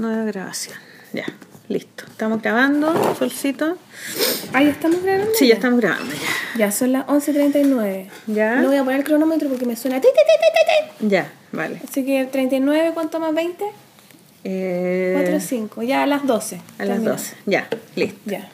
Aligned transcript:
Nueva 0.00 0.24
grabación. 0.24 0.76
Ya, 1.12 1.26
listo. 1.68 2.04
Estamos 2.08 2.40
grabando, 2.40 3.14
solcito. 3.18 3.76
Ah, 4.54 4.62
ya 4.62 4.70
estamos 4.70 5.02
grabando. 5.02 5.30
Sí, 5.38 5.46
ya 5.48 5.54
estamos 5.54 5.78
grabando 5.80 6.10
ya. 6.14 6.58
Ya 6.66 6.72
son 6.72 6.92
las 6.92 7.06
11.39. 7.06 8.06
¿Ya? 8.28 8.56
No 8.56 8.68
voy 8.68 8.76
a 8.78 8.84
poner 8.84 9.00
el 9.00 9.04
cronómetro 9.04 9.48
porque 9.50 9.66
me 9.66 9.76
suena. 9.76 10.00
ti, 10.00 10.08
ti, 10.08 10.20
ti. 10.98 11.06
Ya, 11.08 11.30
vale. 11.52 11.82
Así 11.86 12.04
que 12.06 12.24
39, 12.24 12.92
¿cuánto 12.94 13.20
más 13.20 13.34
20? 13.34 13.62
Eh, 14.44 15.12
4, 15.20 15.38
5. 15.38 15.82
Ya 15.82 16.02
a 16.02 16.06
las 16.06 16.26
12. 16.26 16.56
a 16.56 16.60
las 16.84 16.88
Terminó. 16.88 17.10
12. 17.12 17.34
Ya, 17.44 17.68
listo. 17.94 18.18
Ya. 18.24 18.48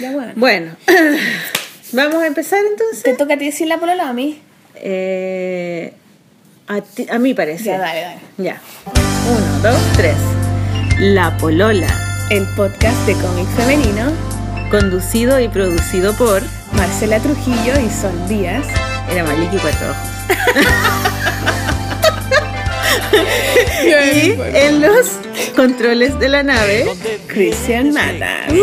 Ya 0.00 0.10
bueno. 0.12 0.32
Bueno, 0.36 0.76
vamos 1.92 2.22
a 2.22 2.26
empezar 2.26 2.60
¿Te 2.60 2.68
entonces. 2.68 3.16
toca 3.16 3.34
a 3.34 3.38
ti 3.38 3.46
decir 3.46 3.68
la 3.68 3.78
polola 3.78 4.08
a 4.08 4.12
mí? 4.12 4.38
Eh, 4.74 5.94
a, 6.68 6.82
ti- 6.82 7.06
a 7.10 7.18
mí 7.18 7.32
parece. 7.32 7.64
Ya, 7.64 7.78
dale, 7.78 8.00
dale. 8.02 8.18
Ya. 8.36 8.60
Uno, 9.30 9.58
dos, 9.70 9.80
tres. 9.96 10.16
La 10.98 11.36
Polola. 11.38 11.88
El 12.30 12.44
podcast 12.54 12.96
de 13.06 13.14
cómic 13.14 13.46
femenino. 13.56 14.12
Conducido 14.70 15.38
y 15.40 15.48
producido 15.48 16.14
por 16.16 16.42
Marcela 16.72 17.18
Trujillo 17.20 17.74
y 17.80 17.90
Sol 17.90 18.12
Díaz. 18.28 18.64
Era 19.10 19.24
Maliki 19.24 19.56
Cuatro 19.58 19.90
Ojos. 19.90 19.96
y 23.84 23.90
en 24.56 24.80
los 24.80 25.10
controles 25.54 26.18
de 26.18 26.28
la 26.28 26.42
nave. 26.42 26.86
Christian 27.26 27.92
Mata. 27.92 28.46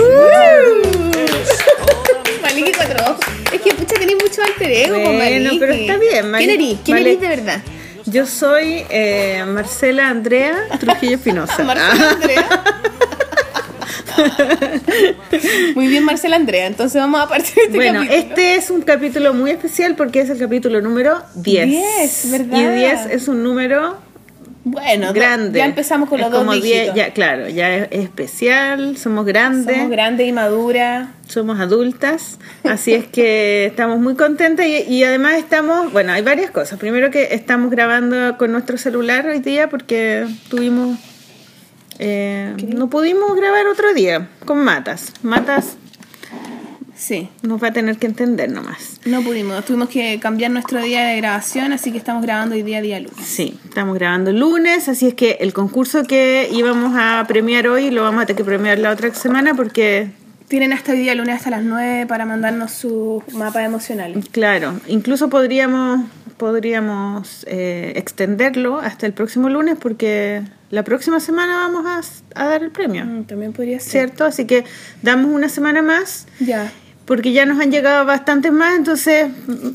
Maliki 2.42 2.72
cuatro 2.74 3.04
ojos. 3.12 3.20
Es 3.54 3.62
que 3.62 3.74
pucha 3.74 3.96
tenéis 3.96 4.18
mucho 4.22 4.42
alter 4.44 4.72
ego 4.72 4.96
Bueno, 5.00 5.14
Maliki. 5.20 5.60
pero 5.60 5.74
está 5.74 5.98
bien, 5.98 6.32
Maliki. 6.32 6.48
¿Quién 6.58 6.62
eres? 6.62 6.80
¿Quién 6.84 6.98
Vale. 6.98 7.10
eres 7.12 7.22
de 7.22 7.28
verdad? 7.28 7.62
Yo 8.06 8.26
soy 8.26 8.86
eh, 8.90 9.44
Marcela 9.48 10.10
Andrea 10.10 10.56
Trujillo 10.80 11.16
Espinosa. 11.16 11.64
Marcela 11.64 12.10
Andrea. 12.12 12.64
Muy 15.76 15.88
bien, 15.88 16.04
Marcela 16.04 16.36
Andrea. 16.36 16.68
Entonces 16.68 17.00
vamos 17.02 17.22
a 17.22 17.28
partir 17.28 17.56
de 17.56 17.62
este 17.64 17.76
Bueno, 17.78 18.00
capítulo. 18.02 18.20
este 18.20 18.56
es 18.56 18.70
un 18.70 18.82
capítulo 18.82 19.34
muy 19.34 19.52
especial 19.52 19.96
porque 19.96 20.22
es 20.22 20.30
el 20.30 20.38
capítulo 20.38 20.82
número 20.82 21.22
10. 21.36 21.68
10, 21.68 22.32
¿verdad? 22.32 22.58
Y 22.58 22.76
10 22.78 23.06
es 23.12 23.28
un 23.28 23.44
número 23.44 23.98
Bueno, 24.64 25.12
grande. 25.12 25.58
Ya 25.58 25.66
empezamos 25.66 26.08
con 26.08 26.20
Es 26.20 26.26
los 26.26 26.32
dos 26.32 26.42
como 26.42 26.54
10, 26.54 26.64
dígitos. 26.64 26.96
ya, 26.96 27.14
claro, 27.14 27.50
ya 27.50 27.76
es 27.78 27.88
especial, 27.92 28.96
somos 28.98 29.26
grandes, 29.26 29.76
Somos 29.76 29.90
grandes 29.90 30.28
y 30.28 30.32
maduras. 30.32 31.08
somos 31.28 31.60
adultas, 31.60 32.38
así 32.64 32.94
es 32.94 33.08
que 33.08 33.66
estamos 33.72 34.00
muy 34.00 34.16
contentas 34.16 34.66
y, 34.68 34.84
y 34.84 35.04
además 35.04 35.34
estamos, 35.36 35.92
bueno, 35.92 36.12
hay 36.14 36.22
varias 36.22 36.52
cosas. 36.52 36.78
Primero 36.78 37.10
que 37.10 37.34
estamos 37.34 37.72
grabando 37.72 38.38
con 38.38 38.52
nuestro 38.52 38.78
celular 38.78 39.26
hoy 39.26 39.40
día 39.40 39.68
porque 39.68 40.28
tuvimos, 40.50 41.00
eh, 41.98 42.54
no 42.76 42.88
pudimos 42.90 43.36
grabar 43.36 43.66
otro 43.68 43.94
día 43.96 44.30
con 44.46 44.64
Matas. 44.64 45.14
Matas 45.24 45.78
Sí, 47.02 47.30
nos 47.42 47.62
va 47.62 47.70
a 47.70 47.74
tener 47.74 47.98
que 47.98 48.06
entender 48.06 48.52
nomás. 48.52 49.00
no 49.06 49.24
pudimos. 49.24 49.66
Tuvimos 49.66 49.90
que 49.90 50.20
cambiar 50.20 50.52
nuestro 50.52 50.80
día 50.84 51.04
de 51.08 51.18
grabación, 51.18 51.74
así 51.74 51.92
que 51.92 51.98
estamos 51.98 52.22
grabando 52.22 52.54
hoy 52.54 52.62
día, 52.62 52.80
día 52.80 53.00
lunes. 53.00 53.26
Sí, 53.26 53.60
estamos 53.66 53.96
grabando 53.96 54.32
lunes, 54.32 54.88
así 54.88 55.08
es 55.08 55.16
que 55.16 55.38
el 55.40 55.52
concurso 55.52 56.04
que 56.04 56.48
íbamos 56.52 56.94
a 56.96 57.26
premiar 57.28 57.68
hoy 57.68 57.90
lo 57.90 58.04
vamos 58.04 58.22
a 58.22 58.26
tener 58.28 58.38
que 58.38 58.44
premiar 58.44 58.78
la 58.78 58.92
otra 58.92 59.12
semana 59.16 59.56
porque, 59.56 60.12
Tienen 60.48 60.74
hasta 60.74 60.92
hoy 60.92 61.00
día 61.00 61.16
lunes 61.16 61.38
hasta 61.38 61.50
las 61.50 61.64
9 61.64 62.06
para 62.06 62.26
mandarnos 62.28 62.70
su 62.72 63.24
mapa 63.34 63.64
emocional. 63.64 64.14
claro, 64.32 64.80
incluso 64.88 65.28
podríamos, 65.30 66.06
podríamos 66.38 67.46
eh, 67.48 67.94
extenderlo 67.96 68.78
hasta 68.80 69.08
el 69.08 69.14
próximo 69.14 69.50
lunes 69.50 69.76
porque 69.82 70.44
la 70.70 70.84
próxima 70.84 71.20
semana 71.20 71.56
vamos 71.68 71.86
a, 72.36 72.42
a 72.44 72.48
dar 72.48 72.62
el 72.62 72.70
premio, 72.70 73.06
Mm, 73.06 73.24
También 73.24 73.54
podría 73.54 73.80
ser. 73.80 73.90
¿cierto? 73.92 74.24
Así 74.26 74.46
que 74.46 74.66
damos 75.02 75.32
una 75.34 75.50
semana 75.50 75.82
más 75.82 76.28
Ya. 76.40 76.72
Porque 77.12 77.34
ya 77.34 77.46
nos 77.46 77.60
han 77.60 77.72
llegado 77.72 78.06
bastantes 78.06 78.54
más, 78.54 78.78
entonces 78.78 79.28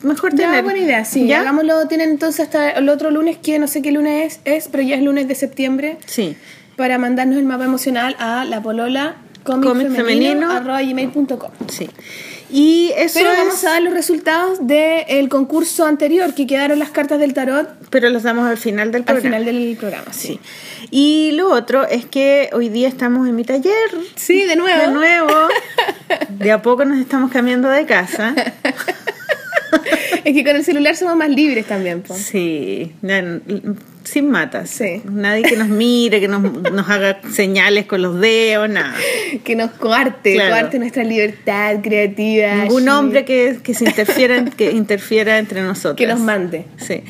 mejor 0.02 0.30
Ya, 0.34 0.46
tener. 0.46 0.64
buena 0.64 0.78
idea, 0.78 1.04
sí. 1.04 1.26
¿Ya? 1.26 1.40
Hagámoslo, 1.40 1.86
tienen 1.86 2.08
entonces 2.08 2.40
hasta 2.40 2.70
el 2.70 2.88
otro 2.88 3.10
lunes, 3.10 3.36
que 3.36 3.58
no 3.58 3.66
sé 3.66 3.82
qué 3.82 3.92
lunes 3.92 4.40
es, 4.46 4.54
es, 4.64 4.68
pero 4.68 4.82
ya 4.82 4.96
es 4.96 5.02
lunes 5.02 5.28
de 5.28 5.34
septiembre, 5.34 5.98
Sí. 6.06 6.34
para 6.76 6.96
mandarnos 6.96 7.36
el 7.36 7.44
mapa 7.44 7.64
emocional 7.66 8.16
a 8.18 8.46
la 8.46 8.62
polola 8.62 9.16
comic 9.44 9.64
femenino. 9.66 9.94
femenino 9.96 10.50
arroba 10.50 10.80
gmail.com. 10.80 11.50
Sí. 11.68 11.90
Y 12.50 12.92
eso 12.96 13.18
Pero 13.18 13.32
es- 13.32 13.38
vamos 13.38 13.64
a 13.64 13.70
dar 13.70 13.82
los 13.82 13.92
resultados 13.92 14.58
del 14.66 15.28
concurso 15.28 15.84
anterior, 15.86 16.32
que 16.34 16.46
quedaron 16.46 16.78
las 16.78 16.90
cartas 16.90 17.18
del 17.18 17.34
tarot 17.34 17.68
pero 17.90 18.08
los 18.10 18.22
damos 18.22 18.48
al 18.48 18.56
final 18.56 18.92
del 18.92 19.00
al 19.02 19.04
programa. 19.04 19.36
final 19.38 19.44
del 19.44 19.76
programa. 19.78 20.12
Sí, 20.12 20.28
Sí. 20.28 20.40
Y 20.90 21.32
lo 21.32 21.50
otro 21.50 21.86
es 21.86 22.04
que 22.04 22.50
hoy 22.52 22.68
día 22.68 22.88
estamos 22.88 23.26
en 23.28 23.34
mi 23.34 23.44
taller. 23.44 23.72
sí 24.14 24.44
de 24.44 24.56
nuevo. 24.56 24.80
De 24.80 24.88
nuevo. 24.88 25.48
De 26.30 26.52
a 26.52 26.62
poco 26.62 26.84
nos 26.84 26.98
estamos 26.98 27.30
cambiando 27.32 27.68
de 27.68 27.84
casa. 27.86 28.34
es 30.24 30.34
que 30.34 30.44
con 30.44 30.56
el 30.56 30.64
celular 30.64 30.96
somos 30.96 31.16
más 31.16 31.28
libres 31.30 31.66
también. 31.66 32.02
po. 32.02 32.14
Sí. 32.14 32.92
Sin 34.06 34.30
matas. 34.30 34.70
Sí. 34.70 35.02
Nadie 35.10 35.42
que 35.42 35.56
nos 35.56 35.68
mire, 35.68 36.20
que 36.20 36.28
nos, 36.28 36.40
nos 36.72 36.88
haga 36.88 37.20
señales 37.32 37.86
con 37.86 38.02
los 38.02 38.20
dedos, 38.20 38.68
nada. 38.70 38.94
Que 39.42 39.56
nos 39.56 39.72
coarte, 39.72 40.34
Claro. 40.34 40.50
coarte 40.54 40.78
nuestra 40.78 41.02
libertad 41.02 41.80
creativa. 41.82 42.54
Ningún 42.54 42.84
sí. 42.84 42.88
hombre 42.88 43.24
que, 43.24 43.58
que 43.62 43.74
se 43.74 43.84
interfiera, 43.84 44.44
que 44.44 44.70
interfiera 44.70 45.38
entre 45.38 45.60
nosotros. 45.62 45.96
que 45.96 46.06
nos 46.06 46.20
mande. 46.20 46.66
Sí. 46.76 47.02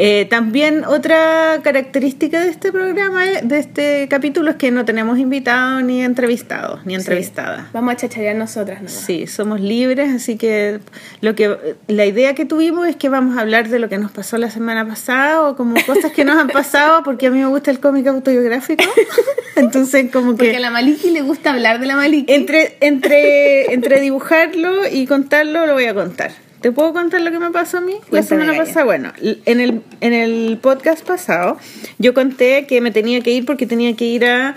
Eh, 0.00 0.26
también 0.26 0.84
otra 0.84 1.58
característica 1.64 2.40
de 2.40 2.50
este 2.50 2.70
programa, 2.70 3.26
eh, 3.26 3.40
de 3.42 3.58
este 3.58 4.06
capítulo, 4.08 4.52
es 4.52 4.56
que 4.56 4.70
no 4.70 4.84
tenemos 4.84 5.18
invitados 5.18 5.82
ni 5.82 6.04
entrevistados, 6.04 6.86
ni 6.86 6.94
entrevistadas. 6.94 7.72
Vamos 7.72 7.94
a 7.94 7.96
chacharear 7.96 8.36
nosotras, 8.36 8.80
¿no? 8.80 8.88
Sí, 8.88 9.26
somos 9.26 9.60
libres, 9.60 10.14
así 10.14 10.36
que 10.36 10.78
lo 11.20 11.34
que 11.34 11.76
la 11.88 12.06
idea 12.06 12.36
que 12.36 12.44
tuvimos 12.44 12.86
es 12.86 12.94
que 12.94 13.08
vamos 13.08 13.36
a 13.38 13.40
hablar 13.40 13.70
de 13.70 13.80
lo 13.80 13.88
que 13.88 13.98
nos 13.98 14.12
pasó 14.12 14.38
la 14.38 14.52
semana 14.52 14.86
pasada 14.86 15.42
o 15.48 15.56
como 15.56 15.74
cosas 15.84 16.12
que 16.12 16.24
nos 16.24 16.36
han 16.36 16.48
pasado, 16.48 17.02
porque 17.02 17.26
a 17.26 17.30
mí 17.32 17.40
me 17.40 17.46
gusta 17.46 17.72
el 17.72 17.80
cómic 17.80 18.06
autobiográfico. 18.06 18.84
Entonces, 19.56 20.12
como 20.12 20.36
Porque 20.36 20.52
que 20.52 20.58
a 20.58 20.60
la 20.60 20.70
Maliki 20.70 21.10
le 21.10 21.22
gusta 21.22 21.50
hablar 21.50 21.80
de 21.80 21.86
la 21.86 21.96
Maliki. 21.96 22.32
entre 22.32 22.76
entre 22.82 23.74
entre 23.74 24.00
dibujarlo 24.00 24.88
y 24.88 25.08
contarlo 25.08 25.66
lo 25.66 25.72
voy 25.72 25.86
a 25.86 25.94
contar. 25.94 26.30
¿Te 26.60 26.72
puedo 26.72 26.92
contar 26.92 27.20
lo 27.20 27.30
que 27.30 27.38
me 27.38 27.50
pasó 27.50 27.78
a 27.78 27.80
mí 27.80 27.94
la 28.10 28.22
semana 28.22 28.52
Gaya. 28.52 28.64
pasada? 28.64 28.84
Bueno, 28.84 29.12
en 29.20 29.60
el, 29.60 29.82
en 30.00 30.12
el 30.12 30.58
podcast 30.60 31.06
pasado 31.06 31.56
yo 31.98 32.14
conté 32.14 32.66
que 32.66 32.80
me 32.80 32.90
tenía 32.90 33.20
que 33.20 33.30
ir 33.30 33.44
porque 33.44 33.66
tenía 33.66 33.94
que 33.94 34.04
ir 34.04 34.26
a, 34.26 34.56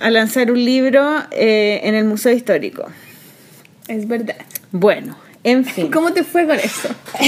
a 0.00 0.10
lanzar 0.10 0.50
un 0.50 0.64
libro 0.64 1.22
eh, 1.30 1.80
en 1.84 1.94
el 1.94 2.04
Museo 2.04 2.32
Histórico. 2.32 2.86
Es 3.88 4.08
verdad. 4.08 4.36
Bueno, 4.72 5.18
en 5.42 5.66
fin. 5.66 5.90
¿Cómo 5.90 6.14
te 6.14 6.24
fue 6.24 6.46
con 6.46 6.58
eso? 6.58 6.88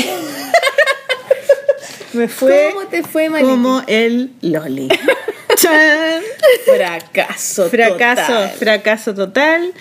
Me 2.15 2.28
fue 2.28 2.71
¿Cómo 2.72 2.87
te 2.87 3.03
fue, 3.03 3.28
como 3.28 3.83
el 3.87 4.33
Loli. 4.41 4.88
¡Chan! 5.56 6.22
Fracaso. 6.65 7.69
Fracaso, 7.69 8.33
total. 8.33 8.50
fracaso 8.59 9.15
total. 9.15 9.75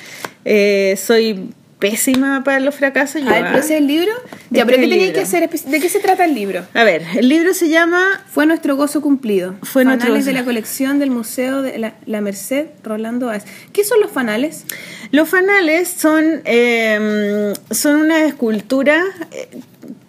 Eh, 0.43 0.99
soy 1.01 1.49
pésima 1.79 2.43
para 2.43 2.59
los 2.61 2.73
fracasos. 2.75 3.21
yo, 3.21 3.27
A 3.29 3.33
ver, 3.33 3.43
¿ah? 3.43 3.47
pero 3.51 3.59
ese 3.63 3.75
es 3.75 3.81
el 3.81 3.87
libro. 3.87 4.11
Ya, 4.49 4.61
Este 4.61 4.65
pero 4.65 4.69
es 4.71 4.75
¿qué 4.77 4.83
el 4.83 4.89
tenías 4.89 4.99
libro. 5.07 5.13
que 5.13 5.21
hacer? 5.21 5.49
espe- 5.49 5.65
¿De 5.65 5.79
qué 5.79 5.89
se 5.89 5.99
trata 5.99 6.23
el 6.25 6.33
libro? 6.33 6.65
A 6.73 6.83
ver, 6.83 7.03
el 7.17 7.27
libro 7.27 7.53
se 7.53 7.67
llama 7.69 8.01
Fue 8.29 8.45
nuestro 8.45 8.75
gozo 8.75 9.01
cumplido. 9.01 9.55
Fue 9.63 9.83
nuestro 9.83 10.07
fanales 10.07 10.25
gozo. 10.25 10.33
de 10.33 10.39
la 10.39 10.45
colección 10.45 10.99
del 10.99 11.11
Museo 11.11 11.61
de 11.61 11.77
la, 11.77 11.95
la 12.05 12.21
Merced, 12.21 12.67
Rolando 12.83 13.29
As. 13.29 13.43
¿Qué 13.73 13.83
son 13.83 13.99
los 13.99 14.11
fanales? 14.11 14.63
Los 15.11 15.27
fanales 15.29 15.89
son, 15.89 16.41
eh, 16.45 17.53
son 17.71 17.97
una 17.97 18.25
escultura 18.25 19.03
eh, 19.31 19.49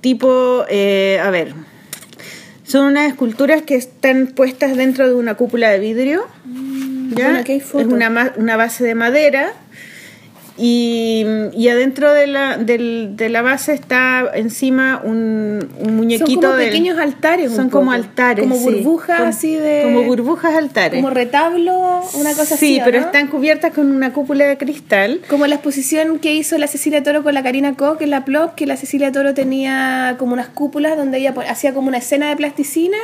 tipo, 0.01 0.65
eh, 0.69 1.19
a 1.23 1.31
ver, 1.31 1.53
son 2.65 2.87
unas 2.87 3.09
esculturas 3.09 3.63
que 3.63 3.75
están 3.77 4.29
puestas 4.29 4.77
dentro 4.77 5.09
de 5.09 5.15
una 5.15 5.35
cúpula 5.35 5.71
de 5.71 5.79
vidrio. 5.79 6.27
¿ya? 7.11 7.25
bueno, 7.27 7.39
aquí 7.41 7.53
hay 7.53 7.59
es 7.59 7.73
una, 7.75 8.33
una 8.37 8.57
base 8.57 8.85
de 8.85 8.95
madera. 8.95 9.53
Y, 10.59 11.25
y 11.55 11.69
adentro 11.69 12.13
de 12.13 12.27
la, 12.27 12.57
del- 12.57 13.11
de 13.17 13.29
la 13.29 13.43
base 13.43 13.75
está 13.75 14.25
encima 14.35 15.01
un, 15.05 15.69
un 15.79 15.97
muñequito 15.97 16.27
Son 16.33 16.41
como 16.43 16.53
del- 16.57 16.69
pequeños 16.69 16.99
altares. 16.99 17.53
Son 17.53 17.69
como 17.69 17.93
altares. 17.93 18.43
Como 18.47 18.57
sí. 18.57 18.65
burbujas 18.65 19.19
Como- 19.19 19.29
así 19.29 19.55
de. 19.55 19.83
Como 19.85 20.03
burbujas 20.05 20.55
altares. 20.55 20.99
Como 21.03 21.11
retablo, 21.15 22.01
una 22.15 22.31
cosa 22.35 22.55
así. 22.55 22.75
Sí, 22.77 22.81
¿o 22.81 22.85
pero 22.85 23.01
no? 23.01 23.07
están 23.07 23.27
cubiertas 23.29 23.75
con 23.75 23.91
una 23.95 24.13
cúpula 24.13 24.47
de 24.47 24.57
cristal. 24.57 25.21
Como 25.29 25.47
la 25.47 25.57
exposición 25.57 26.19
que 26.19 26.35
hizo 26.35 26.57
la 26.59 26.69
Cecilia 26.69 27.03
Toro 27.03 27.23
con 27.23 27.35
la 27.35 27.43
Karina 27.43 27.75
Koch 27.75 28.01
en 28.01 28.11
la 28.11 28.25
Plop, 28.25 28.55
que 28.55 28.67
la 28.67 28.77
Cecilia 28.77 29.13
Toro 29.13 29.35
tenía 29.35 30.17
como 30.19 30.33
unas 30.33 30.49
cúpulas 30.49 30.97
donde 30.97 31.19
ella 31.19 31.35
hacía 31.49 31.75
como 31.75 31.89
una 31.89 31.99
escena 31.99 32.29
de 32.31 32.37
plasticina 32.37 32.97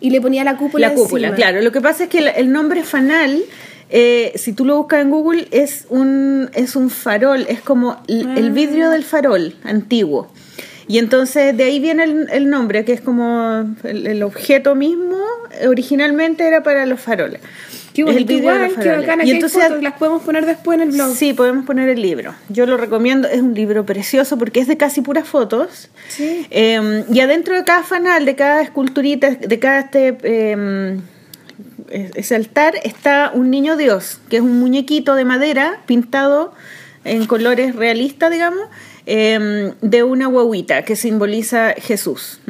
y 0.00 0.10
le 0.10 0.20
ponía 0.20 0.44
la 0.44 0.56
cúpula 0.56 0.88
La 0.88 0.94
cúpula, 0.94 1.28
encima. 1.28 1.36
claro. 1.48 1.60
Lo 1.60 1.72
que 1.72 1.80
pasa 1.80 2.04
es 2.04 2.08
que 2.08 2.18
el, 2.18 2.28
el 2.28 2.52
nombre 2.52 2.82
fanal, 2.84 3.42
eh, 3.90 4.32
si 4.36 4.52
tú 4.52 4.64
lo 4.64 4.76
buscas 4.76 5.02
en 5.02 5.10
Google, 5.10 5.48
es 5.50 5.86
un, 5.88 6.50
es 6.54 6.76
un 6.76 6.90
farol, 6.90 7.46
es 7.48 7.60
como 7.60 8.02
el 8.08 8.50
vidrio 8.52 8.90
del 8.90 9.04
farol 9.04 9.54
antiguo. 9.64 10.30
Y 10.90 10.96
entonces 10.98 11.54
de 11.56 11.64
ahí 11.64 11.80
viene 11.80 12.04
el, 12.04 12.28
el 12.32 12.48
nombre, 12.48 12.84
que 12.86 12.94
es 12.94 13.00
como 13.02 13.74
el, 13.84 14.06
el 14.06 14.22
objeto 14.22 14.74
mismo, 14.74 15.18
originalmente 15.66 16.46
era 16.46 16.62
para 16.62 16.86
los 16.86 16.98
faroles. 17.00 17.40
Qué 17.92 18.02
Es 18.02 18.16
el 18.16 18.26
de 18.26 18.34
igual, 18.34 18.58
los 18.62 18.68
qué 18.70 18.74
faroles. 18.76 19.00
bacana, 19.00 19.24
Y 19.24 19.32
entonces- 19.32 19.62
fotos, 19.64 19.82
las 19.82 19.94
podemos 19.94 20.22
poner 20.22 20.46
después 20.46 20.76
en 20.80 20.88
el 20.88 20.94
blog. 20.94 21.14
Sí, 21.14 21.32
podemos 21.34 21.64
poner 21.66 21.88
el 21.88 22.00
libro. 22.00 22.32
Yo 22.48 22.64
lo 22.64 22.76
recomiendo, 22.76 23.26
es 23.28 23.40
un 23.42 23.54
libro 23.54 23.84
precioso 23.84 24.38
porque 24.38 24.60
es 24.60 24.66
de 24.68 24.76
casi 24.76 25.00
puras 25.02 25.26
fotos. 25.28 25.90
Sí. 26.08 26.46
Eh, 26.50 27.04
y 27.12 27.20
adentro 27.20 27.54
de 27.56 27.64
cada 27.64 27.82
fanal, 27.82 28.24
de 28.24 28.34
cada 28.36 28.62
esculturita, 28.62 29.30
de 29.30 29.58
cada 29.58 29.80
este, 29.80 30.16
eh, 30.22 30.96
ese 31.90 32.34
altar, 32.34 32.74
está 32.84 33.30
un 33.34 33.50
niño 33.50 33.76
Dios, 33.76 34.20
que 34.28 34.36
es 34.36 34.42
un 34.42 34.58
muñequito 34.58 35.14
de 35.14 35.24
madera 35.24 35.80
pintado 35.86 36.52
en 37.04 37.26
colores 37.26 37.74
realistas, 37.74 38.30
digamos, 38.30 38.68
eh, 39.06 39.72
de 39.80 40.02
una 40.02 40.26
guaguita 40.26 40.82
que 40.82 40.96
simboliza 40.96 41.74
Jesús. 41.78 42.40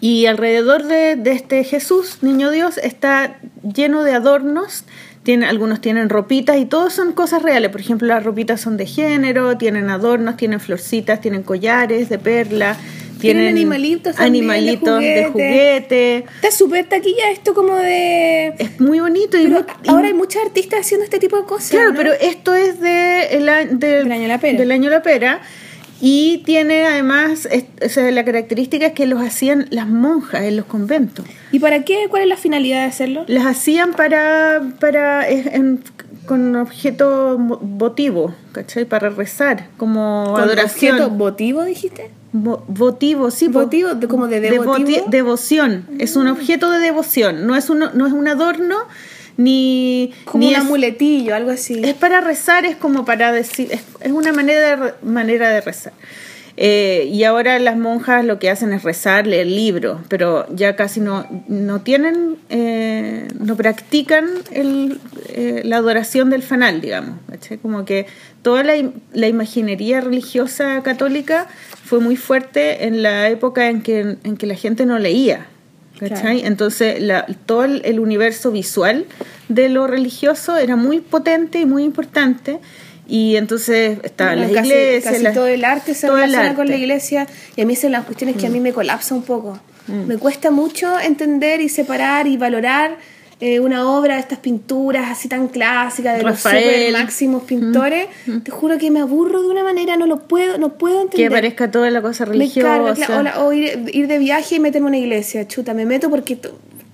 Y 0.00 0.26
alrededor 0.26 0.84
de, 0.84 1.16
de 1.16 1.32
este 1.32 1.64
Jesús, 1.64 2.18
niño 2.22 2.50
Dios, 2.50 2.78
está 2.78 3.38
lleno 3.62 4.02
de 4.02 4.12
adornos. 4.12 4.84
Tiene, 5.22 5.46
algunos 5.46 5.80
tienen 5.80 6.08
ropitas 6.08 6.58
y 6.58 6.66
todos 6.66 6.92
son 6.92 7.12
cosas 7.12 7.42
reales. 7.42 7.70
Por 7.70 7.80
ejemplo, 7.80 8.08
las 8.08 8.24
ropitas 8.24 8.60
son 8.60 8.76
de 8.76 8.86
género, 8.86 9.56
tienen 9.56 9.88
adornos, 9.88 10.36
tienen 10.36 10.58
florcitas, 10.58 11.20
tienen 11.20 11.44
collares 11.44 12.08
de 12.08 12.18
perla, 12.18 12.76
Tienen 13.22 13.44
tienen, 13.44 13.56
animalitos 13.56 14.16
también, 14.16 14.44
animalitos 14.44 15.00
de 15.00 15.24
juguete. 15.24 15.30
juguete. 15.32 16.16
Está 16.36 16.50
súper 16.50 16.88
taquilla 16.88 17.30
esto 17.30 17.54
como 17.54 17.74
de... 17.76 18.48
Es 18.58 18.78
muy 18.80 19.00
bonito. 19.00 19.38
Y 19.38 19.50
ahora 19.88 20.08
hay 20.08 20.14
muchos 20.14 20.42
artistas 20.44 20.80
haciendo 20.80 21.04
este 21.04 21.18
tipo 21.18 21.36
de 21.38 21.44
cosas. 21.44 21.70
Claro, 21.70 21.92
¿no? 21.92 21.96
pero 21.96 22.12
esto 22.12 22.54
es 22.54 22.80
de 22.80 23.28
el 23.36 23.48
a- 23.48 23.64
de- 23.64 24.02
Del 24.04 24.12
año 24.12 24.28
la 24.28 24.38
pera. 24.38 24.58
del 24.58 24.70
año 24.72 24.90
la 24.90 25.02
pera. 25.02 25.40
Y 26.04 26.38
tiene 26.44 26.84
además, 26.84 27.46
es- 27.50 27.64
o 27.84 27.88
sea, 27.88 28.10
la 28.10 28.24
característica 28.24 28.86
es 28.86 28.92
que 28.92 29.06
los 29.06 29.22
hacían 29.22 29.66
las 29.70 29.86
monjas 29.86 30.42
en 30.42 30.56
los 30.56 30.66
conventos. 30.66 31.24
¿Y 31.52 31.60
para 31.60 31.84
qué? 31.84 32.06
¿Cuál 32.10 32.22
es 32.22 32.28
la 32.28 32.36
finalidad 32.36 32.80
de 32.80 32.86
hacerlo? 32.86 33.24
Las 33.28 33.46
hacían 33.46 33.92
para, 33.92 34.62
para 34.80 35.28
es- 35.28 35.46
en- 35.46 35.80
con 36.26 36.56
objeto 36.56 37.36
votivo, 37.38 38.34
¿cachai? 38.52 38.84
Para 38.84 39.10
rezar, 39.10 39.68
como 39.76 40.30
¿Con 40.32 40.40
adoración. 40.42 40.94
objeto 40.96 41.10
votivo, 41.10 41.62
dijiste? 41.62 42.10
Vo- 42.34 42.62
votivo, 42.66 43.30
sí. 43.30 43.46
¿Votivo? 43.48 43.94
¿De- 43.94 44.08
como 44.08 44.26
de 44.26 44.40
Devoti- 44.40 44.50
devotivo? 44.84 45.06
devoción. 45.08 45.84
Es 45.98 46.16
un 46.16 46.26
objeto 46.28 46.70
de 46.70 46.78
devoción. 46.78 47.46
No 47.46 47.54
es, 47.56 47.68
uno, 47.70 47.90
no 47.94 48.06
es 48.06 48.12
un 48.12 48.26
adorno 48.26 48.76
ni... 49.36 50.12
Como 50.24 50.42
ni 50.44 50.48
un 50.48 50.54
es- 50.54 50.60
amuletillo, 50.60 51.34
algo 51.34 51.50
así. 51.50 51.80
es 51.84 51.94
para 51.94 52.20
rezar, 52.20 52.64
es 52.64 52.76
como 52.76 53.04
para 53.04 53.32
decir, 53.32 53.68
es, 53.70 53.82
es 54.00 54.12
una 54.12 54.32
manera 54.32 54.76
de, 54.76 54.92
manera 55.02 55.50
de 55.50 55.60
rezar. 55.60 55.92
Eh, 56.58 57.08
y 57.10 57.24
ahora 57.24 57.58
las 57.58 57.78
monjas 57.78 58.26
lo 58.26 58.38
que 58.38 58.50
hacen 58.50 58.74
es 58.74 58.82
rezar, 58.82 59.26
leer 59.26 59.46
libros, 59.46 60.00
pero 60.08 60.46
ya 60.54 60.76
casi 60.76 61.00
no, 61.00 61.26
no 61.48 61.80
tienen, 61.80 62.36
eh, 62.50 63.26
no 63.40 63.56
practican 63.56 64.26
el, 64.50 64.98
eh, 65.30 65.62
la 65.64 65.78
adoración 65.78 66.28
del 66.28 66.42
fanal, 66.42 66.82
digamos. 66.82 67.16
Como 67.62 67.86
que 67.86 68.06
toda 68.42 68.62
la, 68.64 68.74
la 69.14 69.28
imaginería 69.28 70.02
religiosa 70.02 70.82
católica 70.82 71.46
fue 71.86 72.00
muy 72.00 72.16
fuerte 72.16 72.84
en 72.86 73.02
la 73.02 73.30
época 73.30 73.70
en 73.70 73.80
que, 73.80 74.16
en 74.22 74.36
que 74.36 74.46
la 74.46 74.54
gente 74.54 74.84
no 74.84 74.98
leía. 74.98 75.46
¿Cachai? 76.08 76.38
Claro. 76.38 76.46
Entonces, 76.48 77.00
la- 77.02 77.26
todo 77.46 77.64
el, 77.64 77.82
el 77.84 78.00
universo 78.00 78.50
visual 78.50 79.06
de 79.48 79.68
lo 79.68 79.86
religioso 79.86 80.56
era 80.56 80.76
muy 80.76 81.00
potente 81.00 81.60
y 81.60 81.66
muy 81.66 81.84
importante. 81.84 82.58
Y 83.08 83.36
entonces 83.36 83.98
estaban 84.04 84.40
las 84.40 84.52
casi, 84.52 84.68
iglesias. 84.70 85.12
casi 85.12 85.22
las- 85.24 85.34
todo 85.34 85.46
el 85.46 85.64
arte 85.64 85.94
se 85.94 86.08
relaciona 86.08 86.54
con 86.54 86.68
la. 86.68 86.76
Mm. 86.76 86.78
iglesia 86.80 87.26
y 87.56 87.60
a 87.62 87.66
mí 87.66 87.76
son 87.76 87.92
las 87.92 88.04
cuestiones 88.04 88.36
que 88.36 88.46
a 88.46 88.50
mí 88.50 88.60
me 88.60 88.72
colapsa 88.72 89.14
un 89.14 89.22
poco. 89.22 89.58
Me 89.88 90.16
cuesta 90.16 90.50
mucho 90.52 90.98
entender 91.00 91.60
y 91.60 91.68
separar 91.68 92.28
y 92.28 92.36
valorar 92.36 92.96
eh, 93.44 93.58
una 93.58 93.90
obra 93.90 94.14
de 94.14 94.20
estas 94.20 94.38
pinturas 94.38 95.10
así 95.10 95.28
tan 95.28 95.48
clásicas 95.48 96.16
de 96.16 96.22
Rafael. 96.22 96.64
Mm. 96.64 96.68
los 96.68 96.74
super 96.86 96.92
máximos 97.02 97.42
pintores. 97.42 98.06
Te 98.44 98.50
juro 98.52 98.78
que 98.78 98.90
me 98.92 99.00
aburro 99.00 99.42
de 99.42 99.48
una 99.48 99.64
manera, 99.64 99.96
no 99.96 100.06
lo 100.06 100.20
puedo, 100.28 100.58
no 100.58 100.74
puedo 100.78 101.02
entender. 101.02 101.28
Que 101.28 101.34
parezca 101.34 101.70
toda 101.70 101.90
la 101.90 102.00
cosa 102.00 102.24
me 102.26 102.32
religiosa. 102.32 102.68
carga, 102.68 102.94
cla- 102.94 103.18
o, 103.18 103.22
la- 103.22 103.44
o 103.44 103.52
ir, 103.52 103.90
ir 103.92 104.06
de 104.06 104.18
viaje 104.18 104.54
y 104.56 104.60
meterme 104.60 104.88
en 104.88 104.94
una 104.94 104.98
iglesia, 104.98 105.48
chuta, 105.48 105.74
me 105.74 105.84
meto 105.86 106.08
porque 106.08 106.38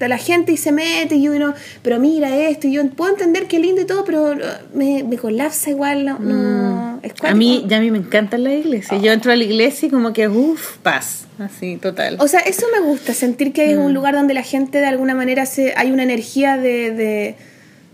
la 0.06 0.18
gente 0.18 0.52
y 0.52 0.56
se 0.56 0.70
mete 0.70 1.16
y 1.16 1.28
uno, 1.28 1.54
pero 1.82 1.98
mira 1.98 2.36
esto, 2.36 2.68
y 2.68 2.72
yo 2.74 2.88
puedo 2.90 3.10
entender 3.10 3.48
que 3.48 3.58
lindo 3.58 3.80
y 3.80 3.84
todo, 3.86 4.04
pero 4.04 4.30
uh, 4.32 4.36
me, 4.72 5.02
me 5.02 5.16
colapsa 5.16 5.70
igual, 5.70 6.04
no, 6.04 6.18
no 6.20 7.00
es 7.02 7.12
Mm. 7.20 7.26
a 7.26 7.34
mí, 7.34 7.64
ya 7.66 7.78
a 7.78 7.80
mí 7.80 7.90
me 7.90 7.98
encanta 7.98 8.38
la 8.38 8.52
iglesia. 8.54 8.98
Yo 8.98 9.10
entro 9.12 9.32
a 9.32 9.36
la 9.36 9.44
iglesia 9.44 9.86
y 9.88 9.90
como 9.90 10.12
que, 10.12 10.28
uff, 10.28 10.76
paz. 10.78 11.24
Así, 11.38 11.76
total. 11.76 12.16
O 12.20 12.26
sea, 12.28 12.40
eso 12.40 12.66
me 12.72 12.80
gusta, 12.86 13.14
sentir 13.14 13.52
que 13.52 13.62
hay 13.62 13.74
Mm. 13.76 13.80
un 13.86 13.94
lugar 13.94 14.14
donde 14.14 14.34
la 14.34 14.42
gente 14.42 14.78
de 14.78 14.86
alguna 14.86 15.14
manera 15.14 15.46
se, 15.46 15.72
hay 15.76 15.90
una 15.90 16.02
energía 16.02 16.56
de, 16.56 16.90
de, 16.92 17.34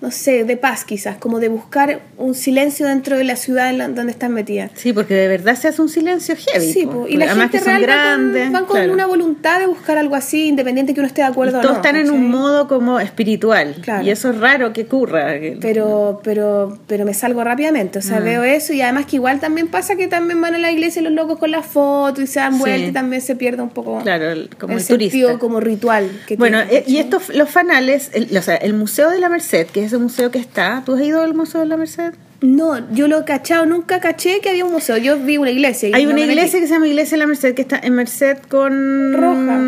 no 0.05 0.11
sé, 0.11 0.45
de 0.45 0.57
paz 0.59 0.85
quizás, 0.85 1.17
como 1.17 1.41
de 1.41 1.49
buscar 1.49 2.01
un 2.19 2.35
silencio 2.35 2.87
dentro 2.87 3.17
de 3.17 3.25
la 3.25 3.37
ciudad 3.37 3.71
en 3.71 3.79
la- 3.79 3.89
donde 3.89 4.13
están 4.13 4.33
metidas. 4.35 4.71
Sí, 4.75 4.93
porque 4.93 5.15
de 5.15 5.29
verdad 5.29 5.57
se 5.57 5.69
hace 5.69 5.81
un 5.81 5.89
silencio 5.89 6.37
heavy. 6.37 6.73
Sí, 6.73 6.85
po. 6.87 7.07
y 7.09 7.17
la 7.17 7.25
Además 7.25 7.51
gente 7.51 7.59
que 7.59 7.65
son 7.65 7.75
real 7.75 7.83
va 7.83 7.87
con- 7.87 8.33
grandes. 8.33 8.53
van 8.53 8.65
con, 8.67 8.77
claro. 8.77 8.93
una 8.93 9.07
voluntad 9.07 9.61
de 9.61 9.67
buscar 9.67 9.97
algo 9.99 10.15
así, 10.15 10.47
independiente 10.49 10.93
que 10.93 11.01
uno 11.01 11.07
esté 11.07 11.23
de 11.23 11.29
acuerdo 11.29 11.59
o 11.59 11.61
Todos 11.63 11.75
no. 11.77 11.81
están 11.81 11.97
en 11.97 12.11
un 12.11 12.17
¿cachai? 12.27 12.29
modo 12.41 12.69
como 12.69 13.01
espiritual. 13.01 13.77
Claro. 13.81 14.05
Y 14.05 14.11
eso 14.11 14.31
es 14.31 14.39
raro 14.39 14.73
que 14.75 14.83
ocurra. 14.83 15.35
pero 15.61 16.21
pero 16.23 16.79
pero 16.87 17.05
me 17.05 17.15
salgo 17.15 17.43
rápidamente 17.45 17.99
o 17.99 18.03
sea 18.03 18.21
Mm. 18.21 18.25
veo 18.25 18.43
eso 18.45 18.73
y 18.75 18.83
además 18.83 19.07
que 19.07 19.17
igual 19.17 19.41
también 19.41 19.69
pasa 19.69 19.97
que 19.97 20.07
también 20.09 20.41
van 20.41 20.55
a 20.55 20.59
la 20.59 20.71
iglesia 20.71 21.01
los 21.03 21.13
locos 21.13 21.39
con 21.39 21.51
las 21.51 21.65
fotos 21.67 22.23
y 22.25 22.27
se 22.27 22.41
dan 22.41 22.55
Sí. 22.55 22.59
vuelta 22.61 22.89
y 22.89 22.93
también 22.93 23.23
se 23.23 23.37
pierde 23.37 23.63
un 23.63 23.71
poco 23.71 24.01
Claro, 24.03 24.31
el- 24.31 24.51
como 24.59 24.75
el, 24.75 24.79
el 24.81 24.85
sentido 24.85 25.39
como 25.39 25.61
ritual 25.61 26.11
que 26.27 26.37
Bueno, 26.37 26.61
eh, 26.61 26.85
y 26.87 26.99
estos, 26.99 27.29
los 27.35 27.49
fanales, 27.49 28.11
el, 28.13 28.37
o 28.37 28.43
sea, 28.43 28.57
el 28.57 28.75
Museo 28.75 29.11
de 29.11 29.21
la 29.21 29.29
Merced, 29.29 29.67
que 29.69 29.85
es 29.85 29.94
ese 29.95 30.03
museo 30.03 30.31
que 30.31 30.39
está, 30.39 30.83
¿tú 30.85 30.95
has 30.95 31.03
ido 31.03 31.23
al 31.23 31.35
Museo 31.35 31.61
de 31.61 31.67
la 31.67 31.77
Merced? 31.77 32.15
no 32.41 32.91
yo 32.93 33.09
lo 33.09 33.21
he 33.21 33.25
cachado 33.25 33.65
nunca 33.65 34.01
caché 34.01 34.41
que 34.41 34.51
había 34.51 34.65
un 34.67 34.73
museo 34.73 34.99
yo 34.99 35.17
vi 35.19 35.39
una 35.39 35.51
iglesia 35.51 35.89
Hay 35.95 36.05
no 36.05 36.11
una 36.13 36.21
iglesia 36.21 36.61
que 36.61 36.67
se 36.67 36.75
llama 36.75 36.87
Iglesia 36.89 37.13
de 37.17 37.19
la 37.21 37.27
Merced, 37.27 37.55
que 37.55 37.63
está 37.63 37.79
en 37.83 37.95
Merced 37.95 38.37
con... 38.49 39.13
Roja. 39.15 39.61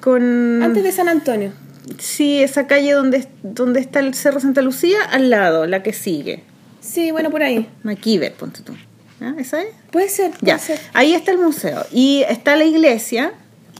Con... 0.00 0.62
antes 0.62 0.84
de 0.84 0.92
San 0.92 1.08
Antonio 1.08 1.52
Sí, 1.98 2.40
esa 2.42 2.66
calle 2.66 2.92
donde, 2.92 3.26
donde 3.42 3.80
está 3.80 4.00
el 4.00 4.14
Cerro 4.14 4.40
Santa 4.40 4.60
Lucía, 4.60 4.98
al 5.10 5.30
lado, 5.30 5.66
la 5.66 5.82
que 5.82 5.92
sigue. 5.92 6.42
sí 6.80 7.10
bueno 7.12 7.30
por 7.30 7.42
ahí 7.42 7.68
Maquiver, 7.82 8.32
ponte 8.34 8.60
tú. 8.62 8.72
¿Ah? 9.20 9.34
¿Esa 9.38 9.62
es? 9.62 9.68
puede 9.90 10.08
ser 10.08 10.30
puede 10.32 10.46
Ya, 10.46 10.58
ser. 10.58 10.78
ahí 10.94 11.14
está 11.14 11.30
el 11.32 11.38
museo. 11.38 11.84
Y 11.90 12.22
está 12.28 12.54
la 12.56 12.64
iglesia. 12.64 13.32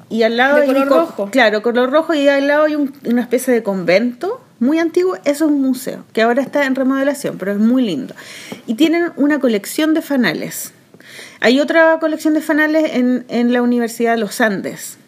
Y 0.08 0.22
al 0.22 0.36
lado 0.36 0.56
De 0.56 0.62
hay 0.62 0.68
color 0.68 0.88
co- 0.88 0.94
rojo. 1.00 1.28
Claro, 1.30 1.62
color 1.62 1.90
rojo. 1.90 2.14
Y 2.14 2.26
al 2.28 2.46
lado 2.48 2.64
hay 2.64 2.74
un- 2.76 2.92
una 3.04 3.20
especie 3.22 3.52
de 3.52 3.62
convento 3.62 4.40
muy 4.58 4.78
antiguo. 4.78 5.16
Eso 5.24 5.46
es 5.46 5.50
un 5.50 5.60
museo, 5.60 6.04
que 6.12 6.22
ahora 6.22 6.42
está 6.42 6.66
en 6.66 6.74
remodelación, 6.74 7.38
pero 7.38 7.52
es 7.52 7.58
muy 7.58 7.84
lindo. 7.84 8.14
Y 8.66 8.74
tienen 8.74 9.12
una 9.16 9.38
colección 9.38 9.94
de 9.94 10.02
fanales. 10.02 10.72
Hay 11.40 11.60
otra 11.60 11.98
colección 12.00 12.34
de 12.34 12.40
fanales 12.40 12.94
en, 12.94 13.24
en 13.28 13.52
la 13.52 13.62
Universidad 13.62 14.12
de 14.12 14.18
los 14.18 14.40
Andes. 14.40 14.98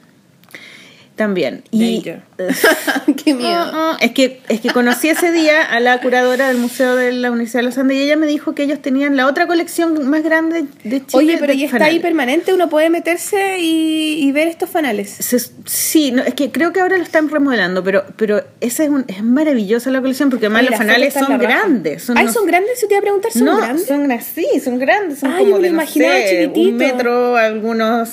También. 1.19 1.65
Y, 1.73 2.01
qué 3.25 3.35
miedo 3.35 3.97
Es 4.01 4.13
que, 4.13 4.41
es 4.49 4.61
que 4.61 4.71
conocí 4.71 5.09
ese 5.09 5.33
día 5.33 5.63
a 5.65 5.81
la 5.81 6.01
curadora 6.01 6.47
del 6.47 6.59
Museo 6.59 6.95
de 6.95 7.11
la 7.13 7.33
Universidad 7.33 7.59
de 7.59 7.65
los 7.67 7.77
Andes 7.77 7.97
y 7.99 8.03
ella 8.03 8.17
me 8.17 8.29
dijo 8.29 8.55
que 8.55 8.63
ellos 8.63 8.81
tenían 8.81 9.17
la 9.17 9.27
otra 9.27 9.49
colección 9.49 10.09
más 10.09 10.23
grande 10.23 10.67
de 10.85 11.05
Chile. 11.05 11.09
Oye, 11.13 11.37
pero 11.39 11.53
¿y 11.53 11.65
está 11.65 11.85
ahí 11.87 11.99
permanente? 11.99 12.55
¿Uno 12.55 12.69
puede 12.69 12.89
meterse 12.89 13.59
y, 13.59 14.23
y 14.27 14.31
ver 14.31 14.47
estos 14.47 14.71
fanales? 14.71 15.11
Se- 15.11 15.41
sí, 15.67 16.13
no, 16.13 16.23
es 16.23 16.35
que 16.35 16.53
creo 16.53 16.73
que 16.73 16.79
ahora 16.81 16.97
lo 16.97 17.03
están 17.03 17.29
remodelando, 17.29 17.83
pero, 17.83 18.05
pero 18.17 18.45
esa 18.61 18.85
es, 18.85 18.89
un, 18.89 19.05
es 19.09 19.21
maravillosa 19.23 19.91
la 19.91 20.01
colección 20.01 20.31
porque 20.31 20.47
además 20.47 20.67
los 20.71 20.77
fanales 20.79 21.15
son 21.15 21.37
grandes. 21.39 22.05
Son 22.05 22.17
Ay, 22.17 22.25
unos- 22.25 22.35
¿son 22.35 22.47
grandes? 22.47 22.81
Yo 22.81 22.87
te 22.87 22.95
iba 22.95 22.99
a 23.01 23.03
preguntar, 23.03 23.33
¿son 23.33 23.45
no, 23.45 23.57
grandes? 23.57 23.87
son 23.87 24.13
así, 24.13 24.47
son 24.65 24.79
grandes, 24.79 25.19
son 25.19 25.33
yo 25.33 25.39
como 25.39 25.51
me 25.51 25.55
de, 25.57 25.61
lo 25.63 25.67
no 25.69 25.83
imaginaba 25.83 26.15
sé, 26.15 26.29
chiquitito. 26.47 26.69
un 26.71 26.77
metro, 26.77 27.37
algunos 27.37 28.09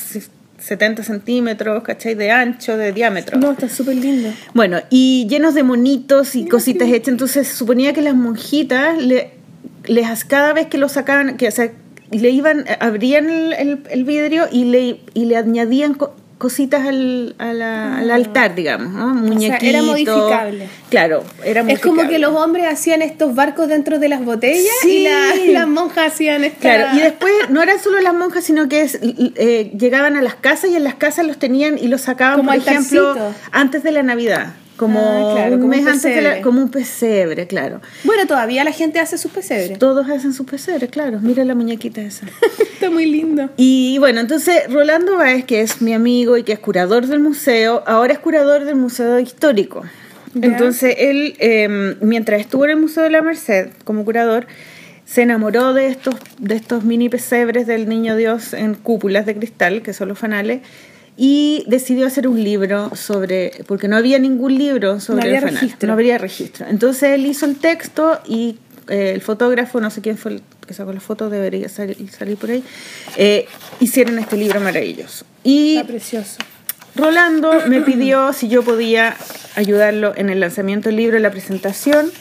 70 0.66 1.04
centímetros, 1.04 1.84
¿cachai? 1.84 2.16
De 2.16 2.32
ancho, 2.32 2.76
de 2.78 2.92
diámetro. 2.92 3.38
No, 3.38 3.52
está 3.52 3.70
súper 3.70 3.96
lindo. 3.96 4.30
Bueno, 4.54 4.80
y 4.90 5.28
llenos 5.30 5.54
de 5.54 5.64
monitos 5.64 6.36
y 6.36 6.46
cositas 6.48 6.88
hechas. 6.90 7.10
Entonces 7.10 7.48
se 7.48 7.54
suponía 7.56 7.94
que 7.94 8.02
las 8.02 8.16
monjitas 8.16 8.98
le, 9.02 9.32
les 9.86 10.26
cada 10.26 10.54
vez 10.54 10.68
que 10.68 10.78
lo 10.78 10.90
sacaban, 10.90 11.38
que 11.38 11.48
o 11.48 11.52
sea, 11.52 11.72
le 12.12 12.30
iban, 12.30 12.66
abrían 12.80 13.30
el, 13.30 13.54
el- 13.54 13.80
el 13.90 14.04
vidrio 14.06 14.46
y 14.52 14.66
le, 14.66 15.00
y 15.14 15.26
le 15.26 15.38
añadían 15.38 15.96
cositas 16.38 16.86
al, 16.86 17.34
a 17.38 17.54
la- 17.54 17.98
al 18.00 18.12
altar, 18.12 18.56
digamos, 18.56 18.92
¿no? 18.94 19.14
Muñequitos. 19.14 19.64
era 19.64 19.82
modificable. 19.82 20.68
Claro, 20.90 21.24
era 21.44 21.62
Es 21.62 21.80
como 21.80 21.96
modificable. 21.96 22.10
que 22.10 22.20
los 22.20 22.36
hombres 22.36 22.66
hacían 22.68 23.02
estos 23.02 23.34
barcos 23.36 23.68
dentro 23.70 24.00
de 24.00 24.10
las 24.10 24.24
botellas 24.24 24.74
Sí. 24.82 24.98
y 24.98 25.04
la- 25.04 25.36
las 25.60 25.68
monjas 25.68 26.14
hacían 26.14 26.44
esta... 26.44 26.60
Claro, 26.60 26.98
y 26.98 27.02
después 27.02 27.32
no 27.50 27.62
eran 27.64 27.80
solo 27.80 28.02
las 28.02 28.14
monjas, 28.14 28.44
sino 28.44 28.68
que 28.68 28.82
es, 28.82 29.00
eh, 29.02 29.72
llegaban 29.78 30.18
a 30.18 30.22
las 30.22 30.36
casas 30.36 30.70
y 30.72 30.76
en 30.76 30.84
las 30.84 30.96
casas 30.96 31.26
los 31.26 31.38
tenían 31.40 31.78
y 31.78 31.88
los 31.88 32.02
sacaban, 32.02 32.38
Como 32.38 32.50
por 32.52 32.58
ejemplo, 32.60 33.10
altarcito. 33.12 33.40
antes 33.52 33.84
de 33.84 33.92
la 33.92 34.04
Navidad. 34.04 34.54
Como 34.78 35.00
Ah, 35.00 35.34
claro, 35.36 35.56
un 35.56 35.62
como 35.62 35.74
un 35.74 35.88
antes 35.88 36.04
la, 36.04 36.12
pesebre. 36.22 36.42
como 36.42 36.62
un 36.62 36.70
pesebre, 36.70 37.48
claro. 37.48 37.82
Bueno, 38.04 38.28
todavía 38.28 38.64
la 38.64 38.72
gente 38.72 39.00
hace 39.00 39.18
sus 39.18 39.32
pesebres. 39.32 39.80
Todos 39.80 40.10
hacen 40.10 40.34
su 40.34 40.46
pesebre, 40.46 40.88
claro. 40.90 41.20
Mira 41.22 41.46
la 41.46 41.56
muñequita 41.56 42.02
esa. 42.02 42.26
Está 42.74 42.90
muy 42.90 43.06
lindo. 43.06 43.50
Y 43.58 43.98
bueno, 44.00 44.20
entonces 44.20 44.64
Rolando 44.70 45.18
Báez, 45.18 45.46
que 45.46 45.62
es 45.62 45.82
mi 45.82 45.94
amigo 45.94 46.36
y 46.38 46.44
que 46.44 46.54
es 46.54 46.60
curador 46.60 47.08
del 47.08 47.20
museo, 47.20 47.84
ahora 47.88 48.14
es 48.14 48.20
curador 48.20 48.66
del 48.66 48.76
Museo 48.76 49.20
Histórico. 49.20 49.84
Entonces 50.42 50.96
él, 51.00 51.36
eh, 51.40 51.96
mientras 52.02 52.42
estuvo 52.42 52.66
en 52.66 52.72
el 52.72 52.78
Museo 52.78 53.04
de 53.04 53.10
la 53.10 53.22
Merced 53.22 53.70
como 53.86 54.04
curador, 54.04 54.48
se 55.06 55.22
enamoró 55.22 55.74
de 55.74 55.88
estos, 55.88 56.16
de 56.40 56.56
estos 56.56 56.84
mini 56.84 57.08
pesebres 57.08 57.68
del 57.68 57.88
Niño 57.88 58.18
Dios 58.18 58.54
en 58.54 58.74
cúpulas 58.76 59.26
de 59.26 59.36
cristal, 59.36 59.82
que 59.82 59.94
son 59.94 60.10
los 60.10 60.20
fanales, 60.20 60.62
y 61.18 61.64
decidió 61.68 62.08
hacer 62.08 62.28
un 62.28 62.44
libro 62.44 62.94
sobre, 62.96 63.64
porque 63.68 63.88
no 63.88 63.96
había 63.96 64.20
ningún 64.20 64.58
libro 64.58 65.00
sobre 65.00 65.22
No 65.22 65.26
había 65.28 65.38
el 65.40 65.54
registro. 65.56 65.88
no 65.88 65.94
había 65.94 66.18
registro. 66.18 66.68
Entonces 66.68 67.12
él 67.12 67.26
hizo 67.26 67.46
el 67.46 67.56
texto 67.58 68.20
y 68.28 68.58
eh, 68.90 69.12
el 69.14 69.22
fotógrafo, 69.22 69.80
no 69.80 69.90
sé 69.90 70.02
quién 70.02 70.18
fue 70.18 70.34
el 70.34 70.42
que 70.68 70.74
sacó 70.74 70.92
la 70.92 71.00
foto, 71.00 71.30
debería 71.30 71.70
salir, 71.70 72.10
salir 72.12 72.38
por 72.38 72.50
ahí, 72.50 72.64
eh, 73.18 73.48
hicieron 73.80 74.20
este 74.20 74.36
libro 74.36 74.60
maravilloso. 74.60 75.26
Y 75.44 75.76
Está 75.76 75.88
precioso. 75.88 76.38
Rolando 76.96 77.52
me 77.68 77.82
pidió 77.82 78.34
si 78.34 78.48
yo 78.48 78.64
podía 78.64 79.16
ayudarlo 79.56 80.14
en 80.16 80.30
el 80.30 80.40
lanzamiento 80.40 80.90
del 80.90 80.98
libro, 80.98 81.18
en 81.18 81.24
la 81.24 81.32
presentación. 81.32 82.12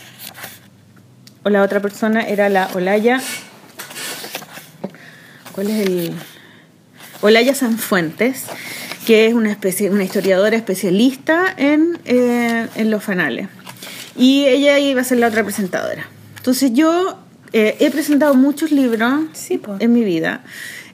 O 1.43 1.51
la 1.51 1.63
otra 1.63 1.81
persona 1.81 2.23
era 2.23 2.49
la 2.49 2.71
Olaya. 2.75 3.21
¿Cuál 5.53 5.71
es 5.71 5.87
el? 5.87 6.13
Olaya 7.21 7.55
Sanfuentes, 7.55 8.45
que 9.07 9.27
es 9.27 9.35
una 9.35 9.51
especie, 9.51 9.91
una 9.91 10.05
historiadora 10.05 10.57
especialista 10.57 11.53
en, 11.57 11.99
eh, 12.05 12.67
en 12.75 12.91
los 12.91 13.03
fanales. 13.03 13.49
Y 14.17 14.47
ella 14.47 14.79
iba 14.79 15.01
a 15.01 15.05
ser 15.05 15.19
la 15.19 15.29
otra 15.29 15.43
presentadora. 15.45 16.07
Entonces 16.37 16.73
yo 16.73 17.19
eh, 17.53 17.77
he 17.79 17.91
presentado 17.91 18.35
muchos 18.35 18.73
libros 18.73 19.13
Sí, 19.33 19.61
en 19.79 19.93
mi 19.93 20.03
vida, 20.03 20.43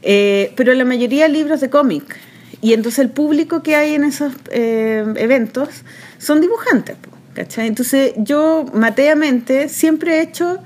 eh, 0.02 0.52
pero 0.56 0.74
la 0.74 0.84
mayoría 0.84 1.26
libros 1.26 1.60
de 1.60 1.70
cómic. 1.70 2.18
Y 2.60 2.74
entonces 2.74 2.98
el 2.98 3.10
público 3.10 3.62
que 3.62 3.74
hay 3.74 3.94
en 3.94 4.04
esos 4.04 4.34
eh, 4.50 5.04
eventos 5.16 5.70
son 6.18 6.42
dibujantes, 6.42 6.96
¿cachai? 7.34 7.66
Entonces 7.66 8.12
yo 8.18 8.66
mateamente 8.74 9.70
siempre 9.70 10.18
he 10.18 10.22
hecho 10.22 10.58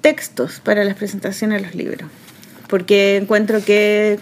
textos 0.00 0.60
para 0.60 0.84
las 0.84 0.96
presentaciones 0.96 1.62
de 1.62 1.66
los 1.68 1.76
libros, 1.76 2.10
porque 2.68 3.16
encuentro 3.16 3.64
que... 3.64 4.18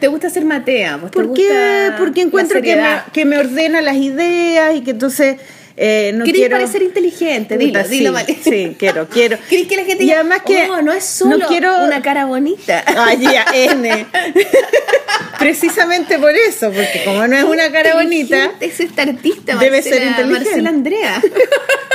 ¿Te 0.00 0.08
gusta 0.08 0.28
ser 0.30 0.44
Matea? 0.44 0.98
Pues, 0.98 1.12
¿Te 1.12 1.18
¿Por 1.22 1.34
qué? 1.34 1.42
gusta 1.42 1.96
Porque 1.98 2.20
encuentro 2.22 2.56
que 2.60 2.68
me, 2.68 2.82
seriedad? 2.82 3.04
que 3.12 3.24
me 3.24 3.38
ordena 3.38 3.80
las 3.80 3.96
ideas 3.96 4.76
y 4.76 4.82
que 4.82 4.90
entonces 4.92 5.36
eh, 5.78 6.12
no 6.14 6.24
¿Querés 6.24 6.40
quiero... 6.40 6.56
parecer 6.56 6.82
inteligente? 6.82 7.58
Dilo, 7.58 7.80
Puta, 7.80 7.88
dilo, 7.88 8.16
sí. 8.26 8.38
Sí, 8.42 8.76
quiero, 8.78 9.08
quiero. 9.08 9.36
¿Querés 9.50 9.66
que 9.66 9.76
la 9.76 9.84
gente 9.84 10.02
Y 10.04 10.06
diga, 10.06 10.20
además 10.20 10.40
que 10.46 10.68
"Oh, 10.70 10.80
no 10.82 10.92
es 10.92 11.04
solo 11.04 11.36
no 11.38 11.46
quiero- 11.48 11.84
una 11.84 12.00
cara 12.02 12.24
bonita? 12.26 12.82
Ay, 12.86 13.18
ya, 13.22 13.44
N. 13.54 14.06
Precisamente 15.38 16.18
por 16.18 16.32
eso, 16.34 16.68
porque 16.72 17.02
como 17.04 17.26
no 17.26 17.36
es 17.36 17.44
una 17.44 17.70
cara 17.70 17.94
bonita, 17.94 18.52
Es 18.60 18.80
esta 18.80 19.02
artista, 19.02 19.56
Debe 19.56 19.78
Marcela- 19.80 19.82
ser 19.98 20.06
inteligente. 20.06 20.44
Marcela 20.44 20.68
Andrea. 20.70 21.22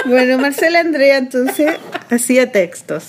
bueno, 0.06 0.38
Marcela 0.38 0.80
Andrea 0.80 1.18
entonces 1.18 1.72
hacía 2.10 2.52
textos. 2.52 3.06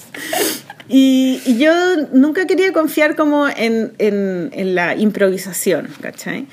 Y, 0.94 1.40
y 1.46 1.56
yo 1.56 1.72
nunca 2.12 2.46
quería 2.46 2.70
confiar 2.74 3.16
como 3.16 3.48
en, 3.48 3.92
en- 3.98 4.50
en 4.52 4.74
la 4.74 4.94
improvisación, 4.94 5.88
¿cachai? 6.02 6.46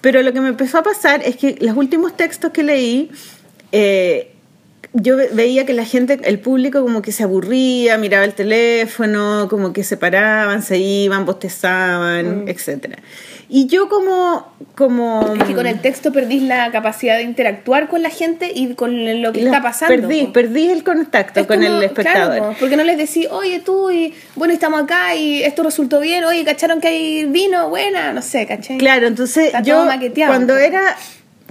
Pero 0.00 0.22
lo 0.22 0.32
que 0.32 0.40
me 0.40 0.48
empezó 0.48 0.78
a 0.78 0.82
pasar 0.84 1.20
es 1.24 1.36
que 1.36 1.56
los 1.60 1.76
últimos 1.76 2.16
textos 2.16 2.52
que 2.52 2.62
leí, 2.62 3.10
eh, 3.72 4.28
yo 4.92 5.16
ve- 5.16 5.30
veía 5.32 5.66
que 5.66 5.72
la 5.72 5.84
gente, 5.84 6.20
el 6.24 6.38
público 6.38 6.80
como 6.82 7.02
que 7.02 7.10
se 7.12 7.22
aburría, 7.24 7.98
miraba 7.98 8.24
el 8.24 8.34
teléfono, 8.34 9.48
como 9.50 9.72
que 9.72 9.82
se 9.84 9.96
paraban, 9.96 10.62
se 10.62 10.78
iban, 10.78 11.24
bostezaban, 11.24 12.44
etcétera. 12.48 12.98
Y 13.54 13.66
yo 13.66 13.90
como... 13.90 14.46
como. 14.74 15.34
Es 15.38 15.44
que 15.44 15.54
con 15.54 15.66
el 15.66 15.78
texto 15.82 16.10
perdís 16.10 16.42
la 16.42 16.70
capacidad 16.72 17.18
de 17.18 17.24
interactuar 17.24 17.86
con 17.86 18.00
la 18.00 18.08
gente 18.08 18.50
y 18.54 18.72
con 18.72 19.20
lo 19.20 19.30
que 19.34 19.44
está 19.44 19.60
pasando. 19.60 19.94
Perdí, 19.94 20.24
po. 20.24 20.32
perdí 20.32 20.70
el 20.70 20.82
contacto 20.82 21.40
Es 21.40 21.46
con 21.46 21.62
como- 21.62 21.76
el 21.76 21.82
espectador. 21.82 22.36
claro, 22.38 22.56
porque 22.58 22.78
no 22.78 22.84
les 22.84 22.96
decís, 22.96 23.28
oye 23.30 23.60
tú, 23.60 23.90
y 23.90 24.14
bueno, 24.36 24.54
estamos 24.54 24.82
acá 24.82 25.14
y 25.14 25.42
esto 25.42 25.62
resultó 25.62 26.00
bien, 26.00 26.24
oye, 26.24 26.46
¿cacharon 26.46 26.80
que 26.80 26.88
hay 26.88 27.24
vino? 27.26 27.68
Buena, 27.68 28.14
no 28.14 28.22
sé, 28.22 28.46
¿cachai? 28.46 28.78
Claro, 28.78 29.06
entonces 29.06 29.48
Está 29.48 29.60
yo 29.60 29.84
cuando 30.26 30.56
era 30.56 30.96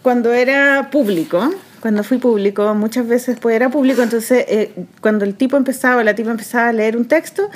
cuando 0.01 0.33
era 0.33 0.89
público, 0.91 1.53
cuando 1.81 2.03
fui 2.03 2.17
público, 2.17 2.73
muchas 2.73 3.07
veces 3.07 3.35
después 3.35 3.55
era 3.55 3.69
público, 3.69 4.01
entonces 4.01 4.43
eh, 4.47 4.71
cuando 5.01 5.23
el 5.23 5.35
tipo 5.35 5.55
empezaba, 5.55 6.03
la 6.03 6.15
tipa 6.15 6.31
empezaba 6.31 6.69
a 6.69 6.73
leer 6.73 6.97
un 6.97 7.07
texto, 7.07 7.47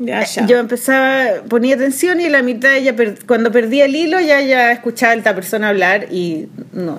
Ya, 0.00 0.22
eh, 0.22 0.26
ya. 0.32 0.46
yo 0.46 0.58
empezaba, 0.58 1.42
ponía 1.48 1.74
atención 1.74 2.20
y 2.20 2.28
la 2.28 2.42
mitad 2.42 2.76
ella 2.76 2.94
per- 2.94 3.18
cuando 3.26 3.50
perdía 3.50 3.84
el 3.86 3.96
hilo 3.96 4.20
ya 4.20 4.40
ya 4.40 4.70
escuchaba 4.70 5.12
a 5.12 5.16
esta 5.16 5.34
persona 5.34 5.70
hablar 5.70 6.06
y 6.12 6.48
no. 6.72 6.98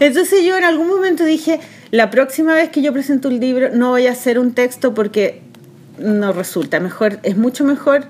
Entonces 0.00 0.44
yo 0.44 0.56
en 0.58 0.64
algún 0.64 0.88
momento 0.88 1.24
dije, 1.24 1.60
la 1.92 2.10
próxima 2.10 2.54
vez 2.54 2.70
que 2.70 2.82
yo 2.82 2.92
presento 2.92 3.28
un 3.28 3.38
libro 3.38 3.68
no 3.72 3.90
voy 3.90 4.08
a 4.08 4.12
hacer 4.12 4.38
un 4.38 4.52
texto 4.52 4.94
porque 4.94 5.42
no 5.98 6.32
resulta, 6.32 6.80
mejor 6.80 7.20
es 7.22 7.36
mucho 7.36 7.64
mejor 7.64 8.04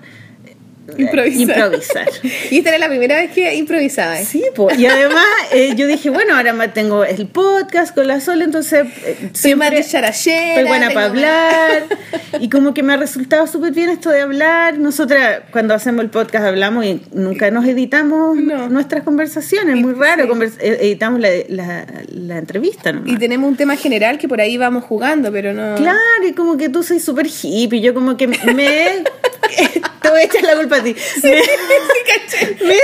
Improvisar. 0.99 1.41
improvisar. 1.57 2.09
y 2.51 2.59
esta 2.59 2.71
era 2.71 2.79
la 2.79 2.89
primera 2.89 3.17
vez 3.17 3.31
que 3.33 3.55
improvisaba. 3.55 4.21
¿eh? 4.21 4.25
Sí, 4.25 4.45
po. 4.55 4.69
y 4.77 4.87
además 4.87 5.25
eh, 5.53 5.75
yo 5.77 5.87
dije, 5.87 6.11
bueno, 6.11 6.37
ahora 6.37 6.73
tengo 6.73 7.05
el 7.05 7.27
podcast 7.27 7.95
con 7.95 8.07
la 8.07 8.21
Sol, 8.21 8.43
entonces 8.43 8.87
eh, 9.05 9.31
siempre 9.33 9.83
soy 9.83 10.65
buena 10.67 10.91
para 10.91 11.07
hablar 11.07 11.85
y 12.41 12.49
como 12.49 12.75
que 12.75 12.83
me 12.83 12.93
ha 12.93 12.97
resultado 12.97 13.47
súper 13.47 13.73
bien 13.73 13.91
esto 13.91 14.11
de 14.11 14.21
hablar. 14.21 14.79
Nosotras 14.79 15.41
cuando 15.51 15.75
hacemos 15.75 16.03
el 16.05 16.11
podcast 16.11 16.45
hablamos 16.47 16.85
y 16.85 17.01
nunca 17.13 17.51
nos 17.51 17.67
editamos 17.67 18.37
No. 18.37 18.69
nuestras 18.69 19.03
conversaciones, 19.05 19.77
muy 19.77 19.95
raro, 19.95 20.27
convers- 20.27 20.59
eh, 20.61 20.79
editamos 20.83 21.21
la, 21.21 21.29
la, 21.49 21.87
la 22.09 22.39
entrevista 22.39 22.93
nomás. 22.93 23.11
Y 23.13 23.17
tenemos 23.17 23.49
un 23.49 23.57
tema 23.57 23.77
general 23.77 24.19
que 24.19 24.29
por 24.29 24.41
ahí 24.41 24.57
vamos 24.57 24.85
jugando, 24.85 25.31
pero 25.33 25.53
no. 25.53 25.75
Claro, 25.77 25.99
y 26.29 26.33
como 26.33 26.57
que 26.57 26.69
tú 26.69 26.83
soy 26.83 27.01
súper 27.01 27.27
hippie, 27.27 27.81
yo 27.81 27.95
como 27.95 28.17
que 28.17 28.27
me... 28.27 28.37
te 30.03 30.09
voy 30.11 30.21
a 30.21 30.25
echar 30.25 30.43
la 30.43 30.57
culpa 30.57 30.77
a 30.77 30.83
ti. 30.83 30.95
Me- 31.23 31.31
me- 32.67 32.77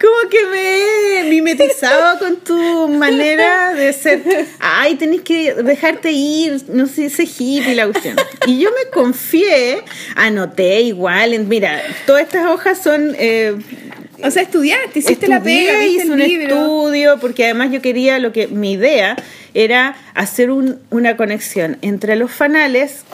como 0.00 0.28
que 0.30 0.46
me 0.46 1.20
he 1.20 1.24
mimetizado 1.24 2.18
con 2.18 2.36
tu 2.40 2.88
manera 2.88 3.72
de 3.74 3.92
ser. 3.92 4.22
Ay, 4.58 4.96
tenés 4.96 5.20
que 5.22 5.54
dejarte 5.54 6.10
ir, 6.10 6.62
no 6.68 6.86
sé, 6.86 7.06
ese 7.06 7.22
hippie 7.24 7.74
la 7.74 7.86
cuestión. 7.86 8.16
Y 8.46 8.58
yo 8.60 8.70
me 8.70 8.90
confié, 8.90 9.82
anoté 10.16 10.80
igual, 10.82 11.34
en- 11.34 11.48
mira, 11.48 11.80
todas 12.06 12.22
estas 12.24 12.46
hojas 12.50 12.82
son... 12.82 13.14
eh, 13.18 13.54
O 14.24 14.30
sea, 14.30 14.42
estudiaste, 14.42 14.98
hiciste 14.98 15.28
la 15.28 15.40
pega, 15.42 15.84
hice 15.84 16.10
un 16.10 16.18
libro. 16.18 16.54
estudio, 16.56 17.18
porque 17.20 17.44
además 17.44 17.70
yo 17.70 17.80
quería 17.80 18.18
lo 18.18 18.32
que 18.32 18.48
mi 18.48 18.72
idea 18.72 19.16
era 19.54 19.94
hacer 20.14 20.50
un- 20.50 20.80
una 20.90 21.16
conexión 21.16 21.78
entre 21.82 22.16
los 22.16 22.32
fanales, 22.32 23.04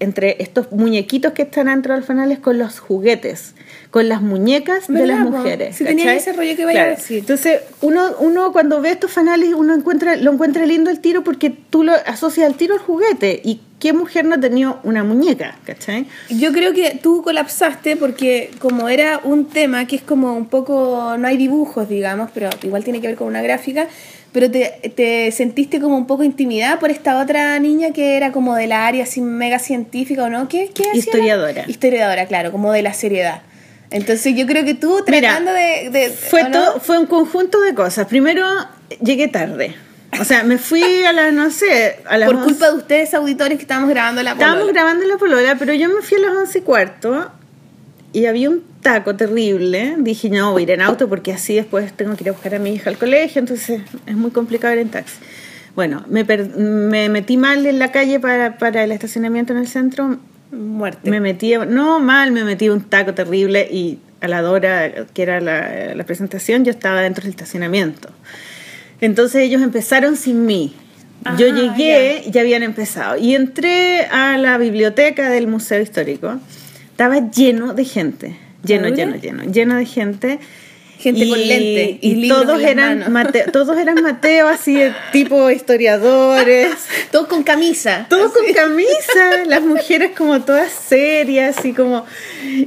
entre 0.00 0.36
estos 0.42 0.72
muñequitos 0.72 1.32
que 1.34 1.42
están 1.42 1.66
dentro 1.66 1.94
de 1.94 2.00
los 2.00 2.06
fanales 2.06 2.38
con 2.38 2.58
los 2.58 2.80
juguetes, 2.80 3.54
con 3.90 4.08
las 4.08 4.22
muñecas 4.22 4.88
de 4.88 4.94
¿Verdad, 4.94 5.06
las 5.18 5.24
po? 5.26 5.30
mujeres. 5.30 5.76
Sí, 5.76 5.84
tenía 5.84 6.14
ese 6.14 6.32
rollo 6.32 6.56
que 6.56 6.64
vaya 6.64 6.84
a 6.84 6.86
decir. 6.88 7.18
Entonces, 7.18 7.60
uno, 7.82 8.02
uno 8.18 8.52
cuando 8.52 8.80
ve 8.80 8.90
estos 8.90 9.12
fanales, 9.12 9.52
uno 9.54 9.74
encuentra, 9.74 10.16
lo 10.16 10.32
encuentra 10.32 10.64
lindo 10.66 10.90
el 10.90 11.00
tiro 11.00 11.22
porque 11.22 11.50
tú 11.50 11.84
lo 11.84 11.92
asocias 12.06 12.46
al 12.46 12.56
tiro 12.56 12.74
al 12.74 12.80
juguete. 12.80 13.40
¿Y 13.44 13.60
qué 13.78 13.92
mujer 13.92 14.24
no 14.24 14.36
ha 14.36 14.40
tenido 14.40 14.80
una 14.84 15.04
muñeca? 15.04 15.58
¿Cachai? 15.64 16.06
Yo 16.30 16.52
creo 16.52 16.72
que 16.72 16.98
tú 17.02 17.22
colapsaste 17.22 17.96
porque 17.96 18.50
como 18.58 18.88
era 18.88 19.20
un 19.22 19.46
tema 19.46 19.86
que 19.86 19.96
es 19.96 20.02
como 20.02 20.34
un 20.34 20.46
poco, 20.46 21.16
no 21.18 21.28
hay 21.28 21.36
dibujos, 21.36 21.88
digamos, 21.88 22.30
pero 22.32 22.48
igual 22.62 22.84
tiene 22.84 23.00
que 23.00 23.08
ver 23.08 23.16
con 23.16 23.26
una 23.26 23.42
gráfica, 23.42 23.88
pero 24.32 24.50
te, 24.50 24.92
te 24.94 25.30
sentiste 25.32 25.80
como 25.80 25.96
un 25.96 26.06
poco 26.06 26.22
intimidada 26.24 26.78
por 26.78 26.90
esta 26.90 27.20
otra 27.20 27.58
niña 27.58 27.90
que 27.92 28.16
era 28.16 28.32
como 28.32 28.54
de 28.54 28.66
la 28.66 28.86
área 28.86 29.04
así 29.04 29.20
mega 29.20 29.58
científica 29.58 30.24
o 30.24 30.28
no, 30.30 30.48
¿qué, 30.48 30.70
qué 30.74 30.82
hacía? 30.84 30.98
Historiadora. 30.98 31.64
Historiadora, 31.66 32.26
claro, 32.26 32.52
como 32.52 32.72
de 32.72 32.82
la 32.82 32.92
seriedad. 32.94 33.42
Entonces 33.90 34.36
yo 34.36 34.46
creo 34.46 34.64
que 34.64 34.74
tú 34.74 35.02
Mira, 35.08 35.20
tratando 35.30 35.52
de... 35.52 35.90
de- 35.90 36.10
Fue, 36.10 36.44
todo, 36.44 36.78
fue 36.80 36.98
un 36.98 37.06
conjunto 37.06 37.60
de 37.60 37.74
cosas. 37.74 38.06
Primero, 38.06 38.46
llegué 39.02 39.26
tarde. 39.28 39.74
O 40.20 40.24
sea, 40.24 40.42
me 40.44 40.58
fui 40.58 41.04
a 41.04 41.12
las, 41.12 41.32
no 41.32 41.50
sé, 41.50 41.98
a 42.08 42.16
las 42.18 42.26
Por 42.28 42.36
11. 42.36 42.48
culpa 42.48 42.70
de 42.70 42.76
ustedes, 42.76 43.14
auditores, 43.14 43.56
que 43.58 43.62
estábamos 43.62 43.90
grabando 43.90 44.22
la 44.22 44.32
Estábamos 44.32 44.60
polola. 44.62 44.72
grabando 44.80 45.06
la 45.06 45.16
polola, 45.16 45.56
pero 45.58 45.72
yo 45.74 45.88
me 45.88 46.02
fui 46.02 46.18
a 46.18 46.20
las 46.20 46.36
once 46.36 46.58
y 46.58 46.62
cuarto 46.62 47.32
y 48.12 48.26
había 48.26 48.50
un 48.50 48.62
taco 48.82 49.14
terrible. 49.16 49.94
Dije, 49.98 50.30
no, 50.30 50.52
voy 50.52 50.62
a 50.62 50.64
ir 50.64 50.70
en 50.72 50.80
auto 50.82 51.08
porque 51.08 51.32
así 51.32 51.54
después 51.54 51.92
tengo 51.92 52.16
que 52.16 52.24
ir 52.24 52.28
a 52.30 52.32
buscar 52.32 52.54
a 52.54 52.58
mi 52.58 52.70
hija 52.74 52.90
al 52.90 52.98
colegio, 52.98 53.38
entonces 53.40 53.80
es 54.06 54.14
muy 54.16 54.30
complicado 54.30 54.74
ir 54.74 54.80
en 54.80 54.88
taxi. 54.88 55.16
Bueno, 55.76 56.04
me, 56.08 56.24
per- 56.24 56.56
me 56.56 57.08
metí 57.08 57.36
mal 57.36 57.64
en 57.66 57.78
la 57.78 57.92
calle 57.92 58.18
para, 58.20 58.58
para 58.58 58.82
el 58.84 58.92
estacionamiento 58.92 59.52
en 59.52 59.60
el 59.60 59.68
centro. 59.68 60.18
Muerte. 60.50 61.08
Me 61.10 61.20
metí, 61.20 61.54
no 61.68 62.00
mal, 62.00 62.32
me 62.32 62.42
metí 62.42 62.68
un 62.68 62.80
taco 62.80 63.14
terrible 63.14 63.68
y 63.70 63.98
a 64.20 64.26
la 64.28 64.50
hora 64.50 65.06
que 65.14 65.22
era 65.22 65.40
la, 65.40 65.94
la 65.94 66.04
presentación 66.04 66.64
yo 66.64 66.72
estaba 66.72 67.00
dentro 67.02 67.22
del 67.22 67.30
estacionamiento. 67.30 68.10
Entonces 69.00 69.42
ellos 69.42 69.62
empezaron 69.62 70.16
sin 70.16 70.44
mí. 70.46 70.74
Yo 71.38 71.46
Ah, 71.50 71.54
llegué, 71.54 72.24
ya. 72.30 72.40
habían 72.40 72.62
empezado. 72.62 73.16
Y 73.16 73.34
entré 73.34 74.06
a 74.06 74.36
la 74.38 74.58
biblioteca 74.58 75.30
del 75.30 75.46
Museo 75.46 75.80
Histórico. 75.80 76.38
Estaba 77.00 77.30
lleno 77.30 77.72
de 77.72 77.86
gente. 77.86 78.36
Lleno, 78.62 78.88
lleno, 78.88 79.16
lleno. 79.16 79.44
Lleno 79.44 79.76
de 79.76 79.86
gente. 79.86 80.38
Gente 80.98 81.30
con 81.30 81.38
lente 81.38 81.98
y 82.02 82.26
y 82.26 82.28
todos 82.28 82.60
eran. 82.60 83.10
Mateo, 83.10 83.46
todos 83.52 83.78
eran 83.78 84.02
Mateo 84.02 84.48
así 84.48 84.74
de 84.74 84.92
tipo 85.10 85.48
historiadores. 85.48 86.70
Todos 87.10 87.26
con 87.26 87.42
camisa. 87.42 88.06
Todos 88.10 88.32
con 88.32 88.44
camisa, 88.52 89.46
las 89.46 89.62
mujeres 89.62 90.10
como 90.14 90.42
todas 90.42 90.70
serias 90.70 91.64
y 91.64 91.72
como 91.72 92.04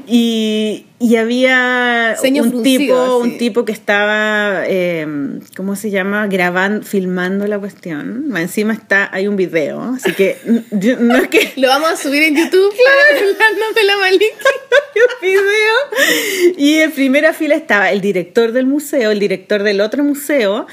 y, 0.07 0.87
y 1.03 1.17
había 1.17 2.15
un 2.23 2.49
fruncido, 2.49 2.61
tipo, 2.63 3.17
un 3.17 3.37
tipo 3.37 3.65
que 3.65 3.73
estaba 3.73 4.63
eh, 4.65 5.05
¿cómo 5.53 5.75
se 5.75 5.89
llama? 5.89 6.27
grabando, 6.27 6.85
filmando 6.85 7.45
la 7.45 7.59
cuestión. 7.59 8.33
Encima 8.37 8.71
está, 8.71 9.09
hay 9.11 9.27
un 9.27 9.35
video, 9.35 9.81
así 9.81 10.13
que 10.13 10.37
no 10.45 11.17
es 11.17 11.27
que 11.27 11.51
Lo 11.57 11.67
vamos 11.67 11.91
a 11.91 11.97
subir 11.97 12.23
en 12.23 12.37
YouTube 12.37 12.73
de 13.75 13.83
la 13.83 13.97
un 13.97 15.21
video. 15.21 16.55
Y 16.57 16.75
en 16.75 16.91
primera 16.93 17.33
fila 17.33 17.55
estaba 17.55 17.91
el 17.91 17.99
director 17.99 18.53
del 18.53 18.65
museo, 18.65 19.11
el 19.11 19.19
director 19.19 19.61
del 19.61 19.81
otro 19.81 20.05
museo, 20.05 20.67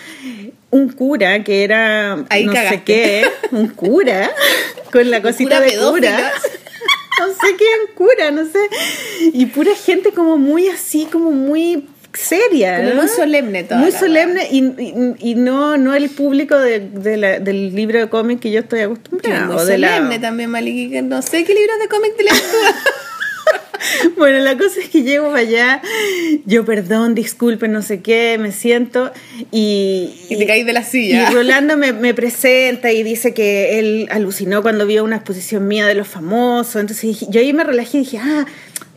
un 0.70 0.92
cura 0.92 1.42
que 1.42 1.64
era 1.64 2.24
Ahí 2.28 2.46
no 2.46 2.52
sé 2.52 2.82
qué, 2.84 3.26
un 3.50 3.66
cura 3.66 4.30
con 4.92 5.10
la 5.10 5.22
cosita 5.22 5.56
cura 5.56 5.60
de 5.60 5.70
pedófilo. 5.72 6.06
cura. 6.06 6.32
No 7.26 7.32
sé 7.32 7.56
qué 7.58 7.94
cura, 7.94 8.30
no 8.30 8.44
sé. 8.44 8.58
Y 9.32 9.46
pura 9.46 9.74
gente 9.74 10.12
como 10.12 10.36
muy 10.38 10.68
así, 10.68 11.06
como 11.10 11.30
muy 11.30 11.86
seria. 12.12 12.78
Como 12.78 12.88
¿no? 12.90 13.02
muy 13.02 13.08
solemne 13.08 13.62
toda 13.64 13.80
Muy 13.80 13.92
solemne 13.92 14.48
y, 14.50 14.64
y- 14.64 15.14
y 15.30 15.34
no, 15.36 15.76
no 15.76 15.94
el 15.94 16.10
público 16.10 16.58
de, 16.58 16.80
de 16.80 17.16
la- 17.16 17.38
del 17.38 17.74
libro 17.74 17.98
de 18.00 18.08
cómic 18.08 18.40
que 18.40 18.50
yo 18.50 18.60
estoy 18.60 18.80
acostumbrada. 18.80 19.46
Muy 19.46 19.56
o 19.56 19.64
de 19.64 19.78
la- 19.78 19.88
solemne 19.96 20.18
también, 20.18 20.50
Maliki, 20.50 20.90
que 20.90 21.02
no 21.02 21.22
sé 21.22 21.44
qué 21.44 21.54
libros 21.54 21.78
de 21.80 21.88
cómic 21.88 22.16
te 22.16 22.24
lees 22.24 22.42
tú. 22.42 22.56
Bueno, 24.16 24.38
la 24.40 24.56
cosa 24.58 24.80
es 24.80 24.90
que 24.90 25.02
llego 25.02 25.34
allá, 25.34 25.80
yo 26.44 26.64
perdón, 26.66 27.14
disculpen, 27.14 27.72
no 27.72 27.80
sé 27.82 28.00
qué, 28.00 28.36
me 28.38 28.52
siento 28.52 29.10
y... 29.50 30.12
Y 30.28 30.36
te 30.36 30.46
caís 30.46 30.66
de 30.66 30.72
la 30.74 30.80
y 30.80 30.84
silla. 30.84 31.30
Rolando 31.30 31.76
me, 31.78 31.92
me 31.92 32.12
presenta 32.12 32.92
y 32.92 33.02
dice 33.02 33.32
que 33.32 33.78
él 33.78 34.08
alucinó 34.10 34.60
cuando 34.62 34.86
vio 34.86 35.02
una 35.02 35.16
exposición 35.16 35.66
mía 35.66 35.86
de 35.86 35.94
los 35.94 36.08
famosos. 36.08 36.76
Entonces 36.76 37.02
dije- 37.04 37.26
yo 37.30 37.40
ahí 37.40 37.52
me 37.54 37.64
relajé 37.64 37.98
y 37.98 38.00
dije, 38.00 38.18
ah, 38.18 38.44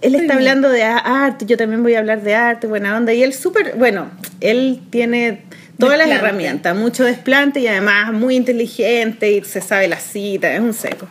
él 0.01 0.15
está 0.15 0.33
hablando 0.33 0.69
de 0.69 0.83
arte, 0.83 1.45
yo 1.45 1.55
también 1.55 1.81
voy 1.81 1.93
a 1.95 1.99
hablar 1.99 2.21
de 2.21 2.35
arte, 2.35 2.67
buena 2.67 2.97
onda. 2.97 3.13
Y 3.13 3.23
él 3.23 3.33
súper, 3.33 3.75
bueno, 3.77 4.11
él 4.41 4.81
tiene 4.89 5.43
todas 5.79 5.97
las 5.97 6.09
herramientas, 6.09 6.75
mucho 6.75 7.05
desplante 7.05 7.61
y 7.61 7.67
además 7.67 8.11
muy 8.11 8.35
inteligente 8.35 9.31
y 9.31 9.43
se 9.43 9.61
sabe 9.61 9.87
la 9.87 9.99
cita, 9.99 10.53
es 10.53 10.59
un 10.59 10.73
seco. 10.73 11.07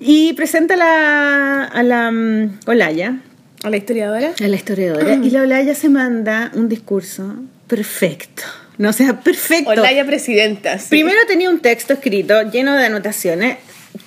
Y 0.00 0.32
presenta 0.34 0.74
a 0.74 0.76
la, 0.76 1.64
a 1.64 1.82
la 1.82 2.10
mm, 2.10 2.60
Olaya, 2.66 3.18
¿A 3.62 3.70
la 3.70 3.76
historiadora? 3.78 4.32
a 4.38 4.48
la 4.48 4.56
historiadora, 4.56 5.14
y 5.14 5.30
la 5.30 5.42
Olaya 5.42 5.74
se 5.74 5.88
manda 5.88 6.50
un 6.54 6.68
discurso 6.68 7.34
perfecto. 7.66 8.42
No, 8.78 8.90
o 8.90 8.92
sea, 8.92 9.20
perfecto. 9.20 9.70
Olaya 9.70 10.04
presidenta. 10.04 10.78
sí. 10.78 10.88
Primero 10.90 11.18
tenía 11.26 11.48
un 11.48 11.60
texto 11.60 11.94
escrito 11.94 12.42
lleno 12.50 12.74
de 12.74 12.84
anotaciones 12.84 13.56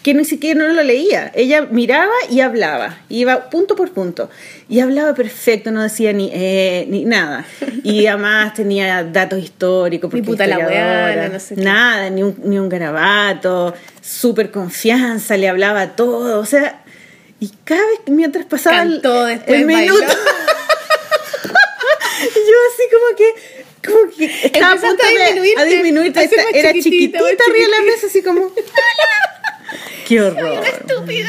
que 0.01 0.13
ni 0.13 0.25
siquiera 0.25 0.59
no 0.59 0.73
lo 0.73 0.83
leía. 0.83 1.31
Ella 1.35 1.67
miraba 1.69 2.13
y 2.29 2.41
hablaba, 2.41 2.97
iba 3.09 3.49
punto 3.49 3.75
por 3.75 3.91
punto. 3.91 4.29
Y 4.67 4.79
hablaba 4.79 5.13
perfecto, 5.13 5.71
no 5.71 5.83
decía 5.83 6.13
ni 6.13 6.29
eh, 6.33 6.85
ni 6.89 7.05
nada. 7.05 7.45
Y 7.83 8.05
además 8.07 8.53
tenía 8.53 9.03
datos 9.03 9.39
históricos. 9.39 10.13
Ni 10.13 10.21
porque 10.21 10.31
puta 10.31 10.47
la 10.47 10.59
weana, 10.59 11.29
no 11.29 11.39
sé 11.39 11.55
qué. 11.55 11.61
Nada, 11.61 12.09
ni 12.09 12.23
un, 12.23 12.35
ni 12.43 12.59
un 12.59 12.69
garabato, 12.69 13.73
súper 14.01 14.51
confianza, 14.51 15.37
le 15.37 15.47
hablaba 15.49 15.95
todo. 15.95 16.39
O 16.39 16.45
sea, 16.45 16.81
y 17.39 17.49
cada 17.63 17.85
vez 17.87 17.99
que 18.05 18.11
mientras 18.11 18.45
pasaba 18.45 18.81
el, 18.81 18.93
Cantó 19.01 19.25
después, 19.25 19.59
el 19.59 19.65
bailó. 19.65 19.93
minuto, 19.95 20.13
yo 22.19 22.55
así 22.73 22.83
como 22.91 23.15
que 23.17 23.59
como 23.85 24.11
que 24.11 24.47
estaba 24.47 24.73
a 24.73 24.75
punto 24.75 25.05
de 25.07 25.23
a 25.23 25.65
esta- 26.23 26.35
más 26.35 26.45
era 26.53 26.73
chiquitita, 26.73 27.19
arriba 27.19 27.65
de 27.65 27.67
la 27.77 27.81
mesa 27.83 28.07
así 28.07 28.21
como 28.21 28.41
qué 30.09 30.21
horror 30.21 30.63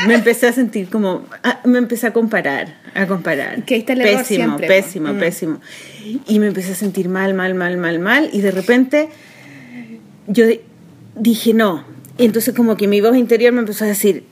me 0.09 0.15
empecé 0.15 0.49
a 0.49 0.53
sentir 0.53 0.89
como 0.89 1.27
ah, 1.45 1.61
me 1.65 1.79
empecé 1.79 2.07
a 2.09 2.13
comparar 2.13 2.79
a 2.95 3.07
comparar 3.07 3.63
Que 3.65 3.75
ahí 3.75 3.81
está 3.81 3.93
el 3.93 4.01
error 4.01 4.19
pésimo 4.23 4.45
siempre, 4.59 4.67
po. 4.67 4.73
pésimo 4.73 5.13
Mm. 5.13 5.19
pésimo 5.19 5.61
y 6.27 6.39
me 6.41 6.47
empecé 6.49 6.73
a 6.73 6.75
sentir 6.75 7.09
mal 7.09 7.35
mal 7.35 7.55
mal 7.55 7.77
mal 7.77 7.99
mal 8.01 8.31
y 8.33 8.41
de 8.41 8.51
repente 8.51 9.09
yo 10.27 10.47
di- 10.47 10.61
dije 11.17 11.55
no. 11.55 11.85
Y 12.19 12.25
entonces 12.27 12.55
como 12.55 12.77
que 12.77 12.87
mi 12.89 13.01
voz 13.01 13.17
interior 13.17 13.53
me 13.53 13.61
empezó 13.61 13.85
a 13.85 13.89
decir, 13.89 14.25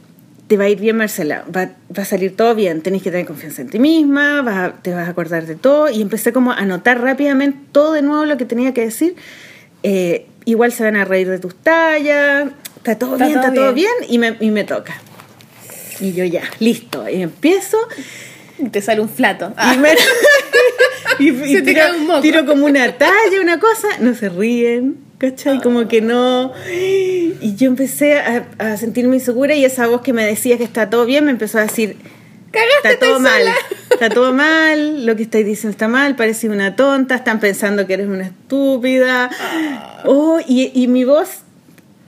te 0.46 0.56
va 0.56 0.64
a 0.64 0.68
ir 0.68 0.78
bien 0.80 0.96
Marcela, 0.96 1.44
va, 1.54 1.70
va 1.96 2.02
a 2.02 2.04
salir 2.04 2.36
todo 2.36 2.54
bien, 2.54 2.80
tenés 2.82 3.02
que 3.02 3.10
tener 3.10 3.26
confianza 3.26 3.62
en 3.62 3.68
ti 3.70 3.78
misma, 3.78 4.42
vas 4.42 4.56
a- 4.56 4.72
te 4.82 4.92
vas 4.94 5.08
a 5.08 5.10
acordar 5.10 5.46
de 5.46 5.54
todo. 5.56 5.90
Y 5.90 6.00
empecé 6.02 6.32
como 6.32 6.52
a 6.52 6.56
anotar 6.56 7.00
rápidamente 7.00 7.58
todo 7.72 7.92
de 7.92 8.02
nuevo 8.02 8.24
lo 8.24 8.36
que 8.36 8.44
tenía 8.44 8.72
que 8.74 8.82
decir. 8.82 9.14
Eh, 9.82 10.26
igual 10.44 10.72
se 10.72 10.82
van 10.84 10.96
a 10.96 11.04
reír 11.04 11.28
de 11.28 11.38
tus 11.38 11.54
tallas, 11.54 12.48
está 12.78 12.98
todo 12.98 13.12
Está 13.14 13.26
bien, 13.26 13.38
todo 13.40 13.48
está 13.48 13.54
todo 13.60 13.72
bien. 13.74 13.92
y 14.08 14.18
me, 14.18 14.36
y 14.40 14.50
me 14.50 14.64
toca. 14.64 14.94
Y 16.00 16.12
yo 16.12 16.24
ya, 16.24 16.42
listo, 16.60 17.08
y 17.08 17.22
empiezo 17.22 17.76
Y 18.58 18.68
Te 18.70 18.80
sale 18.82 19.00
un 19.00 19.08
flato. 19.08 19.50
y, 19.50 19.54
Ah, 19.56 19.76
me- 19.78 19.94
y- 21.18 21.28
y 21.56 21.62
tiro, 21.62 22.40
un 22.40 22.46
como 22.46 22.66
una 22.66 22.92
talla, 22.92 23.40
una 23.42 23.58
cosa, 23.58 23.88
no 24.00 24.14
se 24.14 24.28
ríen, 24.28 24.96
¿cachai? 25.18 25.60
Como 25.60 25.88
que 25.88 26.00
no. 26.00 26.52
Y 26.70 27.54
yo 27.56 27.66
empecé 27.68 28.18
a, 28.18 28.46
a 28.58 28.76
sentirme 28.76 29.16
insegura 29.16 29.54
y 29.54 29.64
esa 29.64 29.86
voz 29.86 30.02
que 30.02 30.12
me 30.12 30.24
decía 30.24 30.58
que 30.58 30.64
está 30.64 30.90
todo 30.90 31.04
bien 31.06 31.24
me 31.24 31.30
empezó 31.30 31.58
a 31.58 31.62
decir. 31.62 31.96
Cagaste, 32.50 32.92
Está 32.94 33.06
todo 33.06 33.20
mal, 33.20 33.42
sola". 33.42 33.54
está 33.90 34.08
todo 34.08 34.32
mal, 34.32 35.04
lo 35.04 35.16
que 35.16 35.22
estáis 35.24 35.44
diciendo 35.44 35.70
está 35.72 35.86
mal, 35.88 36.16
parece 36.16 36.48
una 36.48 36.76
tonta, 36.76 37.16
están 37.16 37.40
pensando 37.40 37.86
que 37.86 37.94
eres 37.94 38.06
una 38.06 38.24
estúpida. 38.26 39.28
Ah. 39.38 40.02
Oh, 40.06 40.40
y, 40.46 40.70
y 40.74 40.86
mi 40.88 41.04
voz 41.04 41.42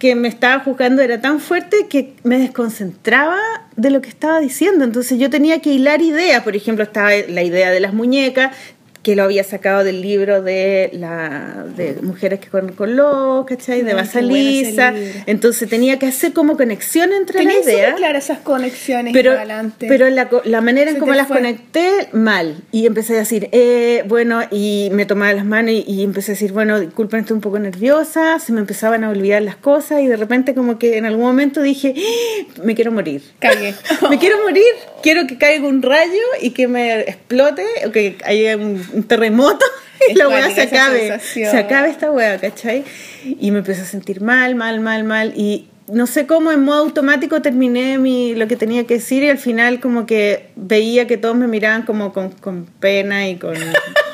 que 0.00 0.14
me 0.16 0.28
estaba 0.28 0.64
juzgando 0.64 1.02
era 1.02 1.20
tan 1.20 1.38
fuerte 1.40 1.86
que 1.88 2.14
me 2.24 2.38
desconcentraba 2.38 3.38
de 3.76 3.90
lo 3.90 4.00
que 4.00 4.08
estaba 4.08 4.40
diciendo. 4.40 4.82
Entonces 4.82 5.18
yo 5.18 5.28
tenía 5.28 5.60
que 5.60 5.70
hilar 5.70 6.00
ideas. 6.00 6.42
Por 6.42 6.56
ejemplo, 6.56 6.82
estaba 6.82 7.10
la 7.28 7.42
idea 7.42 7.70
de 7.70 7.80
las 7.80 7.92
muñecas, 7.92 8.56
que 9.02 9.16
lo 9.16 9.22
había 9.22 9.44
sacado 9.44 9.82
del 9.82 10.02
libro 10.02 10.42
de 10.42 10.90
la 10.92 11.64
de 11.76 11.96
Mujeres 12.02 12.38
que 12.40 12.48
corren 12.48 12.74
con 12.74 12.96
lobos, 12.96 13.46
¿cachai? 13.46 13.82
De 13.82 13.94
Basalisa. 13.94 14.92
Entonces 15.26 15.68
tenía 15.70 15.98
que 15.98 16.06
hacer 16.06 16.32
como 16.32 16.56
conexión 16.56 17.12
entre 17.12 17.38
Tenía 17.38 17.54
las 17.56 17.64
súper 17.64 17.78
ideas. 17.78 17.94
claras 17.96 18.24
esas 18.24 18.38
conexiones 18.40 19.12
Pero, 19.14 19.32
adelante. 19.32 19.86
pero 19.88 20.08
la, 20.10 20.28
la 20.44 20.60
manera 20.60 20.90
en 20.90 20.98
cómo 20.98 21.14
las 21.14 21.28
fue. 21.28 21.38
conecté, 21.38 22.08
mal. 22.12 22.56
Y 22.72 22.86
empecé 22.86 23.14
a 23.14 23.18
decir, 23.20 23.48
eh, 23.52 24.04
bueno, 24.06 24.42
y 24.50 24.88
me 24.92 25.06
tomaba 25.06 25.32
las 25.32 25.44
manos 25.46 25.72
y, 25.72 25.84
y 25.86 26.02
empecé 26.02 26.32
a 26.32 26.34
decir, 26.34 26.52
bueno, 26.52 26.78
disculpen, 26.78 27.20
estoy 27.20 27.34
un 27.36 27.40
poco 27.40 27.58
nerviosa, 27.58 28.38
se 28.38 28.52
me 28.52 28.60
empezaban 28.60 29.04
a 29.04 29.10
olvidar 29.10 29.40
las 29.42 29.56
cosas 29.56 30.02
y 30.02 30.06
de 30.08 30.16
repente 30.16 30.54
como 30.54 30.78
que 30.78 30.98
en 30.98 31.06
algún 31.06 31.24
momento 31.24 31.62
dije, 31.62 31.94
"Ah, 31.96 32.60
me 32.64 32.74
quiero 32.74 32.92
morir. 32.92 33.22
Cagué. 33.38 33.74
Me 34.10 34.18
quiero 34.18 34.42
morir, 34.42 34.64
quiero 35.02 35.26
que 35.26 35.38
caiga 35.38 35.66
un 35.68 35.82
rayo 35.82 36.10
y 36.42 36.50
que 36.50 36.66
me 36.68 37.00
explote 37.00 37.64
o 37.86 37.92
que 37.92 38.16
haya 38.24 38.56
un, 38.56 38.82
un 38.92 39.04
terremoto 39.04 39.64
y 40.08 40.12
Es 40.12 40.18
la 40.18 40.28
weá 40.28 40.50
se 40.54 40.62
acabe. 40.62 41.20
Se 41.20 41.46
acabe 41.46 41.90
esta 41.90 42.10
weá, 42.10 42.38
¿cachai? 42.38 42.84
Y 43.24 43.50
me 43.50 43.58
empecé 43.58 43.82
a 43.82 43.86
sentir 43.86 44.20
mal, 44.20 44.54
mal, 44.54 44.80
mal, 44.80 45.04
mal. 45.04 45.32
Y 45.36 45.68
no 45.88 46.06
sé 46.06 46.26
cómo 46.26 46.52
en 46.52 46.64
modo 46.64 46.80
automático 46.80 47.42
terminé 47.42 47.98
mi, 47.98 48.34
lo 48.34 48.48
que 48.48 48.56
tenía 48.56 48.86
que 48.86 48.94
decir 48.94 49.22
y 49.22 49.28
al 49.28 49.38
final 49.38 49.80
como 49.80 50.06
que 50.06 50.50
veía 50.56 51.06
que 51.06 51.16
todos 51.16 51.36
me 51.36 51.48
miraban 51.48 51.82
como 51.82 52.12
con, 52.12 52.30
con 52.30 52.66
pena 52.66 53.28
y 53.28 53.36
con... 53.36 53.54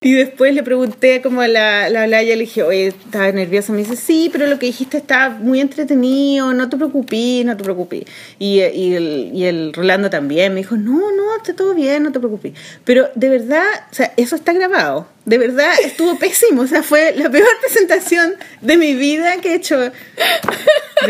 Y 0.02 0.14
después 0.14 0.54
le 0.54 0.62
pregunté 0.62 1.20
como 1.20 1.42
a 1.42 1.48
la, 1.48 1.90
la 1.90 2.04
Olaya, 2.04 2.34
le 2.34 2.42
dije, 2.42 2.62
oye, 2.62 2.86
estaba 2.86 3.30
nerviosa. 3.32 3.72
Me 3.72 3.80
dice, 3.80 3.96
sí, 3.96 4.30
pero 4.32 4.46
lo 4.46 4.58
que 4.58 4.64
dijiste 4.64 4.96
está 4.96 5.28
muy 5.28 5.60
entretenido, 5.60 6.54
no 6.54 6.70
te 6.70 6.78
preocupes, 6.78 7.44
no 7.44 7.54
te 7.54 7.62
preocupes. 7.62 8.04
Y, 8.38 8.60
y, 8.60 8.94
el, 8.94 9.30
y 9.34 9.44
el 9.44 9.74
Rolando 9.74 10.08
también 10.08 10.54
me 10.54 10.60
dijo, 10.60 10.76
no, 10.76 10.94
no, 11.14 11.36
está 11.36 11.54
todo 11.54 11.74
bien, 11.74 12.02
no 12.02 12.12
te 12.12 12.18
preocupes. 12.18 12.54
Pero 12.84 13.10
de 13.14 13.28
verdad, 13.28 13.66
o 13.90 13.94
sea, 13.94 14.12
eso 14.16 14.36
está 14.36 14.54
grabado. 14.54 15.06
De 15.30 15.38
verdad, 15.38 15.70
estuvo 15.84 16.18
pésimo. 16.18 16.62
O 16.62 16.66
sea, 16.66 16.82
fue 16.82 17.14
la 17.14 17.30
peor 17.30 17.46
presentación 17.60 18.34
de 18.62 18.76
mi 18.76 18.94
vida 18.94 19.36
que 19.40 19.52
he 19.52 19.54
hecho 19.54 19.78
de 19.78 19.92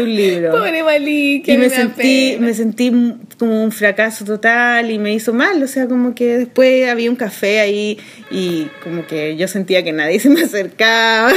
un 0.03 0.15
libro 0.15 0.51
Pobre 0.59 0.83
Maliki. 0.83 1.51
y 1.51 1.57
me 1.57 1.71
da 1.71 1.77
sentí, 1.77 2.37
me 2.39 2.53
sentí 2.53 2.93
como 3.39 3.65
un 3.65 3.73
fracaso 3.73 4.27
total 4.27 4.91
y 4.91 4.99
me 4.99 5.15
hizo 5.15 5.33
mal, 5.33 5.63
o 5.63 5.67
sea, 5.67 5.89
como 5.89 6.15
que 6.15 6.37
después 6.37 6.87
había 6.91 7.09
un 7.09 7.17
café 7.17 7.61
ahí 7.61 7.99
y 8.31 8.67
como 8.85 9.07
que 9.07 9.39
yo 9.39 9.49
sentía 9.49 9.83
que 9.83 9.93
nadie 9.93 10.21
se 10.21 10.29
me 10.29 10.43
acercaba. 10.43 11.33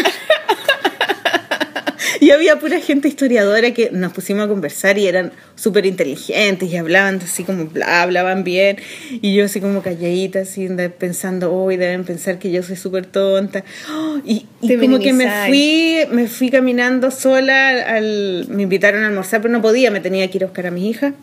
Y 2.23 2.31
había 2.31 2.57
pura 2.57 2.79
gente 2.79 3.09
historiadora 3.09 3.73
que 3.73 3.89
nos 3.91 4.13
pusimos 4.13 4.45
a 4.45 4.47
conversar 4.47 4.97
y 4.97 5.07
eran 5.07 5.33
súper 5.55 5.85
inteligentes 5.85 6.71
y 6.71 6.77
hablaban 6.77 7.19
así 7.21 7.43
como 7.43 7.65
bla, 7.65 8.01
hablaban 8.01 8.45
bien. 8.45 8.77
Y 9.11 9.35
yo 9.35 9.43
así 9.43 9.59
como 9.59 9.81
calladita, 9.81 10.39
así 10.39 10.69
pensando, 10.97 11.53
hoy 11.53 11.75
deben 11.75 12.05
pensar 12.05 12.39
que 12.39 12.49
yo 12.49 12.63
soy 12.63 12.77
súper 12.77 13.07
tonta. 13.07 13.65
Oh, 13.91 14.21
y 14.23 14.45
como 14.79 14.99
que 14.99 15.11
me 15.11 15.27
fui, 15.47 15.97
me 16.15 16.27
fui 16.29 16.49
caminando 16.49 17.11
sola, 17.11 17.71
al, 17.71 18.45
me 18.47 18.63
invitaron 18.63 19.03
a 19.03 19.07
almorzar, 19.07 19.41
pero 19.41 19.51
no 19.51 19.61
podía, 19.61 19.91
me 19.91 19.99
tenía 19.99 20.25
que 20.31 20.37
ir 20.37 20.45
a 20.45 20.47
buscar 20.47 20.67
a 20.67 20.71
mi 20.71 20.89
hija 20.89 21.13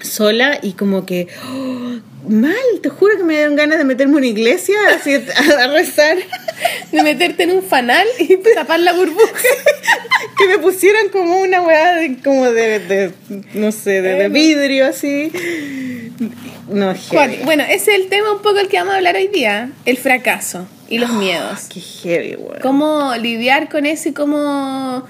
sola 0.00 0.58
y 0.62 0.72
como 0.72 1.04
que 1.04 1.28
oh, 1.44 1.98
mal, 2.30 2.54
te 2.80 2.88
juro 2.88 3.18
que 3.18 3.24
me 3.24 3.34
dieron 3.34 3.56
ganas 3.56 3.76
de 3.76 3.84
meterme 3.84 4.12
en 4.12 4.16
una 4.16 4.26
iglesia 4.26 4.76
así, 4.94 5.12
a, 5.12 5.64
a 5.64 5.66
rezar. 5.66 6.16
De 6.92 7.02
meterte 7.02 7.44
en 7.44 7.52
un 7.52 7.62
fanal 7.62 8.06
y 8.18 8.36
tapar 8.54 8.80
la 8.80 8.92
burbuja. 8.92 9.26
que 10.38 10.48
me 10.48 10.58
pusieran 10.58 11.08
como 11.10 11.40
una 11.40 11.62
weá 11.62 11.94
de, 11.94 12.18
como 12.18 12.50
de, 12.50 12.78
de, 12.80 13.12
no 13.54 13.72
sé, 13.72 14.02
de, 14.02 14.14
de 14.14 14.28
vidrio 14.28 14.86
así. 14.86 15.30
No, 16.68 16.94
heavy. 16.94 17.38
Bueno, 17.44 17.64
ese 17.64 17.92
es 17.92 18.00
el 18.00 18.08
tema 18.08 18.32
un 18.32 18.42
poco 18.42 18.58
el 18.58 18.68
que 18.68 18.78
vamos 18.78 18.94
a 18.94 18.96
hablar 18.98 19.16
hoy 19.16 19.28
día, 19.28 19.70
el 19.84 19.96
fracaso 19.96 20.68
y 20.88 20.98
los 20.98 21.10
miedos. 21.12 21.68
Qué 21.72 21.80
heavy, 21.80 22.36
weón. 22.36 22.60
Cómo 22.62 23.14
lidiar 23.16 23.68
con 23.68 23.86
eso 23.86 24.08
y 24.08 24.12
cómo, 24.12 25.04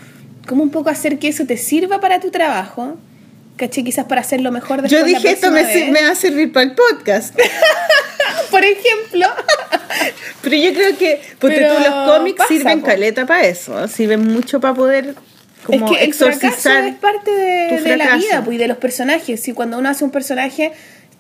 cómo 0.47 0.63
un 0.63 0.71
poco 0.71 0.91
hacer 0.91 1.19
que 1.19 1.29
eso 1.29 1.47
te 1.47 1.57
sirva 1.57 2.01
para 2.01 2.21
tu 2.21 2.31
trabajo. 2.31 2.97
¿Caché? 3.61 3.85
Quizás 3.85 4.07
para 4.07 4.23
hacerlo 4.23 4.51
mejor 4.51 4.81
después 4.81 4.91
Yo 4.91 5.07
la 5.07 5.19
dije, 5.19 5.33
esto 5.33 5.51
me, 5.51 5.63
me 5.91 6.03
va 6.03 6.13
a 6.13 6.15
servir 6.15 6.51
para 6.51 6.65
el 6.65 6.75
podcast. 6.75 7.39
Por 8.51 8.65
ejemplo. 8.65 9.27
Pero 10.43 10.57
yo 10.57 10.73
creo 10.73 10.97
que, 10.97 11.21
porque 11.39 11.57
Pero 11.57 11.75
tú 11.75 11.81
los 11.81 12.09
cómics 12.09 12.39
pasa, 12.39 12.49
sirven 12.49 12.81
po. 12.81 12.87
caleta 12.87 13.27
para 13.27 13.47
eso, 13.47 13.87
sirven 13.87 14.27
mucho 14.33 14.61
para 14.61 14.73
poder 14.73 15.15
como 15.65 15.93
es 15.93 15.99
que 15.99 16.05
el 16.07 16.15
fracaso 16.15 16.47
exorcizar. 16.47 16.87
es 16.87 16.95
parte 16.95 17.31
de, 17.31 17.81
de 17.83 17.97
la 17.99 18.17
vida 18.17 18.43
pues, 18.43 18.55
y 18.55 18.59
de 18.59 18.67
los 18.67 18.79
personajes. 18.79 19.47
Y 19.47 19.53
cuando 19.53 19.79
uno 19.79 19.91
hace 19.91 20.05
un 20.05 20.11
personaje, 20.11 20.73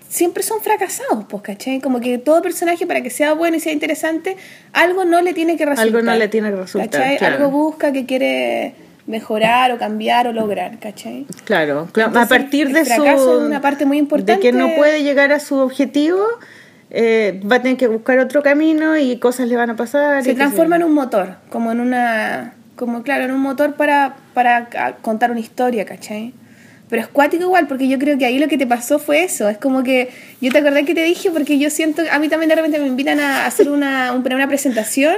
siempre 0.09 0.42
son 0.42 0.62
fracasados, 0.62 1.26
pues, 1.29 1.42
¿cachai? 1.42 1.81
Como 1.81 2.00
que 2.00 2.16
todo 2.16 2.40
personaje, 2.40 2.87
para 2.87 3.03
que 3.03 3.11
sea 3.11 3.35
bueno 3.35 3.59
y 3.59 3.61
sea 3.61 3.74
interesante, 3.74 4.38
algo 4.72 5.05
no 5.05 5.20
le 5.20 5.35
tiene 5.35 5.59
que 5.59 5.66
resultar. 5.66 5.87
Algo 5.87 6.00
no 6.00 6.16
le 6.16 6.29
tiene 6.29 6.48
que 6.48 6.57
resultar, 6.57 7.18
claro. 7.18 7.37
Algo 7.37 7.50
busca 7.50 7.92
que 7.92 8.07
quiere 8.07 8.74
mejorar 9.11 9.73
o 9.73 9.79
cambiar 9.79 10.27
o 10.27 10.33
lograr, 10.33 10.79
¿cachai? 10.79 11.27
Claro, 11.44 11.88
claro, 11.92 12.18
a 12.18 12.27
partir 12.27 12.73
de 12.73 12.85
su 12.85 13.05
es 13.05 13.20
una 13.20 13.61
parte 13.61 13.85
muy 13.85 13.99
de 13.99 14.03
importante. 14.03 14.40
que 14.40 14.53
no 14.53 14.68
puede 14.77 15.03
llegar 15.03 15.33
a 15.33 15.40
su 15.40 15.57
objetivo, 15.57 16.25
eh, 16.90 17.40
va 17.51 17.57
a 17.57 17.62
tener 17.62 17.77
que 17.77 17.87
buscar 17.87 18.18
otro 18.18 18.42
camino 18.42 18.96
y 18.96 19.18
cosas 19.18 19.49
le 19.49 19.57
van 19.57 19.70
a 19.70 19.77
pasar. 19.77 20.23
Se 20.23 20.35
transforma 20.35 20.77
en 20.77 20.85
un 20.85 20.94
motor, 20.94 21.37
como 21.51 21.73
en 21.73 21.81
una. 21.81 22.55
Como, 22.77 23.03
claro, 23.03 23.25
en 23.25 23.33
un 23.33 23.40
motor 23.40 23.75
para, 23.75 24.16
para 24.33 24.96
contar 25.03 25.31
una 25.31 25.40
historia, 25.40 25.85
¿cachai? 25.85 26.33
Pero 26.90 27.03
es 27.03 27.09
cuático 27.09 27.44
igual, 27.44 27.68
porque 27.68 27.87
yo 27.88 27.98
creo 28.00 28.18
que 28.18 28.26
ahí 28.26 28.38
lo 28.40 28.48
que 28.48 28.59
te 28.59 28.66
pasó 28.66 28.98
fue 28.98 29.22
eso. 29.22 29.48
Es 29.48 29.57
como 29.59 29.85
que 29.85 30.09
yo 30.40 30.50
te 30.50 30.59
acordé 30.59 30.85
que 30.85 30.92
te 30.94 31.05
dije, 31.05 31.31
porque 31.31 31.57
yo 31.57 31.70
siento, 31.70 32.03
a 32.11 32.18
mí 32.18 32.29
también 32.29 32.48
de 32.48 32.57
repente 32.57 32.81
me 32.81 32.87
invitan 32.88 33.20
a 33.20 33.46
hacer 33.46 33.70
una, 33.70 34.12
un- 34.12 34.24
una 34.33 34.48
presentación 34.48 35.14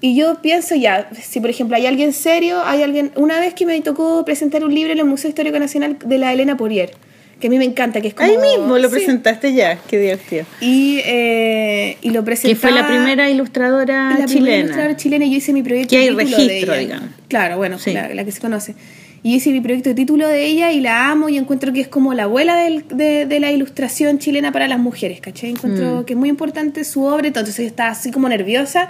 y 0.00 0.16
yo 0.16 0.42
pienso 0.42 0.74
ya, 0.74 1.08
si 1.22 1.38
por 1.40 1.48
ejemplo 1.50 1.76
hay 1.76 1.86
alguien 1.86 2.12
serio, 2.12 2.60
hay 2.64 2.82
alguien, 2.82 3.12
una 3.14 3.38
vez 3.40 3.54
que 3.54 3.66
me 3.66 3.80
tocó 3.82 4.24
presentar 4.24 4.64
un 4.64 4.74
libro 4.74 4.92
en 4.92 4.98
el 4.98 5.04
Museo 5.04 5.28
Histórico 5.28 5.58
Nacional 5.60 5.96
de 6.04 6.18
la 6.18 6.32
Elena 6.32 6.56
Porier, 6.56 6.90
que 7.38 7.46
a 7.48 7.50
mí 7.50 7.58
me 7.58 7.64
encanta, 7.66 8.00
que 8.00 8.08
es 8.08 8.14
como... 8.14 8.28
Ahí 8.28 8.36
mismo 8.38 8.76
lo 8.78 8.88
Sí. 8.88 8.94
presentaste 8.96 9.52
ya, 9.52 9.78
qué 9.88 9.98
divertido. 9.98 10.44
Y, 10.60 11.00
eh, 11.04 11.98
y 12.02 12.10
lo 12.10 12.24
presentaba... 12.24 12.54
Que 12.54 12.60
fue 12.60 12.72
la 12.72 12.86
primera 12.88 13.28
ilustradora 13.30 14.04
la 14.10 14.24
primera 14.24 14.26
chilena. 14.26 14.56
ilustradora 14.58 14.96
chilena 14.96 15.24
y 15.26 15.30
yo 15.32 15.36
hice 15.36 15.52
mi 15.52 15.62
proyecto 15.62 15.90
Que 15.90 15.98
hay 15.98 16.10
registro, 16.10 16.72
de 16.72 16.78
digamos. 16.80 17.08
Claro, 17.28 17.58
bueno, 17.58 17.78
Sí. 17.78 17.92
la, 17.92 18.08
la 18.14 18.24
que 18.24 18.32
se 18.32 18.40
conoce. 18.40 18.74
Y 19.22 19.34
hice 19.34 19.50
mi 19.50 19.60
proyecto 19.60 19.88
de 19.88 19.94
título 19.96 20.28
de 20.28 20.44
ella 20.46 20.70
y 20.72 20.80
la 20.80 21.10
amo 21.10 21.28
y 21.28 21.36
encuentro 21.36 21.72
que 21.72 21.80
es 21.80 21.88
como 21.88 22.14
la 22.14 22.24
abuela 22.24 22.54
del- 22.56 22.84
de, 22.88 23.26
de 23.26 23.40
la 23.40 23.50
ilustración 23.50 24.18
chilena 24.18 24.52
para 24.52 24.68
las 24.68 24.78
mujeres, 24.78 25.20
¿cachai? 25.20 25.50
Encuentro 25.50 26.02
Mm. 26.02 26.04
que 26.04 26.12
es 26.12 26.18
muy 26.18 26.28
importante 26.28 26.84
su 26.84 27.04
obra, 27.04 27.24
y 27.24 27.28
entonces 27.28 27.58
estaba 27.58 27.90
así 27.90 28.10
como 28.12 28.28
nerviosa 28.28 28.88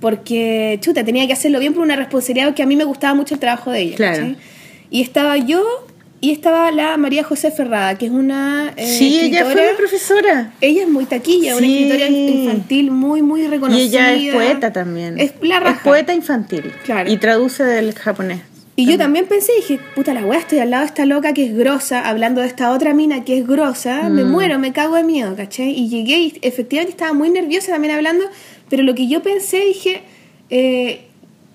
porque, 0.00 0.78
chuta, 0.80 1.04
tenía 1.04 1.26
que 1.26 1.32
hacerlo 1.34 1.58
bien 1.60 1.74
por 1.74 1.82
una 1.82 1.96
responsabilidad 1.96 2.46
porque 2.48 2.62
a 2.62 2.66
mí 2.66 2.76
me 2.76 2.84
gustaba 2.84 3.14
mucho 3.14 3.34
el 3.34 3.40
trabajo 3.40 3.70
de 3.70 3.80
ella, 3.80 3.96
Claro. 3.96 4.16
¿cachai? 4.18 4.36
Y 4.90 5.02
estaba 5.02 5.36
yo 5.38 5.62
y 6.20 6.30
estaba 6.30 6.70
la 6.70 6.96
María 6.96 7.22
José 7.24 7.50
Ferrada, 7.50 7.98
que 7.98 8.06
es 8.06 8.12
una 8.12 8.72
eh, 8.76 8.86
sí, 8.86 9.20
ella 9.20 9.44
fue 9.44 9.70
mi 9.70 9.76
profesora. 9.76 10.52
ella 10.62 10.82
es 10.84 10.88
muy 10.88 11.04
taquilla, 11.04 11.56
una 11.56 11.66
Sí. 11.66 11.84
escritora 11.84 12.08
infantil 12.08 12.90
muy, 12.90 13.20
muy 13.22 13.42
Y 13.42 13.48
reconocida. 13.48 14.12
ella 14.12 14.28
es 14.30 14.34
poeta 14.34 14.72
también. 14.72 15.18
Es 15.20 15.32
la 15.42 15.60
raja. 15.60 15.82
poeta 15.84 16.14
infantil. 16.14 16.72
Claro. 16.84 17.10
Y 17.10 17.18
traduce 17.18 17.64
del 17.64 17.92
japonés. 17.94 18.40
Y 18.76 18.86
yo 18.86 18.98
también 18.98 19.26
pensé, 19.26 19.52
dije, 19.56 19.78
puta 19.94 20.12
la 20.14 20.24
weá, 20.26 20.40
estoy 20.40 20.58
al 20.58 20.70
lado 20.70 20.82
de 20.82 20.88
esta 20.88 21.06
loca 21.06 21.32
que 21.32 21.44
es 21.46 21.56
grosa, 21.56 22.08
hablando 22.08 22.40
de 22.40 22.48
esta 22.48 22.72
otra 22.72 22.92
mina 22.92 23.24
que 23.24 23.38
es 23.38 23.46
grosa, 23.46 24.08
me 24.08 24.24
Mm. 24.24 24.30
muero, 24.30 24.58
me 24.58 24.72
cago 24.72 24.96
de 24.96 25.04
miedo, 25.04 25.36
¿cachai? 25.36 25.70
Y 25.70 25.88
llegué 25.88 26.18
y 26.18 26.38
efectivamente 26.42 26.90
estaba 26.90 27.12
muy 27.12 27.30
nerviosa 27.30 27.70
también 27.72 27.94
hablando, 27.94 28.24
pero 28.68 28.82
lo 28.82 28.94
que 28.96 29.06
yo 29.06 29.22
pensé, 29.22 29.64
dije, 29.64 30.02
eh, 30.50 31.02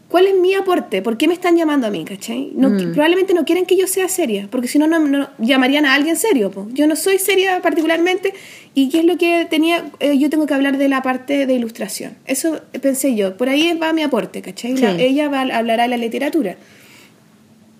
¿cuál 0.07 0.27
es 0.27 0.35
mi 0.35 0.53
aporte? 0.53 1.01
¿Por 1.01 1.17
qué 1.17 1.27
me 1.27 1.33
están 1.33 1.57
llamando 1.57 1.87
a 1.87 1.89
mí, 1.89 2.05
cachai? 2.05 2.51
No, 2.55 2.69
Mm. 2.69 2.93
Probablemente 2.93 3.33
no 3.33 3.43
quieren 3.43 3.65
que 3.65 3.75
yo 3.75 3.85
sea 3.85 4.07
seria, 4.07 4.47
porque 4.49 4.69
si 4.69 4.79
no, 4.79 4.87
no, 4.87 5.27
llamarían 5.39 5.85
a 5.85 5.95
alguien 5.95 6.15
serio. 6.15 6.51
po. 6.51 6.67
Yo 6.71 6.87
no 6.87 6.95
soy 6.95 7.19
seria 7.19 7.61
particularmente, 7.61 8.33
y 8.73 8.87
qué 8.87 8.99
es 8.99 9.05
lo 9.05 9.17
que 9.17 9.45
tenía, 9.49 9.83
Eh, 9.99 10.17
yo 10.17 10.29
tengo 10.29 10.45
que 10.45 10.53
hablar 10.53 10.77
de 10.77 10.87
la 10.87 11.01
parte 11.01 11.45
de 11.45 11.53
ilustración. 11.53 12.13
Eso 12.25 12.61
pensé 12.81 13.13
yo, 13.15 13.35
por 13.35 13.49
ahí 13.49 13.73
va 13.73 13.91
mi 13.91 14.03
aporte, 14.03 14.41
¿cachai? 14.41 14.77
La- 14.77 14.95
ella 14.97 15.27
va, 15.27 15.41
hablará 15.41 15.83
de 15.83 15.89
la 15.89 15.97
literatura. 15.97 16.55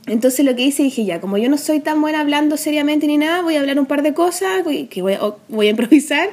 Entonces 0.10 0.46
lo 0.46 0.56
que 0.56 0.64
hice 0.64 0.84
dije 0.84 1.06
ya, 1.06 1.22
como 1.22 1.38
yo 1.38 1.50
no 1.50 1.58
soy 1.58 1.80
tan 1.80 2.02
buena 2.02 2.20
hablando 2.22 2.58
seriamente 2.58 3.08
ni 3.08 3.18
nada, 3.18 3.42
voy 3.42 3.56
a 3.56 3.60
hablar 3.62 3.80
un 3.80 3.86
par 3.86 4.02
de 4.04 4.14
cosas 4.14 4.64
que 4.90 5.02
voy 5.02 5.14
a, 5.14 5.20
voy 5.48 5.68
a 5.68 5.70
improvisar, 5.76 6.30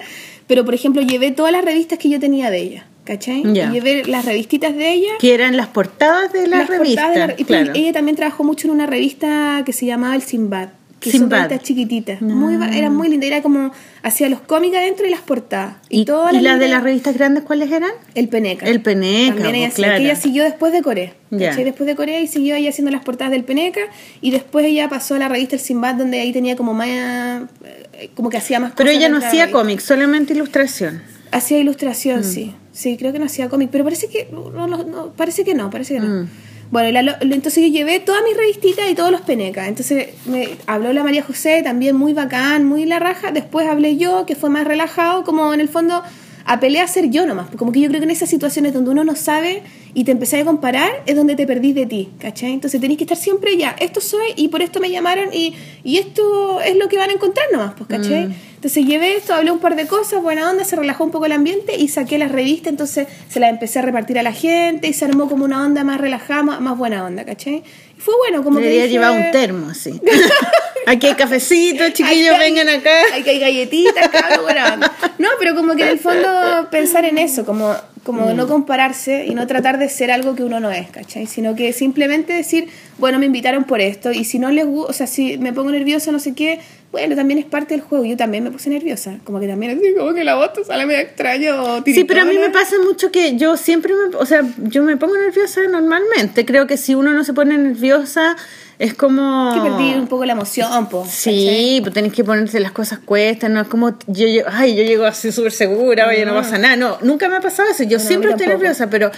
pero 0.47 0.65
por 0.65 0.75
ejemplo 0.75 1.03
llevé 1.03 1.31
todas 1.31 1.53
las 1.53 1.65
revistas 1.65 1.99
que 1.99 2.09
yo 2.09 2.19
tenía 2.21 2.51
de 2.51 2.59
ella, 2.59 2.87
¿cachai? 3.05 3.43
Y 3.47 3.53
llevé 3.73 4.05
las 4.07 4.25
revistitas 4.25 4.75
de 4.77 4.93
ella. 4.93 5.11
Que 5.19 5.35
eran 5.35 5.57
las 5.57 5.67
portadas 5.69 6.33
de 6.33 6.47
la 6.47 6.59
las 6.59 6.69
revista. 6.69 7.03
portadas 7.07 7.29
de 7.29 7.35
la- 7.35 7.41
y 7.41 7.45
claro. 7.45 7.73
Ella 7.75 7.93
también 7.93 8.17
trabajó 8.17 8.45
mucho 8.45 8.67
en 8.69 8.75
una 8.75 8.87
revista 8.87 9.63
que 9.67 9.73
se 9.73 9.87
llamaba 9.87 10.15
El 10.17 10.23
Sinbad. 10.23 10.69
Que 10.99 11.11
Sinbad. 11.11 11.29
son 11.29 11.49
revistas 11.51 11.67
chiquititas. 11.69 12.23
Muy, 12.23 12.57
ba- 12.57 12.71
era 12.75 12.89
muy 12.91 13.09
linda. 13.09 13.27
Era 13.27 13.43
como, 13.43 13.71
hacía 14.03 14.29
los 14.31 14.41
cómics 14.41 14.77
adentro 14.77 15.07
y 15.07 15.11
las 15.11 15.21
portadas. 15.21 15.77
¿Y, 15.91 16.05
todas 16.07 16.33
y 16.33 16.41
las 16.41 16.43
de 16.59 16.67
librerías- 16.67 16.71
las 16.71 16.83
revistas 16.83 17.15
grandes 17.15 17.45
cuáles 17.45 17.71
eran? 17.71 17.91
el 18.15 18.29
Peneca. 18.29 18.67
El 18.67 18.81
Peneca, 18.81 19.35
También 19.35 19.55
ella, 19.57 19.67
pues, 19.67 19.73
hacía, 19.75 19.85
claro. 19.85 19.99
que 19.99 20.05
ella 20.07 20.17
siguió 20.17 20.45
después 20.45 20.73
de 20.73 20.83
Corea. 20.83 21.13
¿cachai? 21.31 21.65
Después 21.65 21.87
de 21.87 21.97
Corea 21.97 22.21
y 22.21 22.27
siguió 22.27 22.55
ahí 22.55 22.67
haciendo 22.67 22.91
las 22.91 23.05
portadas 23.05 23.31
del 23.31 23.45
Peneca. 23.45 23.81
Y 24.23 24.31
después 24.31 24.65
ella 24.65 24.89
pasó 24.89 25.17
a 25.17 25.19
la 25.19 25.29
revista 25.29 25.55
El 25.57 25.61
Sinbad, 25.61 25.97
donde 25.97 26.19
ahí 26.21 26.33
tenía 26.33 26.57
como 26.57 26.73
más. 26.73 26.89
eh, 26.89 28.11
como 28.15 28.31
que 28.31 28.39
hacía 28.39 28.59
más 28.59 28.73
Pero 28.77 28.89
cosas 28.89 28.99
ella 28.99 29.09
no 29.11 29.21
de 29.21 29.27
hacía 29.27 29.51
cómics, 29.51 29.85
solamente 29.85 30.33
ilustración. 30.33 31.03
Hacía 31.31 31.59
Mm. 31.59 31.61
ilustración, 31.61 32.25
sí. 32.25 32.55
Sí, 32.73 32.97
creo 32.99 33.13
que 33.13 33.19
no 33.19 33.25
hacía 33.27 33.49
cómic. 33.51 33.69
Pero 33.71 33.85
parece 33.85 34.09
que. 34.09 34.29
No, 34.33 34.51
no, 34.51 34.67
no, 34.67 35.13
parece 35.13 35.45
que 35.45 35.55
no, 35.55 35.69
parece 35.71 35.95
que 35.95 36.01
no. 36.01 36.23
Mm. 36.23 36.29
Bueno, 36.71 36.91
la 36.91 37.03
lo- 37.03 37.13
entonces 37.21 37.63
yo 37.65 37.71
llevé 37.71 38.01
todas 38.01 38.23
mis 38.25 38.37
revistitas 38.37 38.91
y 38.91 38.95
todos 38.95 39.11
los 39.11 39.21
penecas. 39.21 39.69
Entonces 39.69 40.09
me 40.27 40.49
habló 40.67 40.93
la 40.93 41.05
María 41.05 41.23
José, 41.23 41.63
también 41.63 41.97
muy 41.97 42.13
bacán, 42.13 42.65
muy 42.65 42.85
la 42.87 42.99
raja. 42.99 43.31
Después 43.31 43.67
hablé 43.69 43.97
yo, 43.97 44.27
que 44.27 44.35
fue 44.37 44.51
más 44.51 44.67
relajado, 44.67 45.25
como 45.25 45.55
en 45.55 45.61
el 45.61 45.69
fondo 45.69 46.03
apelé 46.47 46.81
a 46.81 46.89
ser 46.89 47.11
yo 47.11 47.27
nomás. 47.27 47.49
Como 47.57 47.73
que 47.73 47.81
yo 47.81 47.89
creo 47.89 48.01
que 48.01 48.05
en 48.05 48.11
esas 48.11 48.31
situaciones 48.31 48.73
donde 48.73 48.91
uno 48.91 49.05
no 49.05 49.17
sabe 49.17 49.63
y 49.95 50.05
te 50.05 50.13
empecé 50.13 50.41
a 50.41 50.45
comparar, 50.45 50.91
es 51.07 51.17
donde 51.17 51.35
te 51.37 51.47
perdís 51.47 51.75
de 51.75 51.87
ti, 51.87 52.11
¿cachai? 52.19 52.53
Entonces 52.53 52.81
tenés 52.81 52.97
que 52.97 53.05
estar 53.05 53.17
siempre 53.17 53.57
ya, 53.57 53.75
esto 53.81 54.01
soy 54.01 54.29
y 54.37 54.49
por 54.49 54.63
esto 54.63 54.81
me 54.81 54.91
llamaron 54.91 55.33
y, 55.33 55.55
y 55.85 55.99
esto 55.99 56.61
es 56.61 56.77
lo 56.77 56.89
que 56.89 56.97
van 56.97 57.11
a 57.11 57.13
encontrar 57.15 57.47
nomás, 57.53 57.75
pues, 57.77 57.89
¿cachai? 57.89 58.35
Entonces 58.55 58.87
llevé 58.87 59.17
esto, 59.17 59.35
hablé 59.35 59.51
un 59.51 59.59
par 59.59 59.77
de 59.77 59.87
cosas, 59.87 60.23
buena 60.23 60.51
onda, 60.51 60.65
se 60.65 60.77
relajó 60.77 61.05
un 61.05 61.11
poco 61.11 61.27
el 61.27 61.33
ambiente 61.33 61.77
y 61.77 61.89
saqué 61.89 62.19
las 62.19 62.33
revistas, 62.33 62.69
entonces 62.69 63.07
se 63.29 63.41
las 63.41 63.51
empecé 63.51 63.81
a 63.81 63.83
repartir 63.83 64.19
a 64.19 64.23
la 64.23 64.33
gente 64.33 64.89
y 64.89 64.93
se 64.93 65.05
armó 65.05 65.29
como 65.29 65.45
una 65.45 65.65
onda 65.65 65.85
más 65.85 66.01
relajada, 66.01 66.43
más, 66.43 66.61
más 66.61 66.77
buena 66.77 67.05
onda, 67.05 67.25
¿cachai? 67.25 67.63
Y 67.97 68.01
fue 68.01 68.15
bueno, 68.17 68.43
como 68.45 68.59
que 68.59 68.65
Debería 68.65 68.85
dije, 68.85 68.93
llevar 68.95 69.13
un 69.13 69.31
termo, 69.31 69.71
así. 69.71 70.01
Aquí 70.87 71.09
hay 71.09 71.15
cafecito, 71.15 71.89
chiquillos, 71.91 72.39
vengan 72.39 72.69
acá. 72.69 72.93
Hay 73.13 73.23
que 73.25 73.31
hay 73.31 73.41
galletitas, 73.41 74.09
cabrón, 74.09 74.57
onda. 74.75 74.93
No, 75.19 75.29
pero 75.39 75.55
como 75.57 75.75
que 75.75 75.83
en 75.83 75.89
el 75.89 75.99
fondo 75.99 76.69
pensar 76.71 77.05
en 77.05 77.19
eso, 77.19 77.45
como, 77.45 77.75
como 78.05 78.27
Mm. 78.33 78.37
no 78.37 78.47
compararse 78.47 79.27
y 79.27 79.35
no 79.35 79.49
tratar 79.49 79.79
de 79.79 79.89
ser 79.89 80.13
algo 80.13 80.37
que 80.37 80.45
uno 80.45 80.61
no 80.61 80.71
es, 80.71 80.89
¿cachai? 80.91 81.27
Sino 81.27 81.57
que 81.57 81.73
simplemente 81.73 82.33
decir, 82.35 82.69
bueno, 82.99 83.19
me 83.19 83.27
invitaron 83.27 83.65
por 83.65 83.81
esto 83.81 84.13
y 84.13 84.25
si 84.25 84.39
no 84.39 84.51
les 84.53 84.65
gusta, 84.65 84.91
o 84.91 84.95
sea, 84.95 85.09
si 85.09 85.39
me 85.39 85.53
pongo 85.53 85.73
nerviosa, 85.73 86.13
no 86.13 86.21
sé 86.21 86.35
qué, 86.35 86.61
bueno, 86.93 87.17
también 87.17 87.39
es 87.39 87.45
parte 87.45 87.75
del 87.75 87.83
juego. 87.83 88.05
Yo 88.05 88.17
también 88.17 88.45
me 88.45 88.51
puse 88.51 88.71
nerviosa, 88.71 89.19
como 89.25 89.41
que 89.41 89.47
también 89.47 89.79
así, 89.79 89.95
como 89.95 90.15
que 90.15 90.25
la 90.25 90.35
voz 90.37 90.53
te 90.53 90.65
sale 90.65 90.87
medio 90.87 91.01
extraño. 91.01 91.83
Sí, 91.85 92.05
pero 92.05 92.23
a 92.23 92.25
mí 92.25 92.39
me 92.39 92.51
pasa 92.51 92.77
mucho 92.85 93.11
que 93.11 93.37
yo 93.37 93.57
siempre 93.57 93.93
me, 93.95 94.17
o 94.17 94.27
sea, 94.27 94.43
yo 94.59 94.83
me 94.83 94.97
pongo 94.97 95.17
nerviosa 95.17 95.61
normalmente. 95.69 96.45
Creo 96.47 96.67
que 96.67 96.77
si 96.77 96.95
uno 96.95 97.13
no 97.13 97.25
se 97.25 97.35
pone 97.35 97.59
nerviosa 97.59 98.37
es 98.79 98.93
como 98.93 99.53
que 99.55 99.61
perdí 99.61 99.95
un 99.95 100.07
poco 100.07 100.27
la 100.27 100.33
emoción, 100.33 100.89
po. 100.89 101.07
Sí, 101.09 101.79
pues 101.83 101.95
tenés 101.95 102.13
que 102.13 102.25
ponerse 102.25 102.61
las 102.61 102.73
cosas 102.73 102.99
cuestas, 102.99 103.51
no 103.51 103.61
es 103.63 103.69
como 103.69 103.99
yo 104.07 104.27
llego, 104.27 104.49
ay, 104.53 104.77
yo 104.77 104.83
llego 104.83 105.05
así 105.05 105.33
súper 105.33 105.53
segura, 105.53 106.07
oye, 106.09 106.27
no 106.27 106.35
pasa 106.35 106.59
nada. 106.59 106.77
No, 106.77 106.99
nunca 107.03 107.29
me 107.29 107.37
ha 107.37 107.41
pasado 107.41 107.71
eso. 107.71 107.85
Yo 107.85 107.99
No, 107.99 108.05
siempre 108.05 108.31
estoy 108.31 108.49
nerviosa, 108.49 108.91
pero 108.91 109.11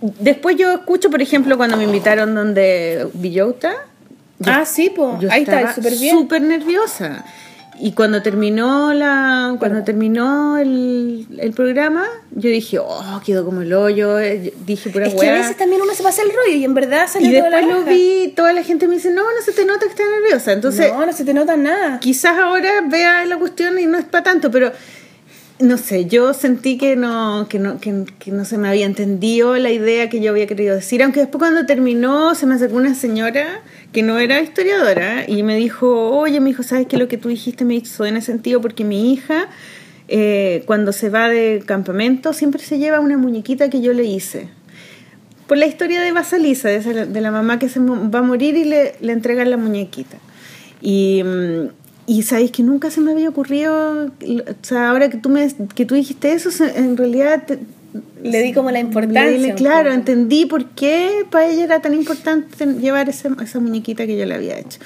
después 0.00 0.56
yo 0.56 0.72
escucho, 0.72 1.10
por 1.10 1.22
ejemplo, 1.22 1.56
cuando 1.56 1.76
me 1.78 1.84
invitaron 1.84 2.34
donde 2.34 3.08
Villota, 3.14 3.72
yo- 4.40 4.52
Ah, 4.52 4.64
sí, 4.64 4.90
po. 4.90 5.18
yo 5.20 5.30
Ahí 5.30 5.42
está, 5.42 5.72
súper 5.74 5.94
bien. 5.96 6.16
súper 6.16 6.42
nerviosa. 6.42 7.24
Y 7.82 7.92
cuando 7.92 8.20
terminó 8.20 8.92
la 8.92 9.56
cuando 9.58 9.82
terminó 9.84 10.58
el, 10.58 11.26
el 11.38 11.52
programa, 11.52 12.04
yo 12.30 12.50
dije, 12.50 12.78
oh, 12.78 13.22
quedó 13.24 13.42
como 13.46 13.62
el 13.62 13.72
hoyo. 13.72 14.18
eh, 14.18 14.52
Dije, 14.66 14.90
pura 14.90 15.06
Es 15.06 15.14
que 15.14 15.28
a 15.30 15.32
veces 15.32 15.56
también 15.56 15.80
uno 15.80 15.94
se 15.94 16.02
pasa 16.02 16.20
el 16.20 16.28
rollo 16.28 16.56
y 16.58 16.64
en 16.64 16.74
verdad 16.74 17.06
sale 17.08 17.28
Y 17.28 17.36
toda 17.38 17.48
la 17.48 17.56
después 17.56 17.74
lo 17.76 17.80
raja. 17.84 17.90
vi, 17.96 18.32
toda 18.36 18.52
la 18.52 18.62
gente 18.64 18.86
me 18.86 18.96
dice, 18.96 19.10
no, 19.10 19.22
no 19.22 19.40
se 19.42 19.52
te 19.52 19.64
nota 19.64 19.80
que 19.86 19.92
estás 19.92 20.06
nerviosa. 20.20 20.52
Entonces, 20.52 20.92
no, 20.92 21.06
no 21.06 21.12
se 21.14 21.24
te 21.24 21.32
nota 21.32 21.56
nada. 21.56 22.00
quizás 22.00 22.36
ahora 22.38 22.70
vea 22.86 23.24
la 23.24 23.38
cuestión 23.38 23.78
y 23.78 23.86
no 23.86 23.96
es 23.96 24.04
para 24.04 24.24
tanto, 24.24 24.50
pero 24.50 24.72
no 25.60 25.76
sé, 25.78 26.04
yo 26.06 26.32
sentí 26.34 26.76
que 26.78 26.96
no, 26.96 27.46
que 27.48 27.58
no, 27.58 27.80
que, 27.80 28.04
que 28.18 28.30
no 28.30 28.44
se 28.46 28.56
me 28.58 28.68
había 28.68 28.84
entendido 28.86 29.56
la 29.56 29.70
idea 29.70 30.08
que 30.10 30.20
yo 30.20 30.30
había 30.32 30.46
querido 30.46 30.74
decir, 30.74 31.02
aunque 31.02 31.20
después 31.20 31.38
cuando 31.38 31.64
terminó 31.66 32.34
se 32.34 32.46
me 32.46 32.54
acercó 32.54 32.76
una 32.76 32.94
señora 32.94 33.60
que 33.92 34.02
no 34.02 34.18
era 34.18 34.40
historiadora 34.40 35.24
y 35.28 35.42
me 35.42 35.56
dijo, 35.56 36.10
oye, 36.10 36.40
mi 36.40 36.50
hijo, 36.50 36.62
¿sabes 36.62 36.86
que 36.86 36.96
lo 36.96 37.08
que 37.08 37.16
tú 37.16 37.28
dijiste 37.28 37.64
me 37.64 37.74
hizo 37.74 38.04
en 38.06 38.16
ese 38.16 38.26
sentido? 38.32 38.60
Porque 38.60 38.84
mi 38.84 39.12
hija, 39.12 39.48
eh, 40.08 40.62
cuando 40.66 40.92
se 40.92 41.08
va 41.08 41.28
de 41.28 41.62
campamento, 41.66 42.32
siempre 42.32 42.62
se 42.62 42.78
lleva 42.78 43.00
una 43.00 43.16
muñequita 43.16 43.68
que 43.70 43.80
yo 43.80 43.92
le 43.92 44.04
hice. 44.04 44.48
Por 45.48 45.58
la 45.58 45.66
historia 45.66 46.00
de 46.00 46.12
Basalisa, 46.12 46.68
de, 46.68 47.06
de 47.06 47.20
la 47.20 47.32
mamá 47.32 47.58
que 47.58 47.68
se 47.68 47.80
va 47.80 48.20
a 48.20 48.22
morir 48.22 48.56
y 48.56 48.64
le, 48.64 48.94
le 49.00 49.12
entregan 49.12 49.50
la 49.50 49.56
muñequita. 49.56 50.18
Y, 50.80 51.22
mm, 51.24 51.68
y 52.06 52.22
sabéis 52.22 52.52
que 52.52 52.62
nunca 52.62 52.90
se 52.90 53.00
me 53.00 53.10
había 53.10 53.28
ocurrido, 53.28 54.06
o 54.06 54.10
sea, 54.62 54.90
ahora 54.90 55.10
que 55.10 55.18
tú, 55.18 55.28
me, 55.28 55.48
que 55.74 55.84
tú 55.84 55.94
dijiste 55.96 56.32
eso, 56.32 56.50
en 56.64 56.96
realidad 56.96 57.44
te- 57.46 57.58
Le 58.22 58.42
di 58.42 58.52
como 58.52 58.70
la 58.70 58.78
importancia. 58.78 59.30
le- 59.38 59.54
claro, 59.54 59.92
entendí 59.92 60.46
por 60.46 60.66
qué 60.70 61.24
para 61.30 61.46
ella 61.48 61.64
era 61.64 61.80
tan 61.80 61.94
importante 61.94 62.64
llevar 62.80 63.08
ese- 63.08 63.28
esa 63.42 63.58
muñequita 63.60 64.06
que 64.06 64.16
yo 64.16 64.26
le 64.26 64.34
había 64.34 64.58
hecho. 64.58 64.78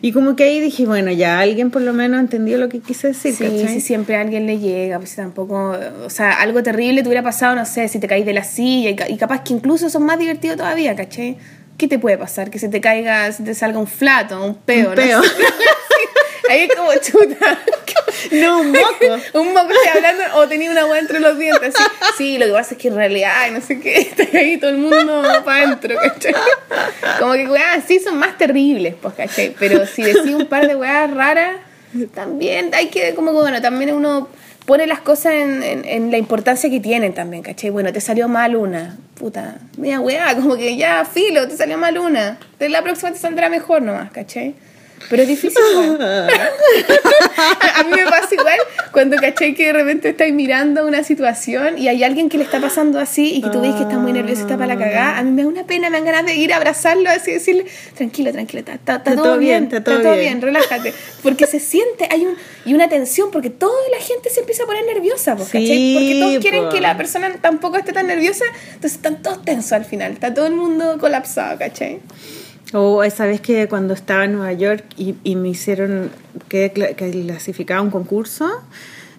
Y 0.00 0.12
como 0.12 0.36
que 0.36 0.44
ahí 0.44 0.60
dije, 0.60 0.86
bueno, 0.86 1.10
ya 1.12 1.38
alguien 1.40 1.70
por 1.70 1.82
lo 1.82 1.92
menos 1.92 2.20
entendió 2.20 2.56
lo 2.58 2.68
que 2.68 2.80
quise 2.80 3.08
decir. 3.08 3.34
Sí, 3.34 3.44
¿cachai? 3.44 3.68
si 3.68 3.80
siempre 3.80 4.16
a 4.16 4.20
alguien 4.22 4.46
le 4.46 4.58
llega, 4.58 4.98
pues 4.98 5.14
tampoco, 5.16 5.76
o 6.04 6.10
sea, 6.10 6.32
algo 6.40 6.62
terrible 6.62 7.02
te 7.02 7.08
hubiera 7.08 7.22
pasado, 7.22 7.54
no 7.56 7.64
sé, 7.66 7.88
si 7.88 7.98
te 8.00 8.06
caes 8.08 8.24
de 8.24 8.32
la 8.32 8.44
silla 8.44 8.90
y, 8.90 8.96
ca- 8.96 9.08
y 9.08 9.16
capaz 9.16 9.42
que 9.44 9.52
incluso 9.54 9.90
son 9.90 10.04
más 10.04 10.18
divertidos 10.18 10.56
todavía, 10.56 10.94
¿cachai? 10.96 11.36
¿Qué 11.76 11.86
te 11.88 11.98
puede 11.98 12.18
pasar? 12.18 12.50
Que 12.50 12.58
se 12.58 12.68
te 12.68 12.80
caiga, 12.80 13.30
se 13.32 13.42
te 13.44 13.54
salga 13.54 13.78
un 13.78 13.86
flato, 13.86 14.44
un 14.44 14.54
peo, 14.56 14.90
Un 14.90 14.94
no 14.96 15.02
peo. 15.02 15.20
Ahí 16.48 16.60
es 16.62 16.74
como 16.74 16.92
chuta. 16.94 17.58
No, 18.32 18.60
un 18.60 18.72
moco. 18.72 19.20
un 19.34 19.52
moco 19.52 19.70
estoy 19.70 19.96
hablando 19.96 20.24
o 20.34 20.48
tenía 20.48 20.70
una 20.70 20.82
agua 20.82 20.98
entre 20.98 21.20
los 21.20 21.38
dientes. 21.38 21.74
Así. 21.74 22.14
Sí, 22.16 22.38
lo 22.38 22.46
que 22.46 22.52
pasa 22.52 22.74
es 22.74 22.80
que 22.80 22.88
en 22.88 22.96
realidad, 22.96 23.32
ay, 23.36 23.52
no 23.52 23.60
sé 23.60 23.78
qué, 23.80 23.98
está 24.16 24.24
ahí 24.36 24.56
todo 24.56 24.70
el 24.70 24.78
mundo 24.78 25.22
para 25.44 25.64
adentro, 25.64 25.96
¿cachai? 25.96 26.34
Como 27.18 27.34
que 27.34 27.46
weas 27.48 27.78
así 27.78 28.00
son 28.00 28.18
más 28.18 28.36
terribles, 28.36 28.94
pues, 29.00 29.14
¿cachai? 29.14 29.54
Pero 29.58 29.86
si 29.86 30.02
decís 30.02 30.34
un 30.34 30.46
par 30.46 30.66
de 30.66 30.74
weas 30.74 31.10
raras, 31.12 31.56
también 32.14 32.70
hay 32.74 32.88
que, 32.88 33.14
como 33.14 33.30
que, 33.30 33.38
bueno, 33.38 33.62
también 33.62 33.94
uno 33.94 34.28
pone 34.66 34.86
las 34.86 35.00
cosas 35.00 35.34
en, 35.34 35.62
en, 35.62 35.84
en 35.84 36.10
la 36.10 36.18
importancia 36.18 36.68
que 36.68 36.80
tienen 36.80 37.14
también, 37.14 37.42
¿cachai? 37.42 37.70
Bueno, 37.70 37.92
te 37.92 38.00
salió 38.00 38.28
mal 38.28 38.56
una, 38.56 38.96
puta, 39.14 39.56
mira, 39.76 40.00
weá, 40.00 40.34
como 40.34 40.56
que 40.56 40.76
ya, 40.76 41.04
filo, 41.04 41.46
te 41.48 41.56
salió 41.56 41.78
mal 41.78 41.98
una. 41.98 42.38
De 42.58 42.68
la 42.68 42.82
próxima 42.82 43.12
te 43.12 43.18
saldrá 43.18 43.48
mejor 43.48 43.82
nomás, 43.82 44.10
¿cachai? 44.10 44.54
Pero 45.10 45.22
es 45.22 45.28
difícil. 45.28 45.62
A 47.74 47.82
mí 47.84 47.90
me 47.94 48.04
pasa 48.10 48.34
igual 48.34 48.58
cuando 48.92 49.16
caché 49.16 49.54
que 49.54 49.66
de 49.66 49.72
repente 49.72 50.08
estáis 50.10 50.34
mirando 50.34 50.86
una 50.86 51.02
situación 51.04 51.78
y 51.78 51.88
hay 51.88 52.02
alguien 52.04 52.28
que 52.28 52.36
le 52.38 52.44
está 52.44 52.60
pasando 52.60 52.98
así 52.98 53.34
y 53.34 53.42
que 53.42 53.50
tú 53.50 53.60
ves 53.60 53.74
que 53.74 53.82
está 53.82 53.96
muy 53.96 54.12
nervioso, 54.12 54.42
está 54.42 54.56
para 54.56 54.74
la 54.74 54.78
cagada. 54.78 55.18
A 55.18 55.22
mí 55.22 55.30
me 55.30 55.42
da 55.42 55.48
una 55.48 55.64
pena, 55.64 55.88
me 55.90 55.98
dan 55.98 56.04
ganas 56.06 56.26
de 56.26 56.34
ir 56.36 56.52
a 56.52 56.56
abrazarlo 56.56 57.08
así 57.10 57.30
y 57.30 57.34
decirle, 57.34 57.66
tranquilo, 57.96 58.32
tranquilo, 58.32 58.60
está, 58.60 58.74
está- 58.74 58.96
está 58.96 59.14
todo, 59.16 59.38
bien, 59.38 59.64
está 59.72 59.82
todo, 59.82 60.14
bien. 60.16 60.40
relájate. 60.42 60.92
Porque 61.22 61.46
se 61.46 61.60
siente, 61.60 62.08
hay 62.10 62.26
un, 62.26 62.36
y 62.64 62.74
una 62.74 62.88
tensión, 62.88 63.30
porque 63.30 63.50
toda 63.50 63.72
la 63.96 64.02
gente 64.04 64.30
se 64.30 64.40
empieza 64.40 64.64
a 64.64 64.66
poner 64.66 64.84
nerviosa, 64.84 65.36
pues, 65.36 65.48
¿cachai? 65.48 65.66
Sí, 65.66 65.94
Porque 65.96 66.20
todos 66.20 66.38
quieren 66.42 66.68
que 66.70 66.80
la 66.80 66.96
persona 66.96 67.32
tampoco 67.40 67.76
esté 67.76 67.92
tan 67.92 68.06
nerviosa, 68.08 68.44
entonces 68.74 68.92
están 68.94 69.22
todos 69.22 69.44
tensos 69.44 69.72
al 69.72 69.84
final, 69.84 70.12
está 70.12 70.34
todo 70.34 70.46
el 70.46 70.54
mundo 70.54 70.98
colapsado, 70.98 71.58
¿cachai? 71.58 72.00
O 72.74 73.02
esa 73.02 73.24
vez 73.26 73.40
que 73.40 73.66
cuando 73.66 73.94
estaba 73.94 74.24
en 74.26 74.32
Nueva 74.32 74.52
York 74.52 74.84
y, 74.96 75.36
me 75.36 75.48
hicieron 75.48 76.10
que, 76.48 76.72
cla- 76.74 76.94
que 76.94 77.10
clasificaba 77.10 77.80
un 77.80 77.90
concurso, 77.90 78.46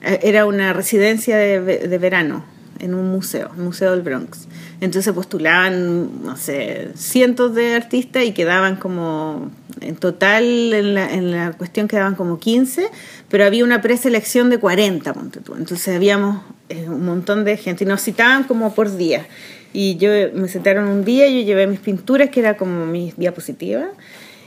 eh, 0.04 0.20
era 0.24 0.46
una 0.46 0.72
residencia 0.74 1.36
de, 1.38 1.60
de 1.62 1.98
verano 1.98 2.46
en 2.80 2.94
un 2.94 3.12
museo, 3.12 3.50
Museo 3.58 3.92
del 3.92 4.02
Bronx. 4.02 4.48
Entonces 4.82 5.12
postulaban, 5.14 6.24
no 6.24 6.38
sé, 6.38 6.90
cientos 6.96 7.54
de 7.54 7.76
artistas 7.76 8.24
y 8.24 8.32
quedaban 8.32 8.78
como, 8.78 9.52
en 9.82 9.96
total 9.98 10.74
en 10.74 11.32
la, 11.32 11.52
cuestión 11.54 11.88
quedaban 11.88 12.16
como 12.16 12.40
15, 12.40 12.88
pero 13.30 13.46
había 13.46 13.64
una 13.66 13.82
preselección 13.82 14.50
de 14.50 14.60
40, 14.60 15.14
ponte 15.14 15.42
tú. 15.42 15.56
Entonces 15.56 15.94
habíamos 15.94 16.44
eh, 16.70 16.86
un 16.88 17.04
montón 17.04 17.44
de 17.44 17.58
gente 17.58 17.84
y 17.84 17.88
nos 17.88 18.02
citaban 18.02 18.44
como 18.44 18.74
por 18.74 18.96
día. 18.96 19.26
Y 19.72 19.98
yo 19.98 20.10
me 20.34 20.48
sentaron 20.48 20.88
un 20.88 21.06
día, 21.06 21.28
yo 21.28 21.42
llevé 21.42 21.68
mis 21.68 21.80
pinturas, 21.80 22.30
que 22.30 22.40
era 22.40 22.58
como 22.58 22.86
mis 22.86 23.16
diapositivas, 23.18 23.90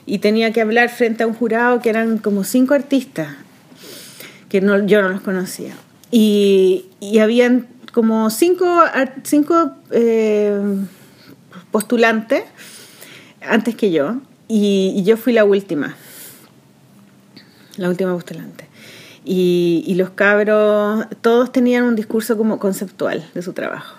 y 0.04 0.18
tenía 0.18 0.52
que 0.52 0.60
hablar 0.60 0.88
frente 0.88 1.22
a 1.22 1.26
un 1.26 1.34
jurado 1.34 1.80
que 1.80 1.90
eran 1.90 2.18
como 2.18 2.42
cinco 2.42 2.74
artistas, 2.74 3.36
que 4.48 4.60
no, 4.60 4.84
yo 4.84 5.00
no 5.00 5.08
los 5.08 5.20
conocía. 5.20 5.74
Y, 6.10 6.86
y 6.98 7.18
habían 7.20 7.68
como 7.92 8.30
cinco, 8.30 8.82
cinco 9.22 9.72
eh, 9.92 10.60
postulantes 11.70 12.42
antes 13.40 13.76
que 13.76 13.92
yo, 13.92 14.16
y, 14.48 14.92
y 14.96 15.04
yo 15.04 15.16
fui 15.16 15.32
la 15.32 15.44
última, 15.44 15.94
la 17.76 17.88
última 17.88 18.12
postulante. 18.12 18.66
Y, 19.24 19.84
y 19.86 19.94
los 19.94 20.10
cabros, 20.10 21.06
todos 21.20 21.52
tenían 21.52 21.84
un 21.84 21.94
discurso 21.94 22.36
como 22.36 22.58
conceptual 22.58 23.24
de 23.34 23.42
su 23.42 23.52
trabajo. 23.52 23.94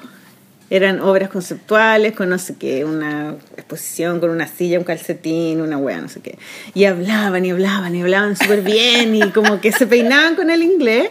Eran 0.76 1.02
obras 1.02 1.30
conceptuales 1.30 2.14
con 2.14 2.30
no 2.30 2.40
sé 2.40 2.56
qué, 2.56 2.84
una 2.84 3.36
exposición 3.58 4.20
con 4.20 4.32
una 4.32 4.48
silla, 4.48 4.80
un 4.80 4.84
calcetín, 4.86 5.62
una 5.62 5.78
wea, 5.78 6.02
no 6.02 6.10
sé 6.10 6.20
qué. 6.22 6.40
Y 6.74 6.86
hablaban 6.86 7.46
y 7.46 7.52
hablaban 7.52 7.94
y 7.96 8.02
hablaban 8.02 8.36
súper 8.36 8.62
bien 8.62 9.14
y 9.14 9.30
como 9.30 9.62
que 9.62 9.72
se 9.72 9.86
peinaban 9.86 10.36
con 10.36 10.50
el 10.50 10.64
inglés. 10.64 11.10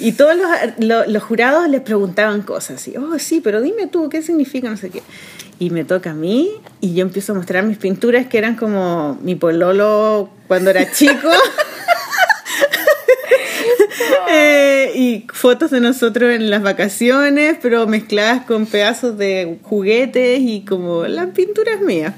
Y 0.00 0.12
todos 0.12 0.34
los, 0.36 0.48
lo- 0.78 1.06
los 1.06 1.22
jurados 1.22 1.68
les 1.68 1.80
preguntaban 1.82 2.42
cosas 2.42 2.80
así, 2.80 2.94
oh 2.96 3.16
sí, 3.20 3.40
pero 3.40 3.62
dime 3.62 3.86
tú, 3.86 4.08
¿qué 4.08 4.20
significa? 4.20 4.68
No 4.68 4.76
sé 4.76 4.90
qué. 4.90 5.00
Y 5.60 5.70
me 5.70 5.84
toca 5.84 6.10
a 6.10 6.14
mí 6.14 6.50
y 6.80 6.94
yo 6.94 7.02
empiezo 7.02 7.30
a 7.32 7.36
mostrar 7.36 7.62
mis 7.62 7.78
pinturas 7.78 8.26
que 8.26 8.38
eran 8.38 8.56
como 8.56 9.16
mi 9.22 9.36
pololo 9.36 10.28
cuando 10.48 10.70
era 10.70 10.90
chico. 10.90 11.28
Eh, 14.36 14.90
y 14.96 15.26
fotos 15.32 15.70
de 15.70 15.80
nosotros 15.80 16.32
en 16.32 16.50
las 16.50 16.62
vacaciones, 16.62 17.56
pero 17.62 17.86
mezcladas 17.86 18.44
con 18.44 18.66
pedazos 18.66 19.16
de 19.16 19.58
juguetes 19.62 20.40
y 20.40 20.62
como 20.62 21.04
las 21.04 21.28
pinturas 21.28 21.80
mías. 21.80 22.14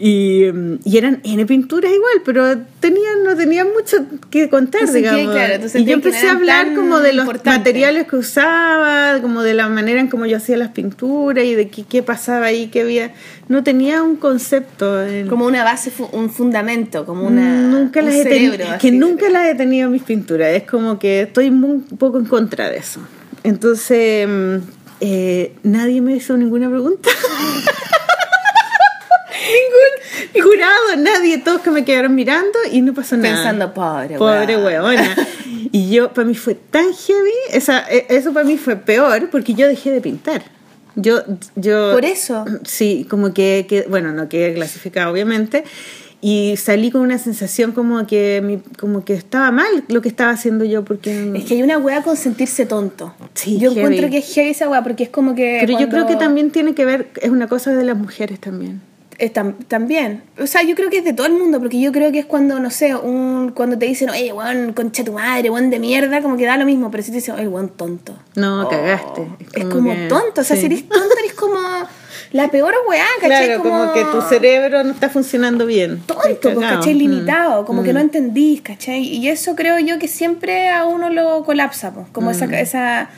Y, 0.00 0.44
y 0.84 0.96
eran 0.96 1.20
N 1.24 1.44
pinturas 1.46 1.90
igual, 1.92 2.22
pero 2.24 2.56
tenían, 2.78 3.24
no 3.24 3.34
tenían 3.36 3.66
mucho 3.76 3.96
que 4.30 4.48
contar, 4.48 4.88
digamos. 4.92 5.34
claro, 5.34 5.64
y 5.74 5.84
yo 5.84 5.92
empecé 5.94 6.28
a 6.28 6.32
hablar 6.32 6.72
como 6.76 7.00
de 7.00 7.12
los 7.14 7.26
materiales 7.44 8.06
que 8.06 8.14
usaba, 8.14 9.20
como 9.20 9.42
de 9.42 9.54
la 9.54 9.68
manera 9.68 9.98
en 9.98 10.06
cómo 10.06 10.24
yo 10.26 10.36
hacía 10.36 10.56
las 10.56 10.68
pinturas 10.68 11.44
y 11.44 11.56
de 11.56 11.68
qué, 11.68 11.82
qué 11.82 12.04
pasaba 12.04 12.46
ahí, 12.46 12.68
qué 12.68 12.82
había. 12.82 13.12
No 13.48 13.64
tenía 13.64 14.04
un 14.04 14.14
concepto. 14.14 15.04
en- 15.04 15.26
Como 15.26 15.46
una 15.46 15.64
base, 15.64 15.90
un 16.12 16.30
fundamento, 16.30 17.04
como 17.04 17.26
una. 17.26 17.60
nunca 17.62 17.98
un 17.98 18.06
las 18.06 18.14
he 18.14 18.22
cerebro, 18.22 18.56
tenido, 18.56 18.78
que 18.78 18.92
nunca 18.92 19.28
las 19.30 19.46
he 19.48 19.56
tenido 19.56 19.86
en 19.86 19.92
mis 19.94 20.02
pinturas. 20.04 20.54
Es 20.54 20.62
como 20.62 21.00
que 21.00 21.22
estoy 21.22 21.50
muy, 21.50 21.70
un 21.70 21.82
poco 21.98 22.18
en 22.18 22.26
contra 22.26 22.70
de 22.70 22.76
eso. 22.78 23.00
Entonces, 23.42 24.28
mm, 24.28 24.56
eh, 25.00 25.54
nadie 25.64 26.00
me 26.02 26.14
hizo 26.14 26.36
ninguna 26.36 26.68
pregunta. 26.70 27.10
Jurado, 30.40 30.96
nadie, 30.98 31.38
todos 31.38 31.60
que 31.60 31.70
me 31.70 31.84
quedaron 31.84 32.14
mirando 32.14 32.58
y 32.70 32.80
no 32.82 32.94
pasó 32.94 33.16
nada. 33.16 33.34
Pensando, 33.34 33.74
pobre 33.74 34.16
Pobre 34.18 34.56
weá. 34.56 34.82
weona. 34.82 35.16
Y 35.70 35.90
yo, 35.90 36.14
para 36.14 36.26
mí 36.26 36.34
fue 36.34 36.54
tan 36.54 36.86
heavy, 36.94 37.30
esa, 37.52 37.80
e- 37.90 38.06
eso 38.08 38.32
para 38.32 38.46
mí 38.46 38.56
fue 38.56 38.76
peor 38.76 39.28
porque 39.30 39.52
yo 39.54 39.66
dejé 39.68 39.90
de 39.90 40.00
pintar. 40.00 40.42
Yo, 40.94 41.22
yo, 41.56 41.92
Por 41.92 42.04
eso. 42.06 42.44
Sí, 42.64 43.06
como 43.10 43.34
que, 43.34 43.66
que- 43.68 43.82
bueno, 43.88 44.12
no 44.12 44.28
quedé 44.30 44.54
clasificada 44.54 45.10
obviamente, 45.10 45.64
y 46.22 46.54
salí 46.56 46.90
con 46.90 47.02
una 47.02 47.18
sensación 47.18 47.72
como 47.72 48.06
que, 48.06 48.40
mi- 48.42 48.62
como 48.78 49.04
que 49.04 49.12
estaba 49.14 49.50
mal 49.50 49.84
lo 49.88 50.00
que 50.00 50.08
estaba 50.08 50.30
haciendo 50.30 50.64
yo, 50.64 50.84
porque... 50.84 51.32
Es 51.36 51.44
que 51.44 51.54
hay 51.54 51.62
una 51.62 51.76
wea 51.78 52.02
con 52.02 52.16
sentirse 52.16 52.64
tonto. 52.64 53.14
Sí, 53.34 53.58
Yo 53.58 53.70
heavy. 53.70 53.80
encuentro 53.82 54.10
que 54.10 54.18
es 54.18 54.34
heavy 54.34 54.50
esa 54.50 54.68
wea 54.70 54.82
porque 54.82 55.02
es 55.04 55.10
como 55.10 55.34
que. 55.34 55.58
Pero 55.60 55.78
yo 55.78 55.88
creo 55.90 56.06
que 56.06 56.16
también 56.16 56.50
tiene 56.50 56.74
que 56.74 56.84
ver, 56.86 57.08
es 57.20 57.28
una 57.30 57.46
cosa 57.46 57.72
de 57.74 57.84
las 57.84 57.96
mujeres 57.96 58.40
también. 58.40 58.80
Eh, 59.20 59.32
tam- 59.32 59.56
también. 59.66 60.22
O 60.40 60.46
sea, 60.46 60.62
yo 60.62 60.76
creo 60.76 60.90
que 60.90 60.98
es 60.98 61.04
de 61.04 61.12
todo 61.12 61.26
el 61.26 61.32
mundo, 61.32 61.58
porque 61.58 61.80
yo 61.80 61.90
creo 61.90 62.12
que 62.12 62.20
es 62.20 62.26
cuando, 62.26 62.60
no 62.60 62.70
sé, 62.70 62.94
un, 62.94 63.50
cuando 63.52 63.76
te 63.76 63.86
dicen, 63.86 64.10
oye, 64.10 64.32
weón, 64.32 64.72
concha 64.74 65.02
tu 65.02 65.12
madre, 65.12 65.50
weón 65.50 65.70
de 65.70 65.80
mierda, 65.80 66.22
como 66.22 66.36
que 66.36 66.46
da 66.46 66.56
lo 66.56 66.64
mismo, 66.64 66.88
pero 66.92 67.02
si 67.02 67.10
te 67.10 67.16
dicen, 67.16 67.34
oye, 67.34 67.48
weón 67.48 67.68
tonto. 67.70 68.16
No, 68.36 68.66
Oh, 68.66 68.68
cagaste. 68.68 69.26
Es 69.54 69.64
como, 69.64 69.92
que- 69.92 70.06
tonto, 70.08 70.40
o 70.42 70.44
sea, 70.44 70.54
sí. 70.54 70.60
si 70.60 70.66
eres 70.66 70.88
tonto, 70.88 71.14
eres 71.18 71.34
como 71.34 71.58
la 72.30 72.48
peor 72.48 72.72
weá, 72.88 73.06
¿cachai? 73.20 73.46
Claro, 73.46 73.62
como... 73.64 73.92
que 73.92 74.04
tu 74.04 74.20
cerebro 74.22 74.84
no 74.84 74.92
está 74.92 75.08
funcionando 75.08 75.66
bien. 75.66 75.98
tonto, 76.06 76.28
Estás 76.28 76.54
pues. 76.54 76.66
¿cachai? 76.68 76.94
Mm. 76.94 76.98
Limitado, 76.98 77.64
como 77.64 77.82
que 77.82 77.92
no 77.92 77.98
entendís, 77.98 78.60
¿cachai? 78.62 79.00
Y 79.02 79.28
eso 79.28 79.56
creo 79.56 79.80
yo 79.80 79.98
que 79.98 80.06
siempre 80.06 80.68
a 80.68 80.84
uno 80.84 81.10
lo 81.10 81.42
colapsa, 81.44 81.92
pues, 81.92 82.06
como 82.12 82.28
Mm. 82.28 82.34
esa, 82.34 82.44
esa, 82.60 83.10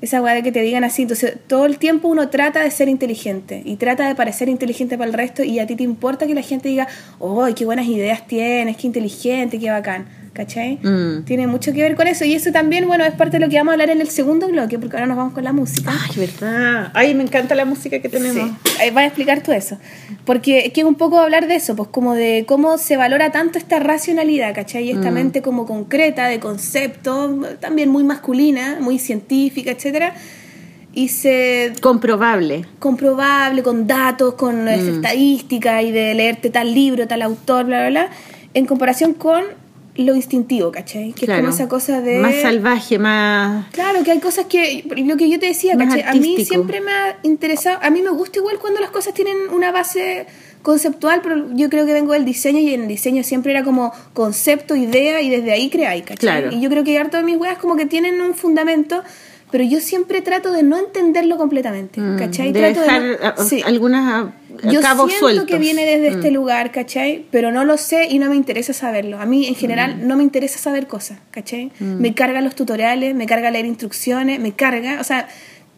esa 0.00 0.22
weá 0.22 0.34
de 0.34 0.42
que 0.42 0.52
te 0.52 0.60
digan 0.60 0.84
así. 0.84 1.02
Entonces, 1.02 1.36
todo 1.46 1.66
el 1.66 1.78
tiempo 1.78 2.08
uno 2.08 2.28
trata 2.28 2.62
de 2.62 2.70
ser 2.70 2.88
inteligente 2.88 3.62
y 3.64 3.76
trata 3.76 4.06
de 4.08 4.14
parecer 4.14 4.48
inteligente 4.48 4.98
para 4.98 5.08
el 5.08 5.14
resto 5.14 5.42
y 5.42 5.58
a 5.58 5.66
ti 5.66 5.76
te 5.76 5.82
importa 5.82 6.26
que 6.26 6.34
la 6.34 6.42
gente 6.42 6.68
diga, 6.68 6.88
¡ay, 7.20 7.54
qué 7.54 7.64
buenas 7.64 7.86
ideas 7.86 8.26
tienes, 8.26 8.76
qué 8.76 8.86
inteligente, 8.86 9.58
qué 9.58 9.70
bacán! 9.70 10.25
¿Cachai? 10.36 10.78
Mm. 10.82 11.24
Tiene 11.24 11.46
mucho 11.46 11.72
que 11.72 11.82
ver 11.82 11.96
con 11.96 12.06
eso 12.06 12.24
y 12.24 12.34
eso 12.34 12.52
también, 12.52 12.86
bueno, 12.86 13.04
es 13.04 13.14
parte 13.14 13.38
de 13.38 13.44
lo 13.44 13.50
que 13.50 13.56
vamos 13.56 13.72
a 13.72 13.74
hablar 13.74 13.90
en 13.90 14.00
el 14.00 14.08
segundo 14.10 14.48
bloque, 14.48 14.78
porque 14.78 14.96
ahora 14.96 15.06
nos 15.06 15.16
vamos 15.16 15.32
con 15.32 15.42
la 15.42 15.52
música. 15.52 15.90
Ay, 15.92 16.16
verdad. 16.16 16.90
Ay, 16.94 17.14
me 17.14 17.22
encanta 17.22 17.54
la 17.54 17.64
música 17.64 17.98
que 18.00 18.08
tenemos. 18.08 18.50
Sí, 18.64 18.90
vas 18.90 19.02
a 19.02 19.06
explicar 19.06 19.42
tú 19.42 19.52
eso. 19.52 19.78
Porque 20.24 20.70
quiero 20.74 20.88
un 20.88 20.96
poco 20.96 21.18
hablar 21.18 21.48
de 21.48 21.56
eso, 21.56 21.74
pues 21.74 21.88
como 21.88 22.14
de 22.14 22.44
cómo 22.46 22.78
se 22.78 22.96
valora 22.96 23.32
tanto 23.32 23.58
esta 23.58 23.78
racionalidad, 23.78 24.54
¿cachai? 24.54 24.84
Y 24.84 24.90
esta 24.90 25.10
mente 25.10 25.42
como 25.42 25.66
concreta, 25.66 26.26
de 26.26 26.38
conceptos, 26.38 27.30
también 27.60 27.88
muy 27.88 28.04
masculina, 28.04 28.78
muy 28.80 28.98
científica, 28.98 29.70
etcétera. 29.70 30.14
Y 30.92 31.08
se 31.08 31.74
Comprobable. 31.82 32.64
comprobable, 32.78 33.62
con 33.62 33.86
datos, 33.86 34.34
con 34.34 34.66
estadísticas 34.66 35.82
y 35.82 35.90
de 35.90 36.14
leerte 36.14 36.48
tal 36.48 36.74
libro, 36.74 37.06
tal 37.06 37.20
autor, 37.22 37.66
bla, 37.66 37.80
bla, 37.80 37.88
bla, 37.90 38.10
en 38.54 38.64
comparación 38.64 39.12
con 39.12 39.42
lo 39.96 40.14
instintivo, 40.14 40.70
¿cachai? 40.72 41.12
Que 41.12 41.26
Claro. 41.26 41.40
es 41.40 41.44
como 41.46 41.54
esa 41.56 41.68
cosa 41.68 42.00
de... 42.00 42.18
Más 42.18 42.34
salvaje, 42.36 42.98
más. 42.98 43.66
Claro, 43.72 44.02
que 44.04 44.10
hay 44.12 44.20
cosas 44.20 44.46
que, 44.46 44.84
lo 45.06 45.16
que 45.16 45.28
yo 45.30 45.38
te 45.38 45.46
decía, 45.46 45.76
¿cachai? 45.76 46.02
A 46.02 46.12
mí 46.14 46.44
siempre 46.44 46.80
me 46.80 46.92
ha 46.92 47.16
interesado, 47.22 47.78
a 47.82 47.90
mí 47.90 48.02
me 48.02 48.10
gusta 48.10 48.38
igual 48.38 48.58
cuando 48.58 48.80
las 48.80 48.90
cosas 48.90 49.14
tienen 49.14 49.36
una 49.52 49.72
base 49.72 50.26
conceptual, 50.62 51.20
pero 51.22 51.46
yo 51.54 51.70
creo 51.70 51.86
que 51.86 51.92
vengo 51.92 52.12
del 52.12 52.24
diseño 52.24 52.58
y 52.58 52.74
en 52.74 52.82
el 52.82 52.88
diseño 52.88 53.22
siempre 53.22 53.52
era 53.52 53.62
como 53.62 53.92
concepto, 54.14 54.74
idea 54.74 55.20
y 55.22 55.30
desde 55.30 55.52
ahí 55.52 55.70
creáis, 55.70 56.02
¿cachai? 56.02 56.16
Claro. 56.18 56.50
Y 56.52 56.60
yo 56.60 56.68
creo 56.68 56.82
que 56.84 56.98
harto 56.98 57.16
de 57.18 57.22
mis 57.22 57.36
weas 57.36 57.58
como 57.58 57.76
que 57.76 57.86
tienen 57.86 58.20
un 58.20 58.34
fundamento, 58.34 59.02
pero 59.52 59.62
yo 59.62 59.80
siempre 59.80 60.22
trato 60.22 60.50
de 60.52 60.64
no 60.64 60.76
entenderlo 60.76 61.36
completamente, 61.36 62.00
Mm, 62.00 62.18
¿cachai? 62.18 62.52
de 62.52 62.58
Trato 62.60 62.80
dejar 62.80 63.02
no- 63.02 63.16
a- 63.28 63.44
sí. 63.44 63.62
algunas 63.64 64.26
Yo 64.64 64.80
cabos 64.80 65.08
siento 65.10 65.26
sueltos. 65.26 65.44
Mm. 65.44 65.48
que 65.48 65.58
viene 65.58 65.84
desde 65.84 66.08
este 66.08 66.30
lugar, 66.30 66.72
¿cachai? 66.72 67.26
Pero 67.30 67.50
no 67.52 67.64
lo 67.64 67.76
sé 67.76 68.06
y 68.10 68.18
no 68.18 68.28
me 68.30 68.36
interesa 68.36 68.72
saberlo. 68.72 69.20
A 69.20 69.26
mí, 69.26 69.46
en 69.46 69.54
general, 69.54 69.96
Mm. 69.98 70.06
no 70.08 70.16
me 70.16 70.22
interesa 70.22 70.58
saber 70.58 70.86
cosas, 70.86 71.18
¿cachai? 71.30 71.70
Me 71.80 72.14
cargan 72.14 72.44
los 72.44 72.54
tutoriales, 72.54 73.14
me 73.14 73.26
carga 73.26 73.50
leer 73.50 73.66
instrucciones, 73.66 74.40
me 74.40 74.52
carga, 74.52 74.98
o 75.00 75.04
sea, 75.04 75.28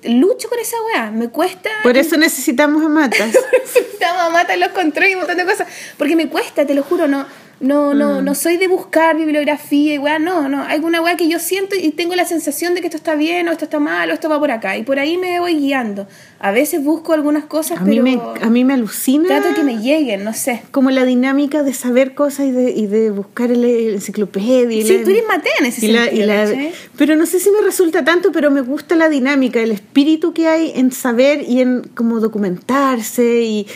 lucho 0.05 0.49
con 0.49 0.59
esa 0.61 0.77
weá, 0.93 1.11
me 1.11 1.29
cuesta... 1.29 1.71
Por 1.83 1.97
eso 1.97 2.17
necesitamos 2.17 2.85
a 2.85 2.89
matas. 2.89 3.29
Necesitamos 3.65 4.23
a 4.23 4.31
matar 4.31 4.57
los 4.59 4.69
controles 4.69 5.11
y 5.11 5.15
un 5.15 5.21
montón 5.21 5.37
de 5.39 5.45
cosas. 5.45 5.67
Porque 5.97 6.15
me 6.15 6.29
cuesta, 6.29 6.65
te 6.67 6.75
lo 6.75 6.83
juro, 6.83 7.09
no... 7.09 7.27
No, 7.61 7.93
Mm. 7.93 7.99
no, 7.99 8.23
no 8.23 8.35
soy 8.37 8.57
de 8.57 8.69
buscar 8.69 9.17
bibliografía 9.17 9.95
y 9.95 9.99
weá, 9.99 10.19
no, 10.21 10.49
no. 10.49 10.63
Hay 10.63 10.77
alguna 10.77 11.01
weá 11.03 11.17
que 11.17 11.29
yo 11.29 11.41
siento 11.41 11.75
y 11.75 11.91
tengo 11.91 12.15
la 12.15 12.25
sensación 12.25 12.75
de 12.75 12.81
que 12.81 12.87
esto 12.87 12.97
está 12.97 13.17
bien 13.17 13.49
o 13.49 13.53
esto 13.53 13.65
está 13.65 13.81
mal 13.81 14.09
o 14.11 14.15
esto 14.15 14.29
va 14.29 14.39
por 14.39 14.53
acá. 14.53 14.77
Y 14.77 14.85
por 14.85 15.01
ahí 15.01 15.19
me 15.19 15.41
voy 15.41 15.55
guiando. 15.57 16.07
A 16.39 16.53
veces 16.53 16.85
busco 16.85 17.15
algunas 17.15 17.45
cosas, 17.47 17.81
A 17.81 17.85
mí, 17.85 17.91
pero 18.01 18.03
me, 18.05 18.41
a 18.43 18.49
mí 18.49 18.65
me 18.65 18.75
alucina. 18.75 19.27
trato 19.27 19.55
que 19.57 19.65
me 19.65 19.79
lleguen, 19.79 20.23
no 20.23 20.35
sé. 20.35 20.63
como 20.71 20.91
la 20.93 21.05
dinámica 21.05 21.65
de 21.65 21.75
saber 21.75 22.15
cosas 22.15 22.47
y 22.47 22.51
de, 22.53 22.71
y 22.71 22.87
de 22.87 23.11
buscar 23.11 23.51
la 23.51 23.67
enciclopedia. 23.67 24.79
y 24.79 24.83
Sí, 24.85 24.99
la- 24.99 25.05
tú 25.05 25.11
eres 25.11 25.25
matea 25.27 25.53
en 25.59 25.67
ese 25.67 25.87
y 25.87 25.91
la- 25.93 26.05
sentido, 26.05 26.23
y 26.25 26.27
la- 26.27 26.45
¿cachai? 26.45 26.73
pero 26.97 27.17
no 27.17 27.27
sé 27.27 27.41
si 27.41 27.51
me 27.51 27.61
resulta 27.63 28.05
tanto, 28.05 28.31
pero 28.31 28.53
me 28.53 28.61
gusta 28.61 28.95
la 28.95 29.09
dinámica, 29.09 29.61
el 29.61 29.73
espíritu 29.73 30.33
que 30.33 30.47
hay 30.47 30.73
en 30.77 30.93
saber 30.93 31.43
y 31.49 31.61
en 31.61 31.83
como 31.97 32.21
documentarse 32.21 33.43
y 33.43 33.67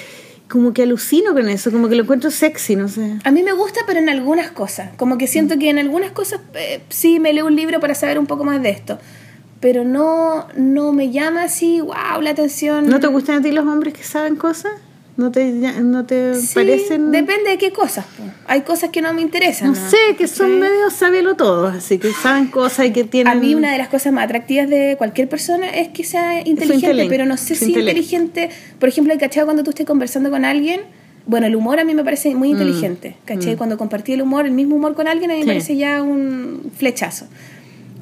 como 0.53 0.75
que 0.75 0.83
alucino 0.83 1.33
con 1.33 1.49
eso, 1.49 1.73
como 1.73 1.88
que 1.88 1.95
lo 1.95 2.03
encuentro 2.03 2.31
sexy, 2.31 2.77
no 2.77 2.87
sé. 2.87 3.17
A 3.25 3.31
mí 3.31 3.43
me 3.43 3.53
gusta, 3.53 3.81
pero 3.87 4.01
en 4.01 4.11
algunas 4.11 4.51
cosas. 4.51 4.91
Como 4.99 5.17
que 5.17 5.27
siento 5.27 5.59
que 5.59 5.71
en 5.71 5.79
algunas 5.79 6.12
cosas 6.12 6.41
eh, 6.53 6.83
sí 6.91 7.19
me 7.21 7.33
leo 7.33 7.47
un 7.47 7.57
libro 7.57 7.81
para 7.81 7.95
saber 7.95 8.19
un 8.19 8.27
poco 8.27 8.45
más 8.45 8.62
de 8.62 8.69
esto. 8.69 8.99
Pero 9.61 9.83
no, 9.83 10.47
no 10.55 10.93
me 10.93 11.11
llama 11.11 11.45
así, 11.45 11.81
wow, 11.81 12.21
la 12.21 12.31
atención. 12.31 12.87
¿No 12.87 13.01
te 13.01 13.07
gustan 13.07 13.38
a 13.38 13.43
ti 13.43 13.51
los 13.51 13.65
hombres 13.65 13.95
que 13.95 14.05
saben 14.05 14.37
cosas? 14.37 14.73
¿No 15.16 15.31
te, 15.31 15.53
no 15.53 16.07
te 16.07 16.35
Sí, 16.37 16.55
parecen...? 16.55 17.11
Depende 17.11 17.51
de 17.51 17.59
qué 17.59 17.70
cosas. 17.70 18.07
Hay 18.46 18.62
cosas 18.62 18.90
que 18.90 19.03
no 19.03 19.12
me 19.12 19.20
interesan. 19.20 19.68
No 19.68 19.75
sé, 19.75 20.16
que 20.16 20.27
son 20.27 20.59
medio 20.59 20.88
sabelo 20.90 21.37
todos, 21.37 21.75
así 21.75 21.98
que 21.98 22.12
saben 22.12 22.46
cosas 22.46 22.87
y 22.87 22.92
que 22.92 23.05
tienen... 23.05 23.31
A 23.33 23.37
mí 23.37 23.55
una 23.55 23.72
de 23.72 23.79
las 23.79 23.88
cosas 23.88 24.12
más 24.12 24.25
atractivas 24.25 24.70
de 24.70 24.94
cualquier 24.96 25.29
persona 25.29 25.68
es 25.68 25.88
que 25.88 26.05
sea 26.05 26.40
inteligente, 26.46 27.07
pero 27.11 27.27
no 27.27 27.37
sé 27.37 27.55
su 27.55 27.66
si 27.66 27.72
inteligente, 27.75 28.48
por 28.79 28.88
ejemplo, 28.88 29.12
el 29.12 29.18
cachado 29.18 29.46
cuando 29.46 29.62
tú 29.62 29.70
estés 29.70 29.87
conversando 29.87 30.31
con 30.31 30.46
alguien, 30.46 30.81
bueno, 31.27 31.46
el 31.46 31.57
humor 31.57 31.79
a 31.79 31.85
mí 31.85 31.94
me 31.94 32.05
parece 32.05 32.35
muy 32.35 32.51
inteligente, 32.51 33.16
¿cachai? 33.27 33.57
Cuando 33.57 33.77
compartí 33.77 34.14
el 34.14 34.22
humor, 34.22 34.46
el 34.46 34.53
mismo 34.53 34.77
humor 34.77 34.94
con 34.94 35.09
alguien, 35.09 35.31
a 35.31 35.35
mí 35.35 35.40
me 35.40 35.44
Mm. 35.44 35.48
Parece 35.48 35.77
ya 35.77 36.03
un 36.03 36.72
flechazo. 36.77 37.27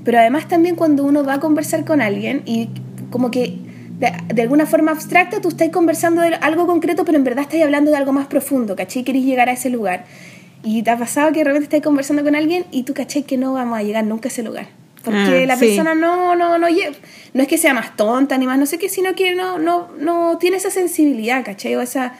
Pero 0.04 0.18
además 0.18 0.48
también 0.48 0.76
cuando 0.76 1.04
uno 1.04 1.24
va 1.24 1.34
a 1.34 1.40
conversar 1.40 1.84
con 1.84 2.00
alguien 2.00 2.42
y 2.46 2.68
como 3.10 3.30
que 3.30 3.58
de, 4.00 4.12
de 4.34 4.42
alguna 4.42 4.66
forma 4.66 4.90
abstracta 4.92 5.40
tú 5.40 5.48
estás 5.48 5.68
conversando 5.68 6.22
de 6.22 6.34
algo 6.36 6.66
concreto, 6.66 7.04
pero 7.04 7.18
en 7.18 7.24
verdad 7.24 7.42
estás 7.42 7.62
hablando 7.62 7.90
de 7.90 7.96
algo 7.96 8.12
más 8.12 8.26
profundo, 8.26 8.74
¿cachai? 8.74 9.04
Querés 9.04 9.24
llegar 9.24 9.48
a 9.48 9.52
ese 9.52 9.70
lugar. 9.70 10.04
Y 10.62 10.82
te 10.82 10.90
ha 10.90 10.96
pasado 10.98 11.32
que 11.32 11.38
de 11.38 11.44
repente 11.44 11.64
estás 11.64 11.82
conversando 11.82 12.22
con 12.24 12.34
alguien 12.34 12.64
y 12.70 12.82
tú, 12.82 12.94
¿cachai? 12.94 13.22
Que 13.22 13.36
no 13.36 13.52
vamos 13.52 13.78
a 13.78 13.82
llegar 13.82 14.04
nunca 14.04 14.28
a 14.28 14.32
ese 14.32 14.42
lugar. 14.42 14.68
Porque 15.04 15.42
Ah, 15.42 15.46
la 15.46 15.56
sí. 15.56 15.66
persona 15.66 15.94
no, 15.94 16.34
no, 16.34 16.58
no, 16.58 16.66
no 16.68 17.42
es 17.42 17.48
que 17.48 17.56
sea 17.58 17.72
más 17.72 17.96
tonta 17.96 18.36
ni 18.36 18.46
más 18.46 18.58
no 18.58 18.66
sé 18.66 18.78
qué, 18.78 18.88
sino 18.88 19.14
que 19.14 19.34
no, 19.34 19.58
no, 19.58 19.88
no 19.98 20.36
tiene 20.38 20.58
esa 20.58 20.70
sensibilidad, 20.70 21.44
¿cachai? 21.44 21.74
O 21.76 21.80
esa, 21.80 22.14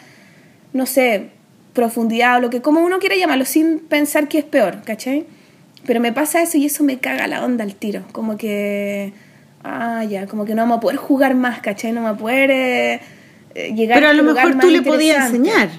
no 0.73 0.87
sé, 0.87 1.29
profundidad 1.75 2.38
o 2.38 2.40
lo 2.40 2.51
que, 2.51 2.62
como 2.62 2.81
uno 2.81 2.99
quiera 2.99 3.16
llamarlo, 3.16 3.45
sin 3.45 3.81
pensar 3.81 4.29
que 4.29 4.38
es 4.38 4.45
peor, 4.45 4.83
¿cachai? 4.85 5.27
Pero 5.87 6.01
me 6.01 6.12
pasa 6.12 6.43
eso 6.43 6.57
y 6.59 6.66
eso 6.66 6.85
me 6.85 6.99
caga 6.99 7.27
la 7.27 7.45
onda 7.45 7.64
al 7.64 7.75
tiro. 7.75 8.03
Como 8.12 8.37
que, 8.37 9.12
ah, 9.62 10.05
ya, 10.05 10.27
como 10.27 10.44
que 10.44 10.55
no 10.55 10.62
vamos 10.62 10.79
a 10.79 10.81
poder 10.81 10.96
jugar 10.96 11.35
más, 11.35 11.61
¿cachai? 11.61 11.92
No 11.92 12.03
vamos 12.03 12.18
a 12.18 12.20
poder 12.20 12.51
eh, 12.51 13.01
eh, 13.55 13.75
llegar 13.75 13.99
Pero 13.99 14.09
a 14.09 14.12
lo 14.12 14.23
mejor 14.23 14.59
tú 14.59 14.68
le 14.70 14.83
podías 14.83 15.27
enseñar. 15.27 15.70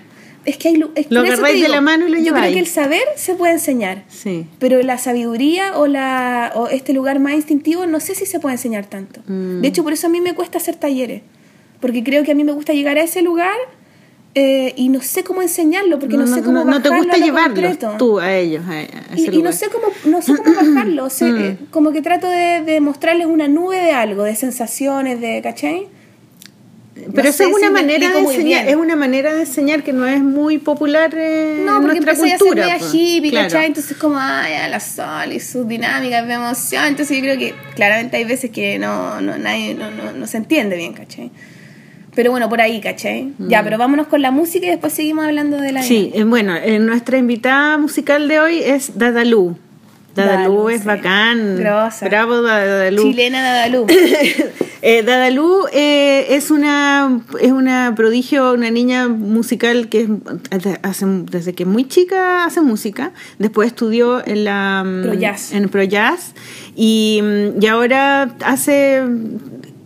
Es 0.44 0.58
que 0.58 0.70
hay... 0.70 0.84
Es, 0.96 1.12
Lo 1.12 1.20
agarráis 1.20 1.56
de 1.56 1.62
digo, 1.62 1.68
la 1.68 1.82
mano 1.82 2.08
y 2.08 2.12
lo 2.12 2.18
Yo 2.18 2.34
creo 2.34 2.52
que 2.52 2.60
el 2.60 2.68
saber 2.68 3.04
se 3.16 3.36
puede 3.36 3.54
enseñar. 3.54 4.04
Sí. 4.08 4.48
Pero 4.58 4.82
la 4.82 4.98
sabiduría 4.98 5.78
o, 5.78 5.86
la, 5.86 6.52
o 6.56 6.68
este 6.68 6.94
lugar 6.94 7.20
más 7.20 7.34
instintivo 7.34 7.86
no 7.86 8.00
sé 8.00 8.16
si 8.16 8.26
se 8.26 8.40
puede 8.40 8.56
enseñar 8.56 8.88
tanto. 8.88 9.22
Mm. 9.28 9.62
De 9.62 9.68
hecho, 9.68 9.84
por 9.84 9.94
eso 9.94 10.08
a 10.08 10.10
mí 10.10 10.20
me 10.20 10.34
cuesta 10.34 10.58
hacer 10.58 10.76
talleres. 10.76 11.22
Porque 11.80 12.04
creo 12.04 12.24
que 12.24 12.32
a 12.32 12.36
mí 12.36 12.44
me 12.44 12.54
gusta 12.54 12.74
llegar 12.74 12.98
a 12.98 13.04
ese 13.04 13.22
lugar 13.22 13.56
eh, 14.34 14.74
y 14.78 14.88
no 14.90 15.02
sé 15.02 15.24
cómo 15.24 15.42
enseñarlo, 15.42 16.00
porque 16.00 16.16
no, 16.18 16.26
sé 16.26 16.42
cómo 16.42 16.64
no 16.64 16.82
te 16.82 16.90
bajarlo 16.90 16.98
gusta 16.98 17.14
a 17.16 17.18
lo 17.20 17.26
llevarlos 17.26 17.56
concreto. 17.78 17.96
tú 17.98 18.20
a 18.20 18.34
ellos. 18.36 18.64
A, 18.66 18.72
a 18.72 18.84
Y, 19.18 19.24
ese 19.28 19.36
y 19.36 19.42
no 19.42 19.52
sé 19.52 19.68
cómo 19.70 19.88
no 20.06 20.22
sé 20.22 20.36
cómo 20.38 20.54
bajarlo. 20.74 21.06
o 21.06 21.10
sea, 21.10 21.28
Mm. 21.28 21.42
eh, 21.42 21.58
como 21.70 21.92
que 21.92 22.02
trato 22.02 22.30
de, 22.30 22.62
de 22.66 22.80
mostrarles 22.82 23.28
una 23.28 23.48
nube 23.48 23.78
de 23.78 23.92
algo, 23.92 24.24
de 24.24 24.36
sensaciones, 24.36 25.20
de 25.20 25.42
¿cachai? 25.42 25.88
Pero 26.94 27.24
No 27.24 27.30
es 27.30 27.40
una 27.42 27.68
si 27.68 27.74
manera 27.74 28.10
de 28.12 28.20
enseñar, 28.20 28.68
es 28.70 28.76
una 28.76 28.96
manera 28.96 29.34
de 29.34 29.40
enseñar 29.42 29.82
que 29.82 29.92
no 29.92 30.06
es 30.06 30.22
muy 30.22 30.60
popular 30.60 31.10
eh, 31.18 31.64
No, 31.66 31.78
en 31.78 31.82
porque 31.84 32.00
nuestra 32.00 32.12
empecé 32.14 32.34
a 32.34 32.38
cultura. 32.38 32.64
hacer 32.66 32.74
media 32.76 32.80
pues. 32.80 32.94
hippie, 32.94 33.32
Claro. 33.32 33.48
¿cachai? 33.50 33.66
Entonces 33.68 33.98
como, 33.98 34.18
ay, 34.20 34.54
a 34.54 34.68
la 34.68 34.80
sol 34.80 35.32
y 35.34 35.40
sus 35.40 35.68
dinámicas 35.68 36.28
de 36.28 36.34
emoción. 36.34 36.86
Entonces 36.86 37.18
yo 37.18 37.24
creo 37.24 37.38
que 37.40 37.56
claramente 37.76 38.18
hay 38.18 38.26
veces 38.26 38.52
que 38.52 38.78
no, 38.78 39.20
no, 39.22 39.38
nadie, 39.38 39.74
no, 39.74 39.90
no, 39.90 40.12
no 40.12 40.28
se 40.28 40.38
entiende 40.38 40.76
bien, 40.76 40.94
¿cachai? 40.94 41.32
Pero 42.14 42.32
bueno, 42.32 42.50
por 42.50 42.60
ahí, 42.62 42.82
¿cachai? 42.82 43.32
Ya, 43.40 43.64
pero 43.64 43.78
vámonos 43.78 44.08
con 44.08 44.22
la 44.22 44.32
música 44.32 44.66
y 44.66 44.70
después 44.70 44.92
seguimos 44.94 45.26
hablando 45.26 45.58
de 45.58 45.72
la 45.72 45.80
Mm. 45.82 45.84
Sí, 45.84 46.12
eh, 46.14 46.24
bueno, 46.26 46.56
eh, 46.58 46.78
nuestra 46.80 47.18
invitada 47.18 47.78
musical 47.78 48.28
de 48.28 48.40
hoy 48.40 48.60
es 48.62 48.98
Dadalú. 48.98 49.58
Dadalú 50.14 50.38
Dadalú, 50.66 50.70
es 50.70 50.82
sí. 50.82 50.88
bacán. 50.88 51.56
Grosa. 51.58 52.06
Bravo, 52.10 52.42
Dadalú. 52.42 53.02
Chilena 53.04 53.42
Dadalú. 53.42 53.88
Eh, 54.84 55.04
Dadalú 55.04 55.68
eh, 55.72 56.26
es 56.32 56.50
una 56.50 57.22
es 57.40 57.52
una 57.52 57.94
prodigio, 57.96 58.52
una 58.54 58.72
niña 58.72 59.10
musical 59.10 59.90
que 59.90 60.10
es- 60.50 60.80
hace, 60.82 61.06
desde 61.06 61.54
que 61.54 61.66
muy 61.66 61.88
chica 61.88 62.46
hace 62.46 62.62
música. 62.62 63.12
Después 63.38 63.68
estudió 63.68 64.26
en 64.26 64.44
la 64.44 64.84
mm, 64.84 65.02
Pro 65.04 65.14
Jazz. 65.14 65.54
en 65.54 65.70
Pro 65.70 65.84
Jazz 65.84 66.34
y, 66.76 67.20
mm, 67.22 67.62
y 67.64 67.68
ahora 67.68 68.36
hace 68.44 69.04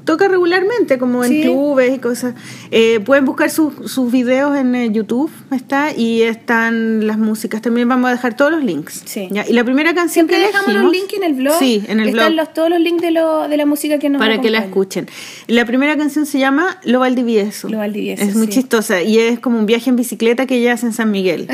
toca 0.05 0.27
regularmente 0.27 0.97
como 0.97 1.23
en 1.23 1.31
Sí. 1.31 1.41
clubes 1.41 1.95
y 1.95 1.99
cosas. 1.99 2.33
Eh, 2.71 2.99
pueden 3.01 3.25
buscar 3.25 3.49
sus, 3.49 3.91
sus 3.91 4.11
videos 4.11 4.55
en 4.57 4.73
eh, 4.75 4.91
YouTube, 4.91 5.29
está 5.51 5.91
y 5.95 6.21
están 6.21 7.05
las 7.05 7.17
músicas. 7.17 7.61
También 7.61 7.87
vamos 7.89 8.07
a 8.09 8.11
dejar 8.11 8.37
todos 8.37 8.51
los 8.51 8.63
links. 8.63 9.03
Sí. 9.05 9.27
¿ya? 9.31 9.45
Y 9.47 9.53
la 9.53 9.63
primera 9.63 9.93
canción 9.93 10.27
Siempre 10.27 10.37
que 10.37 10.47
dejamos 10.47 10.73
los 10.73 10.91
links 10.91 11.13
en 11.13 11.23
el 11.23 11.33
blog. 11.33 11.59
Sí, 11.59 11.83
en 11.87 11.99
el 11.99 12.09
Están 12.09 12.33
blog 12.33 12.45
los, 12.45 12.53
todos 12.53 12.69
los 12.69 12.79
links 12.79 13.01
de, 13.01 13.11
lo, 13.11 13.47
de 13.47 13.57
la 13.57 13.65
música 13.65 13.99
que 13.99 14.09
nos 14.09 14.19
para 14.19 14.39
que 14.39 14.49
la 14.49 14.59
escuchen. 14.59 15.07
La 15.47 15.65
primera 15.65 15.97
canción 15.97 16.25
se 16.25 16.39
llama 16.39 16.79
Lo 16.83 16.99
Valdivieso. 16.99 17.67
Lo 17.69 17.79
Valdivieso, 17.79 18.23
Es 18.23 18.35
muy 18.35 18.47
sí. 18.47 18.53
chistosa 18.53 19.01
y 19.01 19.19
es 19.19 19.39
como 19.39 19.59
un 19.59 19.65
viaje 19.65 19.89
en 19.89 19.95
bicicleta 19.95 20.45
que 20.45 20.55
ella 20.55 20.73
hace 20.73 20.85
en 20.85 20.93
San 20.93 21.11
Miguel. 21.11 21.47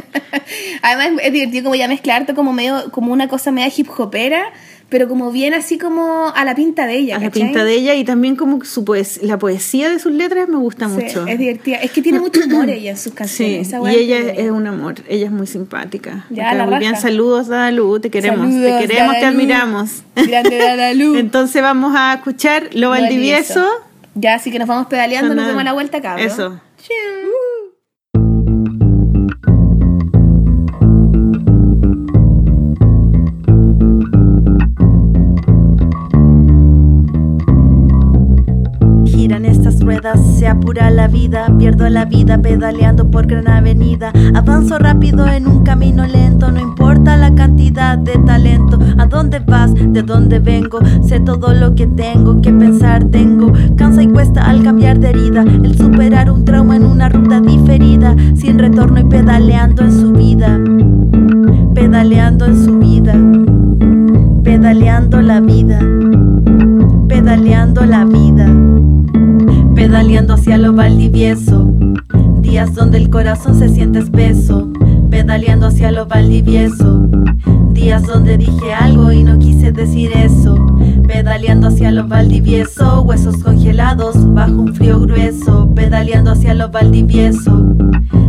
Además 0.82 1.21
es 1.23 1.34
divertido 1.34 1.63
como 1.63 1.76
ya 1.76 1.88
mezclar 1.88 2.11
como 2.36 2.53
medio, 2.53 2.91
como 2.91 3.11
una 3.11 3.28
cosa 3.28 3.51
media 3.51 3.71
hip 3.76 3.88
hopera, 3.97 4.51
pero 4.91 5.07
como 5.07 5.31
bien 5.31 5.53
así 5.53 5.77
como 5.77 6.33
a 6.35 6.43
la 6.43 6.53
pinta 6.53 6.85
de 6.85 6.97
ella. 6.97 7.15
a 7.15 7.19
la 7.19 7.31
pinta 7.31 7.63
de 7.63 7.73
ella 7.73 7.95
y 7.95 8.03
también 8.03 8.35
como 8.35 8.63
su 8.65 8.83
poes- 8.83 9.21
la 9.23 9.39
poesía 9.39 9.89
de 9.89 9.97
sus 9.99 10.11
letras 10.11 10.49
me 10.49 10.57
gusta 10.57 10.87
Sí, 10.89 10.91
mucho. 10.95 11.25
es 11.25 11.39
divertida. 11.39 11.77
Es 11.77 11.91
que 11.91 12.01
tiene 12.01 12.19
mucho 12.19 12.41
humor 12.45 12.69
ella 12.69 12.91
en 12.91 12.97
sus 12.97 13.11
Sí, 13.13 13.17
canciones. 13.17 13.67
esa 13.69 13.79
y 13.91 13.95
ella 13.95 14.19
es 14.33 14.51
un 14.51 14.67
amor, 14.67 14.95
ella 15.07 15.25
es 15.27 15.31
muy 15.31 15.47
simpática. 15.47 16.25
Ya, 16.29 16.53
la 16.53 16.65
muy 16.65 16.77
bien, 16.79 16.95
saludos 16.97 17.47
Dadalú, 17.47 17.99
te 18.01 18.09
queremos, 18.11 18.41
Saludos, 18.53 18.79
te 18.81 18.87
queremos, 18.87 19.15
te 19.17 19.25
admiramos. 19.25 20.03
Grande 20.15 20.57
Dadalú. 20.57 21.15
Entonces 21.17 21.61
vamos 21.61 21.93
a 21.97 22.13
escuchar 22.15 22.69
Lo 22.73 22.89
Valdivieso. 22.89 23.65
Ya, 24.13 24.35
así 24.35 24.51
que 24.51 24.59
nos 24.59 24.67
vamos 24.67 24.87
pedaleando, 24.87 25.33
nos 25.33 25.47
demos 25.47 25.63
la 25.63 25.71
vuelta, 25.71 26.01
cabrón. 26.01 26.27
Eso. 26.27 26.59
Se 40.37 40.47
apura 40.47 40.89
la 40.89 41.07
vida, 41.07 41.47
pierdo 41.57 41.89
la 41.89 42.05
vida 42.05 42.37
pedaleando 42.37 43.11
por 43.11 43.27
gran 43.27 43.47
avenida. 43.49 44.13
Avanzo 44.33 44.79
rápido 44.79 45.27
en 45.27 45.47
un 45.47 45.63
camino 45.63 46.07
lento, 46.07 46.49
no 46.49 46.61
importa 46.61 47.17
la 47.17 47.35
cantidad 47.35 47.97
de 47.97 48.13
talento. 48.19 48.79
¿A 48.97 49.05
dónde 49.05 49.39
vas? 49.39 49.73
¿De 49.75 50.01
dónde 50.01 50.39
vengo? 50.39 50.79
Sé 51.01 51.19
todo 51.19 51.53
lo 51.53 51.75
que 51.75 51.87
tengo 51.87 52.41
que 52.41 52.53
pensar, 52.53 53.03
tengo. 53.05 53.51
Cansa 53.75 54.01
y 54.01 54.07
cuesta 54.07 54.49
al 54.49 54.63
cambiar 54.63 54.99
de 54.99 55.09
herida, 55.09 55.41
el 55.41 55.77
superar 55.77 56.31
un 56.31 56.45
trauma 56.45 56.77
en 56.77 56.85
una 56.85 57.09
ruta 57.09 57.41
diferida, 57.41 58.15
sin 58.35 58.59
retorno 58.59 59.01
y 59.01 59.03
pedaleando 59.03 59.83
en 59.83 59.91
su 59.91 60.13
vida. 60.13 60.57
Pedaleando 61.75 62.45
en 62.45 62.65
su 62.65 62.79
vida, 62.79 63.13
pedaleando 64.43 65.21
la 65.21 65.41
vida 65.41 65.79
pedaleando 67.11 67.85
la 67.85 68.05
vida, 68.05 68.47
pedaleando 69.82 70.36
hacia 70.36 70.59
lo 70.59 70.73
valdivieso, 70.73 71.73
días 72.39 72.75
donde 72.75 72.99
el 72.99 73.09
corazón 73.09 73.57
se 73.57 73.67
siente 73.67 73.97
espeso, 73.97 74.71
pedaleando 75.09 75.65
hacia 75.65 75.91
lo 75.91 76.05
valdivieso, 76.05 77.07
días 77.71 78.05
donde 78.05 78.38
dije 78.38 78.73
algo 78.79 79.11
y 79.11 79.23
no 79.23 79.39
quise 79.39 79.71
decir 79.71 80.11
eso, 80.13 80.55
pedaleando 81.07 81.69
hacia 81.69 81.89
lo 81.89 82.07
valdivieso, 82.07 83.01
huesos 83.01 83.38
congelados 83.38 84.32
bajo 84.36 84.51
un 84.51 84.75
frío 84.75 84.99
grueso, 84.99 85.73
pedaleando 85.73 86.34
hacia 86.34 86.53
lo 86.53 86.69
valdivieso, 86.69 87.73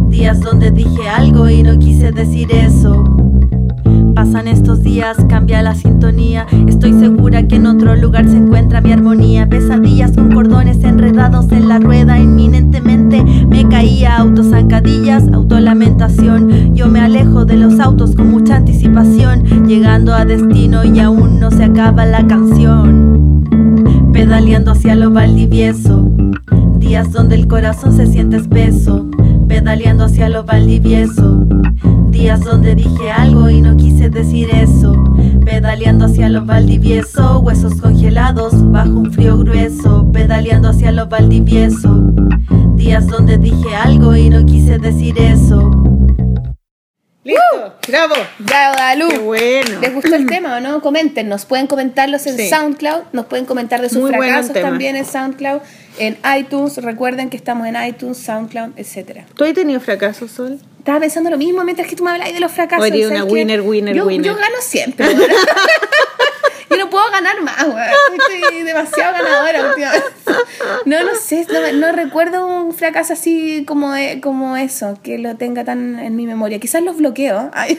días 0.08 0.40
donde 0.40 0.70
dije 0.70 1.06
algo 1.06 1.50
y 1.50 1.62
no 1.62 1.78
quise 1.78 2.12
decir 2.12 2.50
eso. 2.50 3.04
Pasan 4.14 4.46
estos 4.46 4.82
días, 4.82 5.16
cambia 5.28 5.62
la 5.62 5.74
sintonía. 5.74 6.46
Estoy 6.66 6.92
segura 6.92 7.46
que 7.48 7.56
en 7.56 7.66
otro 7.66 7.96
lugar 7.96 8.28
se 8.28 8.36
encuentra 8.36 8.80
mi 8.80 8.92
armonía. 8.92 9.48
Pesadillas 9.48 10.12
con 10.12 10.32
cordones 10.32 10.84
enredados 10.84 11.50
en 11.50 11.68
la 11.68 11.78
rueda. 11.78 12.18
Inminentemente 12.18 13.24
me 13.24 13.66
caía 13.68 14.16
autozancadillas, 14.16 15.24
autolamentación. 15.32 16.74
Yo 16.74 16.88
me 16.88 17.00
alejo 17.00 17.44
de 17.46 17.56
los 17.56 17.80
autos 17.80 18.14
con 18.14 18.30
mucha 18.30 18.56
anticipación. 18.56 19.66
Llegando 19.66 20.14
a 20.14 20.24
destino 20.24 20.84
y 20.84 21.00
aún 21.00 21.40
no 21.40 21.50
se 21.50 21.64
acaba 21.64 22.04
la 22.04 22.26
canción. 22.26 23.42
Pedaleando 24.12 24.72
hacia 24.72 24.94
lo 24.94 25.10
valdivieso. 25.10 26.08
Días 26.78 27.12
donde 27.12 27.36
el 27.36 27.46
corazón 27.46 27.96
se 27.96 28.06
siente 28.06 28.36
espeso. 28.36 29.08
Pedaleando 29.48 30.04
hacia 30.04 30.28
lo 30.28 30.44
valdivieso 30.44 31.46
días 32.22 32.44
donde 32.44 32.76
dije 32.76 33.10
algo 33.10 33.50
y 33.50 33.60
no 33.60 33.76
quise 33.76 34.08
decir 34.08 34.48
eso. 34.54 34.94
Pedaleando 35.44 36.04
hacia 36.04 36.28
lo 36.28 36.44
valdivieso, 36.44 37.40
huesos 37.40 37.80
congelados 37.80 38.52
bajo 38.70 38.90
un 38.90 39.12
frío 39.12 39.38
grueso. 39.38 40.06
Pedaleando 40.12 40.68
hacia 40.68 40.92
lo 40.92 41.08
valdivieso. 41.08 42.12
Días 42.76 43.08
donde 43.08 43.38
dije 43.38 43.74
algo 43.74 44.14
y 44.14 44.30
no 44.30 44.46
quise 44.46 44.78
decir 44.78 45.18
eso. 45.18 45.68
¡Listo! 47.24 47.74
¡Bravo! 47.86 48.14
Bravo, 48.40 48.74
Dalu. 48.76 49.08
¡Qué 49.08 49.18
bueno! 49.18 49.80
¿Les 49.80 49.94
gustó 49.94 50.16
el 50.16 50.26
tema 50.26 50.56
o 50.56 50.60
no? 50.60 50.82
Coméntenos. 50.82 51.44
Pueden 51.44 51.68
comentarlos 51.68 52.26
en 52.26 52.36
Sí. 52.36 52.48
SoundCloud. 52.48 53.02
Nos 53.12 53.26
pueden 53.26 53.44
comentar 53.46 53.80
de 53.80 53.88
sus 53.88 53.98
Muy 53.98 54.10
fracasos 54.10 54.52
también 54.54 54.96
en 54.96 55.04
SoundCloud. 55.04 55.60
En 55.98 56.18
iTunes. 56.36 56.78
Recuerden 56.78 57.30
que 57.30 57.36
estamos 57.36 57.68
en 57.68 57.76
iTunes, 57.80 58.18
SoundCloud, 58.18 58.70
etcétera. 58.76 59.24
¿Tú 59.36 59.44
has 59.44 59.52
tenido 59.54 59.78
fracasos, 59.80 60.32
Sol? 60.32 60.58
Estaba 60.78 60.98
pensando 60.98 61.30
lo 61.30 61.38
mismo 61.38 61.62
mientras 61.62 61.86
que 61.86 61.94
tú 61.94 62.02
me 62.02 62.10
hablabas 62.10 62.34
de 62.34 62.40
los 62.40 62.50
fracasos. 62.50 62.84
Oye, 62.84 63.04
¿sabes 63.04 63.20
una 63.22 63.24
winner, 63.24 63.60
winner, 63.60 63.94
yo, 63.94 64.04
winner. 64.06 64.26
Yo 64.26 64.34
gano 64.34 64.56
siempre. 64.60 65.06
yo 66.72 66.78
no 66.84 66.90
puedo 66.90 67.04
ganar 67.10 67.40
más, 67.42 67.62
weón. 67.64 67.78
Estoy 68.18 68.62
demasiado 68.62 69.12
ganadora 69.12 69.68
últimamente. 69.68 70.06
No, 70.86 71.04
no 71.04 71.14
sé, 71.14 71.46
no, 71.52 71.78
no 71.78 71.92
recuerdo 71.92 72.46
un 72.46 72.72
fracaso 72.74 73.12
así 73.12 73.64
como, 73.66 73.92
de- 73.92 74.20
como 74.20 74.56
eso, 74.56 74.98
que 75.02 75.18
lo 75.18 75.36
tenga 75.36 75.64
tan 75.64 75.98
en 75.98 76.16
mi 76.16 76.26
memoria. 76.26 76.58
Quizás 76.58 76.82
los 76.82 76.96
bloqueo. 76.96 77.50
Ay, 77.54 77.78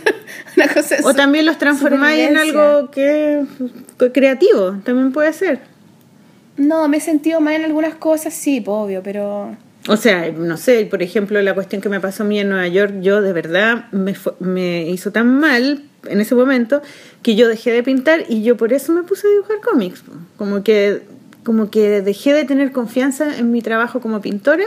una 0.56 0.68
cosa 0.68 0.96
O 1.04 1.14
también 1.14 1.46
los 1.46 1.58
transformáis 1.58 2.30
en 2.30 2.38
algo 2.38 2.92
que, 2.92 3.44
creativo, 4.14 4.78
también 4.84 5.12
puede 5.12 5.34
ser. 5.34 5.60
No, 6.58 6.88
me 6.88 6.98
he 6.98 7.02
sentido 7.02 7.42
mal 7.42 7.56
en 7.56 7.66
algunas 7.66 7.96
cosas, 7.96 8.34
sí, 8.34 8.62
pues, 8.62 8.76
obvio, 8.76 9.02
pero... 9.04 9.56
O 9.88 9.98
sea, 9.98 10.32
no 10.32 10.56
sé, 10.56 10.86
por 10.86 11.02
ejemplo, 11.04 11.42
la 11.42 11.54
cuestión 11.54 11.82
que 11.82 11.90
me 11.90 12.00
pasó 12.00 12.24
a 12.24 12.26
mí 12.26 12.40
en 12.40 12.48
Nueva 12.50 12.68
York, 12.68 12.94
yo 13.02 13.22
de 13.22 13.34
verdad 13.34 13.86
me, 13.92 14.16
me 14.40 14.84
hizo 14.84 15.12
tan 15.12 15.40
mal 15.40 15.84
en 16.06 16.22
ese 16.22 16.36
momento 16.36 16.82
que 17.22 17.36
yo 17.36 17.48
dejé 17.48 17.72
de 17.72 17.84
pintar 17.84 18.26
y 18.30 18.44
yo 18.44 18.58
por 18.58 18.74
eso 18.74 18.94
me 18.94 19.04
puse 19.04 19.28
a 19.28 19.30
dibujar 19.32 19.60
cómics. 19.62 20.04
Como 20.38 20.64
que, 20.64 21.04
como 21.44 21.70
que 21.70 22.02
dejé 22.02 22.34
de 22.34 22.46
tener 22.46 22.72
confianza 22.72 23.38
en 23.38 23.52
mi 23.52 23.62
trabajo 23.62 24.02
como 24.02 24.22
pintora 24.22 24.66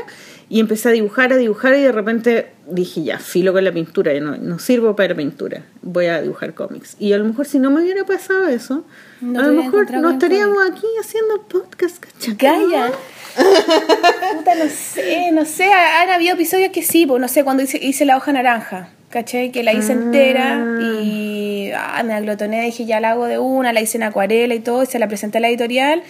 y 0.48 0.60
empecé 0.60 0.88
a 0.88 0.92
dibujar, 0.92 1.32
a 1.32 1.36
dibujar 1.36 1.74
y 1.74 1.82
de 1.82 1.92
repente 1.92 2.46
dije, 2.70 3.02
ya, 3.02 3.18
filo 3.18 3.52
con 3.52 3.64
la 3.64 3.72
pintura, 3.72 4.12
yo 4.12 4.20
no, 4.20 4.36
no 4.36 4.58
sirvo 4.58 4.94
para 4.94 5.14
pintura, 5.14 5.64
voy 5.82 6.06
a 6.06 6.22
dibujar 6.22 6.54
cómics. 6.54 6.96
Y 6.98 7.12
a 7.12 7.18
lo 7.18 7.24
mejor 7.24 7.46
si 7.46 7.58
no 7.58 7.70
me 7.70 7.82
hubiera 7.82 8.04
pasado 8.04 8.46
eso, 8.46 8.84
No 9.20 9.40
a 9.40 9.46
lo 9.46 9.62
mejor 9.62 9.90
no 9.92 10.10
estaríamos 10.10 10.58
aquí 10.70 10.86
haciendo 11.00 11.42
podcast, 11.42 11.98
¿cachai? 11.98 12.36
Gaya. 12.36 12.92
Puta, 14.36 14.54
no 14.54 14.68
sé, 14.70 15.30
no 15.32 15.44
sé. 15.44 15.64
Han 15.64 16.10
habido 16.10 16.34
episodios 16.34 16.70
que 16.72 16.82
sí, 16.82 17.06
no 17.06 17.28
sé, 17.28 17.44
cuando 17.44 17.62
hice, 17.62 17.84
hice 17.84 18.04
la 18.04 18.16
hoja 18.16 18.32
naranja, 18.32 18.90
¿cachai? 19.16 19.50
Que 19.50 19.62
la 19.62 19.72
hice 19.72 19.92
entera 19.92 20.62
y 21.02 21.70
ah, 21.74 22.02
me 22.04 22.12
aglotoné, 22.12 22.60
dije 22.66 22.84
ya 22.84 23.00
la 23.00 23.12
hago 23.12 23.24
de 23.24 23.38
una, 23.38 23.72
la 23.72 23.80
hice 23.80 23.96
en 23.96 24.02
acuarela 24.02 24.54
y 24.54 24.60
todo, 24.60 24.82
y 24.82 24.86
se 24.86 24.98
la 24.98 25.08
presenté 25.08 25.38
a 25.38 25.40
la 25.40 25.48
editorial. 25.48 26.02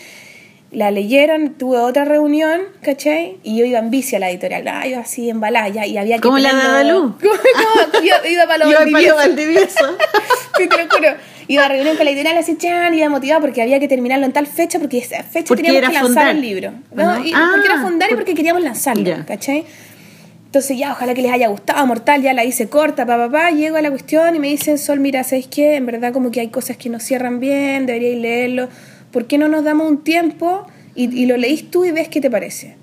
La 0.73 0.91
leyeron, 0.91 1.51
tuve 1.55 1.79
otra 1.79 2.05
reunión, 2.05 2.61
¿cachai? 2.83 3.37
Y 3.45 3.57
yo 3.57 3.65
iba 3.65 3.79
en 3.79 3.91
bici 3.91 4.17
a 4.17 4.19
la 4.19 4.29
editorial, 4.31 4.67
ah, 4.67 4.85
iba 4.89 4.99
así 4.99 5.31
embalada 5.31 5.69
ya, 5.69 5.87
y 5.87 5.97
había 5.97 6.17
que. 6.17 6.23
¿Cómo 6.23 6.39
la 6.39 6.51
tenerlo- 6.51 6.63
Dadalú? 6.65 7.15
¿Cómo? 7.23 8.05
Iba, 8.05 8.29
iba 8.29 8.47
para 8.49 8.65
los 8.65 8.75
Valdivieso. 9.15 9.97
Sí, 10.59 10.67
te 10.69 10.77
lo 10.85 10.91
juro. 10.91 11.11
Iba 11.49 11.67
a 11.67 11.69
reunión 11.69 11.97
con 11.97 12.05
la 12.07 12.11
editorial 12.11 12.39
así, 12.39 12.57
chan, 12.57 12.93
iba 12.95 13.09
motivada 13.11 13.41
porque 13.43 13.61
había 13.63 13.79
que 13.79 13.87
terminarlo 13.89 14.25
en 14.27 14.33
tal 14.33 14.47
fecha, 14.47 14.79
porque 14.81 14.99
esa 14.99 15.23
fecha 15.23 15.47
Porque 15.49 15.63
teníamos 15.63 15.91
que 15.91 15.95
lanzar 15.95 16.03
fondar. 16.15 16.35
el 16.35 16.41
libro. 16.41 16.73
¿O 16.93 16.97
¿no? 16.97 17.25
Y 17.25 17.33
Ah, 17.35 17.51
porque 17.53 17.67
era 17.69 17.83
fondar 17.83 18.09
y 18.09 18.15
por- 18.15 18.21
porque 18.25 18.35
queríamos 18.35 18.63
lanzarlo, 18.65 19.05
Ya. 19.05 19.25
¿cachai? 19.27 19.65
Entonces 20.57 20.79
ya, 20.79 20.93
ojalá 20.93 21.13
que 21.13 21.21
les 21.21 21.31
haya 21.33 21.49
gustado, 21.49 21.87
mortal, 21.87 22.23
ya 22.23 22.33
la 22.33 22.43
hice 22.43 22.71
corta, 22.71 23.05
pa, 23.05 23.19
pa, 23.19 23.31
pa, 23.31 23.51
llego 23.51 23.77
a 23.77 23.83
la 23.83 23.91
cuestión 23.91 24.35
y 24.35 24.39
me 24.39 24.49
dicen, 24.49 24.79
Sol, 24.79 25.01
mira, 25.01 25.23
¿sabes 25.23 25.49
qué? 25.49 25.77
En 25.77 25.85
verdad 25.85 26.15
como 26.15 26.31
que 26.31 26.41
hay 26.41 26.49
cosas 26.49 26.79
que 26.79 26.89
no 26.89 26.99
cierran 26.99 27.41
bien, 27.41 27.85
deberíais 27.85 28.17
leerlo, 28.19 28.71
¿por 29.13 29.27
qué 29.27 29.37
no 29.37 29.49
nos 29.49 29.65
damos 29.65 29.87
un 29.87 30.03
tiempo 30.03 30.67
y, 30.95 31.15
y 31.15 31.27
lo 31.27 31.37
leís 31.37 31.71
tú 31.71 31.85
y 31.85 31.91
ves 31.91 32.09
qué 32.09 32.23
te 32.23 32.31
parece? 32.31 32.77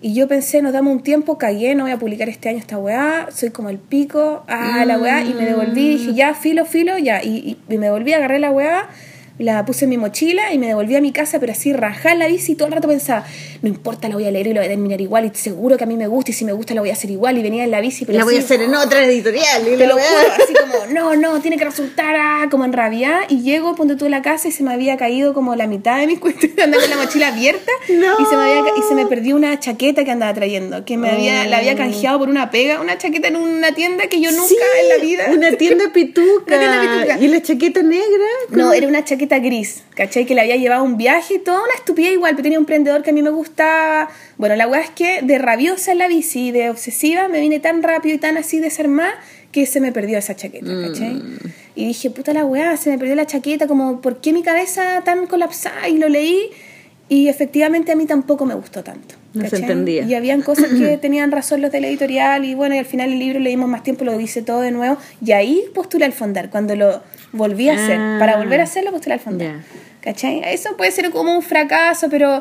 Y 0.00 0.14
yo 0.14 0.28
pensé, 0.28 0.62
nos 0.62 0.72
damos 0.72 0.94
un 0.94 1.02
tiempo, 1.02 1.36
cagué, 1.36 1.74
no 1.74 1.82
voy 1.82 1.90
a 1.90 1.98
publicar 1.98 2.28
este 2.28 2.48
año 2.48 2.58
esta 2.58 2.78
weá, 2.78 3.26
soy 3.34 3.50
como 3.50 3.70
el 3.70 3.78
pico, 3.80 4.44
ah, 4.46 4.84
la 4.86 4.96
weá, 5.00 5.24
y 5.26 5.34
me 5.34 5.46
devolví, 5.46 5.88
dije, 5.88 6.14
ya, 6.14 6.32
filo, 6.34 6.64
filo, 6.64 6.96
ya, 6.96 7.24
y, 7.24 7.58
y- 7.68 7.76
me 7.76 7.86
devolví, 7.86 8.12
agarré 8.12 8.38
la 8.38 8.52
weá, 8.52 8.88
la 9.38 9.64
puse 9.64 9.84
en 9.84 9.90
mi 9.90 9.98
mochila 9.98 10.52
y 10.52 10.58
me 10.58 10.68
devolví 10.68 10.96
a 10.96 11.00
mi 11.00 11.12
casa, 11.12 11.38
pero 11.38 11.52
así 11.52 11.72
rajá 11.72 12.12
en 12.12 12.20
la 12.20 12.26
bici 12.26 12.52
y 12.52 12.54
todo 12.54 12.68
el 12.68 12.74
rato 12.74 12.88
pensaba, 12.88 13.24
no 13.62 13.68
importa, 13.68 14.08
la 14.08 14.14
voy 14.14 14.24
a 14.24 14.30
leer 14.30 14.46
y 14.46 14.54
la 14.54 14.60
voy 14.60 14.66
a 14.66 14.70
terminar 14.70 15.00
igual, 15.00 15.26
y 15.26 15.36
seguro 15.36 15.76
que 15.76 15.84
a 15.84 15.86
mí 15.86 15.96
me 15.96 16.06
gusta, 16.06 16.30
y 16.30 16.34
si 16.34 16.44
me 16.44 16.52
gusta 16.52 16.74
la 16.74 16.80
voy 16.80 16.90
a 16.90 16.94
hacer 16.94 17.10
igual, 17.10 17.36
y 17.36 17.42
venía 17.42 17.64
en 17.64 17.70
la 17.70 17.80
bici, 17.80 18.04
pero 18.04 18.18
La 18.18 18.24
voy 18.24 18.36
a 18.36 18.38
así, 18.38 18.46
hacer 18.46 18.62
en 18.62 18.74
otra 18.74 19.04
editorial. 19.04 19.62
y 19.68 19.76
te 19.76 19.86
lo 19.86 19.94
juro, 19.94 20.32
así 20.42 20.54
como, 20.54 20.86
no, 20.94 21.16
no, 21.16 21.40
tiene 21.40 21.58
que 21.58 21.64
resultar, 21.64 22.16
ah, 22.18 22.48
como 22.50 22.64
en 22.64 22.72
rabia. 22.72 23.20
Y 23.28 23.42
llego, 23.42 23.74
ponte 23.74 23.96
tú 23.96 24.06
a 24.06 24.08
la 24.08 24.22
casa 24.22 24.48
y 24.48 24.52
se 24.52 24.62
me 24.62 24.72
había 24.72 24.96
caído 24.96 25.34
como 25.34 25.54
la 25.54 25.66
mitad 25.66 25.98
de 26.00 26.06
mis 26.06 26.18
cuestiones, 26.20 26.58
andaba 26.58 26.82
con 26.82 26.90
la 26.90 26.96
mochila 26.96 27.28
abierta. 27.28 27.70
No. 27.90 28.18
Y, 28.20 28.24
se 28.24 28.36
me 28.36 28.42
había, 28.42 28.72
y 28.76 28.88
se 28.88 28.94
me 28.94 29.06
perdió 29.06 29.36
una 29.36 29.58
chaqueta 29.60 30.04
que 30.04 30.10
andaba 30.10 30.32
trayendo, 30.32 30.84
que 30.84 30.96
me 30.96 31.10
había, 31.10 31.46
la 31.46 31.58
había 31.58 31.76
canjeado 31.76 32.20
por 32.20 32.28
una 32.28 32.50
pega, 32.50 32.80
una 32.80 32.96
chaqueta 32.96 33.28
en 33.28 33.36
una 33.36 33.72
tienda 33.72 34.06
que 34.06 34.20
yo 34.20 34.30
nunca 34.30 34.46
Sí, 34.46 34.56
en 34.82 34.88
la 34.88 35.04
vida. 35.04 35.24
Una 35.30 35.52
tienda 35.52 35.92
pituca. 35.92 36.44
Una 36.46 36.58
tienda 36.58 36.80
pituca. 36.80 37.18
Y 37.18 37.28
la 37.28 37.42
chaqueta 37.42 37.82
negra. 37.82 38.24
No, 38.50 38.72
era 38.72 38.86
una 38.86 39.04
chaqueta 39.04 39.25
gris, 39.28 39.82
¿cachai? 39.94 40.24
Que 40.24 40.34
le 40.34 40.40
había 40.40 40.56
llevado 40.56 40.82
un 40.84 40.96
viaje, 40.96 41.38
toda 41.38 41.62
una 41.62 41.74
estupidez 41.74 42.12
igual, 42.12 42.32
pero 42.32 42.44
tenía 42.44 42.58
un 42.58 42.62
emprendedor 42.62 43.02
que 43.02 43.10
a 43.10 43.12
mí 43.12 43.22
me 43.22 43.30
gustaba. 43.30 44.08
Bueno, 44.38 44.56
la 44.56 44.66
weá 44.66 44.80
es 44.80 44.90
que 44.90 45.22
de 45.22 45.38
rabiosa 45.38 45.92
en 45.92 45.98
la 45.98 46.08
bici, 46.08 46.52
de 46.52 46.70
obsesiva, 46.70 47.28
me 47.28 47.40
vine 47.40 47.60
tan 47.60 47.82
rápido 47.82 48.14
y 48.14 48.18
tan 48.18 48.36
así 48.36 48.60
desarmada 48.60 49.14
que 49.52 49.66
se 49.66 49.80
me 49.80 49.92
perdió 49.92 50.18
esa 50.18 50.36
chaqueta, 50.36 50.66
¿cachai? 50.66 51.14
Mm. 51.14 51.38
Y 51.74 51.86
dije, 51.86 52.10
puta 52.10 52.32
la 52.32 52.44
weá, 52.44 52.76
se 52.76 52.90
me 52.90 52.98
perdió 52.98 53.14
la 53.14 53.26
chaqueta, 53.26 53.66
como, 53.66 54.00
¿por 54.00 54.20
qué 54.20 54.32
mi 54.32 54.42
cabeza 54.42 55.02
tan 55.04 55.26
colapsada? 55.26 55.88
Y 55.88 55.98
lo 55.98 56.08
leí 56.08 56.50
y 57.08 57.28
efectivamente 57.28 57.92
a 57.92 57.96
mí 57.96 58.06
tampoco 58.06 58.46
me 58.46 58.54
gustó 58.54 58.82
tanto. 58.82 59.14
No 59.32 59.48
se 59.48 59.56
entendía. 59.56 60.04
Y 60.04 60.14
habían 60.14 60.42
cosas 60.42 60.70
que 60.70 60.96
tenían 61.00 61.30
razón 61.30 61.62
los 61.62 61.70
de 61.70 61.80
la 61.80 61.88
editorial 61.88 62.44
y 62.44 62.54
bueno, 62.54 62.74
y 62.74 62.78
al 62.78 62.86
final 62.86 63.12
el 63.12 63.18
libro 63.18 63.38
leímos 63.38 63.68
más 63.68 63.82
tiempo, 63.82 64.04
lo 64.04 64.18
hice 64.18 64.42
todo 64.42 64.60
de 64.60 64.72
nuevo 64.72 64.96
y 65.24 65.32
ahí 65.32 65.64
postulé 65.74 66.04
al 66.04 66.12
fondar, 66.12 66.50
cuando 66.50 66.74
lo 66.74 67.02
volví 67.32 67.68
a 67.68 67.74
hacer. 67.74 67.98
Ah. 67.98 68.16
Para 68.18 68.36
volver 68.38 68.60
a 68.60 68.64
hacerlo 68.64 68.90
postulé 68.90 69.14
al 69.14 69.20
fondar. 69.20 69.48
Ya. 69.48 69.64
¿Cachai? 70.00 70.42
Eso 70.46 70.76
puede 70.76 70.90
ser 70.92 71.10
como 71.10 71.34
un 71.34 71.42
fracaso, 71.42 72.08
pero, 72.08 72.40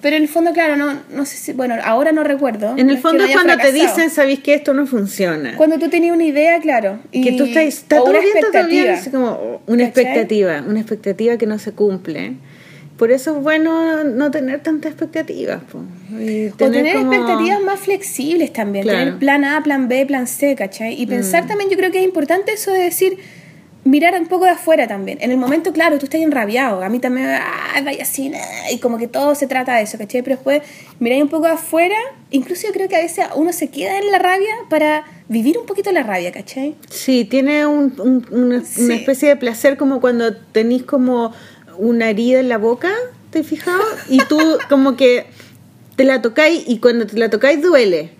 pero 0.00 0.16
en 0.16 0.22
el 0.22 0.28
fondo, 0.28 0.52
claro, 0.52 0.76
no, 0.76 1.00
no 1.10 1.24
sé 1.24 1.36
si, 1.36 1.52
bueno, 1.52 1.76
ahora 1.82 2.10
no 2.10 2.24
recuerdo. 2.24 2.74
En 2.76 2.90
el 2.90 2.98
fondo 2.98 3.24
es 3.24 3.32
cuando 3.32 3.56
te 3.56 3.72
dicen, 3.72 4.10
sabéis 4.10 4.40
que 4.40 4.54
esto 4.54 4.74
no 4.74 4.86
funciona. 4.86 5.56
Cuando 5.56 5.78
tú 5.78 5.88
tenías 5.88 6.14
una 6.14 6.24
idea, 6.24 6.58
claro. 6.60 6.98
Y, 7.12 7.22
que 7.22 7.32
tú 7.32 7.44
estás, 7.44 7.64
está 7.64 7.96
todo 7.96 8.10
una 8.10 8.18
expectativa. 8.18 8.92
así 8.94 9.10
como 9.10 9.62
una 9.66 9.84
¿Cachai? 9.84 10.04
expectativa, 10.04 10.64
una 10.66 10.80
expectativa 10.80 11.36
que 11.36 11.46
no 11.46 11.58
se 11.58 11.72
cumple. 11.72 12.34
Por 12.96 13.10
eso 13.10 13.36
es 13.36 13.42
bueno 13.42 14.04
no 14.04 14.30
tener 14.30 14.62
tantas 14.62 14.92
expectativas. 14.92 15.60
Y 16.20 16.48
O 16.48 16.52
tener 16.54 16.94
como- 16.96 17.12
expectativas 17.12 17.60
más 17.62 17.80
flexibles 17.80 18.52
también, 18.52 18.84
Claro. 18.84 18.98
tener 19.00 19.18
plan 19.18 19.44
A, 19.44 19.62
plan 19.62 19.88
B, 19.88 20.06
plan 20.06 20.26
C, 20.26 20.54
¿cachai? 20.54 21.00
Y 21.00 21.06
Mm. 21.06 21.08
pensar 21.10 21.46
también, 21.46 21.70
yo 21.70 21.76
creo 21.76 21.90
que 21.90 21.98
es 21.98 22.04
importante 22.04 22.52
eso 22.52 22.70
de 22.72 22.78
decir, 22.84 23.18
mirar 23.86 24.18
un 24.18 24.26
poco 24.28 24.44
de 24.46 24.52
afuera 24.52 24.86
también. 24.88 25.18
En 25.20 25.30
el 25.30 25.36
momento, 25.36 25.72
claro, 25.74 25.98
tú 25.98 26.06
estás 26.06 26.20
enrabiado, 26.22 26.82
a 26.82 26.88
mí 26.88 27.00
también, 27.00 27.26
ah, 27.28 27.80
vaya 27.84 28.02
así, 28.04 28.30
nah", 28.30 28.38
y 28.72 28.78
como 28.78 28.96
que 28.96 29.08
todo 29.08 29.34
se 29.34 29.46
trata 29.46 29.76
de 29.76 29.82
eso, 29.82 29.98
¿cachai? 29.98 30.22
Pero 30.22 30.36
después 30.36 30.62
mirar 31.00 31.20
un 31.22 31.28
poco 31.28 31.44
de 31.46 31.52
afuera, 31.52 31.96
incluso 32.30 32.66
yo 32.66 32.72
creo 32.72 32.88
que 32.88 32.96
a 32.96 33.00
veces 33.00 33.26
uno 33.36 33.52
se 33.52 33.68
queda 33.68 33.98
en 33.98 34.10
la 34.10 34.18
rabia 34.18 34.54
para 34.70 35.04
vivir 35.28 35.58
un 35.58 35.66
poquito 35.66 35.92
la 35.92 36.02
rabia, 36.02 36.32
¿cachai? 36.32 36.76
Sí, 36.88 37.26
tiene 37.26 37.66
un- 37.66 37.92
un- 38.00 38.26
una, 38.30 38.64
Sí. 38.64 38.84
una 38.84 38.94
especie 38.94 39.28
de 39.28 39.36
placer 39.36 39.76
como 39.76 40.00
cuando 40.00 40.34
tenés 40.34 40.84
como 40.84 41.32
una 41.78 42.10
herida 42.10 42.40
en 42.40 42.48
la 42.48 42.58
boca, 42.58 42.90
¿te 43.30 43.40
has 43.40 43.46
fijado? 43.46 43.82
Y 44.08 44.18
tú 44.28 44.38
como 44.68 44.96
que 44.96 45.26
te 45.96 46.04
la 46.04 46.22
tocáis 46.22 46.62
y 46.66 46.78
cuando 46.78 47.06
te 47.06 47.16
la 47.18 47.30
tocáis 47.30 47.62
duele. 47.62 48.10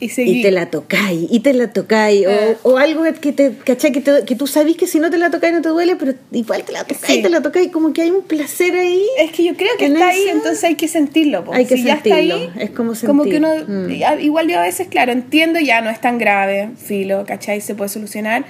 Y. 0.00 0.10
Y 0.20 0.42
te 0.42 0.50
la 0.50 0.68
tocáis, 0.68 1.28
y 1.30 1.38
te 1.40 1.52
la 1.54 1.72
tocáis, 1.72 2.26
Ah. 2.26 2.54
o, 2.64 2.70
o 2.72 2.76
algo 2.78 3.04
que 3.20 3.30
te, 3.30 3.52
¿cachai? 3.64 3.92
Que, 3.92 4.00
te- 4.00 4.24
que 4.24 4.34
tú 4.34 4.48
sabes 4.48 4.76
que 4.76 4.88
si 4.88 4.98
no 4.98 5.10
te 5.10 5.16
la 5.16 5.30
tocáis 5.30 5.54
no 5.54 5.62
te 5.62 5.68
duele, 5.68 5.94
pero 5.94 6.14
igual 6.32 6.64
te 6.64 6.72
la 6.72 6.80
tocáis, 6.82 7.06
Sí. 7.18 7.22
te 7.22 7.30
la 7.30 7.40
tocáis, 7.40 7.70
como 7.70 7.92
que 7.92 8.02
hay 8.02 8.10
un 8.10 8.22
placer 8.22 8.74
ahí. 8.74 9.00
Es 9.20 9.30
que 9.30 9.44
yo 9.44 9.54
creo 9.56 9.70
que 9.78 9.86
está 9.86 10.08
ahí, 10.08 10.24
entonces 10.28 10.64
hay 10.64 10.74
que 10.74 10.88
sentirlo. 10.88 11.44
po. 11.44 11.54
Hay 11.54 11.66
que 11.66 11.76
si 11.76 11.84
ya 11.84 11.94
está 11.94 12.16
sentirlo, 12.16 12.34
ahí, 12.34 12.50
es 12.58 12.70
como 12.70 12.94
Como 13.06 13.22
que 13.22 13.30
sentir. 13.38 13.64
uno, 13.68 13.86
Mm. 13.86 14.20
igual 14.22 14.48
yo 14.48 14.58
a 14.58 14.62
veces, 14.62 14.88
claro, 14.88 15.12
entiendo 15.12 15.60
ya 15.60 15.80
no 15.82 15.88
es 15.90 16.00
tan 16.00 16.18
grave, 16.18 16.70
filo, 16.84 17.22
¿cachai? 17.24 17.60
Se 17.60 17.76
puede 17.76 17.88
solucionar, 17.88 18.44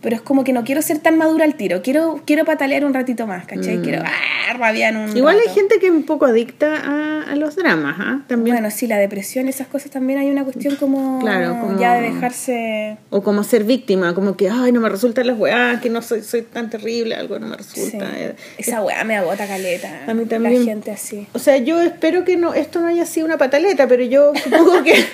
pero 0.00 0.16
es 0.16 0.22
como 0.22 0.44
que 0.44 0.52
no 0.52 0.64
quiero 0.64 0.80
ser 0.82 0.98
tan 0.98 1.18
madura 1.18 1.44
al 1.44 1.54
tiro, 1.54 1.82
quiero, 1.82 2.20
quiero 2.24 2.44
patalear 2.44 2.84
un 2.84 2.94
ratito 2.94 3.26
más, 3.26 3.46
¿cachai? 3.46 3.80
Quiero 3.82 4.02
ah, 4.04 4.52
rabiar 4.54 4.96
un 4.96 5.08
Mm. 5.12 5.16
Igual 5.16 5.38
hay 5.46 5.52
gente 5.54 5.78
que 5.78 5.86
es 5.86 5.92
un 5.92 6.04
poco 6.04 6.26
adicta 6.26 6.76
a, 6.76 7.32
a 7.32 7.36
los 7.36 7.56
dramas, 7.56 7.96
¿ah? 7.98 8.20
También. 8.28 8.56
Bueno, 8.56 8.70
sí, 8.70 8.86
la 8.86 8.96
depresión, 8.98 9.48
esas 9.48 9.66
cosas 9.68 9.90
también 9.90 10.18
hay 10.18 10.30
una 10.30 10.44
cuestión 10.44 10.76
como, 10.76 11.18
Claro, 11.20 11.58
como- 11.60 11.78
ya 11.80 11.94
de 11.94 12.12
dejarse... 12.12 12.96
O 13.10 13.22
como 13.22 13.42
ser 13.44 13.64
víctima, 13.64 14.14
como 14.14 14.36
que, 14.36 14.48
ay, 14.50 14.72
no 14.72 14.80
me 14.80 14.88
resultan 14.88 15.26
las 15.26 15.38
weas, 15.38 15.80
que 15.80 15.90
no 15.90 16.02
soy, 16.02 16.22
soy 16.22 16.42
tan 16.42 16.70
terrible, 16.70 17.14
algo 17.14 17.38
no 17.38 17.46
me 17.46 17.56
resulta. 17.56 18.06
Eh, 18.16 18.34
Esa 18.58 18.82
weá 18.82 19.02
me 19.04 19.16
agota 19.16 19.46
caleta. 19.46 20.04
A 20.06 20.14
mí 20.14 20.24
también. 20.26 20.60
La 20.66 20.72
gente 20.72 20.90
así. 20.90 21.26
O 21.32 21.38
sea, 21.38 21.56
yo 21.58 21.80
espero 21.80 22.24
que 22.24 22.36
no 22.36 22.54
esto 22.54 22.80
no 22.80 22.86
haya 22.88 23.06
sido 23.06 23.26
una 23.26 23.38
pataleta, 23.38 23.86
pero 23.88 24.02
yo 24.04 24.32
supongo 24.42 24.82
que... 24.82 24.94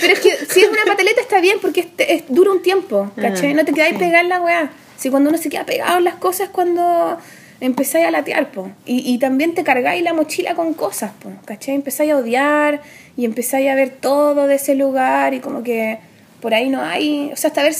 Pero 0.00 0.14
es 0.14 0.20
que 0.20 0.30
si 0.48 0.60
es 0.60 0.68
una 0.70 0.82
pataleta 0.86 1.20
está 1.20 1.42
bien 1.42 1.58
porque 1.60 1.80
es, 1.80 1.86
es- 1.98 2.24
dura 2.28 2.50
un 2.52 2.62
tiempo, 2.62 3.10
¿cachai? 3.16 3.50
Ah, 3.50 3.54
no 3.54 3.64
te 3.66 3.74
quedáis 3.74 3.92
sí. 3.92 3.98
pegar 3.98 4.24
la 4.30 4.40
weá. 4.40 4.70
Si 4.96 5.10
cuando 5.10 5.28
uno 5.28 5.38
se 5.38 5.50
queda 5.50 5.64
pegado 5.66 5.98
en 5.98 6.04
las 6.04 6.14
cosas 6.14 6.48
es 6.48 6.48
cuando 6.48 7.18
empezáis 7.60 8.06
a 8.06 8.10
latear, 8.10 8.50
po. 8.50 8.70
Y, 8.86 9.12
y 9.12 9.18
también 9.18 9.54
te 9.54 9.62
cargáis 9.64 10.02
la 10.02 10.14
mochila 10.14 10.54
con 10.54 10.72
cosas, 10.72 11.12
po, 11.22 11.30
¿cachai? 11.44 11.74
Empezáis 11.74 12.12
a 12.12 12.16
odiar 12.16 12.80
y 13.16 13.26
empezáis 13.26 13.68
a 13.68 13.74
ver 13.74 13.90
todo 13.90 14.46
de 14.46 14.54
ese 14.54 14.74
lugar 14.74 15.34
y 15.34 15.40
como 15.40 15.62
que 15.62 15.98
por 16.40 16.54
ahí 16.54 16.70
no 16.70 16.80
hay... 16.82 17.30
O 17.32 17.36
sea, 17.36 17.48
hasta 17.48 17.62
ver... 17.62 17.74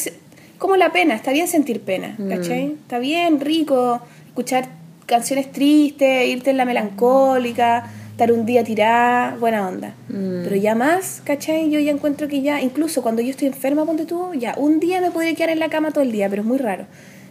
Como 0.59 0.77
la 0.77 0.93
pena, 0.93 1.15
está 1.15 1.33
bien 1.33 1.49
sentir 1.49 1.81
pena, 1.81 2.19
¿cachai? 2.29 2.77
Está 2.83 2.99
bien, 2.99 3.41
rico, 3.41 4.03
escuchar 4.27 4.69
canciones 5.07 5.51
tristes, 5.51 6.29
irte 6.29 6.51
en 6.51 6.59
la 6.59 6.67
melancólica, 6.67 7.91
estar 8.21 8.33
un 8.33 8.45
día 8.45 8.63
tirada, 8.63 9.35
buena 9.37 9.67
onda. 9.67 9.95
Pero 10.09 10.55
ya 10.55 10.75
más, 10.75 11.23
¿cachai? 11.25 11.71
Yo 11.71 11.81
ya 11.81 11.91
encuentro 11.91 12.29
que 12.29 12.43
ya, 12.43 12.61
incluso 12.61 13.01
cuando 13.01 13.23
yo 13.23 13.31
estoy 13.31 13.49
enferma, 13.49 13.87
ponte 13.87 14.05
tú, 14.05 14.35
ya 14.35 14.55
un 14.59 14.79
día 14.79 15.01
me 15.01 15.11
podría 15.11 15.35
quedar 15.35 15.49
en 15.49 15.59
la 15.59 15.71
cama 15.71 15.91
todo 15.91 16.05
el 16.05 16.13
día, 16.13 16.29
pero 16.29 16.43
es 16.43 16.49
muy 16.49 16.59
raro. 16.59 16.85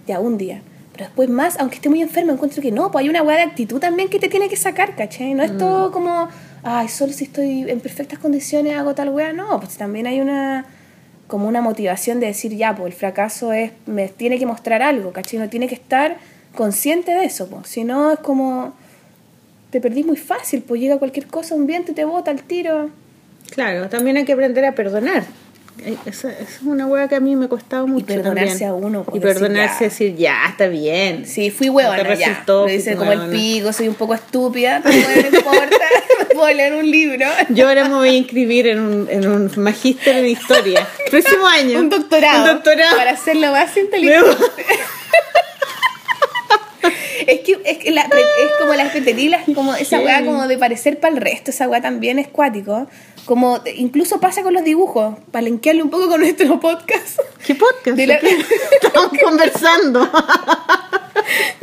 Ya, 0.08 0.20
un 0.20 0.40
día. 0.40 0.64
Pero 0.94 1.06
después 1.06 1.30
más, 1.30 1.60
aunque 1.60 1.76
esté 1.76 1.90
muy 1.90 2.02
enferma, 2.02 2.34
encuentro 2.34 2.60
que 2.64 2.72
no, 2.72 2.92
pues 2.92 3.04
hay 3.04 3.10
una 3.10 3.22
hueá 3.22 3.38
de 3.38 3.44
actitud 3.44 3.80
también 3.80 4.10
que 4.10 4.18
te 4.18 4.30
tiene 4.30 4.50
que 4.50 4.56
sacar, 4.56 4.96
¿cachai? 4.96 5.36
No 5.36 5.44
es 5.44 5.56
todo 5.60 5.92
como, 5.92 6.28
ay, 6.64 6.88
solo 6.88 7.14
si 7.14 7.26
estoy 7.26 7.70
en 7.70 7.80
perfectas 7.82 8.18
condiciones 8.18 8.76
hago 8.76 8.96
tal 8.96 9.10
hueá, 9.10 9.32
no, 9.32 9.60
pues 9.60 9.78
también 9.78 10.08
hay 10.08 10.20
una 10.20 10.66
como 11.28 11.48
una 11.48 11.62
motivación 11.62 12.20
de 12.20 12.26
decir, 12.26 12.56
ya, 12.56 12.76
pues 12.76 12.88
el 12.88 12.94
fracaso 12.94 13.54
es, 13.54 13.72
me 13.86 14.08
tiene 14.08 14.40
que 14.40 14.48
mostrar 14.48 14.82
algo, 14.82 15.12
¿cachai? 15.12 15.38
No 15.38 15.50
tiene 15.50 15.68
que 15.68 15.76
estar 15.76 16.18
consciente 16.56 17.12
de 17.12 17.26
eso, 17.26 17.48
pues. 17.48 17.68
Si 17.68 17.84
no, 17.84 18.12
es 18.12 18.20
como, 18.20 18.74
te 19.70 19.80
perdís 19.82 20.06
muy 20.06 20.18
fácil, 20.18 20.62
pues 20.62 20.82
llega 20.82 20.98
cualquier 20.98 21.28
cosa, 21.28 21.56
un 21.56 21.68
viento 21.68 21.92
y 21.92 21.96
te 21.96 22.06
bota 22.06 22.32
al 22.32 22.42
tiro. 22.44 22.90
Claro, 23.52 23.90
también 23.90 24.18
hay 24.18 24.26
que 24.26 24.34
aprender 24.34 24.66
a 24.66 24.74
perdonar. 24.74 25.24
Esa, 25.86 26.30
esa 26.30 26.32
es 26.32 26.62
una 26.62 26.88
hueá 26.88 27.08
que 27.08 27.16
a 27.16 27.22
mí 27.22 27.38
me 27.38 27.46
ha 27.46 27.48
costado 27.48 27.88
mucho 27.88 28.06
perdonarse 28.08 28.66
también. 28.66 28.70
a 28.70 28.74
uno, 28.74 29.04
pues, 29.06 29.16
Y 29.16 29.20
perdonarse, 29.22 29.86
decir, 29.86 30.08
decir, 30.12 30.22
ya, 30.22 30.36
está 30.50 30.68
bien. 30.68 31.26
Sí, 31.26 31.52
fui 31.52 31.68
No 31.68 31.74
huevona, 31.74 31.98
te 32.04 32.18
ya. 32.18 32.28
resultó, 32.28 32.66
Lo 32.66 32.72
dice 32.72 32.96
como 32.98 33.12
el 33.14 33.30
pico, 33.30 33.72
soy 33.72 33.88
un 33.88 33.96
poco 33.96 34.14
estúpida, 34.14 34.82
pero 34.84 34.98
no 35.32 35.38
importa, 35.38 35.86
puedo 36.34 36.54
leer 36.54 36.74
un 36.74 36.90
libro. 36.92 37.26
Yo 37.50 37.68
ahora 37.70 37.88
me 37.88 37.96
voy 37.96 38.10
a 38.10 38.14
inscribir 38.14 38.68
en 38.68 38.80
un, 38.80 39.08
en 39.10 39.26
un 39.28 39.52
magíster 39.56 40.18
en 40.18 40.26
historia. 40.26 40.86
Próximo 41.10 41.48
año. 41.48 41.80
Un 41.80 41.90
doctorado. 41.90 42.44
Un 42.44 42.56
doctorado. 42.56 42.98
Para 42.98 43.16
ser 43.16 43.38
lo 43.38 43.52
más 43.52 43.76
inteligente. 43.78 44.36
Es 47.28 47.40
que, 47.42 47.60
es, 47.66 47.78
que 47.80 47.92
la- 47.92 48.02
es 48.04 48.52
como 48.60 48.74
las 48.74 48.92
petelilas, 48.92 49.44
como 49.56 49.74
esa 49.76 50.00
weá 50.00 50.24
como 50.26 50.48
de 50.48 50.58
parecer 50.58 51.00
para 51.00 51.14
el 51.16 51.22
resto, 51.22 51.52
esa 51.52 51.68
weá 51.68 51.82
también 51.82 52.20
es 52.20 52.28
cuático. 52.28 52.88
Como 53.26 53.60
incluso 53.76 54.20
pasa 54.20 54.42
con 54.42 54.54
los 54.54 54.64
dibujos, 54.64 55.16
para 55.32 55.44
linkearle 55.44 55.84
un 55.84 55.90
poco 55.90 56.08
con 56.08 56.22
nuestro 56.22 56.60
podcast. 56.60 57.20
¿Qué 57.46 57.56
podcast? 57.56 57.96
De 57.98 58.08
la- 58.08 58.20
¿Qué? 58.20 58.30
Estamos 58.82 59.12
conversando. 59.24 60.10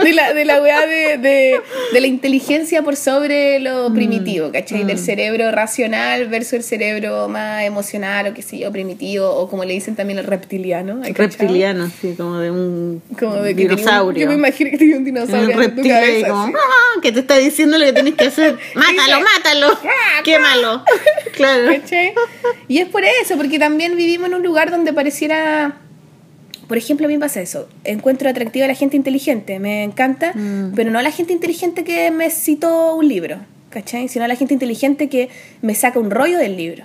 De 0.07 0.13
la, 0.13 0.33
de 0.33 0.45
la 0.45 0.61
weá 0.63 0.87
de, 0.87 1.19
de, 1.19 1.61
de 1.93 2.01
la 2.01 2.07
inteligencia 2.07 2.83
por 2.83 2.95
sobre 2.97 3.59
lo 3.61 3.93
primitivo, 3.93 4.53
¿cachai? 4.53 4.85
Del 4.85 4.99
cerebro 4.99 5.51
racional 5.51 6.29
versus 6.29 6.53
el 6.55 6.63
cerebro 6.63 7.29
más 7.29 7.65
emocional 7.65 8.29
o 8.29 8.35
qué 8.35 8.43
sé 8.43 8.59
yo, 8.59 8.71
primitivo, 8.71 9.29
o 9.29 9.49
como 9.49 9.65
le 9.65 9.75
dicen 9.75 9.97
también 9.97 10.19
el 10.19 10.25
reptiliano. 10.27 11.01
Reptiliano, 11.03 11.91
sí, 12.01 12.15
como 12.17 12.39
de 12.39 12.51
un 12.51 13.03
Como 13.19 13.37
de 13.37 13.55
que 13.55 13.63
tenía 13.63 13.71
un- 13.73 13.77
dinosaurio. 13.79 14.21
yo 14.23 14.29
me 14.29 14.35
imagino 14.35 14.71
que 14.71 14.79
tenía 14.79 14.97
un 14.97 15.05
dinosaurio. 15.05 15.57
un 15.57 15.63
reptil 15.63 15.93
ahí 15.93 16.23
como. 16.23 16.45
"Ah", 16.47 17.01
que 17.03 17.13
te 17.13 17.21
está 17.21 17.37
diciendo 17.39 17.79
lo 17.79 17.85
que 17.85 17.93
tienes 17.93 18.15
que 18.15 18.25
hacer. 18.27 18.57
Mátalo, 18.75 19.21
mátalo. 19.35 19.79
Quémalo. 20.25 20.85
Claro. 21.35 21.69
¿Cachai? 21.81 22.13
Y 22.69 22.79
es 22.79 22.89
por 22.89 23.03
eso, 23.05 23.37
porque 23.37 23.59
también 23.59 23.97
vivimos 23.97 24.29
en 24.29 24.35
un 24.35 24.43
lugar 24.43 24.71
donde 24.71 24.93
pareciera. 24.93 25.81
Por 26.69 26.77
ejemplo, 26.77 27.07
a 27.07 27.09
mí 27.09 27.14
me 27.14 27.21
pasa 27.21 27.41
eso. 27.41 27.69
Encuentro 27.85 28.29
atractiva 28.29 28.64
a 28.64 28.69
la 28.69 28.75
gente 28.75 28.97
inteligente, 28.97 29.59
me 29.59 29.85
encanta, 29.85 30.33
Mm. 30.35 30.73
pero 30.75 30.91
no 30.91 30.99
a 30.99 31.03
la 31.03 31.11
gente 31.12 31.33
inteligente 31.33 31.85
que 31.85 32.11
me 32.11 32.31
citó 32.31 32.95
un 32.97 33.07
libro, 33.09 33.39
¿cachai? 33.71 34.09
Sino 34.09 34.25
a 34.25 34.29
la 34.29 34.35
gente 34.37 34.55
inteligente 34.55 35.09
que 35.09 35.29
me 35.62 35.75
saca 35.75 35.99
un 35.99 36.11
rollo 36.11 36.39
del 36.39 36.57
libro. 36.57 36.85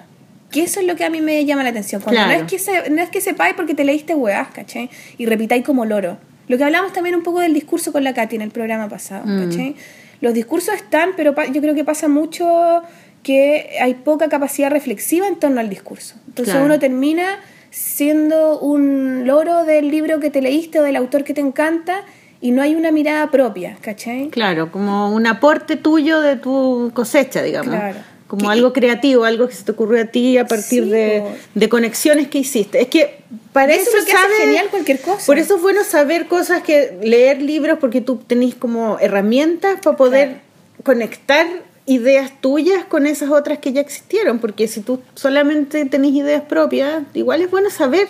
Que 0.51 0.63
eso 0.63 0.81
es 0.81 0.85
lo 0.85 0.95
que 0.95 1.05
a 1.05 1.09
mí 1.09 1.21
me 1.21 1.43
llama 1.45 1.63
la 1.63 1.69
atención. 1.69 2.01
Cuando 2.01 2.21
Claro. 2.21 2.37
no, 2.39 2.45
es 2.45 2.51
que 2.51 2.59
se- 2.59 2.89
no 2.89 3.01
es 3.01 3.09
que 3.09 3.21
sepáis 3.21 3.55
porque 3.55 3.73
te 3.73 3.83
leíste 3.85 4.13
weás, 4.15 4.49
¿cachai? 4.49 4.89
Y 5.17 5.25
repitáis 5.25 5.63
como 5.65 5.85
loro. 5.85 6.17
Lo 6.47 6.57
que 6.57 6.63
hablamos 6.65 6.91
también 6.91 7.15
un 7.15 7.23
poco 7.23 7.39
del 7.39 7.53
discurso 7.53 7.91
con 7.93 8.03
la 8.03 8.13
Katy 8.13 8.35
en 8.35 8.41
el 8.41 8.51
programa 8.51 8.89
pasado, 8.89 9.23
Mm. 9.25 9.45
¿cachai? 9.49 9.75
Los 10.19 10.33
discursos 10.33 10.75
están, 10.75 11.11
pero 11.15 11.33
yo 11.53 11.61
creo 11.61 11.73
que 11.73 11.83
pasa 11.85 12.07
mucho 12.07 12.83
que 13.23 13.77
hay 13.81 13.93
poca 13.93 14.27
capacidad 14.29 14.69
reflexiva 14.69 15.27
en 15.27 15.37
torno 15.37 15.59
al 15.61 15.69
discurso. 15.69 16.15
Entonces 16.27 16.53
Claro. 16.53 16.65
uno 16.65 16.79
termina 16.79 17.39
siendo 17.71 18.59
un 18.59 19.25
loro 19.25 19.63
del 19.63 19.89
libro 19.89 20.19
que 20.19 20.29
te 20.29 20.41
leíste 20.41 20.79
o 20.79 20.83
del 20.83 20.95
autor 20.97 21.23
que 21.23 21.33
te 21.33 21.41
encanta 21.41 22.03
y 22.41 22.51
no 22.51 22.61
hay 22.61 22.75
una 22.75 22.91
mirada 22.91 23.31
propia, 23.31 23.77
¿cachai? 23.81 24.29
Claro, 24.29 24.71
como 24.71 25.11
un 25.13 25.25
aporte 25.25 25.75
tuyo 25.77 26.21
de 26.21 26.35
tu 26.35 26.91
cosecha, 26.93 27.41
digamos. 27.41 27.73
Claro. 27.75 27.99
Como 28.27 28.49
algo 28.49 28.71
creativo, 28.71 29.25
algo 29.25 29.47
que 29.49 29.53
se 29.55 29.63
te 29.65 29.71
ocurrió 29.73 30.01
a 30.01 30.05
ti 30.05 30.37
a 30.37 30.45
partir 30.45 30.83
Sí, 30.85 30.89
de, 30.89 31.23
de 31.53 31.69
conexiones 31.69 32.29
que 32.29 32.37
hiciste. 32.39 32.81
Es 32.81 32.87
que 32.87 33.19
para 33.51 33.73
eso 33.73 33.89
eso, 33.97 34.05
que 34.05 34.13
hace 34.13 34.21
sabe- 34.21 34.37
genial 34.45 34.67
cualquier 34.71 35.01
cosa. 35.01 35.25
Por 35.25 35.37
eso 35.37 35.57
es 35.57 35.61
bueno 35.61 35.83
saber 35.83 36.27
cosas 36.27 36.63
que 36.63 36.97
leer 37.03 37.41
libros 37.41 37.77
porque 37.79 37.99
tú 37.99 38.17
tenés 38.25 38.55
como 38.55 38.97
herramientas 38.99 39.79
para 39.83 39.97
poder 39.97 40.27
Claro. 40.29 40.41
conectar 40.83 41.45
ideas 41.91 42.31
tuyas 42.39 42.85
con 42.85 43.05
esas 43.05 43.29
otras 43.29 43.59
que 43.59 43.73
ya 43.73 43.81
existieron, 43.81 44.39
porque 44.39 44.67
si 44.67 44.81
tú 44.81 45.01
solamente 45.13 45.83
tenés 45.85 46.13
ideas 46.13 46.43
propias, 46.43 47.03
igual 47.13 47.41
es 47.41 47.51
bueno 47.51 47.69
saber 47.69 48.07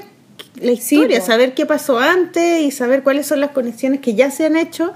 la 0.61 0.71
historia, 0.71 1.19
saber 1.21 1.53
qué 1.53 1.65
pasó 1.65 1.97
antes 1.97 2.61
y 2.61 2.71
saber 2.71 3.01
cuáles 3.01 3.25
son 3.25 3.39
las 3.39 3.51
conexiones 3.51 3.99
que 3.99 4.13
ya 4.13 4.29
se 4.29 4.45
han 4.45 4.55
hecho 4.55 4.93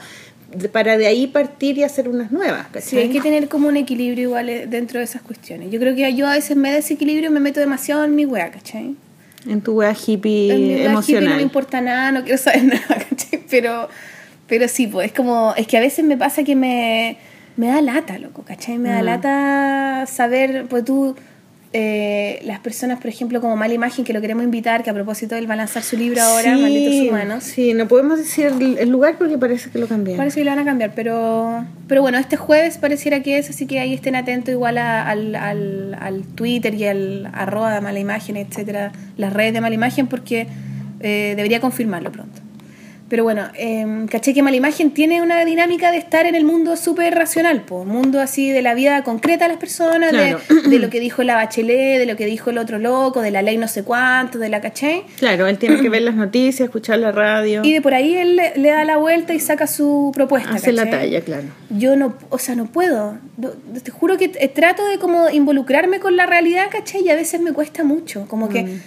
para 0.71 0.97
de 0.97 1.07
ahí 1.07 1.25
partir 1.27 1.77
y 1.79 1.83
hacer 1.83 2.07
unas 2.07 2.31
nuevas. 2.31 2.67
Sí, 2.79 2.97
hay 2.97 3.09
que 3.09 3.21
tener 3.21 3.49
como 3.49 3.67
un 3.67 3.77
equilibrio 3.77 4.23
igual 4.23 4.49
eh, 4.49 4.67
dentro 4.67 4.99
de 4.99 5.05
esas 5.05 5.23
cuestiones. 5.23 5.71
Yo 5.71 5.79
creo 5.79 5.95
que 5.95 6.13
yo 6.13 6.27
a 6.27 6.33
veces 6.33 6.55
me 6.55 6.71
desequilibrio 6.71 7.29
y 7.29 7.33
me 7.33 7.39
meto 7.39 7.59
demasiado 7.59 8.05
en 8.05 8.15
mi 8.15 8.25
wea, 8.25 8.51
¿cachai? 8.51 8.95
En 9.47 9.61
tu 9.61 9.73
wea 9.73 9.93
hippie 9.93 10.53
En 10.53 10.61
mi 10.61 10.67
wea 10.67 10.77
hippie 10.77 10.85
emocional. 10.85 11.29
no 11.29 11.35
me 11.37 11.41
importa 11.41 11.81
nada, 11.81 12.11
no 12.11 12.23
quiero 12.23 12.37
saber 12.37 12.63
nada, 12.65 13.03
¿cachai? 13.09 13.43
Pero, 13.49 13.89
pero 14.47 14.67
sí, 14.67 14.87
pues 14.87 15.07
es 15.07 15.13
como, 15.13 15.55
es 15.57 15.65
que 15.65 15.77
a 15.77 15.81
veces 15.81 16.05
me 16.05 16.17
pasa 16.17 16.43
que 16.43 16.55
me, 16.55 17.17
me 17.57 17.67
da 17.67 17.81
lata, 17.81 18.17
loco, 18.19 18.43
¿cachai? 18.43 18.77
Me 18.77 18.89
da 18.89 19.01
Mm. 19.01 19.05
lata 19.05 20.05
saber, 20.07 20.65
pues 20.69 20.83
tú, 20.85 21.15
eh, 21.77 22.39
las 22.45 22.59
personas, 22.59 22.99
por 22.99 23.07
ejemplo, 23.07 23.41
como 23.41 23.57
Mala 23.57 23.73
Imagen, 23.73 24.05
que 24.05 24.13
lo 24.13 24.21
queremos 24.21 24.43
invitar, 24.45 24.81
que 24.83 24.89
a 24.89 24.93
propósito 24.93 25.35
él 25.35 25.49
va 25.49 25.55
a 25.55 25.57
lanzar 25.57 25.83
su 25.83 25.97
libro 25.97 26.21
ahora, 26.21 26.55
Sí, 26.55 26.61
Malditos 26.61 26.93
Humanos. 27.09 27.43
Sí, 27.43 27.73
no 27.73 27.87
podemos 27.87 28.17
decir 28.17 28.45
el 28.45 28.77
el 28.77 28.89
lugar 28.89 29.15
porque 29.17 29.37
parece 29.37 29.69
que 29.69 29.79
lo 29.79 29.87
cambiaron. 29.87 30.17
Parece 30.17 30.39
que 30.39 30.45
lo 30.45 30.51
van 30.51 30.59
a 30.59 30.63
cambiar, 30.65 30.93
pero, 30.95 31.65
pero 31.89 32.01
bueno, 32.01 32.17
este 32.17 32.37
jueves 32.37 32.77
pareciera 32.77 33.21
que 33.21 33.37
es, 33.39 33.49
así 33.49 33.65
que 33.65 33.79
ahí 33.79 33.93
estén 33.93 34.15
atentos 34.15 34.53
igual 34.53 34.77
a- 34.77 35.05
al, 35.09 35.35
al, 35.35 35.97
al 35.99 36.23
Twitter 36.23 36.73
y 36.75 36.85
al 36.85 37.29
arroba 37.33 37.73
de 37.73 37.81
mala 37.81 37.99
imagen, 37.99 38.37
etcétera, 38.37 38.93
las 39.17 39.33
redes 39.33 39.53
de 39.53 39.59
mala 39.61 39.75
imagen, 39.75 40.07
porque 40.07 40.47
eh, 41.01 41.33
debería 41.35 41.59
confirmarlo 41.59 42.09
pronto. 42.11 42.41
Pero 43.07 43.23
bueno, 43.23 43.43
eh, 43.55 43.85
caché 44.09 44.33
que 44.33 44.41
mala 44.41 44.55
imagen 44.57 44.89
tiene 44.89 45.21
una 45.21 45.45
dinámica 45.45 45.91
de 45.91 45.97
estar 45.99 46.25
en 46.25 46.33
el 46.33 46.43
mundo 46.43 46.75
súper 46.75 47.13
racional, 47.13 47.61
po, 47.61 47.85
mundo 47.85 48.19
así 48.19 48.49
de 48.49 48.63
la 48.63 48.73
vida 48.73 49.03
concreta 49.03 49.45
de 49.45 49.49
las 49.49 49.59
personas, 49.59 50.11
de- 50.11 50.17
Claro. 50.17 50.39
de, 50.69 50.79
lo 50.79 50.89
que 50.89 50.99
dijo 50.99 51.21
la 51.21 51.35
bachelet, 51.35 51.99
de 51.99 52.07
lo 52.07 52.15
que 52.15 52.25
dijo 52.25 52.49
el 52.49 52.57
otro 52.57 52.79
loco, 52.79 53.21
de 53.21 53.29
la 53.29 53.43
ley 53.43 53.57
no 53.57 53.67
sé 53.67 53.83
cuánto, 53.83 54.39
de 54.39 54.49
la 54.49 54.59
caché. 54.59 55.03
Claro, 55.19 55.45
él 55.45 55.59
tiene 55.59 55.79
que 55.81 55.89
ver 55.89 56.01
las 56.01 56.15
noticias, 56.15 56.61
escuchar 56.65 56.97
la 56.97 57.11
radio, 57.11 57.61
Y 57.63 57.73
de 57.73 57.81
por 57.81 57.93
ahí 57.93 58.15
él 58.15 58.37
le, 58.37 58.53
le 58.55 58.69
da 58.71 58.83
la 58.85 58.97
vuelta 58.97 59.35
y 59.35 59.39
saca 59.39 59.67
su 59.67 60.11
propuesta. 60.15 60.55
hace 60.55 60.71
la 60.73 60.89
talla, 60.89 61.21
claro. 61.21 61.43
yo 61.69 61.95
no, 61.95 62.15
o 62.29 62.39
sea, 62.39 62.55
no 62.55 62.65
puedo. 62.65 63.19
Te 63.83 63.91
juro 63.91 64.17
que 64.17 64.29
t- 64.29 64.47
trato 64.47 64.83
de 64.87 64.97
como 64.97 65.29
involucrarme 65.29 65.99
con 65.99 66.15
la 66.17 66.25
realidad, 66.25 66.65
¿cachai? 66.71 67.03
Y 67.05 67.09
a 67.11 67.15
veces 67.15 67.39
me 67.39 67.51
cuesta 67.53 67.83
mucho. 67.83 68.25
Como 68.27 68.49
que 68.49 68.63
Mm. 68.63 68.81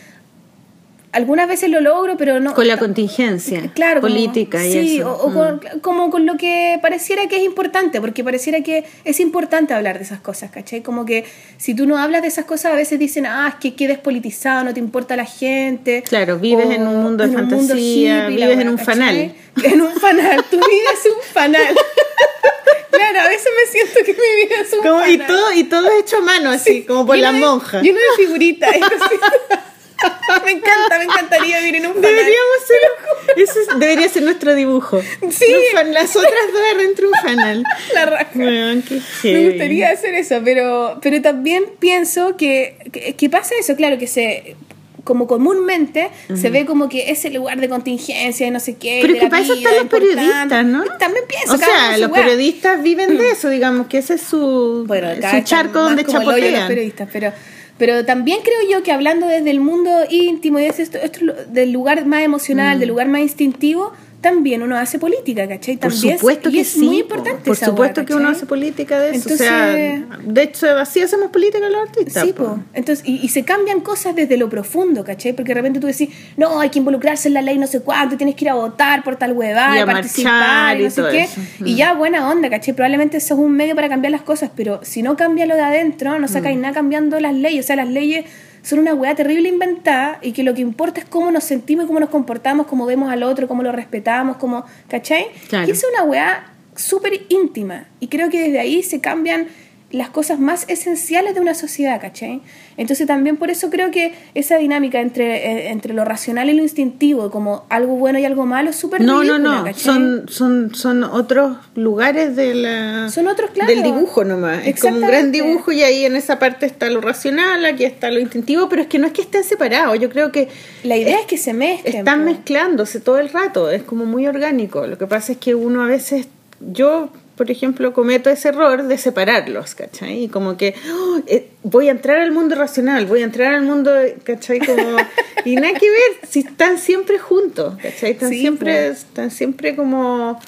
Algunas 1.13 1.49
veces 1.49 1.71
lo 1.71 1.81
logro, 1.81 2.17
pero 2.17 2.39
no. 2.41 2.55
Con 2.55 2.69
la 2.69 2.77
contingencia 2.77 3.71
Claro, 3.75 4.01
como- 4.01 4.13
política 4.13 4.65
y 4.67 4.73
sí, 4.73 4.99
eso. 4.99 5.11
o, 5.13 5.27
o 5.27 5.31
Mm. 5.31 5.35
con- 5.35 5.81
como 5.81 6.11
con 6.11 6.27
lo 6.27 6.37
que 6.37 6.79
pareciera 6.83 7.27
que 7.29 7.37
es 7.37 7.43
importante, 7.45 8.01
porque 8.01 8.23
pareciera 8.23 8.61
que 8.63 8.85
es 9.05 9.19
importante 9.21 9.73
hablar 9.75 9.99
de 9.99 10.05
esas 10.05 10.21
cosas, 10.21 10.51
¿cachai? 10.51 10.83
Como 10.83 11.05
que 11.07 11.25
si 11.57 11.75
tú 11.75 11.87
no 11.87 11.97
hablas 11.99 12.23
de 12.23 12.29
esas 12.29 12.45
cosas, 12.45 12.73
a 12.73 12.77
veces 12.77 12.99
dicen, 12.99 13.27
ah, 13.27 13.47
es 13.49 13.55
que 13.57 13.75
qué 13.75 13.89
despolitizado, 13.89 14.65
no 14.65 14.75
te 14.75 14.81
importa 14.81 15.17
la 15.17 15.25
gente. 15.25 16.03
Claro, 16.03 16.39
vives 16.39 16.67
O 16.67 16.73
en 16.73 16.87
un 16.87 17.03
mundo 17.03 17.25
de 17.27 17.31
mundo 17.37 17.57
fantasía, 17.57 18.25
hippie, 18.29 18.39
la 18.39 18.47
vives 18.49 18.61
en 18.63 18.69
un 18.69 18.77
¿cachai? 18.77 18.95
fanal. 18.95 19.35
En 19.65 19.81
un 19.81 19.93
fanal, 19.97 20.45
tu 20.51 20.57
vida 20.57 20.91
es 20.95 21.07
un 21.07 21.21
fanal. 21.33 21.75
claro, 22.91 23.21
a 23.21 23.29
veces 23.29 23.49
me 23.57 23.71
siento 23.73 23.99
que 24.05 24.13
mi 24.13 24.47
vida 24.47 24.61
es 24.63 24.73
un 24.73 24.81
Como, 24.83 24.99
fanal. 25.01 25.11
y 25.13 25.19
todo 25.19 25.53
y 25.53 25.65
todo 25.65 25.89
es 25.89 26.01
hecho 26.05 26.19
a 26.19 26.21
mano 26.21 26.51
así, 26.51 26.83
como 26.83 27.05
por 27.07 27.17
Lleno 27.17 27.33
las 27.33 27.41
de- 27.41 27.47
monjas. 27.47 27.83
Lleno 27.83 27.99
de 27.99 28.25
figuritas. 28.25 28.71
me 30.45 30.51
encanta, 30.53 30.99
me 30.99 31.05
encantaría 31.05 31.59
vivir 31.61 31.77
en 31.77 31.87
un 31.87 31.95
fanal. 31.95 32.11
Deberíamos 32.11 32.57
ser, 32.67 33.43
eso 33.43 33.61
es- 33.61 33.79
debería 33.81 34.09
ser 34.09 34.23
nuestro 34.23 34.55
dibujo. 34.55 35.01
Sí. 35.31 35.45
Fan- 35.73 35.93
las 35.93 36.15
otras 36.17 36.33
dos 36.53 36.79
dentro 36.79 37.09
de 37.09 37.13
un 37.13 37.21
fanal. 37.21 37.65
La 37.95 38.07
raja. 38.07 38.27
Qué 38.33 39.33
Me 39.33 39.49
gustaría 39.49 39.91
hacer 39.91 40.15
eso, 40.15 40.41
pero, 40.45 40.99
pero 41.03 41.21
también 41.23 41.65
pienso 41.79 42.37
que, 42.37 42.77
que, 42.93 43.15
que 43.15 43.31
pasa 43.31 43.55
eso, 43.59 43.75
claro, 43.77 43.99
que 43.99 44.07
se 44.07 44.57
como 45.05 45.27
comúnmente 45.27 46.11
se 46.37 46.51
ve 46.51 46.67
como 46.67 46.91
que 46.91 47.11
es 47.11 47.25
el 47.25 47.33
lugar 47.33 47.59
de 47.61 47.71
contingencia 47.71 48.47
y 48.47 48.51
no 48.51 48.61
sé 48.61 48.77
qué. 48.77 48.99
Pero 49.01 49.15
es 49.15 49.21
que 49.21 49.29
para 49.29 49.43
eso 49.43 49.55
están 49.55 49.73
los 49.73 49.83
importante. 49.85 50.15
periodistas, 50.17 50.65
¿no? 50.67 50.85
También 50.99 51.25
pienso, 51.27 51.55
O 51.55 51.57
sea, 51.57 51.97
los 51.97 52.11
periodistas 52.11 52.83
viven 52.83 53.17
de 53.17 53.31
eso, 53.31 53.49
digamos, 53.49 53.87
que 53.87 53.99
ese 53.99 54.15
es 54.15 54.21
su, 54.21 54.85
Bueno, 54.87 55.09
su 55.15 55.45
charco 55.45 55.79
donde 55.81 56.03
hoyo 56.03 56.13
los 56.13 56.23
chapotean. 56.25 56.69
periodistas, 56.69 57.09
pero, 57.11 57.33
pero 57.79 58.05
también 58.05 58.41
creo 58.43 58.71
yo 58.71 58.83
que 58.83 58.93
hablando 58.93 59.27
desde 59.27 59.51
el 59.51 59.61
mundo 59.61 59.91
íntimo 60.11 60.59
y 60.59 60.65
desde 60.65 60.83
esto, 60.83 60.99
esto 60.99 61.21
del 61.49 61.73
lugar 61.73 62.05
más 62.05 62.23
emocional, 62.23 62.81
del 62.81 62.89
lugar 62.89 63.09
más 63.09 63.23
instintivo, 63.23 63.93
también 64.21 64.63
uno 64.63 64.77
hace 64.77 64.99
política, 64.99 65.47
¿cachai? 65.47 65.77
Por 65.77 65.93
También 65.93 66.15
es- 66.15 66.21
supuesto 66.21 66.49
y 66.49 66.53
que 66.53 66.61
es 66.61 66.69
sí. 66.69 66.81
muy 66.81 67.03
po. 67.05 67.15
importante 67.15 67.43
Por 67.45 67.57
esa 67.57 67.67
supuesto 67.67 68.05
que 68.05 68.15
uno 68.15 68.29
hace 68.31 68.47
política 68.47 68.99
de 68.99 69.11
eso. 69.11 69.17
Entonces- 69.17 69.41
o 69.41 69.45
sea, 69.45 70.19
de 70.25 70.43
hecho, 70.43 70.67
así 70.79 71.01
hacemos 71.01 71.31
política 71.31 71.69
los 71.69 71.83
artistas. 71.89 72.25
Sí, 72.25 72.33
po. 72.33 72.45
po. 72.45 72.59
Entonces, 72.75 73.07
y, 73.07 73.25
y 73.25 73.29
se 73.29 73.45
cambian 73.45 73.81
cosas 73.81 74.17
desde 74.17 74.37
lo 74.37 74.49
profundo, 74.49 75.05
¿cachai? 75.05 75.35
Porque 75.35 75.51
de 75.51 75.55
repente 75.55 75.79
tú 75.81 75.87
decís, 75.87 76.09
no, 76.37 76.59
hay 76.61 76.71
que 76.71 76.81
involucrarse 76.81 77.29
en 77.29 77.35
la 77.35 77.43
ley 77.43 77.59
no 77.59 77.67
sé 77.69 77.81
cuánto, 77.81 78.17
tienes 78.17 78.35
que 78.35 78.45
ir 78.47 78.51
a 78.51 78.55
votar 78.55 79.05
por 79.05 79.17
tal 79.17 79.33
huevada, 79.35 79.77
Y 79.77 79.81
a 79.81 79.87
participar 79.87 80.81
y 80.81 80.85
no 80.85 80.91
sé 80.91 81.03
qué. 81.13 81.21
eso. 81.23 81.41
Y 81.65 81.77
ya, 81.77 81.95
buena 81.95 82.29
onda, 82.29 82.51
¿cachai? 82.51 82.75
Probablemente 82.75 83.19
eso 83.19 83.35
es 83.35 83.41
un 83.41 83.53
medio 83.53 83.75
para 83.77 83.89
cambiar 83.89 84.11
las 84.11 84.23
cosas, 84.23 84.51
pero 84.57 84.81
si 84.83 85.03
no 85.03 85.17
cambia 85.17 85.47
lo 85.47 85.55
de 85.55 85.63
adentro, 85.63 86.19
no 86.19 86.27
sacáis 86.29 86.57
Mm. 86.59 86.61
nada 86.63 86.75
cambiando 86.75 87.21
las 87.21 87.35
leyes. 87.35 87.65
O 87.65 87.67
sea, 87.69 87.77
las 87.77 87.89
leyes 87.89 88.25
son 88.69 88.81
una 88.81 88.93
hueá 88.93 89.15
terrible 89.15 89.49
inventada 89.49 90.19
y 90.21 90.33
que 90.33 90.43
lo 90.43 90.53
que 90.53 90.61
importa 90.61 91.01
es 91.01 91.07
cómo 91.07 91.31
nos 91.31 91.45
sentimos 91.45 91.87
y 91.87 91.87
cómo 91.87 92.01
nos 92.01 92.11
comportamos, 92.11 92.67
cómo 92.67 92.85
vemos 92.85 93.11
al 93.11 93.23
otro, 93.23 93.49
cómo 93.49 93.63
lo 93.63 93.73
respetamos, 93.73 94.37
cómo, 94.37 94.67
¿cachai? 94.89 95.29
Claro. 95.49 95.67
Y 95.67 95.71
es 95.71 95.83
una 95.91 96.03
hueá 96.05 96.53
súper 96.77 97.23
íntima. 97.31 97.87
Y 97.99 98.09
creo 98.09 98.29
que 98.29 98.39
desde 98.43 98.61
ahí 98.61 98.83
se 98.83 99.01
cambian 99.01 99.47
las 99.91 100.11
cosas 100.11 100.39
más 100.39 100.67
esenciales 100.69 101.35
de 101.35 101.41
una 101.41 101.55
sociedad, 101.55 101.99
¿cachai? 101.99 102.43
Entonces 102.77 103.07
también 103.07 103.39
por 103.39 103.51
eso 103.51 103.71
creo 103.71 103.91
que 103.91 104.13
esa 104.35 104.59
dinámica 104.59 105.01
entre, 105.01 105.37
eh, 105.37 105.71
entre 105.71 105.95
lo 105.95 106.05
racional 106.05 106.51
y 106.51 106.53
lo 106.55 106.63
instintivo, 106.63 107.31
como 107.31 107.65
algo 107.71 107.95
bueno 107.97 108.19
y 108.19 108.27
algo 108.27 108.45
malo, 108.45 108.69
es 108.69 108.77
súper 108.77 109.01
No, 109.01 109.25
no, 109.25 109.37
ridícula, 109.37 109.39
no. 109.39 109.65
¿cachai? 109.65 109.83
Son, 109.83 110.27
son, 110.29 110.75
son 110.75 111.05
otros 111.05 111.57
lugares 111.75 112.37
de 112.37 112.55
la, 112.55 113.09
Son 113.09 113.29
otros, 113.29 113.51
claro. 113.53 113.71
del 113.71 113.83
dibujo 113.83 114.25
nomás. 114.25 114.67
Es 114.67 114.79
como 114.79 114.97
un 114.97 115.07
gran 115.07 115.33
dibujo 115.33 115.73
y 115.73 115.83
ahí 115.83 116.05
en 116.05 116.17
esa 116.17 116.39
parte 116.39 116.67
está 116.67 116.91
lo 116.91 117.01
racional, 117.01 117.65
aquí 117.65 117.85
está 117.85 118.11
lo 118.11 118.21
instintivo, 118.21 118.69
pero 118.69 118.83
es 118.83 118.89
que 118.89 118.99
no 118.99 119.07
es 119.07 119.15
que 119.15 119.23
estén 119.23 119.43
separados. 119.43 119.99
Yo 119.99 120.11
creo 120.11 120.31
que 120.33 120.49
La 120.85 120.99
idea 120.99 121.19
es 121.19 121.25
que 121.27 121.39
se 121.39 121.55
mezclen. 121.55 121.97
están 121.97 122.27
mezclándose 122.27 123.01
todo 123.01 123.19
el 123.19 123.31
rato. 123.31 123.71
Es 123.71 123.85
como 123.85 124.05
muy 124.05 124.27
orgánico. 124.27 124.87
Lo 124.87 124.99
que 124.99 125.07
pasa 125.07 125.33
es 125.33 125.39
que 125.39 125.55
uno 125.55 125.83
a 125.83 125.87
veces, 125.87 126.29
yo 126.61 127.09
por 127.39 127.51
ejemplo, 127.51 127.93
cometo 127.95 128.29
ese 128.29 128.49
error 128.49 128.83
de 128.83 128.99
separarlos, 128.99 129.75
¿cachai? 129.77 130.25
Y 130.25 130.29
como 130.29 130.57
que 130.57 130.75
¡oh! 130.93 131.21
eh, 131.27 131.49
voy 131.63 131.89
a 131.89 131.93
entrar 131.93 132.19
al 132.19 132.33
mundo 132.33 132.57
racional, 132.57 133.07
voy 133.07 133.23
a 133.23 133.25
entrar 133.25 133.55
al 133.55 133.63
mundo, 133.63 133.93
¿cachai? 134.25 134.59
Como, 134.59 134.97
y 135.45 135.55
nada 135.55 135.73
que 135.79 135.89
ver, 135.89 136.29
si 136.29 136.41
están 136.41 136.79
siempre 136.79 137.19
juntos, 137.19 137.77
¿cachai? 137.81 138.11
Están, 138.11 138.31
Sí, 138.31 138.41
siempre, 138.41 138.89
pues. 138.89 138.99
están 138.99 139.31
siempre 139.31 139.77
como, 139.77 140.39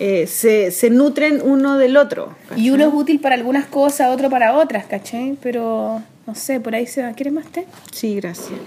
eh, 0.00 0.26
se, 0.26 0.72
se 0.72 0.90
nutren 0.90 1.40
uno 1.42 1.78
del 1.78 1.96
otro. 1.96 2.34
¿cachai? 2.48 2.66
Y 2.66 2.70
uno 2.70 2.88
es 2.88 2.92
útil 2.92 3.20
para 3.20 3.36
algunas 3.36 3.66
cosas, 3.66 4.08
otro 4.10 4.28
para 4.28 4.56
otras, 4.56 4.86
¿cachai? 4.86 5.38
Pero, 5.40 6.02
no 6.26 6.34
sé, 6.34 6.58
por 6.58 6.74
ahí 6.74 6.86
se 6.86 7.02
va. 7.02 7.12
¿Quieres 7.12 7.32
más 7.32 7.46
té? 7.46 7.64
Sí, 7.92 8.16
gracias. 8.16 8.58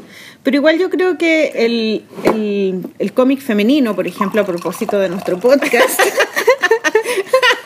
Pero 0.41 0.55
igual 0.57 0.79
yo 0.79 0.89
creo 0.89 1.17
que 1.17 1.51
el, 1.65 2.05
el, 2.23 2.85
el 2.97 3.13
cómic 3.13 3.41
femenino, 3.41 3.93
por 3.95 4.07
ejemplo, 4.07 4.41
a 4.41 4.45
propósito 4.45 4.97
de 4.99 5.09
nuestro 5.09 5.37
podcast, 5.39 5.99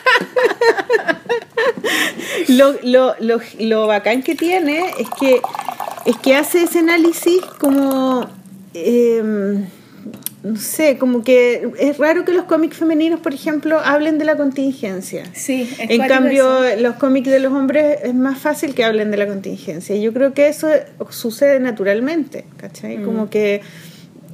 lo, 2.48 2.74
lo, 2.82 3.14
lo, 3.20 3.40
lo 3.60 3.86
bacán 3.86 4.22
que 4.22 4.34
tiene 4.34 4.84
es 4.98 5.08
que, 5.18 5.40
es 6.06 6.16
que 6.18 6.36
hace 6.36 6.62
ese 6.64 6.80
análisis 6.80 7.40
como... 7.58 8.28
em, 8.74 9.66
no 10.40 10.56
sé, 10.56 10.98
como 10.98 11.24
que 11.24 11.68
es 11.80 11.98
raro 11.98 12.24
que 12.24 12.32
los 12.32 12.44
cómics 12.44 12.76
femeninos, 12.76 13.18
por 13.18 13.34
ejemplo, 13.34 13.80
hablen 13.80 14.18
de 14.18 14.24
la 14.24 14.36
contingencia. 14.36 15.24
Sí, 15.32 15.68
es 15.80 15.90
En 15.90 16.06
cambio, 16.06 16.64
eso. 16.64 16.80
los 16.80 16.94
cómics 16.94 17.28
de 17.28 17.40
los 17.40 17.52
hombres 17.52 17.98
es 18.04 18.14
más 18.14 18.38
fácil 18.38 18.72
que 18.74 18.84
hablen 18.84 19.10
de 19.10 19.16
la 19.16 19.26
contingencia. 19.26 19.96
Y 19.96 20.00
yo 20.00 20.12
creo 20.12 20.34
que 20.34 20.46
eso 20.48 20.68
sucede 21.10 21.58
naturalmente, 21.58 22.44
¿cachai? 22.56 22.98
Mm. 22.98 23.04
Como 23.04 23.30
que 23.30 23.62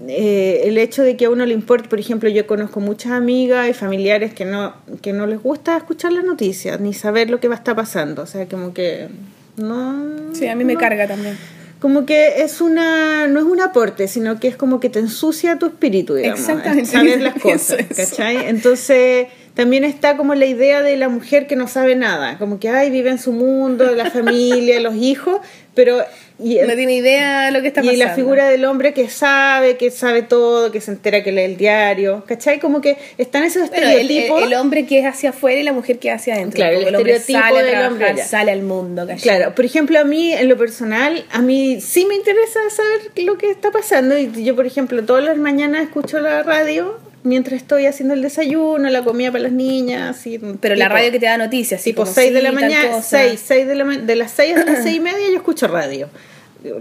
eh, 0.09 0.62
el 0.64 0.78
hecho 0.78 1.03
de 1.03 1.16
que 1.16 1.26
a 1.26 1.30
uno 1.30 1.47
le 1.47 1.55
importe, 1.55 1.88
por 1.88 1.99
ejemplo, 1.99 2.28
yo 2.28 2.47
conozco 2.47 2.80
muchas 2.80 3.12
amigas 3.12 3.68
y 3.68 3.72
familiares 3.74 4.34
que 4.34 4.45
no, 4.45 4.74
que 5.03 5.12
no 5.12 5.26
les 5.26 5.42
gusta 5.42 5.76
escuchar 5.76 6.12
las 6.12 6.24
noticias 6.24 6.80
ni 6.80 6.92
saber 6.95 7.30
lo 7.30 7.40
que 7.40 7.49
va 7.49 7.55
a 7.55 7.59
estar 7.59 7.76
pasando. 7.76 8.22
O 8.22 8.26
sea, 8.26 8.47
como 8.47 8.74
que 8.74 9.09
no... 9.57 10.32
Sí, 10.34 10.47
a 10.49 10.57
mí 10.57 10.64
me 10.64 10.76
carga 10.76 11.07
también. 11.07 11.38
como 11.78 12.07
que 12.07 12.42
es 12.42 12.61
una 12.61 13.26
no 13.28 13.38
es 13.38 13.45
un 13.45 13.61
aporte 13.61 14.09
sino 14.09 14.40
que 14.40 14.49
es 14.49 14.57
como 14.57 14.80
que 14.80 14.88
te 14.88 15.01
ensucia 15.01 15.59
tu 15.59 15.66
espíritu 15.66 16.14
digamos 16.14 16.40
Exactamente, 16.40 16.86
saber 16.90 17.20
las 17.20 17.34
cosas. 17.34 17.78
¿cachai? 17.95 18.49
entonces 18.49 19.28
también 19.55 19.84
está 19.84 20.16
como 20.16 20.34
la 20.34 20.47
idea 20.47 20.82
de 20.82 20.97
la 20.97 21.09
mujer 21.09 21.47
que 21.47 21.57
no 21.57 21.68
sabe 21.68 21.95
nada 21.95 22.38
como 22.38 22.59
que 22.59 22.70
ay 22.70 22.90
vive 22.90 23.11
en 23.11 23.18
su 23.18 23.32
mundo 23.32 23.95
la 23.95 24.11
familia 24.11 24.80
los 24.80 24.95
hijos 24.97 25.40
pero 25.74 25.99
y, 26.43 26.57
No 26.66 26.74
tiene 26.74 26.95
idea 26.97 27.47
de 27.47 27.53
lo 27.53 27.62
que 27.62 27.68
está 27.68 27.80
y 27.82 27.87
pasando. 27.87 28.05
la 28.07 28.14
figura 28.14 28.49
del 28.49 28.64
hombre 28.64 28.93
que 28.93 29.09
sabe 29.09 29.76
que 29.76 29.91
sabe 29.93 30.22
todo 30.22 30.72
que 30.72 30.80
se 30.80 30.91
entera 30.91 31.22
que 31.22 31.30
lee 31.30 31.43
el 31.43 31.57
diario 31.57 32.24
¿cachai? 32.26 32.59
como 32.59 32.80
que 32.80 32.97
están 33.18 33.45
esos 33.45 33.70
Bueno, 33.70 33.87
el, 33.89 34.01
estereotipos 34.01 34.43
el- 34.43 34.53
el 34.53 34.59
hombre 34.59 34.85
que 34.87 34.99
es 34.99 35.07
hacia 35.07 35.30
afuera 35.30 35.61
y 35.61 35.62
la 35.62 35.72
mujer 35.72 35.99
que 36.01 36.09
es 36.09 36.14
hacia 36.16 36.35
adentro. 36.35 36.57
Claro, 36.57 36.80
el 36.80 36.95
hombre 36.97 37.14
estereotipo 37.16 37.39
sale 37.55 37.59
a 37.59 37.62
del 37.62 37.70
trabajar, 37.70 37.93
hombre 37.93 38.14
ya. 38.16 38.24
sale 38.26 38.51
al 38.53 38.62
mundo, 38.62 39.07
¿cachai? 39.07 39.22
Claro, 39.22 39.55
por 39.55 39.64
ejemplo, 39.64 39.99
a 40.01 40.05
mí, 40.05 40.32
en 40.32 40.49
lo 40.49 40.57
personal, 40.57 41.24
a 41.30 41.41
mí 41.41 41.80
sí 41.80 42.05
me 42.07 42.14
interesa 42.16 42.59
saber 42.70 43.12
lo 43.24 43.39
que 43.39 43.51
está 43.51 43.70
pasando. 43.70 44.18
Y 44.18 44.45
yo, 44.45 44.57
por 44.57 44.66
ejemplo, 44.66 45.05
todas 45.05 45.22
las 45.24 45.37
mañanas 45.37 45.82
escucho 45.85 46.18
la 46.20 46.43
radio 46.43 46.99
mientras 47.25 47.61
estoy 47.61 47.87
haciendo 47.87 48.14
el 48.14 48.22
desayuno, 48.22 48.89
la 48.89 49.03
comida 49.03 49.33
para 49.33 49.43
las 49.43 49.53
niñas. 49.53 50.16
Así, 50.16 50.41
Pero 50.61 50.77
la 50.77 50.89
radio 50.89 51.11
que 51.11 51.18
te 51.18 51.27
da 51.27 51.37
noticias, 51.37 51.83
Tipo 51.83 52.03
como, 52.03 52.14
6 52.14 52.33
de 52.33 52.43
la 52.43 52.53
mañana, 52.53 52.91
cosa. 52.93 53.18
6, 53.22 53.43
6 53.45 53.66
de, 53.66 53.75
la 53.75 53.85
de 53.85 54.16
las 54.16 54.31
6 54.31 54.57
a 54.57 54.64
las 54.64 54.83
6 54.85 54.97
y 54.97 55.01
media 55.01 55.29
yo 55.29 55.37
escucho 55.37 55.66
radio. 55.66 56.09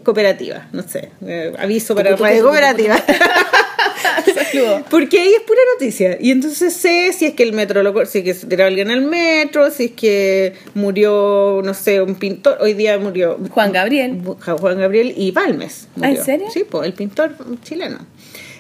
Cooperativa, 0.04 0.70
no 0.72 0.82
sé, 0.84 1.10
eh, 1.26 1.52
aviso 1.58 1.94
para 1.94 2.16
radio 2.16 2.44
cooperativa. 2.44 2.96
Porque 4.90 5.20
ahí 5.20 5.34
es 5.34 5.42
pura 5.42 5.60
noticia. 5.74 6.18
Y 6.22 6.32
entonces 6.32 6.74
sé 6.74 7.12
si 7.12 7.26
es 7.26 7.34
que 7.34 7.44
el 7.44 7.52
metro, 7.52 7.84
lo, 7.84 8.06
si 8.06 8.20
es 8.20 8.24
que 8.24 8.34
se 8.34 8.48
tiró 8.48 8.66
alguien 8.66 8.92
al 8.92 9.02
metro, 9.02 9.70
si 9.72 9.86
es 9.86 9.92
que 9.92 10.54
murió, 10.74 11.62
no 11.64 11.74
sé, 11.74 12.02
un 12.02 12.16
pintor. 12.16 12.58
Hoy 12.62 12.74
día 12.74 12.98
murió 12.98 13.38
Juan 13.50 13.74
Gabriel. 13.74 14.22
Juan 14.40 14.80
Gabriel 14.80 15.14
y 15.18 15.32
Balmes. 15.32 15.88
¿Ah, 16.02 16.12
en 16.12 16.24
serio? 16.24 16.48
Sí, 16.54 16.64
pues 16.70 16.86
el 16.86 16.94
pintor 16.94 17.36
chileno. 17.64 18.00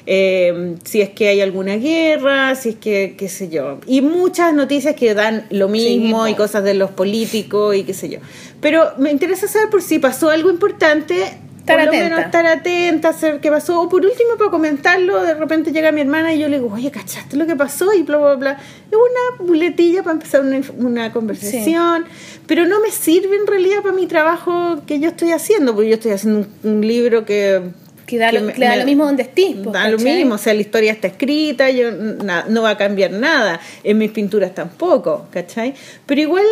Eh, 0.06 0.76
si 0.84 1.02
es 1.02 1.10
que 1.10 1.30
hay 1.30 1.42
alguna 1.42 1.78
guerra, 1.78 2.56
si 2.56 2.70
es 2.70 2.76
que, 2.76 3.16
qué 3.18 3.30
sé 3.30 3.50
yo. 3.50 3.80
Y 3.88 4.02
muchas 4.02 4.54
noticias 4.54 4.96
que 4.96 5.14
dan 5.14 5.46
lo 5.50 5.70
mismo 5.70 6.28
y 6.28 6.36
cosas 6.36 6.64
de 6.64 6.74
los 6.74 6.92
políticos 6.92 7.76
y 7.76 7.84
qué 7.84 7.94
sé 7.94 8.10
yo. 8.10 8.20
Pero 8.60 8.92
me 8.98 9.12
interesa 9.12 9.48
saber 9.48 9.70
por 9.70 9.82
si 9.82 10.00
pasó 10.00 10.30
algo 10.30 10.50
importante. 10.50 11.38
Estar 11.60 11.78
por 11.78 11.86
lo 11.86 11.92
atenta. 11.92 12.10
menos 12.10 12.26
estar 12.26 12.46
atenta, 12.46 13.14
saber 13.14 13.40
qué 13.40 13.50
pasó. 13.50 13.80
O 13.82 13.88
por 13.88 14.06
último, 14.06 14.32
para 14.38 14.52
comentarlo, 14.52 15.24
de 15.24 15.36
repente 15.36 15.72
llega 15.72 15.94
mi 15.94 16.02
hermana 16.02 16.34
y 16.34 16.40
yo 16.40 16.50
le 16.50 16.60
digo, 16.60 16.74
oye, 16.74 16.92
¿cachaste 16.92 17.38
lo 17.38 17.48
que 17.48 17.56
pasó? 17.56 17.94
Y 17.94 18.04
bla, 18.04 18.18
bla, 18.18 18.36
bla. 18.36 18.52
Es 18.52 18.98
una 18.98 19.48
buletilla 19.48 20.04
para 20.04 20.16
empezar 20.16 20.42
una, 20.42 20.60
una 20.78 21.14
conversación. 21.14 22.04
Pero 22.48 22.66
no 22.66 22.82
me 22.82 22.92
sirve 22.92 23.38
en 23.38 23.48
realidad 23.48 23.82
para 23.82 23.94
mi 23.94 24.08
trabajo 24.08 24.82
que 24.86 25.00
yo 25.00 25.08
estoy 25.08 25.32
haciendo, 25.32 25.74
porque 25.74 25.88
yo 25.88 25.96
estoy 25.96 26.12
haciendo 26.12 26.40
un, 26.40 26.70
un 26.70 26.86
libro 26.86 27.24
que 27.24 27.62
Que 28.06 28.18
da, 28.18 28.30
que 28.32 28.40
lo, 28.40 28.46
me- 28.48 28.54
da 28.54 28.70
me- 28.72 28.78
lo 28.78 28.86
mismo 28.86 29.06
donde 29.06 29.24
estés. 29.24 29.56
pues, 29.64 29.74
Da 29.74 29.88
lo 29.88 29.98
mismo, 29.98 30.36
o 30.36 30.38
sea, 30.38 30.54
la 30.54 30.62
historia 30.62 30.92
está 30.92 31.08
escrita, 31.08 31.70
yo 31.70 31.92
na- 31.92 32.46
no 32.50 32.62
va 32.62 32.72
a 32.72 32.78
cambiar 32.78 33.12
nada, 33.12 33.60
en 33.84 33.98
mis 33.98 34.12
pinturas 34.12 34.54
tampoco, 34.54 35.28
¿cachai? 35.32 35.74
Pero 36.06 36.22
igual 36.22 36.46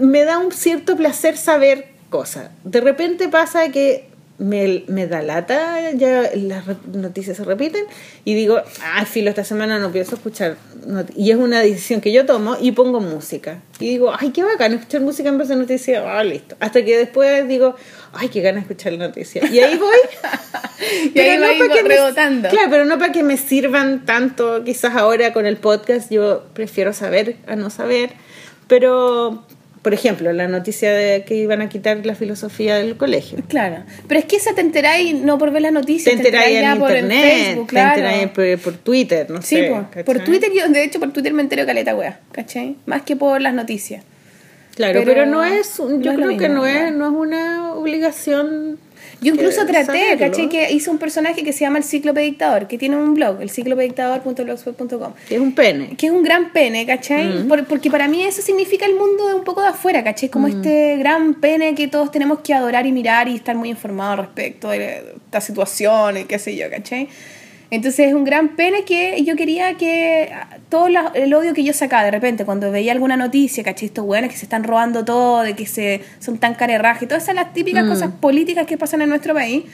me 0.00 0.24
da 0.24 0.38
un 0.38 0.52
cierto 0.52 0.96
placer 0.96 1.36
saber 1.36 1.88
cosas. 2.10 2.50
De 2.64 2.80
repente 2.80 3.28
pasa 3.28 3.70
que 3.70 4.06
me, 4.38 4.84
me 4.88 5.06
da 5.06 5.22
lata, 5.22 5.90
ya 5.92 6.28
las 6.34 6.64
noticias 6.92 7.36
se 7.36 7.44
repiten 7.44 7.84
y 8.24 8.34
digo, 8.34 8.60
ah, 8.82 9.04
filo, 9.06 9.30
esta 9.30 9.44
semana 9.44 9.78
no 9.78 9.92
pienso 9.92 10.16
escuchar. 10.16 10.56
not-". 10.86 11.10
Y 11.16 11.30
es 11.30 11.36
una 11.36 11.60
decisión 11.60 12.00
que 12.00 12.10
yo 12.12 12.26
tomo 12.26 12.56
y 12.60 12.72
pongo 12.72 13.00
música. 13.00 13.62
Y 13.78 13.88
digo, 13.90 14.12
ay, 14.18 14.30
qué 14.30 14.42
bacán 14.42 14.72
escuchar 14.74 15.02
música 15.02 15.28
en 15.28 15.38
vez 15.38 15.48
de 15.48 15.56
noticias. 15.56 16.02
Ah, 16.06 16.24
listo. 16.24 16.56
Hasta 16.60 16.84
que 16.84 16.96
después 16.98 17.46
digo, 17.46 17.76
ay, 18.12 18.28
qué 18.28 18.40
ganas 18.40 18.62
escuchar 18.62 18.92
noticias. 18.94 19.50
Y 19.50 19.60
ahí 19.60 19.76
voy. 19.78 19.96
Y 21.14 21.18
ahí 21.20 21.38
pa' 21.58 21.68
que 21.74 21.82
me- 21.82 21.94
claro, 22.50 22.68
pero 22.70 22.84
no 22.84 22.98
para 22.98 23.12
que 23.12 23.22
me 23.22 23.36
sirvan 23.36 24.04
tanto. 24.04 24.64
Quizás 24.64 24.94
ahora 24.96 25.32
con 25.32 25.46
el 25.46 25.56
podcast 25.56 26.10
yo 26.10 26.44
prefiero 26.52 26.92
saber 26.92 27.36
a 27.46 27.56
no 27.56 27.70
saber. 27.70 28.10
Pero, 28.66 29.44
por 29.84 29.92
ejemplo, 29.92 30.32
la 30.32 30.48
noticia 30.48 30.92
de 30.94 31.24
que 31.24 31.34
iban 31.36 31.60
a 31.60 31.68
quitar 31.68 32.04
la 32.06 32.14
filosofía 32.14 32.76
del 32.76 32.96
colegio. 32.96 33.38
Claro. 33.48 33.84
Pero 34.08 34.18
es 34.18 34.24
que 34.24 34.36
esa 34.36 34.54
te 34.54 34.62
enteráis 34.62 35.14
no 35.14 35.36
por 35.36 35.50
ver 35.52 35.60
las 35.60 35.72
Te 35.72 35.78
noticias, 35.78 36.16
enteráis 36.16 36.56
en 36.56 36.78
por 36.78 36.90
internet, 36.90 37.44
Facebook, 37.44 37.66
claro. 37.68 37.94
te 37.94 38.00
enteráis 38.00 38.58
por, 38.58 38.72
por 38.72 38.80
Twitter, 38.82 39.30
no 39.30 39.42
Sí, 39.42 39.56
sé. 39.56 39.64
po. 39.68 39.82
¿cachai? 39.90 40.04
por 40.04 40.20
Twitter 40.20 40.50
yo, 40.56 40.66
de 40.70 40.84
hecho, 40.84 40.98
por 40.98 41.12
Twitter 41.12 41.34
me 41.34 41.42
entero 41.42 41.66
caleta, 41.66 41.94
wea, 41.94 42.18
¿cachai? 42.32 42.76
Más 42.86 43.02
que 43.02 43.14
por 43.14 43.42
las 43.42 43.52
noticias. 43.52 44.02
Claro, 44.74 45.00
pero 45.00 45.12
pero, 45.12 45.26
no 45.26 45.44
es, 45.44 45.76
yo 45.76 45.84
no 45.86 45.94
es 45.98 46.04
lo 46.18 46.26
creo 46.26 46.38
que 46.38 46.48
no 46.48 46.66
es, 46.66 46.92
no 46.92 47.06
es 47.06 47.12
una 47.14 47.74
obligación. 47.74 48.78
Yo 49.24 49.34
incluso 49.34 49.62
traté. 49.66 50.16
¿cachai? 50.18 50.48
Que 50.48 50.72
hice 50.72 50.90
un 50.90 50.98
personaje 50.98 51.42
que 51.42 51.52
se 51.52 51.60
llama 51.60 51.78
el 51.78 51.84
Cíclope 51.84 52.20
Dictador, 52.20 52.68
que 52.68 52.78
tiene 52.78 52.96
un 52.96 53.14
blog, 53.14 53.40
el 53.42 53.50
ciclopedictador.blogspot.com. 53.50 55.12
Que 55.28 55.34
es 55.36 55.40
un 55.40 55.54
pene. 55.54 55.96
Que 55.96 56.06
es 56.06 56.12
un 56.12 56.22
gran 56.22 56.52
pene, 56.52 56.86
¿cachai? 56.86 57.44
Por- 57.48 57.64
porque 57.66 57.90
para 57.90 58.08
mí 58.08 58.22
eso 58.24 58.42
significa 58.42 58.86
el 58.86 58.94
mundo 58.94 59.26
de 59.28 59.34
un 59.34 59.44
poco 59.44 59.62
de 59.62 59.68
afuera, 59.68 60.02
¿cachai? 60.04 60.28
Como 60.28 60.46
este 60.46 60.96
gran 60.98 61.34
pene 61.34 61.74
que 61.74 61.88
todos 61.88 62.10
tenemos 62.10 62.40
que 62.40 62.54
adorar 62.54 62.86
y 62.86 62.92
mirar 62.92 63.28
y 63.28 63.34
estar 63.34 63.56
muy 63.56 63.70
informados 63.70 64.18
respecto 64.26 64.68
de 64.70 65.02
estas 65.26 65.44
situaciones, 65.44 66.26
qué 66.26 66.38
sé 66.38 66.56
yo, 66.56 66.68
¿cachai? 66.70 67.08
Entonces 67.74 68.08
es 68.08 68.14
un 68.14 68.24
gran 68.24 68.56
pene 68.56 68.84
que 68.84 69.22
yo 69.24 69.36
quería 69.36 69.74
que 69.74 70.30
ah, 70.32 70.58
todo 70.68 70.88
la- 70.88 71.12
el 71.14 71.32
odio 71.34 71.52
que 71.54 71.64
yo 71.64 71.72
sacaba 71.72 72.04
de 72.04 72.10
repente 72.10 72.44
cuando 72.44 72.70
veía 72.70 72.92
alguna 72.92 73.16
noticia, 73.16 73.62
¿cachai? 73.64 73.86
Estos 73.86 74.04
buenos 74.04 74.30
que 74.30 74.36
se 74.36 74.44
están 74.46 74.64
robando 74.64 75.04
todo, 75.04 75.42
de 75.42 75.54
que 75.54 75.66
se 75.66 76.00
son 76.20 76.38
tan 76.38 76.54
carerraje, 76.54 77.06
todas 77.06 77.22
esas 77.24 77.34
las 77.34 77.52
típicas 77.52 77.84
cosas 77.84 78.10
políticas 78.20 78.66
que 78.66 78.76
pasan 78.78 79.02
en 79.02 79.08
nuestro 79.08 79.34
país. 79.34 79.64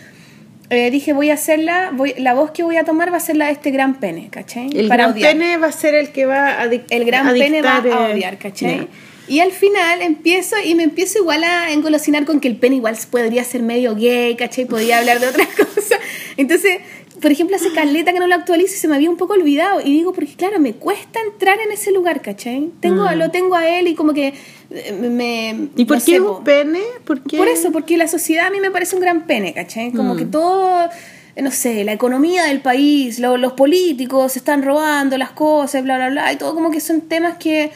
eh, 0.73 0.91
dije, 0.93 1.13
voy 1.13 1.31
a 1.31 1.35
hacerla, 1.35 1.91
voy, 1.93 2.15
la 2.19 2.33
voz 2.33 2.53
que 2.53 2.63
voy 2.63 2.77
a 2.77 2.85
tomar 2.85 3.13
va 3.13 3.17
a 3.17 3.21
ser 3.21 3.37
la 3.37 3.47
de 3.47 3.53
este 3.53 3.73
gran 3.73 3.95
pene, 3.99 4.29
¿cachai? 4.31 4.71
El 4.73 4.87
Para 4.87 5.05
gran 5.05 5.17
odiar 5.17 5.33
pene 5.33 5.57
va 5.57 5.67
a 5.67 5.73
ser 5.73 5.95
el 5.97 6.11
que 6.11 6.27
va 6.27 6.61
a 6.61 6.65
el 6.65 7.05
gran 7.05 7.27
a 7.27 7.33
pene 7.33 7.61
va 7.61 7.79
a 7.79 8.11
eh, 8.11 8.13
odiar, 8.15 8.39
¿cachai? 8.39 8.87
Y 9.27 9.41
al 9.41 9.51
final 9.53 10.01
empiezo 10.03 10.57
y 10.65 10.75
me 10.77 10.83
empiezo 10.85 11.19
igual 11.19 11.43
a 11.45 11.73
engolosinar 11.73 12.25
con 12.25 12.39
que 12.41 12.47
el 12.49 12.57
pene 12.57 12.77
igual 12.77 12.97
podría 13.11 13.43
ser 13.45 13.63
medio 13.63 13.95
gay, 13.97 14.37
¿cachai? 14.37 14.65
Podría 14.65 14.99
hablar 14.99 15.19
de 15.19 15.27
otras 15.29 15.49
cosas. 15.57 15.99
Entonces, 16.37 16.79
por 17.21 17.31
ejemplo, 17.31 17.57
hace 17.57 17.73
caleta 17.73 18.13
que 18.13 18.19
no 18.19 18.27
lo 18.27 18.35
actualizo 18.35 18.75
y 18.75 18.77
se 18.79 18.89
me 18.89 18.95
había 18.97 19.11
un 19.11 19.17
poco 19.17 19.35
olvidado. 19.35 19.81
Y 19.81 19.93
digo, 19.93 20.13
porque 20.13 20.35
claro, 20.35 20.59
me 20.59 20.73
cuesta 20.75 21.19
entrar 21.33 21.59
en 21.61 21.71
ese 21.73 21.93
lugar, 21.93 22.23
¿cachai? 22.23 22.71
Tengo, 22.81 23.11
Lo 23.13 23.31
tengo 23.31 23.55
a 23.57 23.69
él 23.69 23.89
y 23.89 23.95
como 23.95 24.13
que 24.15 24.35
eh, 24.71 24.93
me... 24.93 25.55
Mm. 25.55 25.71
¿Y 25.77 25.85
por 25.85 25.99
no 25.99 26.05
qué 26.05 26.13
sé, 26.13 26.21
un 26.21 26.45
pene? 26.45 26.81
¿Por, 27.05 27.23
qué? 27.23 27.37
Por 27.37 27.49
eso, 27.49 27.73
porque 27.73 27.97
la 27.97 28.09
sociedad 28.09 28.47
a 28.47 28.51
mí 28.51 28.61
me 28.61 28.71
parece 28.71 28.95
un 28.97 29.03
gran 29.03 29.27
pene, 29.27 29.53
¿cachai? 29.53 29.93
Como 29.93 30.15
Mm. 30.15 30.19
que 30.19 30.25
todo, 30.27 30.89
no 31.37 31.51
sé, 31.51 31.85
la 31.85 31.93
economía 31.93 32.45
del 32.45 32.61
país, 32.61 33.19
lo- 33.19 33.37
los 33.37 33.53
políticos 33.55 34.33
se 34.33 34.39
están 34.39 34.63
robando 34.63 35.17
las 35.19 35.31
cosas, 35.31 35.83
bla, 35.83 35.97
bla, 35.97 36.11
bla, 36.11 36.33
y 36.33 36.37
todo 36.37 36.55
como 36.55 36.71
que 36.71 36.81
son 36.81 37.03
temas 37.03 37.37
que, 37.39 37.71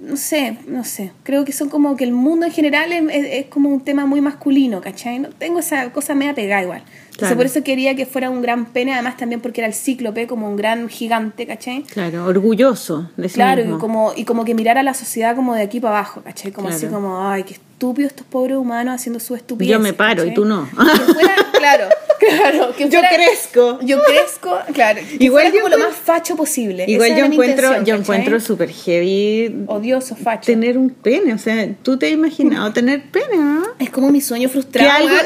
no 0.00 0.16
sé, 0.16 0.58
no 0.66 0.84
sé, 0.84 1.10
creo 1.22 1.44
que 1.44 1.52
son 1.52 1.68
como 1.70 1.96
que 1.96 2.04
el 2.04 2.12
mundo 2.12 2.44
en 2.46 2.52
general 2.52 2.92
es, 2.92 3.02
es- 3.10 3.26
es 3.32 3.46
como 3.46 3.70
un 3.70 3.80
tema 3.80 4.04
muy 4.06 4.20
masculino, 4.20 4.80
¿cachai? 4.80 5.18
No 5.18 5.28
tengo 5.30 5.58
esa 5.60 5.90
cosa 5.92 6.14
media 6.14 6.34
pegada 6.34 6.62
igual. 6.62 6.82
Entonces 7.16 7.36
por 7.36 7.46
eso 7.46 7.62
quería 7.64 7.94
que 7.96 8.04
fuera 8.06 8.28
un 8.30 8.42
gran 8.42 8.66
pene, 8.66 8.92
además 8.94 9.16
también 9.16 9.40
porque 9.40 9.60
era 9.62 9.68
el 9.68 9.74
cíclope, 9.74 10.26
como 10.26 10.48
un 10.48 10.56
gran 10.56 10.88
gigante, 10.88 11.46
¿cachai? 11.46 11.82
Claro, 11.84 12.24
orgulloso 12.26 13.10
de 13.16 13.28
sí 13.28 13.34
Claro, 13.36 13.62
mismo. 13.62 13.76
y 13.76 13.80
como, 13.80 14.12
y 14.16 14.24
como 14.24 14.44
que 14.44 14.54
mirar 14.54 14.78
a 14.78 14.82
la 14.82 14.94
sociedad 14.94 15.34
como 15.34 15.54
de 15.54 15.62
aquí 15.62 15.80
para 15.80 15.98
abajo, 15.98 16.22
¿cachai? 16.22 16.52
Como 16.52 16.68
así 16.68 16.86
como, 16.86 17.26
ay, 17.28 17.44
qué 17.44 17.54
estúpidos 17.54 18.12
estos 18.12 18.26
pobres 18.26 18.56
humanos 18.56 18.94
haciendo 18.94 19.18
su 19.20 19.34
estupidez. 19.34 19.72
Yo 19.72 19.80
me 19.80 19.92
paro 19.92 20.24
y 20.24 20.32
tú 20.34 20.44
no. 20.44 20.68
Que 20.70 21.12
fuera, 21.12 21.34
claro, 21.58 21.88
claro. 22.18 22.74
Que 22.76 22.84
Yo 22.84 23.00
fuera- 23.00 23.10
crezco. 23.14 23.78
Yo 23.82 23.98
crezco, 24.02 24.58
claro. 24.72 25.00
Igual 25.18 25.52
yo 25.52 25.60
como 25.62 25.76
lo 25.76 25.78
más 25.86 25.94
facho 25.96 26.36
posible. 26.36 26.84
Igual 26.88 27.10
Esa 27.12 27.18
yo 27.20 27.24
encuentro, 27.26 27.82
yo 27.82 27.94
encuentro 27.94 28.40
súper 28.40 28.70
heavy 28.70 29.64
Odioso, 29.66 30.16
facho. 30.16 30.46
tener 30.46 30.78
un 30.78 30.90
pene. 30.90 31.34
O 31.34 31.38
sea, 31.38 31.68
tú 31.82 31.98
te 31.98 32.06
has 32.06 32.12
imaginado 32.12 32.72
tener 32.74 33.02
pene, 33.10 33.36
¿no? 33.36 33.62
Es 33.78 33.90
como 33.90 34.10
mi 34.10 34.20
sueño 34.20 34.48
frustrado. 34.48 34.88
Que 34.88 34.96
algo- 35.04 35.16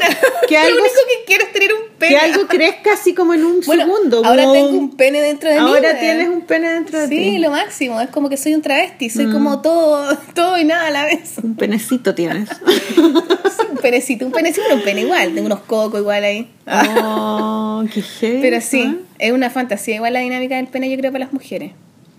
que 0.47 0.55
lo 0.59 0.59
algo- 0.61 0.79
único 0.79 0.95
que 1.07 1.25
quiero 1.25 1.45
es 1.45 1.53
tener 1.53 1.73
un 1.73 1.80
pene. 1.97 2.11
Que 2.15 2.17
algo 2.19 2.47
crezca 2.47 2.93
así 2.93 3.13
como 3.13 3.33
en 3.33 3.45
un 3.45 3.61
Bueno, 3.65 3.85
segundo. 3.85 4.23
ahora 4.25 4.43
como- 4.43 4.53
tengo 4.53 4.69
un 4.69 4.95
pene 4.95 5.21
dentro 5.21 5.49
de 5.49 5.55
mí. 5.59 5.65
Ahora 5.67 5.99
tienes 5.99 6.29
un 6.29 6.41
pene 6.41 6.69
dentro 6.73 6.99
de 6.99 7.07
Sí, 7.07 7.15
ti. 7.15 7.37
lo 7.39 7.51
máximo. 7.51 7.99
Es 8.01 8.09
como 8.09 8.29
que 8.29 8.37
soy 8.37 8.53
un 8.55 8.61
travesti. 8.61 9.09
Soy 9.09 9.27
Mm. 9.27 9.31
como 9.33 9.61
todo, 9.61 10.17
todo 10.35 10.57
y 10.57 10.63
nada 10.63 10.87
a 10.87 10.91
la 10.91 11.05
vez. 11.05 11.33
Un 11.43 11.55
penecito 11.55 12.15
tienes. 12.15 12.49
Sí, 12.91 13.67
un 13.69 13.77
penecito, 13.77 14.25
un 14.25 14.31
penecito, 14.31 14.61
pero 14.65 14.75
un 14.77 14.83
pene 14.83 15.01
igual. 15.01 15.33
Tengo 15.33 15.45
unos 15.47 15.61
cocos 15.61 15.99
igual 15.99 16.23
ahí. 16.23 16.49
Oh, 16.67 17.83
qué 17.93 18.01
heavy. 18.01 18.41
Pero 18.41 18.61
sí, 18.61 18.81
¿eh? 18.81 18.95
es 19.19 19.31
una 19.31 19.49
fantasía 19.49 19.95
igual 19.95 20.13
la 20.13 20.19
dinámica 20.19 20.55
del 20.55 20.67
pene, 20.67 20.89
yo 20.89 20.97
creo, 20.97 21.11
para 21.11 21.25
las 21.25 21.33
mujeres. 21.33 21.71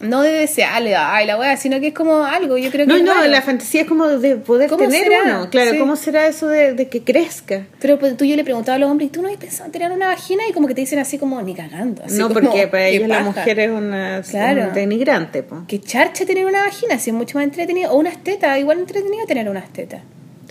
No 0.02 0.22
de 0.22 0.30
desearle, 0.32 0.94
ay, 0.96 1.26
la 1.26 1.38
wea, 1.38 1.56
sino 1.56 1.80
que 1.80 1.88
es 1.88 1.94
como 1.94 2.24
algo, 2.24 2.58
yo 2.58 2.70
creo 2.70 2.86
que 2.86 2.92
No, 2.92 2.96
es 2.98 3.04
no, 3.04 3.14
raro. 3.14 3.28
la 3.28 3.40
fantasía 3.40 3.82
es 3.82 3.86
como 3.88 4.06
de 4.08 4.36
poder 4.36 4.68
¿Cómo 4.68 4.84
tener 4.84 5.04
será? 5.04 5.22
uno. 5.24 5.50
Claro, 5.50 5.70
Sí. 5.72 5.78
¿cómo 5.78 5.96
será 5.96 6.26
eso 6.26 6.48
de, 6.48 6.72
de 6.74 6.88
que 6.88 7.02
crezca? 7.02 7.66
Pero 7.80 7.98
pues, 7.98 8.16
tú 8.16 8.24
yo 8.24 8.36
le 8.36 8.44
preguntaba 8.44 8.76
a 8.76 8.78
los 8.78 8.90
hombres, 8.90 9.08
¿y 9.08 9.12
tú 9.12 9.22
no 9.22 9.28
habías 9.28 9.40
pensado 9.40 9.66
en 9.66 9.72
tener 9.72 9.90
una 9.92 10.08
vagina? 10.08 10.42
Y 10.48 10.52
como 10.52 10.66
que 10.68 10.74
te 10.74 10.80
dicen 10.82 10.98
así 10.98 11.18
como, 11.18 11.40
ni 11.42 11.54
cagando. 11.54 12.02
Así 12.04 12.18
no, 12.18 12.28
como, 12.28 12.40
porque 12.40 12.66
para 12.68 12.86
ellos 12.88 13.08
la 13.08 13.20
mujer 13.20 13.58
es 13.60 13.70
una 13.70 14.22
Claro. 14.28 14.68
un 14.68 14.74
denigrante. 14.74 15.42
po. 15.42 15.64
Que 15.66 15.80
charcha 15.80 16.26
tener 16.26 16.46
una 16.46 16.62
vagina, 16.62 16.98
si 16.98 17.10
es 17.10 17.16
mucho 17.16 17.38
más 17.38 17.44
entretenido. 17.44 17.92
O 17.92 17.96
unas 17.98 18.18
tetas, 18.22 18.58
igual 18.58 18.78
entretenido 18.80 19.24
tener 19.26 19.48
unas 19.48 19.72
tetas. 19.72 20.00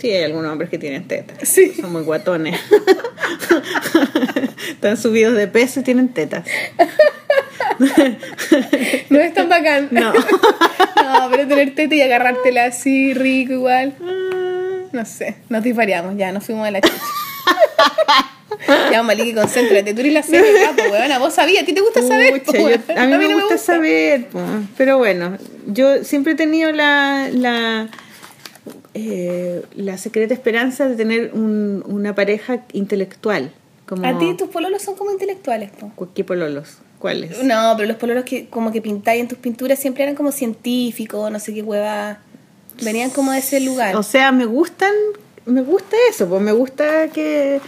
Sí, 0.02 0.10
hay 0.10 0.24
algunos 0.24 0.50
hombres 0.50 0.68
que 0.68 0.78
tienen 0.78 1.06
tetas. 1.06 1.48
Sí. 1.48 1.74
Son 1.80 1.92
muy 1.92 2.02
guatones. 2.02 2.58
Están 4.68 4.96
subidos 4.96 5.36
de 5.36 5.46
peso 5.46 5.78
y 5.78 5.82
tienen 5.84 6.08
tetas. 6.08 6.44
No 9.10 9.18
es 9.20 9.34
tan 9.34 9.48
bacán. 9.48 9.88
No. 9.90 10.12
no, 10.96 11.30
pero 11.30 11.46
tener 11.48 11.74
teta 11.74 11.94
y 11.94 12.00
agarrártela 12.00 12.66
así, 12.66 13.14
rico 13.14 13.52
igual. 13.54 13.94
No 14.92 15.04
sé, 15.04 15.36
nos 15.48 15.62
disvariamos, 15.62 16.16
ya, 16.16 16.32
nos 16.32 16.44
fuimos 16.44 16.64
de 16.64 16.72
la 16.72 16.80
chucha. 16.80 16.96
ya, 18.90 19.02
Maliki, 19.02 19.34
concéntrate. 19.34 19.94
Tú 19.94 20.00
eres 20.00 20.12
la 20.12 20.22
serie, 20.22 20.64
capo, 20.64 20.90
weona. 20.92 21.18
Vos 21.18 21.34
sabías, 21.34 21.62
a 21.62 21.66
ti 21.66 21.72
te 21.72 21.80
gusta 21.80 22.02
saber. 22.02 22.42
Po, 22.42 22.52
yo- 22.52 22.64
weón. 22.64 22.82
a 22.96 23.06
mí 23.06 23.16
me 23.16 23.34
gusta, 23.34 23.58
saber, 23.58 24.26
po. 24.26 24.40
pero 24.76 24.98
bueno, 24.98 25.38
yo 25.66 26.04
siempre 26.04 26.32
he 26.34 26.36
tenido 26.36 26.72
la, 26.72 27.28
la, 27.32 27.88
eh, 28.94 29.62
la 29.74 29.96
secreta 29.98 30.34
esperanza 30.34 30.88
de 30.88 30.96
tener 30.96 31.30
un- 31.34 31.82
una 31.86 32.14
pareja 32.14 32.64
intelectual. 32.72 33.52
Como 33.86 34.06
A 34.06 34.18
ti 34.18 34.34
tus 34.36 34.48
pololos 34.48 34.82
son 34.82 34.94
como 34.96 35.10
intelectuales, 35.10 35.70
po. 35.70 35.92
¿Qué 36.14 36.24
pololos? 36.24 36.78
¿Cuáles? 36.98 37.42
No, 37.42 37.74
pero 37.76 37.88
los 37.88 37.96
pololos 37.96 38.24
que 38.24 38.46
como 38.48 38.70
que 38.70 38.80
pintáis 38.80 39.20
en 39.20 39.28
tus 39.28 39.38
pinturas 39.38 39.78
siempre 39.78 40.04
eran 40.04 40.14
como 40.14 40.30
científicos, 40.30 41.30
no 41.32 41.38
sé 41.40 41.52
qué 41.52 41.62
hueva. 41.62 42.18
Venían 42.82 43.10
como 43.10 43.32
de 43.32 43.38
ese 43.38 43.60
lugar. 43.60 43.96
O 43.96 44.02
sea, 44.02 44.30
me 44.32 44.46
gustan, 44.46 44.92
me 45.46 45.62
gusta 45.62 45.96
eso, 46.10 46.28
pues 46.28 46.40
me 46.40 46.52
gusta 46.52 47.08
que, 47.08 47.60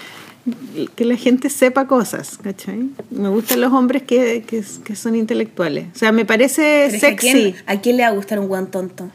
que 0.94 1.04
la 1.04 1.16
gente 1.16 1.50
sepa 1.50 1.86
cosas, 1.86 2.38
¿cachai? 2.38 2.90
Me 3.10 3.28
gustan 3.28 3.60
los 3.60 3.72
hombres 3.72 4.02
que, 4.04 4.44
que, 4.46 4.62
que 4.84 4.94
son 4.96 5.14
intelectuales. 5.16 5.86
O 5.94 5.98
sea, 5.98 6.12
me 6.12 6.24
parece 6.24 6.90
sexy. 6.98 7.06
¿A 7.06 7.16
quién, 7.16 7.54
¿A 7.66 7.80
quién 7.80 7.96
le 7.96 8.02
va 8.04 8.10
a 8.10 8.12
gustar 8.12 8.38
un 8.38 8.46
guan 8.48 8.70
tonto? 8.70 9.10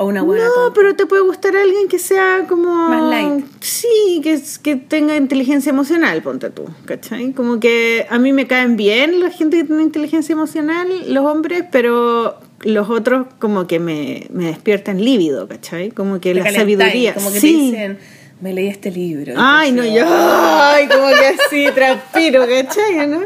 O 0.00 0.06
una 0.06 0.22
buena 0.22 0.44
No, 0.44 0.52
tonta. 0.54 0.74
pero 0.74 0.94
te 0.94 1.06
puede 1.06 1.22
gustar 1.22 1.56
alguien 1.56 1.88
que 1.88 1.98
sea 1.98 2.46
como... 2.48 2.88
Más 2.88 3.02
light. 3.10 3.44
Sí, 3.60 4.20
que, 4.22 4.40
que 4.62 4.76
tenga 4.76 5.16
inteligencia 5.16 5.70
emocional, 5.70 6.22
ponte 6.22 6.50
tú, 6.50 6.66
¿cachai? 6.84 7.32
Como 7.32 7.58
que 7.58 8.06
a 8.08 8.18
mí 8.20 8.32
me 8.32 8.46
caen 8.46 8.76
bien 8.76 9.18
la 9.18 9.30
gente 9.30 9.56
que 9.58 9.64
tiene 9.64 9.82
inteligencia 9.82 10.32
emocional, 10.32 10.88
los 11.12 11.24
hombres, 11.26 11.64
pero 11.72 12.38
los 12.62 12.88
otros 12.90 13.26
como 13.40 13.66
que 13.66 13.80
me, 13.80 14.26
me 14.32 14.46
despiertan 14.46 15.04
lívido, 15.04 15.48
¿cachai? 15.48 15.90
Como 15.90 16.20
que 16.20 16.32
Te 16.32 16.42
la 16.42 16.52
sabiduría... 16.52 17.14
Como 17.14 17.32
que 17.32 17.40
sí. 17.40 17.52
te 17.52 17.58
dicen, 17.58 17.98
me 18.40 18.52
leí 18.52 18.68
este 18.68 18.92
libro. 18.92 19.34
Ay, 19.36 19.72
no, 19.72 19.84
yo... 19.84 20.04
Ay, 20.06 20.86
como 20.86 21.08
que 21.08 21.26
así, 21.44 21.66
transpiro, 21.74 22.46
¿cachai? 22.46 23.04
¿no? 23.08 23.22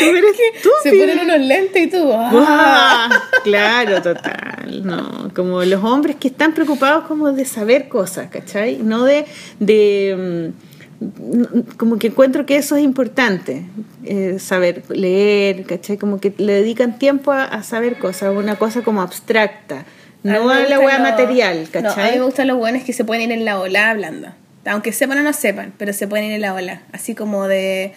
Súper 0.62 0.82
Se 0.82 0.90
ponen 0.92 1.20
unos 1.20 1.40
lentes 1.40 1.82
y 1.82 1.86
tú. 1.88 2.10
ah. 2.12 3.08
Claro, 3.44 4.02
total. 4.02 4.82
No, 4.84 5.30
como 5.34 5.62
los 5.64 5.82
hombres 5.84 6.16
que 6.16 6.28
están 6.28 6.54
preocupados 6.54 7.04
como 7.06 7.32
de 7.32 7.44
saber 7.44 7.88
cosas, 7.88 8.28
¿cachai? 8.30 8.78
No 8.78 9.04
de, 9.04 9.24
de 9.58 10.52
mm, 11.00 11.76
como 11.76 11.98
que 11.98 12.08
encuentro 12.08 12.46
que 12.46 12.56
eso 12.56 12.76
es 12.76 12.82
importante, 12.82 13.64
eh, 14.04 14.36
saber 14.38 14.82
leer, 14.90 15.64
¿cachai? 15.64 15.96
Como 15.96 16.20
que 16.20 16.32
le 16.38 16.52
dedican 16.54 16.98
tiempo 16.98 17.32
a, 17.32 17.44
a 17.44 17.62
saber 17.62 17.98
cosas, 17.98 18.34
una 18.36 18.56
cosa 18.56 18.82
como 18.82 19.00
abstracta, 19.02 19.84
no 20.22 20.50
a 20.50 20.60
la 20.60 20.78
hueá 20.78 20.98
material, 20.98 21.56
No, 21.56 21.78
a 21.78 21.82
mí 21.82 21.88
¿cachai? 21.88 22.18
me 22.18 22.24
gustan 22.24 22.46
los 22.48 22.58
buenos 22.58 22.82
que 22.84 22.92
se 22.92 23.04
pueden 23.04 23.24
ir 23.24 23.32
en 23.32 23.44
la 23.44 23.58
ola 23.58 23.90
hablando. 23.90 24.28
Aunque 24.66 24.92
sepan 24.92 25.18
o 25.18 25.22
no 25.22 25.32
sepan, 25.32 25.72
pero 25.78 25.94
se 25.94 26.06
pueden 26.06 26.26
ir 26.26 26.32
en 26.32 26.42
la 26.42 26.52
ola. 26.52 26.82
Así 26.92 27.14
como 27.14 27.48
de. 27.48 27.94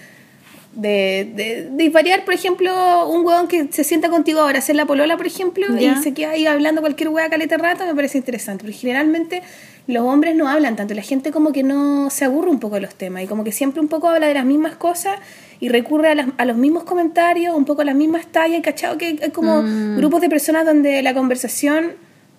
De, 0.75 1.31
de, 1.35 1.69
de 1.71 1.89
variar, 1.91 2.25
por 2.25 2.33
ejemplo, 2.33 3.07
un 3.07 3.23
hueón 3.25 3.47
que 3.47 3.67
se 3.71 3.83
sienta 3.83 4.09
contigo 4.09 4.39
ahora, 4.39 4.57
hacer 4.57 4.75
la 4.75 4.85
polola, 4.87 5.17
por 5.17 5.27
ejemplo, 5.27 5.67
y 5.99 6.01
se 6.01 6.13
queda 6.15 6.31
ahí 6.31 6.47
hablando 6.47 6.81
cualquier 6.81 7.09
hueá 7.09 7.29
caleta 7.29 7.57
rato, 7.57 7.85
me 7.85 7.93
parece 7.93 8.17
interesante. 8.17 8.63
Porque 8.63 8.77
generalmente 8.79 9.43
los 9.85 10.03
hombres 10.03 10.35
no 10.35 10.47
hablan 10.47 10.75
tanto, 10.75 10.95
la 10.95 11.03
gente 11.03 11.31
como 11.31 11.51
que 11.51 11.61
no 11.61 12.09
se 12.09 12.25
aburre 12.25 12.49
un 12.49 12.59
poco 12.59 12.75
de 12.75 12.81
los 12.81 12.95
temas 12.95 13.21
y 13.21 13.27
como 13.27 13.43
que 13.43 13.51
siempre 13.51 13.81
un 13.81 13.87
poco 13.87 14.07
habla 14.09 14.27
de 14.27 14.33
las 14.33 14.45
mismas 14.45 14.75
cosas 14.75 15.17
y 15.59 15.69
recurre 15.69 16.09
a, 16.09 16.15
las- 16.15 16.27
a 16.37 16.45
los 16.45 16.57
mismos 16.57 16.85
comentarios, 16.85 17.55
un 17.55 17.65
poco 17.65 17.81
a 17.83 17.85
las 17.85 17.95
mismas 17.95 18.25
tallas, 18.27 18.61
cachado 18.63 18.97
que 18.97 19.17
hay 19.21 19.29
como 19.31 19.61
grupos 19.95 20.21
de 20.21 20.29
personas 20.29 20.65
donde 20.65 21.03
la 21.03 21.13
conversación 21.13 21.91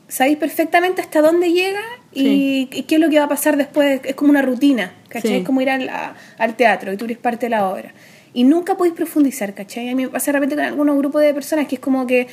sabéis 0.09 0.39
perfectamente 0.39 1.03
hasta 1.03 1.21
dónde 1.23 1.53
llega 1.53 1.81
y, 2.13 2.69
y 2.73 2.83
qué 2.83 2.97
es 2.97 3.01
lo 3.01 3.09
que 3.11 3.19
va 3.19 3.27
a 3.27 3.29
pasar 3.29 3.57
después. 3.57 4.01
Es 4.05 4.15
como 4.17 4.31
una 4.31 4.43
rutina, 4.43 4.93
¿cachai? 5.09 5.31
Sí. 5.31 5.37
Es 5.37 5.45
como 5.45 5.61
ir 5.61 5.71
al, 5.71 5.89
a- 5.89 6.15
al 6.39 6.57
teatro 6.57 6.93
y 6.93 6.97
tú 6.97 7.05
eres 7.05 7.19
parte 7.19 7.47
de 7.47 7.51
la 7.51 7.69
obra. 7.69 7.93
Y 8.35 8.45
nunca 8.45 8.77
podéis 8.77 8.95
profundizar, 8.97 9.55
¿cachai? 9.55 9.89
A 9.89 9.95
mí 9.95 10.03
me 10.03 10.09
pasa 10.11 10.33
de 10.33 10.39
repente 10.41 10.57
con 10.57 10.65
algunos 10.65 10.97
grupos 10.99 11.23
de 11.23 11.33
personas 11.33 11.67
que 11.69 11.77
es 11.77 11.81
como 11.81 12.07
que, 12.07 12.27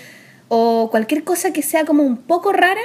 o 0.49 0.89
cualquier 0.91 1.23
cosa 1.23 1.53
que 1.53 1.61
sea 1.61 1.85
como 1.85 2.03
un 2.03 2.17
poco 2.17 2.51
rara, 2.51 2.81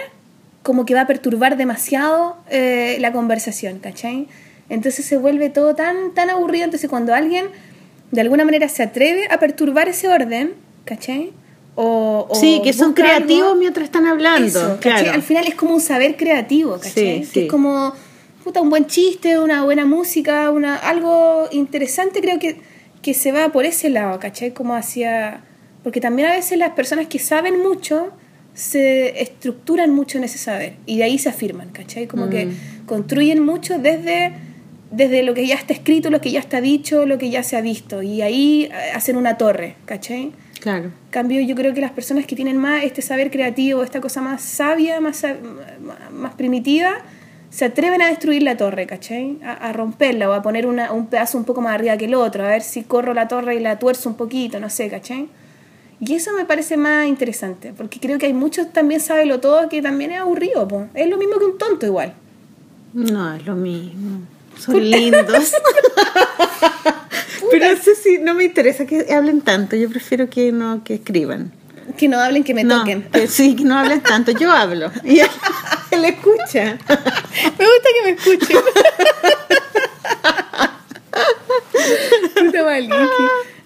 como 0.62 0.84
que 0.84 0.94
va 0.94 1.00
a 1.02 1.06
perturbar 1.06 1.56
demasiado 1.56 2.36
eh, 2.50 2.96
la 3.00 3.12
conversación, 3.12 3.78
¿cachai? 3.78 4.28
Entonces 4.68 5.04
se 5.06 5.16
vuelve 5.16 5.48
todo 5.48 5.74
tan, 5.74 6.12
tan 6.12 6.28
aburrido. 6.30 6.64
Entonces 6.64 6.90
cuando 6.90 7.14
alguien 7.14 7.46
de 8.10 8.20
alguna 8.20 8.44
manera 8.44 8.68
se 8.68 8.82
atreve 8.82 9.26
a 9.30 9.38
perturbar 9.38 9.88
ese 9.88 10.08
orden, 10.08 10.52
¿cachai? 10.84 11.32
O, 11.74 12.26
o 12.28 12.34
Sí, 12.34 12.60
que 12.64 12.72
son 12.72 12.92
creativos 12.94 13.48
algo- 13.50 13.54
mientras 13.58 13.84
están 13.84 14.06
hablando, 14.06 14.46
eso, 14.46 14.78
claro. 14.80 15.12
Al 15.12 15.22
final 15.22 15.46
es 15.46 15.54
como 15.54 15.74
un 15.74 15.80
saber 15.80 16.16
creativo, 16.16 16.74
¿cachai? 16.78 16.92
Sí, 16.92 17.20
Que 17.20 17.26
sí. 17.26 17.40
es 17.44 17.50
como 17.50 17.92
puta, 18.44 18.60
un 18.60 18.70
buen 18.70 18.86
chiste, 18.86 19.38
una 19.38 19.64
buena 19.64 19.84
música, 19.86 20.50
una, 20.50 20.76
algo 20.76 21.48
interesante, 21.52 22.20
creo 22.20 22.38
que, 22.38 22.60
que 23.06 23.14
se 23.14 23.30
va 23.30 23.52
por 23.52 23.64
ese 23.64 23.88
lado, 23.88 24.18
¿cachai? 24.18 24.50
Como 24.52 24.74
hacia... 24.74 25.40
Porque 25.84 26.00
también 26.00 26.26
a 26.28 26.32
veces 26.32 26.58
las 26.58 26.70
personas 26.70 27.06
que 27.06 27.20
saben 27.20 27.62
mucho 27.62 28.10
se 28.52 29.22
estructuran 29.22 29.94
mucho 29.94 30.18
en 30.18 30.24
ese 30.24 30.38
saber 30.38 30.72
y 30.86 30.96
de 30.98 31.04
ahí 31.04 31.16
se 31.16 31.28
afirman, 31.28 31.68
¿cachai? 31.70 32.08
Como 32.08 32.28
que 32.28 32.46
Mm. 32.46 32.86
construyen 32.86 33.44
mucho 33.44 33.78
desde, 33.78 34.32
desde 34.90 35.22
lo 35.22 35.34
que 35.34 35.46
ya 35.46 35.54
está 35.54 35.72
escrito, 35.72 36.10
lo 36.10 36.20
que 36.20 36.32
ya 36.32 36.40
está 36.40 36.60
dicho, 36.60 37.06
lo 37.06 37.16
que 37.16 37.30
ya 37.30 37.44
se 37.44 37.56
ha 37.56 37.60
visto 37.60 38.02
y 38.02 38.22
ahí 38.22 38.64
eh, 38.64 38.72
hacen 38.92 39.16
una 39.16 39.38
torre, 39.38 39.76
¿cachai? 39.84 40.32
Claro. 40.58 40.90
cambio 41.10 41.40
yo 41.42 41.54
creo 41.54 41.74
que 41.74 41.80
las 41.80 41.92
personas 41.92 42.26
que 42.26 42.34
tienen 42.34 42.56
más 42.56 42.82
este 42.82 43.02
saber 43.02 43.30
creativo, 43.30 43.84
esta 43.84 44.00
cosa 44.00 44.20
más 44.20 44.42
sabia, 44.42 45.00
más, 45.00 45.24
más 46.10 46.34
primitiva, 46.34 46.90
se 47.56 47.64
atreven 47.64 48.02
a 48.02 48.08
destruir 48.08 48.42
la 48.42 48.58
torre, 48.58 48.86
¿cachai? 48.86 49.38
A, 49.42 49.52
a 49.54 49.72
romperla 49.72 50.28
o 50.28 50.34
a 50.34 50.42
poner 50.42 50.66
una, 50.66 50.92
un 50.92 51.06
pedazo 51.06 51.38
un 51.38 51.44
poco 51.44 51.62
más 51.62 51.74
arriba 51.74 51.96
que 51.96 52.04
el 52.04 52.14
otro, 52.14 52.44
a 52.44 52.48
ver 52.48 52.60
si 52.60 52.82
corro 52.82 53.14
la 53.14 53.28
torre 53.28 53.54
y 53.54 53.60
la 53.60 53.78
tuerzo 53.78 54.10
un 54.10 54.14
poquito, 54.14 54.60
no 54.60 54.68
sé, 54.68 54.90
¿cachai? 54.90 55.26
Y 56.00 56.12
eso 56.12 56.34
me 56.34 56.44
parece 56.44 56.76
más 56.76 57.06
interesante, 57.06 57.72
porque 57.74 57.98
creo 57.98 58.18
que 58.18 58.26
hay 58.26 58.34
muchos 58.34 58.74
también 58.74 59.00
lo 59.24 59.40
todo 59.40 59.70
que 59.70 59.80
también 59.80 60.12
es 60.12 60.20
aburrido, 60.20 60.68
po. 60.68 60.86
es 60.92 61.08
lo 61.08 61.16
mismo 61.16 61.38
que 61.38 61.46
un 61.46 61.56
tonto 61.56 61.86
igual. 61.86 62.12
No, 62.92 63.34
es 63.34 63.46
lo 63.46 63.56
mismo. 63.56 64.20
Son 64.58 64.90
lindos. 64.90 65.26
Pero 67.50 67.72
no 67.72 67.82
sé 67.82 67.94
si 67.94 68.18
no 68.18 68.34
me 68.34 68.44
interesa 68.44 68.84
que 68.84 69.06
hablen 69.14 69.40
tanto. 69.40 69.76
Yo 69.76 69.88
prefiero 69.88 70.28
que 70.28 70.52
no 70.52 70.84
que 70.84 70.96
escriban. 70.96 71.52
Que 71.96 72.08
no 72.08 72.18
hablen, 72.20 72.44
que 72.44 72.54
me 72.54 72.64
no, 72.64 72.78
toquen. 72.78 73.02
que 73.04 73.26
sí, 73.28 73.56
que 73.56 73.64
no 73.64 73.78
hablen 73.78 74.00
tanto. 74.00 74.32
Yo 74.32 74.50
hablo. 74.50 74.90
Y 75.04 75.20
él, 75.20 75.28
él 75.90 76.04
escucha. 76.04 76.78
Me 77.58 77.64
gusta 77.64 77.88
que 77.94 78.02
me 78.04 78.10
escuchen. 78.10 78.56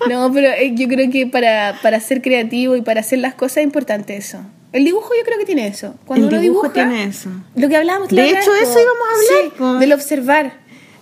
No, 0.09 0.33
pero 0.33 0.49
eh, 0.49 0.73
yo 0.75 0.89
creo 0.89 1.11
que 1.11 1.27
para, 1.27 1.79
para 1.83 2.01
ser 2.01 2.23
creativo 2.23 2.77
y 2.77 2.83
para 2.83 3.01
hacer 3.01 3.19
las 3.19 3.35
cosas 3.35 3.59
es 3.59 3.65
importante 3.65 4.17
eso. 4.17 4.39
El 4.73 4.85
dibujo 4.85 5.11
yo 5.19 5.25
creo 5.25 5.39
que 5.39 5.45
tiene 5.45 5.67
eso. 5.67 5.95
Cuando 6.07 6.29
El 6.29 6.33
uno 6.35 6.41
dibujo 6.43 6.69
dibuja, 6.69 6.89
tiene 6.89 7.05
eso. 7.05 7.29
Lo 7.57 7.69
que 7.69 7.77
hablábamos 7.77 8.09
De 8.09 8.29
hecho, 8.31 8.55
eso 8.55 8.79
íbamos 8.81 9.09
a 9.09 9.15
hablar, 9.15 9.75
Sí, 9.75 9.81
del 9.81 9.93
observar. 9.93 10.53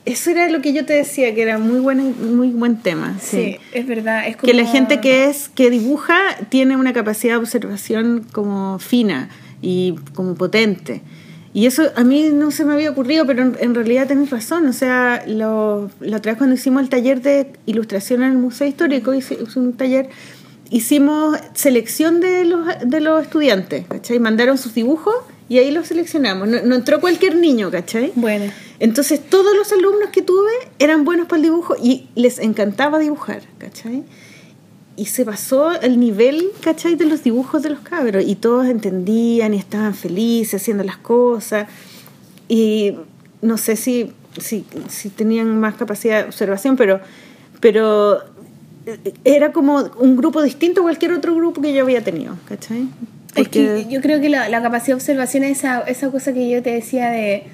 Eso 0.05 0.31
era 0.31 0.49
lo 0.49 0.63
que 0.63 0.73
yo 0.73 0.87
te 0.87 0.95
decía, 0.95 1.35
que 1.35 1.43
era 1.43 1.59
muy 1.59 1.81
buena, 1.81 2.03
muy 2.03 2.49
buen 2.49 2.77
tema. 2.79 3.17
Sí, 3.21 3.37
Sí. 3.37 3.57
es 3.73 3.87
verdad. 3.87 4.27
Es 4.27 4.37
Que 4.37 4.55
la 4.55 4.65
gente 4.65 5.01
que 5.01 5.27
es 5.27 5.49
que 5.51 5.69
dibuja 5.71 6.17
tiene 6.49 6.77
una 6.77 6.93
capacidad 6.93 7.35
de 7.35 7.39
observación 7.41 8.25
como 8.33 8.79
fina 8.79 9.29
y 9.61 9.97
como 10.15 10.35
potente. 10.35 11.03
Y 11.53 11.67
eso 11.67 11.91
a 11.97 12.05
mí 12.05 12.31
no 12.33 12.51
se 12.51 12.65
me 12.65 12.75
había 12.75 12.91
ocurrido, 12.91 13.27
pero 13.27 13.43
en, 13.43 13.57
en 13.61 13.75
realidad 13.75 14.07
tenés 14.07 14.31
razón. 14.31 14.67
O 14.69 14.73
sea, 14.73 15.25
lo, 15.27 15.91
la 16.01 16.19
otra 16.19 16.33
vez 16.33 16.39
cuando 16.39 16.55
hicimos 16.57 16.83
el 16.83 16.89
taller 16.89 17.21
de 17.21 17.53
ilustración 17.67 18.23
en 18.23 18.33
el 18.33 18.39
Museo 18.39 18.67
Histórico, 18.67 19.13
hice, 19.13 19.37
hice 19.43 19.59
un 19.59 19.73
taller, 19.73 20.09
hicimos 20.71 21.39
selección 21.55 22.21
de 22.21 22.45
los, 22.45 22.67
de 22.85 23.01
los 23.01 23.23
estudiantes, 23.23 23.87
¿cachai? 23.89 24.19
Mandaron 24.21 24.59
sus 24.59 24.75
dibujos 24.75 25.15
y 25.49 25.59
ahí 25.59 25.71
los 25.71 25.89
seleccionamos. 25.89 26.49
No, 26.49 26.63
no 26.63 26.75
entró 26.77 27.01
cualquier 27.01 27.37
niño, 27.37 27.71
¿cachai? 27.71 28.13
Bueno, 28.15 28.53
Entonces 28.79 29.21
todos 29.25 29.57
los 29.57 29.73
alumnos 29.73 30.11
que 30.11 30.23
tuve 30.23 30.51
eran 30.79 31.05
buenos 31.05 31.27
para 31.27 31.37
el 31.37 31.43
dibujo 31.45 31.75
y 31.83 32.09
les 32.15 32.39
encantaba 32.39 32.99
dibujar, 32.99 33.43
¿cachai? 33.59 34.05
Y 34.97 35.07
se 35.07 35.25
pasó 35.25 35.73
el 35.81 35.99
nivel, 35.99 36.51
¿cachai? 36.61 36.97
De 36.97 37.07
los 37.07 37.23
dibujos 37.23 37.63
de 37.63 37.71
los 37.71 37.81
cabros 37.81 38.25
y 38.27 38.35
todos 38.35 38.67
entendían 38.67 39.55
y 39.55 39.59
estaban 39.59 39.95
felices 39.95 40.61
haciendo 40.61 40.85
las 40.85 40.99
cosas 40.99 41.69
y 42.49 42.95
no 43.41 43.57
sé 43.59 43.77
si, 43.77 44.13
si, 44.39 44.65
si 44.89 45.09
tenían 45.11 45.61
más 45.61 45.77
capacidad 45.77 46.23
de 46.23 46.29
observación, 46.29 46.77
pero, 46.77 47.01
pero 47.61 48.19
eh, 48.87 49.15
era 49.25 49.53
como 49.53 49.91
un 49.99 50.17
grupo 50.17 50.43
distinto 50.43 50.81
a 50.81 50.85
cualquier 50.85 51.13
otro 51.13 51.35
grupo 51.35 51.61
que 51.61 51.73
yo 51.73 51.85
había 51.85 52.03
tenido, 52.03 52.35
¿cachai? 52.47 52.89
Es 53.43 53.49
que 53.49 53.87
yo 53.89 54.01
creo 54.01 54.21
que 54.21 54.29
la, 54.29 54.49
la 54.49 54.63
capacidad 54.63 54.89
de 54.89 54.95
observación 54.95 55.45
es 55.45 55.59
esa, 55.59 55.81
esa 55.83 56.11
cosa 56.11 56.33
que 56.33 56.49
yo 56.49 56.63
te 56.63 56.71
decía 56.71 57.11
de, 57.11 57.45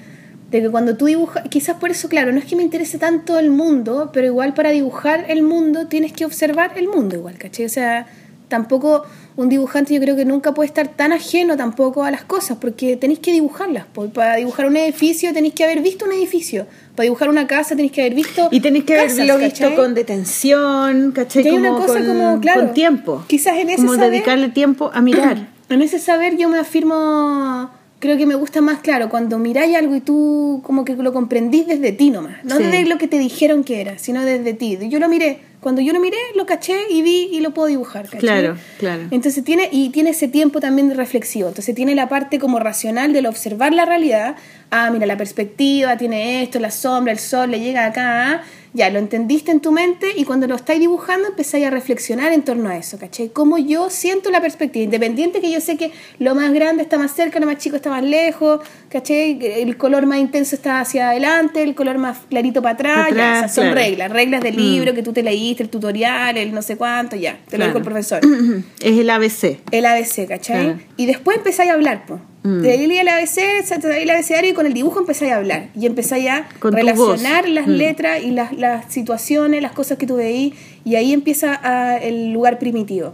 de 0.51 0.61
que 0.61 0.69
cuando 0.69 0.95
tú 0.97 1.05
dibujas, 1.05 1.43
quizás 1.49 1.77
por 1.77 1.91
eso, 1.91 2.07
claro, 2.09 2.31
no 2.31 2.39
es 2.39 2.45
que 2.45 2.55
me 2.55 2.63
interese 2.63 2.97
tanto 2.97 3.39
el 3.39 3.49
mundo, 3.49 4.11
pero 4.13 4.27
igual 4.27 4.53
para 4.53 4.69
dibujar 4.71 5.25
el 5.29 5.43
mundo 5.43 5.87
tienes 5.87 6.13
que 6.13 6.25
observar 6.25 6.71
el 6.75 6.87
mundo 6.87 7.15
igual, 7.15 7.37
¿cachai? 7.37 7.65
O 7.65 7.69
sea, 7.69 8.05
tampoco 8.47 9.03
un 9.37 9.49
dibujante 9.49 9.93
yo 9.93 9.99
creo 9.99 10.15
que 10.15 10.23
nunca 10.23 10.53
puede 10.53 10.67
estar 10.67 10.87
tan 10.87 11.11
ajeno 11.11 11.57
tampoco 11.57 12.03
a 12.03 12.11
las 12.11 12.23
cosas, 12.23 12.57
porque 12.61 12.95
tenéis 12.95 13.19
que 13.19 13.33
dibujarlas. 13.33 13.85
Para 14.13 14.35
dibujar 14.35 14.67
un 14.67 14.77
edificio 14.77 15.33
tenéis 15.33 15.55
que 15.55 15.63
haber 15.65 15.81
visto 15.81 16.05
un 16.05 16.13
edificio. 16.13 16.65
Para 16.95 17.03
dibujar 17.05 17.27
una 17.27 17.45
casa 17.47 17.69
tenéis 17.75 17.91
que 17.91 18.01
haber 18.01 18.13
visto 18.13 18.47
Y 18.51 18.61
tenéis 18.61 18.85
que 18.85 18.95
casas, 18.95 19.19
haberlo 19.19 19.39
visto 19.39 19.75
con 19.75 19.93
detención, 19.93 21.11
¿cachai? 21.11 21.43
Y 21.43 21.47
hay 21.49 21.55
una 21.55 21.69
Como 21.71 21.85
cosa 21.85 21.99
con, 21.99 22.07
como, 22.07 22.39
claro, 22.39 22.61
con 22.61 22.73
tiempo. 22.73 23.23
quizás 23.27 23.57
en 23.57 23.69
ese 23.69 23.77
Como 23.77 23.95
saber- 23.95 24.11
dedicarle 24.11 24.49
tiempo 24.49 24.89
a 24.93 25.01
mirar. 25.01 25.47
En 25.69 25.81
ese 25.81 25.99
saber 25.99 26.37
yo 26.37 26.47
me 26.49 26.59
afirmo, 26.59 27.69
creo 27.99 28.17
que 28.17 28.25
me 28.25 28.35
gusta 28.35 28.61
más, 28.61 28.79
claro, 28.79 29.09
cuando 29.09 29.39
miráis 29.39 29.75
algo 29.75 29.95
y 29.95 30.01
tú 30.01 30.61
como 30.63 30.85
que 30.85 30.95
lo 30.95 31.11
comprendís 31.13 31.67
desde 31.67 31.91
ti 31.91 32.11
nomás, 32.11 32.43
no 32.43 32.57
Sí. 32.57 32.63
desde 32.63 32.85
lo 32.85 32.97
que 32.97 33.07
te 33.07 33.17
dijeron 33.17 33.63
que 33.63 33.81
era, 33.81 33.97
sino 33.97 34.23
desde 34.23 34.53
ti. 34.53 34.77
Yo 34.89 34.99
lo 34.99 35.09
miré 35.09 35.39
cuando 35.65 35.81
yo 35.81 35.93
lo 35.93 35.99
miré, 35.99 36.17
lo 36.35 36.45
caché 36.45 36.75
y 36.91 37.01
vi 37.01 37.29
y 37.31 37.39
lo 37.39 37.51
puedo 37.51 37.67
dibujar. 37.67 38.03
¿cachai? 38.05 38.19
Claro, 38.19 38.55
claro. 38.77 39.01
Entonces 39.09 39.43
tiene, 39.43 39.67
y 39.71 39.89
tiene 39.89 40.11
ese 40.11 40.27
tiempo 40.27 40.59
también 40.59 40.89
de 40.89 40.93
reflexivo. 40.93 41.47
Entonces 41.47 41.73
tiene 41.73 41.95
la 41.95 42.07
parte 42.07 42.37
como 42.37 42.59
racional 42.59 43.13
del 43.13 43.25
observar 43.25 43.73
la 43.73 43.83
realidad. 43.85 44.35
Ah, 44.69 44.91
mira, 44.91 45.07
la 45.07 45.17
perspectiva, 45.17 45.97
tiene 45.97 46.43
esto, 46.43 46.59
la 46.59 46.69
sombra, 46.69 47.11
el 47.13 47.17
sol, 47.17 47.49
le 47.49 47.59
llega 47.61 47.87
acá. 47.87 48.33
ah. 48.33 48.41
Ya, 48.75 48.89
lo 48.89 48.99
entendiste 48.99 49.51
en 49.51 49.61
tu 49.61 49.71
mente 49.71 50.07
y 50.17 50.25
cuando 50.25 50.47
lo 50.47 50.55
estáis 50.55 50.81
dibujando 50.81 51.29
empezáis 51.29 51.65
a 51.65 51.69
reflexionar 51.69 52.33
en 52.33 52.43
torno 52.43 52.67
a 52.69 52.75
eso, 52.75 52.99
¿cachai? 52.99 53.29
Cómo 53.29 53.57
yo 53.57 53.89
siento 53.89 54.29
la 54.31 54.41
perspectiva, 54.41 54.83
independiente 54.83 55.39
que 55.39 55.49
yo 55.49 55.61
sé 55.61 55.77
que 55.77 55.91
lo 56.19 56.35
más 56.35 56.51
grande 56.53 56.83
está 56.83 56.97
más 56.97 57.15
cerca, 57.15 57.39
lo 57.39 57.45
más 57.45 57.57
chico 57.57 57.77
está 57.77 57.89
más 57.89 58.03
lejos, 58.03 58.59
¿cachai? 58.89 59.39
El 59.41 59.77
color 59.77 60.05
más 60.05 60.19
intenso 60.19 60.55
está 60.57 60.81
hacia 60.81 61.11
adelante, 61.11 61.63
el 61.63 61.73
color 61.73 61.97
más 61.99 62.17
clarito 62.29 62.61
para 62.61 62.73
atrás, 62.75 63.07
ya, 63.15 63.47
son 63.47 63.63
claro. 63.71 63.75
reglas, 63.79 64.11
reglas 64.11 64.41
del 64.43 64.55
Mm. 64.55 64.59
libro 64.59 64.93
que 64.93 65.03
tú 65.03 65.13
te 65.13 65.23
leíste, 65.23 65.63
el 65.63 65.69
tutorial, 65.69 66.35
el 66.37 66.53
no 66.53 66.61
sé 66.61 66.75
cuánto, 66.75 67.15
ya, 67.15 67.39
te 67.49 67.57
lo 67.57 67.65
dijo 67.65 67.77
el 67.77 67.83
profesor. 67.85 68.19
Es 68.81 68.97
el 68.99 69.09
ABC. 69.09 69.59
El 69.71 69.85
ABC, 69.85 70.27
¿cachai? 70.27 70.63
Claro. 70.65 70.79
Y 70.97 71.05
después 71.05 71.37
empezáis 71.37 71.69
a 71.69 71.73
hablar, 71.75 72.03
pues. 72.05 72.19
Mm. 72.47 72.61
Te 72.61 72.77
leí 72.87 72.97
el 72.99 73.07
ABC, 73.07 73.35
te 73.81 73.87
leí 73.89 74.03
el 74.03 74.09
abecedario 74.11 74.51
y 74.51 74.53
con 74.53 74.65
el 74.67 74.73
dibujo 74.73 74.99
empezáis 74.99 75.31
a 75.31 75.37
hablar. 75.37 75.69
Y 75.75 75.85
empezáis 75.87 76.29
a 76.29 76.47
Con 76.59 76.73
relacionar 76.73 77.49
las 77.49 77.65
Mm. 77.67 77.71
letras 77.71 78.23
y 78.23 78.31
las, 78.31 78.53
las 78.53 78.93
situaciones, 78.93 79.61
las 79.61 79.71
cosas 79.71 79.97
que 79.97 80.05
tú 80.05 80.17
veís. 80.17 80.53
Y 80.85 80.95
ahí 80.95 81.11
empieza 81.11 81.59
a- 81.63 81.97
el 81.97 82.31
lugar 82.31 82.59
primitivo. 82.59 83.13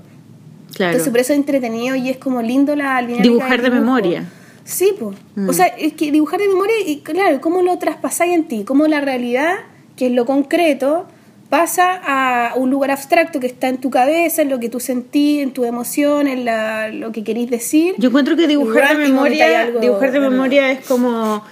Claro. 0.76 0.92
Entonces, 0.92 1.10
por 1.12 1.20
eso 1.22 1.34
es 1.34 1.40
entretenido 1.40 1.96
y 1.96 2.10
es 2.10 2.18
como 2.18 2.42
lindo 2.42 2.76
la 2.76 3.00
dinámica 3.02 3.24
Dibujar 3.24 3.62
de 3.62 3.70
dibujo. 3.70 3.82
memoria. 3.82 4.26
Sí, 4.64 4.94
pues. 5.00 5.18
Mm. 5.36 5.50
O 5.50 5.54
sea, 5.54 5.66
es 5.68 5.94
que 5.94 6.12
dibujar 6.12 6.40
de 6.40 6.48
memoria 6.48 6.76
y, 6.86 6.98
claro, 7.00 7.40
cómo 7.42 7.62
lo 7.62 7.78
traspasáis 7.78 8.34
en 8.34 8.44
ti, 8.50 8.64
cómo 8.66 8.86
la 8.88 9.02
realidad, 9.02 9.56
que 9.96 10.08
es 10.08 10.12
lo 10.12 10.26
concreto, 10.26 11.06
pasa 11.52 12.00
a 12.06 12.56
un 12.56 12.70
lugar 12.70 12.92
abstracto 12.92 13.42
que 13.42 13.48
está 13.48 13.68
en 13.68 13.78
tu 13.78 13.90
cabeza, 13.90 14.42
en 14.42 14.50
lo 14.50 14.60
que 14.62 14.70
tú 14.70 14.80
sentís, 14.80 15.44
en 15.44 15.52
tu 15.52 15.66
emoción, 15.66 16.28
en 16.28 16.46
la, 16.46 16.88
lo 16.88 17.12
que 17.12 17.26
queréis 17.26 17.50
decir. 17.52 17.94
Yo 17.98 18.08
encuentro 18.08 18.38
que 18.38 18.48
dibujar 18.48 18.98
de 18.98 19.04
memoria, 19.04 19.62
algo 19.64 19.80
dibujar 19.82 20.12
de 20.14 20.20
de 20.22 20.30
memoria 20.30 20.72
es 20.72 20.80
como, 20.88 21.44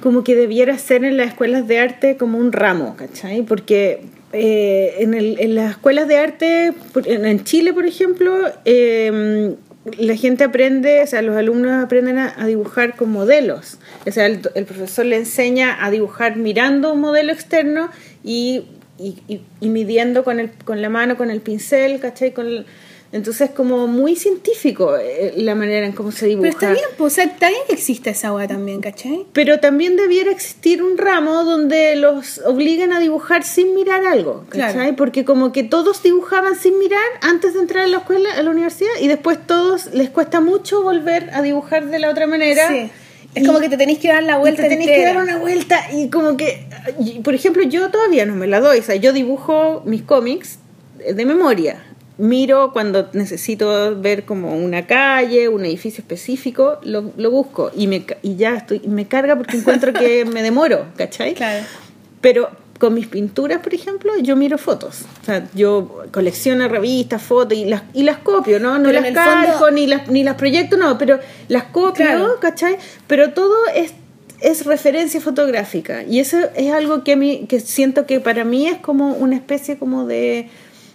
como 0.00 0.24
que 0.24 0.34
debiera 0.34 0.78
ser 0.78 1.04
en 1.04 1.18
las 1.18 1.28
escuelas 1.28 1.68
de 1.68 1.78
arte 1.78 2.16
como 2.16 2.38
un 2.38 2.52
ramo, 2.52 2.96
¿cachai? 2.96 3.42
Porque 3.42 4.00
eh, 4.32 4.94
en, 5.00 5.12
el- 5.12 5.38
en 5.38 5.54
las 5.54 5.72
escuelas 5.72 6.08
de 6.08 6.16
arte, 6.16 6.72
en, 7.04 7.26
en 7.26 7.44
Chile, 7.44 7.74
por 7.74 7.84
ejemplo, 7.86 8.34
eh, 8.64 9.54
la 9.98 10.16
gente 10.16 10.44
aprende, 10.44 11.02
o 11.02 11.06
sea, 11.06 11.20
los 11.20 11.36
alumnos 11.36 11.84
aprenden 11.84 12.16
a, 12.16 12.32
a 12.38 12.46
dibujar 12.46 12.96
con 12.96 13.10
modelos. 13.12 13.76
O 14.06 14.10
sea, 14.10 14.24
el, 14.24 14.40
el 14.54 14.64
profesor 14.64 15.04
le 15.04 15.16
enseña 15.16 15.84
a 15.84 15.90
dibujar 15.90 16.36
mirando 16.36 16.94
un 16.94 17.00
modelo 17.02 17.30
externo 17.30 17.90
y, 18.24 18.62
y, 18.98 19.16
y- 19.28 19.40
y 19.60 19.68
midiendo 19.68 20.24
con, 20.24 20.40
el, 20.40 20.50
con 20.64 20.80
la 20.82 20.88
mano, 20.88 21.16
con 21.16 21.30
el 21.30 21.40
pincel, 21.40 22.00
¿cachai? 22.00 22.32
Con 22.32 22.46
el- 22.46 22.66
entonces, 23.12 23.50
como 23.50 23.86
muy 23.86 24.16
científico 24.16 24.96
eh, 24.98 25.34
la 25.36 25.54
manera 25.54 25.86
en 25.86 25.92
cómo 25.92 26.10
se 26.10 26.26
dibuja. 26.26 26.48
Pero 26.48 26.52
está 26.54 26.72
bien, 26.72 26.84
pues, 26.98 27.12
o 27.12 27.14
sea, 27.14 27.24
está 27.24 27.48
bien 27.48 27.60
que 27.68 27.74
exista 27.74 28.10
esa 28.10 28.28
agua 28.28 28.48
también, 28.48 28.80
¿cachai? 28.80 29.24
Pero 29.32 29.60
también 29.60 29.94
debiera 29.96 30.32
existir 30.32 30.82
un 30.82 30.98
ramo 30.98 31.44
donde 31.44 31.94
los 31.94 32.38
obliguen 32.44 32.92
a 32.92 32.98
dibujar 32.98 33.44
sin 33.44 33.72
mirar 33.76 34.04
algo, 34.04 34.44
¿cachai? 34.48 34.72
Claro. 34.72 34.96
Porque 34.96 35.24
como 35.24 35.52
que 35.52 35.62
todos 35.62 36.02
dibujaban 36.02 36.56
sin 36.58 36.76
mirar 36.80 37.04
antes 37.20 37.54
de 37.54 37.60
entrar 37.60 37.84
a 37.84 37.86
la 37.86 37.98
escuela, 37.98 38.30
a 38.36 38.42
la 38.42 38.50
universidad, 38.50 38.90
y 39.00 39.06
después 39.06 39.38
todos 39.46 39.94
les 39.94 40.10
cuesta 40.10 40.40
mucho 40.40 40.82
volver 40.82 41.30
a 41.34 41.40
dibujar 41.42 41.86
de 41.90 42.00
la 42.00 42.10
otra 42.10 42.26
manera. 42.26 42.66
Sí. 42.68 42.90
Es 43.36 43.46
como 43.46 43.58
que 43.58 43.68
te 43.68 43.76
tenéis 43.76 43.98
que 43.98 44.08
dar 44.08 44.22
la 44.22 44.38
vuelta 44.38 44.62
te 44.62 44.68
tenés 44.68 44.86
que 44.86 44.94
entera. 44.94 45.14
dar 45.14 45.22
una 45.24 45.38
vuelta 45.38 45.80
y 45.92 46.08
como 46.08 46.36
que, 46.36 46.66
por 47.22 47.34
ejemplo, 47.34 47.62
yo 47.62 47.90
todavía 47.90 48.26
no 48.26 48.34
me 48.34 48.46
la 48.46 48.60
doy, 48.60 48.78
o 48.78 48.82
sea, 48.82 48.96
yo 48.96 49.12
dibujo 49.12 49.82
mis 49.84 50.02
cómics 50.02 50.58
de 50.98 51.24
memoria. 51.26 51.84
Miro 52.16 52.72
cuando 52.72 53.08
necesito 53.12 53.98
ver 54.00 54.24
como 54.24 54.54
una 54.56 54.86
calle, 54.86 55.48
un 55.48 55.64
edificio 55.64 56.00
específico, 56.02 56.78
lo, 56.84 57.10
lo 57.16 57.30
busco 57.32 57.72
y, 57.76 57.88
me, 57.88 58.04
y 58.22 58.36
ya 58.36 58.54
estoy, 58.56 58.80
me 58.86 59.06
carga 59.08 59.34
porque 59.36 59.56
encuentro 59.56 59.92
que 59.92 60.24
me 60.32 60.42
demoro, 60.42 60.86
¿cachai? 60.96 61.34
Claro. 61.34 61.64
Pero 62.20 62.50
con 62.78 62.94
mis 62.94 63.08
pinturas, 63.08 63.58
por 63.60 63.74
ejemplo, 63.74 64.12
yo 64.20 64.36
miro 64.36 64.58
fotos. 64.58 65.02
O 65.22 65.24
sea, 65.24 65.48
yo 65.54 66.04
colecciono 66.12 66.68
revistas, 66.68 67.20
fotos 67.22 67.58
y 67.58 67.64
las, 67.64 67.82
y 67.94 68.04
las 68.04 68.18
copio, 68.18 68.60
¿no? 68.60 68.78
No 68.78 68.84
Pero 68.90 69.00
las 69.00 69.10
calco 69.12 69.52
fondo- 69.58 69.70
ni, 69.72 69.86
las, 69.88 70.08
ni 70.08 70.22
las 70.22 70.36
proyecto, 70.36 70.76
no, 70.76 70.96
pero 70.98 71.18
las 71.48 71.64
copio, 71.64 72.06
Claro. 72.06 72.36
¿cachai? 72.40 72.76
Pero 73.08 73.32
todo 73.32 73.54
es, 73.74 73.92
es 74.44 74.64
referencia 74.66 75.20
fotográfica. 75.20 76.02
Y 76.04 76.20
eso 76.20 76.38
es 76.54 76.72
algo 76.72 77.02
que 77.04 77.12
a 77.12 77.16
mí, 77.16 77.46
que 77.48 77.60
siento 77.60 78.06
que 78.06 78.20
para 78.20 78.44
mí 78.44 78.66
es 78.68 78.78
como 78.78 79.12
una 79.14 79.34
especie 79.36 79.76
como 79.78 80.06
de, 80.06 80.48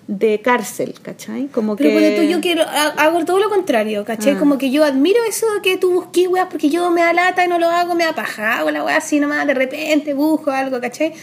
de 0.08 0.40
cárcel, 0.42 0.96
¿cachai? 1.02 1.48
Como 1.48 1.76
Pero 1.76 1.90
que... 1.90 1.96
cuando 2.00 2.16
tú 2.22 2.28
yo 2.28 2.40
quiero, 2.42 2.64
ha- 2.64 2.94
hago 3.04 3.26
todo 3.26 3.40
lo 3.40 3.50
contrario, 3.50 4.06
¿cachai? 4.06 4.34
Ah. 4.34 4.40
Como 4.40 4.58
que 4.58 4.72
yo 4.72 4.84
admiro 4.84 5.20
eso 5.28 5.46
de 5.56 5.62
que 5.62 5.78
tú 5.78 5.92
busques 5.92 6.28
weas 6.28 6.48
porque 6.50 6.70
yo 6.70 6.90
me 6.92 7.02
da 7.02 7.14
lata 7.14 7.44
y 7.44 7.48
no 7.48 7.60
lo 7.60 7.68
hago, 7.70 7.96
me 7.96 8.06
da 8.06 8.14
paja, 8.14 8.60
hago 8.60 8.72
la 8.72 8.84
wea 8.84 8.98
así 8.98 9.20
nomás, 9.20 9.46
de 9.48 9.54
repente 9.54 10.14
busco 10.14 10.52
algo, 10.52 10.80
¿cachai? 10.80 11.14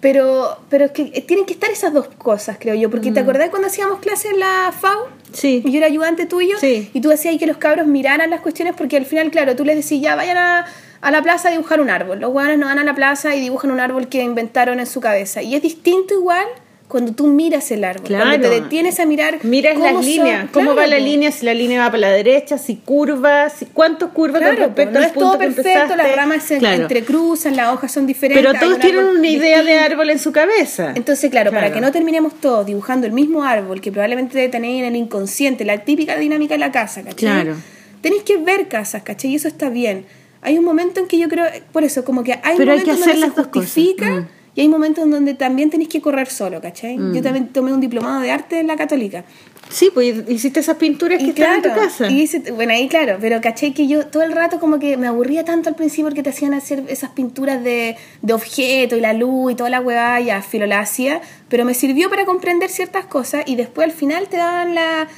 Pero, 0.00 0.58
pero 0.68 0.84
es 0.84 0.90
que 0.92 1.04
tienen 1.26 1.46
que 1.46 1.54
estar 1.54 1.70
esas 1.70 1.92
dos 1.92 2.08
cosas, 2.08 2.58
creo 2.60 2.74
yo, 2.74 2.90
porque 2.90 3.10
¿te 3.12 3.20
acordás 3.20 3.48
cuando 3.48 3.68
hacíamos 3.68 3.98
clases 4.00 4.32
en 4.32 4.38
la 4.40 4.72
FAU? 4.78 5.06
Sí. 5.32 5.62
Y 5.64 5.72
yo 5.72 5.78
era 5.78 5.86
ayudante 5.86 6.26
tuyo, 6.26 6.56
Sí. 6.60 6.90
y 6.92 7.00
tú 7.00 7.08
decías 7.08 7.36
que 7.38 7.46
los 7.46 7.56
cabros 7.56 7.86
miraran 7.86 8.28
las 8.30 8.40
cuestiones 8.40 8.74
porque 8.76 8.98
al 8.98 9.06
final, 9.06 9.30
claro, 9.30 9.56
tú 9.56 9.64
les 9.64 9.74
decías, 9.74 10.02
ya 10.02 10.14
vayan 10.14 10.36
a, 10.36 10.66
a 11.00 11.10
la 11.10 11.22
plaza 11.22 11.48
a 11.48 11.50
dibujar 11.52 11.80
un 11.80 11.90
árbol. 11.90 12.20
Los 12.20 12.32
hueones 12.32 12.58
no 12.58 12.66
van 12.66 12.78
a 12.78 12.84
la 12.84 12.94
plaza 12.94 13.34
y 13.34 13.40
dibujan 13.40 13.70
un 13.70 13.80
árbol 13.80 14.08
que 14.08 14.22
inventaron 14.22 14.80
en 14.80 14.86
su 14.86 15.00
cabeza. 15.00 15.42
Y 15.42 15.54
es 15.54 15.62
distinto 15.62 16.14
igual 16.14 16.44
cuando 16.88 17.12
tú 17.12 17.26
miras 17.26 17.68
el 17.72 17.82
árbol, 17.82 18.06
cuando 18.06 18.24
Claro. 18.38 18.42
te 18.42 18.48
detienes 18.62 19.00
a 19.00 19.06
mirar 19.06 19.38
Miras 19.44 19.76
las 19.76 19.92
son- 19.92 20.04
líneas, 20.04 20.44
cómo 20.52 20.66
Claro, 20.72 20.80
va 20.82 20.86
la 20.86 21.00
línea, 21.00 21.32
si 21.32 21.44
la 21.44 21.52
línea 21.52 21.80
va 21.80 21.86
para 21.86 21.98
la 22.02 22.10
derecha, 22.12 22.58
si 22.58 22.76
curva, 22.76 23.50
si, 23.50 23.66
cuántos 23.66 24.10
curvas 24.12 24.40
con 24.40 24.50
Claro, 24.54 24.66
respecto 24.66 24.92
po, 24.92 24.92
no 24.92 24.98
al 25.00 25.04
es 25.06 25.12
punto 25.12 25.28
todo 25.30 25.38
perfecto, 25.38 25.96
las 25.96 26.14
ramas 26.14 26.44
se 26.44 26.58
entrecruzan, 26.58 27.56
las 27.56 27.74
hojas 27.74 27.90
son 27.90 28.06
diferentes. 28.06 28.44
Pero 28.46 28.56
todos 28.58 28.74
un 28.74 28.80
tienen 28.80 29.04
una 29.04 29.26
idea 29.26 29.64
de 29.64 29.78
árbol 29.80 30.10
en 30.10 30.20
su 30.20 30.30
cabeza. 30.30 30.92
Entonces, 30.94 31.28
claro, 31.28 31.50
para 31.50 31.72
que 31.72 31.80
no 31.80 31.90
terminemos 31.90 32.34
todos 32.40 32.64
dibujando 32.64 33.06
el 33.08 33.12
mismo 33.12 33.42
árbol 33.42 33.80
que 33.80 33.90
probablemente 33.90 34.48
tenéis 34.48 34.80
en 34.82 34.86
el 34.86 34.96
inconsciente, 34.96 35.64
la 35.64 35.78
típica 35.78 36.16
dinámica 36.16 36.54
de 36.54 36.58
la 36.58 36.70
casa, 36.70 37.02
¿cachai? 37.02 37.16
Claro. 37.16 37.56
Tenéis 38.00 38.22
que 38.22 38.36
ver 38.36 38.68
casas, 38.68 39.02
¿cachai? 39.02 39.32
Y 39.32 39.34
eso 39.34 39.48
está 39.48 39.70
bien. 39.70 40.06
Hay 40.42 40.58
un 40.58 40.64
momento 40.64 41.00
en 41.00 41.06
que 41.08 41.18
yo 41.18 41.28
creo, 41.28 41.46
por 41.72 41.84
eso, 41.84 42.04
como 42.04 42.22
que 42.22 42.34
hay 42.42 42.56
Pero 42.56 42.72
hay 42.72 42.80
que 42.80 42.92
momentos 42.92 43.02
hacer 43.02 43.20
donde 43.20 43.26
las 43.26 43.36
se 43.36 43.42
justifica 43.42 44.10
Mm. 44.10 44.28
y 44.54 44.60
hay 44.60 44.68
momentos 44.68 45.04
en 45.04 45.10
donde 45.10 45.34
también 45.34 45.70
tenéis 45.70 45.88
que 45.88 46.00
correr 46.00 46.28
solo, 46.28 46.60
¿cachai? 46.60 46.96
Yo 47.12 47.20
también 47.22 47.48
tomé 47.48 47.72
un 47.72 47.80
diplomado 47.80 48.20
de 48.20 48.30
arte 48.30 48.60
en 48.60 48.66
la 48.68 48.76
católica. 48.76 49.24
Sí, 49.68 49.90
pues 49.92 50.14
hiciste 50.28 50.60
esas 50.60 50.76
pinturas 50.76 51.18
que 51.18 51.30
están 51.30 51.56
en 51.56 51.62
tu 51.62 51.68
casa. 51.70 52.08
Y 52.08 52.28
bueno, 52.54 52.72
ahí 52.72 52.88
claro, 52.88 53.18
pero 53.20 53.40
caché 53.40 53.74
que 53.74 53.88
yo 53.88 54.06
todo 54.06 54.22
el 54.22 54.30
rato 54.30 54.60
como 54.60 54.78
que 54.78 54.96
me 54.96 55.08
aburría 55.08 55.44
tanto 55.44 55.68
al 55.68 55.74
principio 55.74 56.04
porque 56.04 56.22
te 56.22 56.30
hacían 56.30 56.54
hacer 56.54 56.84
esas 56.88 57.10
pinturas 57.10 57.62
de, 57.64 57.96
de 58.22 58.32
objetos 58.32 58.96
y 58.96 59.00
la 59.02 59.12
luz 59.12 59.52
y 59.52 59.54
toda 59.56 59.68
la 59.68 59.80
huevada, 59.80 60.20
ya 60.20 60.40
filo 60.40 60.66
la 60.66 60.78
hacía, 60.78 61.20
pero 61.48 61.64
me 61.64 61.74
sirvió 61.74 62.08
para 62.08 62.24
comprender 62.24 62.70
ciertas 62.70 63.06
cosas 63.06 63.42
y 63.46 63.56
después 63.56 63.86
al 63.86 63.92
final 63.92 64.28
te 64.28 64.36
daban 64.36 64.76
la 64.76 65.08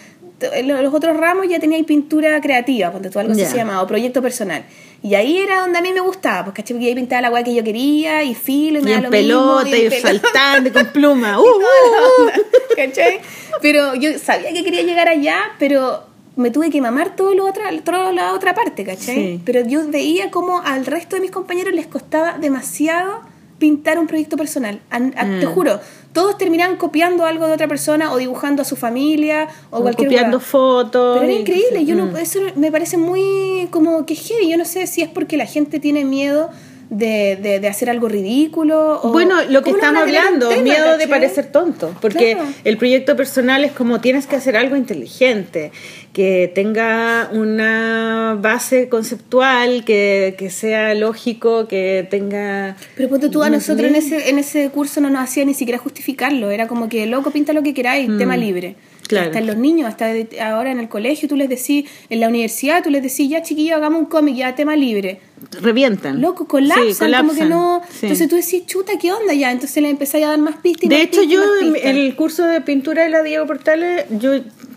los 0.64 0.94
otros 0.94 1.16
ramos 1.16 1.48
ya 1.48 1.58
tenía 1.58 1.82
pintura 1.84 2.40
creativa, 2.40 2.90
cuando 2.90 3.10
tú 3.10 3.18
algo 3.18 3.34
se 3.34 3.56
llamaba, 3.56 3.82
o 3.82 3.86
proyecto 3.86 4.22
personal. 4.22 4.64
Y 5.02 5.14
ahí 5.14 5.38
era 5.38 5.60
donde 5.60 5.78
a 5.78 5.82
mí 5.82 5.92
me 5.92 6.00
gustaba, 6.00 6.44
pues 6.44 6.56
caché, 6.56 6.74
porque 6.74 6.88
ahí 6.88 6.94
pintaba 6.94 7.22
la 7.22 7.30
hueá 7.30 7.44
que 7.44 7.54
yo 7.54 7.62
quería 7.62 8.24
y 8.24 8.34
filo 8.34 8.80
y 8.80 8.82
me 8.82 8.90
Y 8.90 8.94
da 8.94 9.00
lo 9.02 9.10
pelota, 9.10 9.64
mismo, 9.64 9.78
y, 9.78 9.88
pelota. 9.90 10.08
saltando, 10.08 10.68
y 10.68 10.72
con 10.72 10.86
pluma. 10.92 11.38
Uh, 11.40 11.44
uh, 11.44 11.46
uh. 11.46 12.30
¿cachai? 12.76 13.20
Pero 13.62 13.94
yo 13.94 14.18
sabía 14.18 14.52
que 14.52 14.64
quería 14.64 14.82
llegar 14.82 15.08
allá, 15.08 15.38
pero 15.58 16.02
me 16.36 16.50
tuve 16.50 16.70
que 16.70 16.80
mamar 16.80 17.16
todo 17.16 17.34
lo 17.34 17.46
otra, 17.46 17.70
toda 17.84 18.12
la 18.12 18.32
otra 18.32 18.54
parte, 18.54 18.84
¿cachai? 18.84 19.14
Sí. 19.14 19.40
Pero 19.44 19.62
yo 19.66 19.88
veía 19.88 20.30
como 20.30 20.60
al 20.60 20.86
resto 20.86 21.16
de 21.16 21.22
mis 21.22 21.30
compañeros 21.30 21.74
les 21.74 21.86
costaba 21.86 22.38
demasiado 22.38 23.20
pintar 23.58 23.98
un 23.98 24.06
proyecto 24.06 24.36
personal. 24.36 24.80
A- 24.90 24.96
a- 24.96 25.40
Te 25.40 25.46
Mm. 25.46 25.50
juro, 25.54 25.80
todos 26.12 26.38
terminaban 26.38 26.76
copiando 26.76 27.24
algo 27.26 27.46
de 27.46 27.52
otra 27.52 27.68
persona 27.68 28.12
o 28.12 28.16
dibujando 28.16 28.62
a 28.62 28.64
su 28.64 28.76
familia 28.76 29.48
o, 29.70 29.78
O 29.78 29.82
cualquier 29.82 30.08
copiando 30.08 30.40
fotos. 30.40 31.18
Pero 31.18 31.30
era 31.30 31.40
increíble, 31.40 31.84
yo 31.84 31.94
no, 31.94 32.06
Mm. 32.06 32.16
eso 32.16 32.40
me 32.56 32.70
parece 32.72 32.96
muy 32.96 33.68
como 33.70 34.06
que 34.06 34.14
heavy, 34.14 34.48
yo 34.48 34.56
no 34.56 34.64
sé 34.64 34.86
si 34.86 35.02
es 35.02 35.08
porque 35.08 35.36
la 35.36 35.46
gente 35.46 35.80
tiene 35.80 36.04
miedo 36.04 36.50
de, 36.90 37.36
de, 37.36 37.60
de 37.60 37.68
hacer 37.68 37.90
algo 37.90 38.08
ridículo 38.08 39.00
o... 39.02 39.12
Bueno, 39.12 39.36
lo 39.48 39.62
que 39.62 39.72
¿cómo 39.72 39.82
no 39.82 39.92
van 39.92 40.08
estamos 40.08 40.24
hablando, 40.24 40.48
tema, 40.48 40.62
miedo 40.62 40.96
de 40.96 41.08
parecer 41.08 41.52
tonto, 41.52 41.94
porque 42.00 42.32
Claro. 42.32 42.48
el 42.64 42.76
proyecto 42.78 43.16
personal 43.16 43.64
es 43.64 43.72
como 43.72 44.00
tienes 44.00 44.26
que 44.26 44.36
hacer 44.36 44.56
algo 44.56 44.76
inteligente, 44.76 45.70
que 46.12 46.50
tenga 46.54 47.28
una 47.32 48.38
base 48.40 48.88
conceptual, 48.88 49.84
que, 49.84 50.34
que 50.38 50.50
sea 50.50 50.94
lógico, 50.94 51.68
que 51.68 52.06
tenga... 52.10 52.76
Pero 52.96 53.08
ponte 53.08 53.28
tú, 53.28 53.42
a 53.42 53.50
¿Me 53.50 53.56
nosotros 53.56 53.88
en 53.88 53.96
ese, 53.96 54.30
en 54.30 54.38
ese 54.38 54.70
curso 54.70 55.00
no 55.00 55.10
nos 55.10 55.22
hacía 55.22 55.44
ni 55.44 55.54
siquiera 55.54 55.78
justificarlo. 55.78 56.50
Era 56.50 56.66
como 56.66 56.88
que, 56.88 57.06
loco, 57.06 57.30
pinta 57.30 57.52
lo 57.52 57.62
que 57.62 57.74
queráis, 57.74 58.08
tema 58.18 58.36
libre. 58.36 58.76
Claro. 59.08 59.26
Hasta 59.26 59.38
en 59.40 59.46
los 59.46 59.56
niños, 59.56 59.88
hasta 59.88 60.12
ahora 60.42 60.70
en 60.70 60.78
el 60.78 60.88
colegio, 60.88 61.28
tú 61.28 61.34
les 61.36 61.48
decís, 61.48 61.86
en 62.10 62.20
la 62.20 62.28
universidad, 62.28 62.82
tú 62.84 62.90
les 62.90 63.02
decís, 63.02 63.28
ya 63.28 63.42
chiquillo, 63.42 63.74
hagamos 63.76 64.00
un 64.00 64.06
cómic, 64.06 64.36
ya 64.36 64.54
tema 64.54 64.76
libre. 64.76 65.20
Revientan. 65.60 66.20
Loco, 66.20 66.46
colapsan, 66.46 66.88
Sí, 66.92 66.94
como 66.98 67.32
que 67.32 67.38
colapsan. 67.38 67.48
no. 67.48 67.82
Sí. 67.90 67.98
Entonces 68.06 68.28
tú 68.28 68.36
decís, 68.36 68.66
chuta, 68.66 68.92
¿qué 69.00 69.12
onda 69.12 69.34
ya? 69.34 69.50
Entonces 69.50 69.82
le 69.82 69.88
empezáis 69.88 70.24
a 70.26 70.28
dar 70.28 70.38
más 70.38 70.56
pistas. 70.56 70.84
y 70.84 70.88
De 70.88 70.96
más 70.96 71.04
hecho, 71.06 71.20
pistas 71.22 71.40
yo 71.72 71.76
en, 71.82 71.96
el 71.96 72.14
curso 72.16 72.44
de 72.44 72.60
pintura 72.60 73.02
de 73.04 73.08
la 73.10 73.22
Diego 73.22 73.46
Portales, 73.46 74.04
yo 74.20 74.32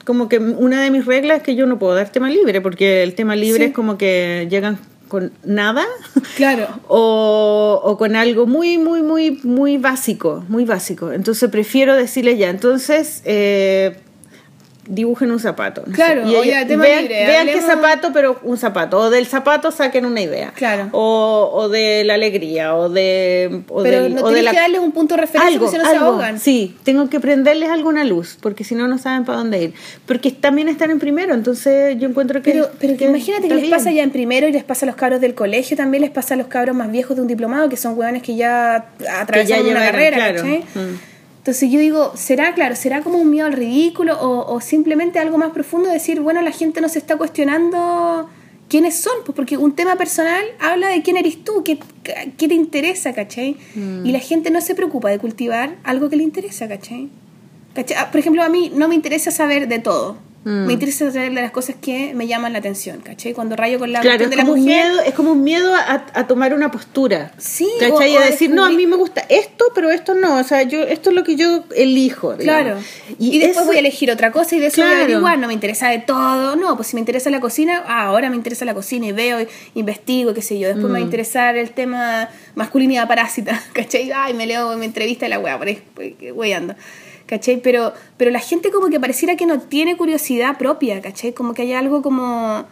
como 0.05 0.29
que 0.29 0.39
una 0.39 0.82
de 0.84 0.89
mis 0.91 1.05
reglas 1.05 1.38
es 1.38 1.43
que 1.43 1.55
yo 1.55 1.65
no 1.67 1.77
puedo 1.77 1.93
dar 1.93 2.09
tema 2.09 2.29
libre, 2.29 2.61
porque 2.61 3.03
el 3.03 3.13
tema 3.15 3.36
libre 3.36 3.59
Sí. 3.59 3.69
es 3.69 3.73
como 3.73 3.97
que 3.97 4.47
llegan 4.49 4.79
con 5.07 5.32
nada 5.43 5.86
Claro. 6.38 6.67
o, 6.88 7.82
o 7.84 7.97
con 7.97 8.15
algo 8.15 8.45
muy, 8.47 8.77
muy, 8.77 9.01
muy, 9.03 9.39
muy 9.43 9.77
básico, 9.77 10.45
muy 10.47 10.63
básico. 10.65 11.11
Entonces 11.11 11.49
prefiero 11.49 11.95
decirle 11.95 12.38
ya, 12.38 12.49
entonces 12.49 13.21
eh, 13.25 13.97
dibujen 14.88 15.32
un 15.32 15.39
zapato. 15.39 15.82
no 15.86 15.88
sé. 15.88 15.93
Claro, 15.95 16.23
y 16.27 16.49
tema 16.67 16.84
vean, 16.84 17.01
libre, 17.03 17.25
vean 17.27 17.47
qué 17.47 17.61
zapato, 17.61 18.11
pero 18.13 18.39
un 18.43 18.57
zapato. 18.57 18.97
O 18.97 19.09
del 19.09 19.25
zapato 19.27 19.71
saquen 19.71 20.05
una 20.05 20.21
idea. 20.21 20.51
Claro. 20.55 20.89
O, 20.91 21.49
o 21.53 21.69
de 21.69 22.03
la 22.03 22.15
alegría, 22.15 22.75
o 22.75 22.89
de... 22.89 23.61
O 23.69 23.84
Pero 23.84 24.03
del- 24.03 24.15
no 24.15 24.21
o 24.23 24.32
de 24.32 24.41
la- 24.41 24.51
que 24.51 24.57
darles 24.57 24.82
un 24.82 24.91
punto 24.91 25.15
de 25.15 25.21
referencia 25.21 25.59
porque 25.59 25.77
si 25.77 25.84
no 25.84 25.89
se 25.89 25.95
ahogan. 25.97 26.39
Sí, 26.39 26.75
tengo 26.84 27.09
que 27.09 27.19
prenderles 27.19 27.69
alguna 27.69 28.03
luz, 28.03 28.38
porque 28.41 28.63
si 28.63 28.73
no, 28.75 28.88
no 28.88 28.97
saben 28.97 29.23
para 29.23 29.38
dónde 29.38 29.61
ir. 29.63 29.73
Porque 30.05 30.32
también 30.32 30.67
están 30.67 30.89
en 30.91 30.99
primero, 30.99 31.34
entonces 31.34 31.97
yo 31.99 32.07
encuentro 32.09 32.41
que. 32.41 32.51
Pero, 32.51 32.69
pero 32.79 32.97
que 32.97 33.05
imagínate 33.05 33.47
que 33.47 33.53
les 33.53 33.63
bien. 33.63 33.75
pasa 33.75 33.91
ya 33.91 34.03
en 34.03 34.11
primero 34.11 34.47
y 34.47 34.51
les 34.51 34.63
pasa 34.63 34.86
a 34.86 34.88
los 34.88 34.95
cabros 34.95 35.21
del 35.21 35.36
colegio, 35.36 35.77
también 35.77 36.01
les 36.01 36.09
pasa 36.11 36.34
a 36.34 36.38
los 36.38 36.47
cabros 36.47 36.75
más 36.75 36.91
viejos 36.91 37.15
de 37.15 37.21
un 37.21 37.27
diplomado, 37.27 37.69
que 37.69 37.77
son 37.77 37.97
hueones 37.97 38.23
que 38.23 38.36
ya 38.36 38.88
atravesaron 39.21 39.65
una 39.65 39.73
llevaron, 39.73 39.91
carrera, 39.91 40.17
claro. 40.17 40.36
¿cachai? 40.38 40.59
Mm. 40.75 41.11
Entonces 41.42 41.72
yo 41.72 41.80
digo, 41.80 42.12
¿será 42.16 42.54
claro? 42.54 42.76
¿Será 42.76 43.02
como 43.02 43.18
un 43.18 43.32
miedo 43.32 43.48
al 43.48 43.54
ridículo 43.54 44.16
o, 44.22 44.54
o 44.54 44.62
simplemente 44.62 45.18
algo 45.18 45.39
más 45.39 45.50
profundo? 45.50 45.89
Decir, 45.89 46.20
bueno, 46.20 46.39
la 46.44 46.52
gente 46.52 46.82
no 46.82 46.88
se 46.88 47.00
está 47.00 47.18
cuestionando 47.18 48.30
quiénes 48.70 48.96
son, 48.96 49.14
pues 49.26 49.36
porque 49.36 49.58
un 49.58 49.74
tema 49.74 49.96
personal 49.96 50.46
habla 50.60 50.89
de 50.89 51.02
quién 51.02 51.18
eres 51.18 51.44
tú, 51.44 51.64
qué, 51.64 51.80
qué 52.38 52.48
te 52.48 52.54
interesa, 52.54 53.12
¿cachai? 53.14 53.58
Mm. 53.76 54.06
Y 54.06 54.12
la 54.12 54.20
gente 54.20 54.52
no 54.52 54.62
se 54.62 54.76
preocupa 54.76 55.10
de 55.10 55.18
cultivar 55.18 55.76
algo 55.84 56.10
que 56.10 56.16
le 56.16 56.24
interesa, 56.24 56.68
¿cachai? 56.68 57.10
¿Cachai? 57.74 57.98
Ah, 58.00 58.12
Por 58.12 58.20
ejemplo, 58.20 58.44
a 58.44 58.50
mí 58.50 58.72
no 58.74 58.88
me 58.88 58.96
interesa 58.96 59.32
saber 59.32 59.68
de 59.68 59.80
todo. 59.80 60.18
Mm. 60.44 60.66
Me 60.66 60.74
interesa 60.74 61.12
saber 61.12 61.34
de 61.34 61.42
las 61.42 61.52
cosas 61.52 61.76
que 61.80 62.14
me 62.16 62.26
llaman 62.26 62.52
la 62.54 62.60
atención, 62.60 63.00
¿cachai? 63.02 63.34
Cuando 63.34 63.56
rayo 63.56 63.78
con 63.78 63.92
la 63.92 64.00
Claro, 64.02 64.24
es 64.24 64.30
de 64.32 64.36
la 64.36 64.42
como, 64.42 64.54
un 64.56 64.62
mujer, 64.62 64.88
miedo, 64.89 65.02
es 65.02 65.14
como 65.14 65.32
un 65.34 65.44
miedo 65.44 65.76
a, 65.76 66.06
a 66.14 66.26
tomar 66.28 66.56
una 66.56 66.72
postura. 66.72 67.32
Sí, 67.38 67.70
¿Cachai? 67.80 68.18
o- 68.18 68.20
a 68.20 68.26
decir, 68.26 68.50
no, 68.50 68.66
a 68.66 68.72
mí 68.72 68.88
me 68.88 68.96
gusta 68.96 69.22
esto, 69.30 69.66
pero 69.76 69.92
esto 69.92 70.16
no. 70.16 70.38
O 70.39 70.44
sea, 70.44 70.64
yo 70.64 70.82
esto 70.82 71.12
es 71.12 71.16
lo 71.16 71.24
que 71.24 71.36
yo 71.36 71.64
elijo. 71.76 72.34
digamos. 72.36 72.64
Claro. 72.64 72.80
Y, 73.20 73.38
después 73.38 73.58
eso- 73.58 73.66
voy 73.68 73.76
a 73.76 73.80
elegir 73.80 74.10
otra 74.10 74.32
cosa 74.32 74.56
y 74.56 74.60
de 74.60 74.68
eso 74.68 74.82
voy 74.82 74.86
a 74.89 74.94
Claro. 74.94 75.04
averiguar. 75.04 75.38
No 75.38 75.46
me 75.48 75.54
interesa 75.54 75.89
de 75.89 76.00
todo. 76.00 76.56
No, 76.56 76.76
pues 76.76 76.88
si 76.88 76.96
me 76.96 77.02
interesa 77.02 77.30
la 77.30 77.39
cocina, 77.39 77.84
ah, 77.88 78.06
ahora 78.06 78.32
me 78.32 78.36
interesa 78.36 78.66
la 78.66 78.74
cocina 78.74 79.06
y 79.06 79.12
veo, 79.12 79.46
investigo, 79.76 80.34
qué 80.34 80.42
sé 80.42 80.58
yo. 80.58 80.68
Después 80.70 80.86
me 80.88 80.94
va 80.94 81.00
Mm. 81.00 81.04
a 81.04 81.06
interesar 81.06 81.56
el 81.56 81.70
tema 81.72 82.30
masculinidad 82.56 83.08
parásita, 83.08 83.62
¿cachai? 83.74 84.12
Ay, 84.12 84.34
me 84.34 84.48
leo, 84.48 84.76
me 84.76 84.86
entrevista 84.86 85.26
de 85.28 85.30
la 85.30 85.38
weá, 85.39 85.58
por 85.60 85.68
ahí, 85.68 85.84
weyando. 86.34 86.74
¿Cachai? 87.32 87.61
Pero, 87.61 87.93
pero 88.17 88.29
la 88.29 88.41
gente 88.41 88.71
como 88.71 88.89
que 88.89 88.99
pareciera 88.99 89.38
que 89.38 89.45
no 89.45 89.61
tiene 89.61 89.95
curiosidad 89.95 90.57
propia, 90.57 91.01
¿cachai? 91.01 91.32
Como 91.32 91.53
que 91.53 91.61
hay 91.61 91.71
algo 91.71 92.01
como... 92.01 92.65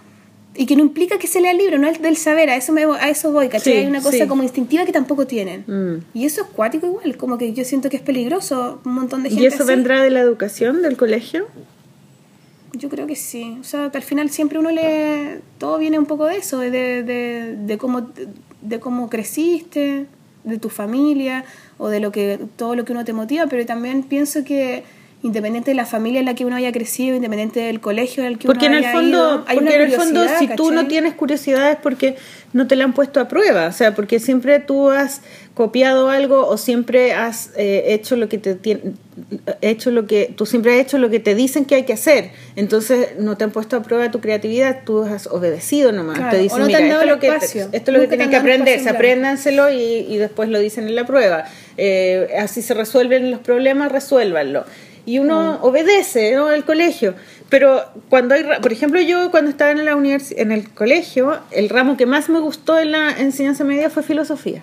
Y 0.53 0.66
que 0.66 0.76
no 0.76 0.82
implica 0.82 1.18
que 1.18 1.28
se 1.28 1.39
lea 1.39 1.51
el 1.51 1.57
libro, 1.57 1.78
no 1.78 1.88
es 1.88 2.01
del 2.01 2.18
saber, 2.18 2.49
a 2.49 2.57
eso, 2.57 2.74
me, 2.74 2.84
a 2.84 3.10
eso 3.10 3.32
voy, 3.32 3.47
¿cachai? 3.47 3.72
Sí, 3.72 3.80
hay 3.80 3.86
una 3.86 4.01
cosa 4.01 4.18
sí. 4.18 4.28
como 4.28 4.43
instintiva 4.43 4.84
que 4.84 4.91
tampoco 4.91 5.26
tienen. 5.26 5.64
Mm. 5.66 6.03
Y 6.14 6.26
eso 6.26 6.41
es 6.41 6.47
cuático 6.49 6.88
igual, 6.88 7.16
como 7.16 7.38
que 7.38 7.53
yo 7.53 7.64
siento 7.64 7.89
que 7.89 7.95
es 7.95 8.03
peligroso 8.03 8.82
un 8.84 8.95
montón 8.95 9.24
de 9.24 9.30
gente 9.30 9.43
¿Y 9.43 9.45
eso 9.45 9.64
así. 9.64 9.72
vendrá 9.72 10.03
de 10.03 10.10
la 10.10 10.20
educación, 10.20 10.82
del 10.82 10.97
colegio? 10.97 11.47
Yo 12.74 12.89
creo 12.89 13.07
que 13.07 13.16
sí. 13.16 13.57
O 13.62 13.64
sea, 13.64 13.89
que 13.91 13.97
al 13.97 14.03
final 14.03 14.30
siempre 14.30 14.60
uno 14.60 14.72
le... 14.72 15.39
Todo 15.57 15.78
viene 15.78 15.97
un 15.97 16.05
poco 16.05 16.26
de 16.26 16.36
eso, 16.36 16.60
de, 16.60 16.70
de, 16.70 17.55
de 17.57 17.78
cómo, 17.78 18.12
de 18.62 18.80
cómo 18.82 19.10
creciste, 19.10 20.07
de 20.50 20.58
tu 20.58 20.70
familia, 20.70 21.45
o 21.78 21.89
de 21.89 22.00
lo 22.00 22.12
que 22.12 22.39
todo 22.56 22.76
lo 22.76 22.86
que 22.86 22.91
uno 22.91 23.06
te 23.06 23.14
motiva, 23.14 23.47
pero 23.47 23.66
también 23.66 24.04
pienso 24.04 24.43
que 24.43 24.84
independiente 25.22 25.72
de 25.72 25.76
la 25.76 25.86
familia 25.86 26.20
en 26.22 26.26
la 26.26 26.34
que 26.34 26.46
uno 26.46 26.56
haya 26.56 26.72
crecido, 26.72 27.16
independiente 27.16 27.60
del 27.60 27.82
colegio 27.82 28.24
en 28.24 28.30
el 28.30 28.38
que 28.38 28.48
Porque 28.48 28.68
en 28.68 28.72
uno 28.72 28.80
el 28.80 28.86
haya 28.86 28.94
fondo, 28.94 29.18
ido, 29.18 29.44
hay 29.48 29.58
porque 29.58 29.76
en 29.76 29.82
el 29.82 29.92
fondo 29.92 30.26
si 30.40 30.48
tú 30.48 30.70
no 30.72 30.76
¿cachai? 30.78 30.88
tienes 30.88 31.14
curiosidad 31.16 31.72
es 31.72 31.78
porque 31.78 32.16
no 32.54 32.68
te 32.68 32.76
la 32.78 32.86
han 32.86 32.94
puesto 32.94 33.20
a 33.20 33.28
prueba, 33.28 33.68
o 33.68 33.72
sea, 33.74 33.94
porque 33.96 34.20
siempre 34.20 34.60
tú 34.60 34.90
has 34.90 35.22
copiado 35.54 36.10
algo 36.10 36.48
o 36.48 36.58
siempre 36.58 37.14
has 37.14 37.52
eh, 37.58 37.84
hecho 37.88 38.16
lo 38.16 38.30
que 38.30 38.38
te 38.38 38.58
hecho 39.62 39.92
lo 39.92 40.08
que 40.08 40.34
tú 40.36 40.46
siempre 40.46 40.74
has 40.74 40.80
hecho 40.80 40.98
lo 40.98 41.10
que 41.10 41.20
te 41.20 41.36
dicen 41.36 41.66
que 41.66 41.76
hay 41.76 41.84
que 41.84 41.92
hacer, 41.94 42.32
entonces 42.56 43.10
no 43.20 43.36
te 43.36 43.44
han 43.44 43.52
puesto 43.52 43.76
a 43.76 43.84
prueba 43.84 44.10
tu 44.12 44.22
creatividad, 44.22 44.84
tú 44.86 45.04
has 45.04 45.28
obedecido 45.28 45.92
nomás, 45.92 46.18
Claro, 46.18 46.32
te 46.32 46.38
o 46.38 46.42
dicen 46.44 46.60
no 46.60 46.66
te 46.68 46.68
mira 46.68 46.80
han 46.80 46.86
esto 46.86 46.94
dado 46.98 47.02
es 47.04 47.08
el 47.10 47.14
lo 47.16 47.20
que 47.20 47.28
espacio. 47.28 47.62
esto 47.74 47.92
es 47.92 47.98
lo 47.98 48.00
que 48.00 48.00
Nunca 48.00 48.10
tienen 48.10 48.30
que 48.30 48.36
en 48.38 48.44
blanco. 48.84 48.90
apréndanselo 48.98 49.70
y, 49.70 50.06
y 50.10 50.18
después 50.18 50.48
lo 50.50 50.60
dicen 50.60 50.88
en 50.88 50.96
la 50.96 51.06
prueba, 51.06 51.44
Eh, 51.82 52.28
así 52.38 52.62
se 52.62 52.74
resuelven 52.74 53.32
los 53.32 53.40
problemas, 53.40 53.90
resuélvanlo 53.92 54.66
y 55.06 55.20
uno 55.20 55.60
Mm. 55.62 55.66
obedece 55.66 56.34
¿no? 56.34 56.47
al 56.47 56.66
colegio. 56.66 57.16
Pero 57.50 57.84
cuando 58.10 58.36
hay, 58.36 58.43
por 58.62 58.72
ejemplo, 58.72 59.02
yo 59.02 59.32
cuando 59.32 59.50
estaba 59.50 59.72
en 59.72 59.84
la 59.86 59.95
universi- 59.95 60.36
en 60.38 60.52
el 60.52 60.70
colegio, 60.70 61.39
el 61.52 61.70
ramo 61.70 61.97
que 61.97 62.06
más 62.06 62.30
me 62.30 62.39
gustó 62.39 62.78
en 62.80 62.91
la 62.91 63.12
enseñanza 63.18 63.64
media 63.64 63.89
fue 63.89 64.04
filosofía. 64.04 64.62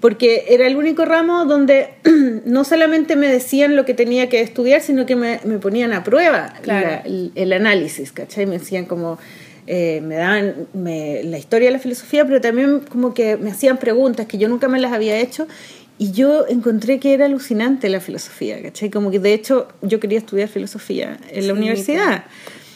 Porque 0.00 0.46
era 0.48 0.66
el 0.66 0.76
único 0.76 1.04
ramo 1.04 1.44
donde 1.44 1.90
no 2.46 2.64
solamente 2.64 3.16
me 3.16 3.28
decían 3.28 3.76
lo 3.76 3.84
que 3.84 3.94
tenía 3.94 4.28
que 4.28 4.40
estudiar, 4.40 4.80
sino 4.80 5.04
que 5.06 5.16
me, 5.16 5.40
me 5.44 5.58
ponían 5.58 5.92
a 5.92 6.04
prueba 6.04 6.54
Claro. 6.62 6.86
la- 6.88 6.96
el, 7.00 7.32
el 7.34 7.52
análisis, 7.52 8.12
¿cachai? 8.12 8.46
Me 8.46 8.58
decían 8.58 8.86
como, 8.86 9.18
eh, 9.66 10.00
me 10.02 10.16
daban 10.16 10.54
me- 10.72 11.22
la 11.24 11.36
historia 11.38 11.68
de 11.68 11.72
la 11.72 11.78
filosofía, 11.78 12.24
pero 12.24 12.40
también 12.40 12.80
como 12.80 13.12
que 13.14 13.36
me 13.36 13.50
hacían 13.50 13.76
preguntas 13.78 14.26
que 14.26 14.38
yo 14.38 14.48
nunca 14.48 14.68
me 14.68 14.80
las 14.80 14.92
había 14.92 15.18
hecho 15.18 15.46
y 16.00 16.12
yo 16.12 16.46
encontré 16.48 16.98
que 16.98 17.12
era 17.12 17.26
alucinante 17.26 17.90
la 17.90 18.00
filosofía, 18.00 18.62
¿cachai? 18.62 18.88
Como 18.88 19.10
que 19.10 19.18
de 19.18 19.34
hecho 19.34 19.68
yo 19.82 20.00
quería 20.00 20.16
estudiar 20.16 20.48
filosofía 20.48 21.18
en 21.28 21.46
la 21.46 21.52
Sí, 21.52 21.58
universidad. 21.58 22.24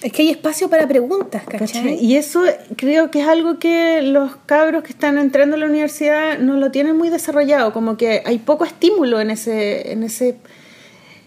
Es 0.03 0.13
que 0.13 0.21
hay 0.21 0.29
espacio 0.29 0.69
para 0.69 0.87
preguntas, 0.87 1.43
¿cachai? 1.45 1.59
¿cachai? 1.59 2.05
Y 2.05 2.17
eso 2.17 2.43
creo 2.77 3.11
que 3.11 3.23
es 3.23 3.27
algo 3.27 3.59
que 3.59 4.03
los 4.03 4.37
cabros 4.45 4.83
que 4.83 4.93
están 4.93 5.17
entrando 5.17 5.57
a 5.57 5.59
la 5.59 5.65
universidad 5.65 6.39
no 6.39 6.59
lo 6.59 6.71
tienen 6.71 6.99
muy 6.99 7.09
desarrollado, 7.09 7.73
como 7.73 7.97
que 7.97 8.23
hay 8.27 8.37
poco 8.37 8.67
estímulo 8.67 9.19
en 9.23 9.31
ese, 9.31 9.93
en 9.93 10.03
ese, 10.03 10.37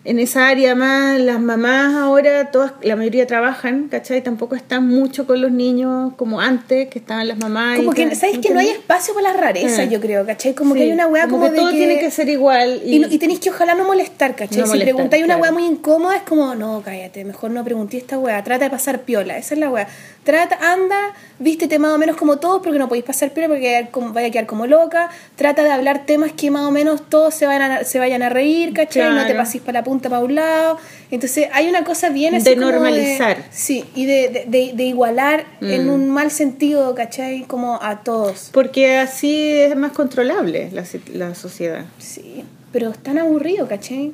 en 0.08 0.20
esa 0.20 0.48
área 0.48 0.74
más, 0.74 1.20
las 1.20 1.42
mamás 1.42 1.94
ahora, 1.96 2.50
todas, 2.50 2.72
la 2.82 2.96
mayoría 2.96 3.28
trabajan, 3.28 3.90
¿cachai? 3.90 4.24
Tampoco 4.24 4.56
están 4.56 4.88
mucho 4.88 5.28
con 5.28 5.42
los 5.42 5.52
niños 5.52 6.14
como 6.16 6.40
antes, 6.40 6.88
que 6.88 6.98
estaban 7.00 7.28
las 7.28 7.38
mamás. 7.38 7.76
Como 7.76 7.92
y 7.92 7.96
que, 7.96 8.16
¿sabes 8.16 8.38
que 8.40 8.52
no 8.52 8.62
hay 8.62 8.70
espacio 8.70 9.14
para 9.14 9.34
las 9.34 9.42
rarezas, 9.42 9.80
Ah. 9.80 9.84
yo 9.84 10.00
creo, 10.00 10.26
¿cachai? 10.26 10.54
Como 10.54 10.76
Sí, 10.76 10.80
que 10.80 10.86
hay 10.86 10.92
una 10.94 11.08
weá 11.08 11.28
como, 11.28 11.44
que 11.44 11.52
de 11.52 11.58
todo 11.58 11.72
tiene 11.72 12.00
que 12.00 12.10
ser 12.10 12.30
igual. 12.30 12.82
Y, 12.86 13.18
tenéis 13.18 13.42
que 13.42 13.50
ojalá 13.50 13.76
no 13.76 13.86
molestar, 13.86 14.34
¿cachai? 14.34 14.60
No 14.60 14.68
si 14.68 14.80
preguntáis 14.80 15.26
una 15.26 15.36
weá 15.36 15.50
claro. 15.50 15.60
muy 15.60 15.66
incómoda, 15.66 16.16
es 16.16 16.24
como, 16.24 16.56
no, 16.56 16.82
cállate, 16.86 17.26
mejor 17.26 17.52
no 17.52 17.66
pregunté 17.66 17.98
esta 17.98 18.18
weá. 18.18 18.42
Trata 18.46 18.64
de 18.64 18.72
pasar 18.72 19.02
piola, 19.02 19.38
esa 19.38 19.56
es 19.56 19.60
la 19.60 19.70
weá. 19.70 19.90
Trata, 20.28 20.58
anda, 20.74 21.14
vístete 21.40 21.80
más 21.80 21.94
o 21.94 21.98
menos 21.98 22.18
como 22.18 22.36
todos, 22.36 22.62
porque 22.62 22.78
no 22.80 22.90
podéis 22.90 23.06
pasar 23.06 23.32
piola 23.32 23.48
porque 23.48 23.88
vaya 24.14 24.28
a 24.28 24.30
quedar 24.30 24.46
como, 24.46 24.68
loca. 24.68 25.10
Trata 25.38 25.64
de 25.64 25.72
hablar 25.72 26.06
temas 26.06 26.34
que 26.34 26.52
más 26.52 26.64
o 26.64 26.72
menos 26.72 27.08
todos 27.08 27.34
se 27.34 27.46
vayan 27.46 27.72
a, 27.72 27.84
se 27.86 27.98
vayan 27.98 28.22
a 28.24 28.28
reír, 28.28 28.74
¿cachai? 28.74 29.14
No 29.16 29.26
te 29.26 29.34
paséis 29.36 29.64
para 29.64 29.80
la 29.80 29.84
punta 29.86 30.10
para 30.10 30.22
un 30.22 30.36
lado. 30.36 30.78
Entonces 31.12 31.48
hay 31.54 31.70
una 31.70 31.86
cosa 31.86 32.10
bien 32.10 32.36
así 32.36 32.44
De 32.44 32.56
como 32.58 32.72
normalizar. 32.72 33.38
sí, 33.52 33.86
y 33.96 34.06
de, 34.06 34.28
de, 34.28 34.44
de- 34.48 34.74
de 34.76 34.84
igualar 34.84 35.46
en 35.62 35.88
Mm. 35.88 35.92
un 35.94 36.10
mal 36.10 36.30
sentido, 36.30 36.94
¿cachai? 36.94 37.44
Como 37.44 37.80
a 37.82 38.04
todos. 38.04 38.50
Porque 38.52 38.98
así 38.98 39.50
es 39.54 39.78
más 39.78 39.94
controlable 39.94 40.70
la, 40.74 40.84
la 41.14 41.36
sociedad. 41.36 41.86
Sí, 42.00 42.44
pero 42.74 42.90
es 42.90 42.98
tan 43.00 43.18
aburrido, 43.18 43.66
¿cachai? 43.70 44.12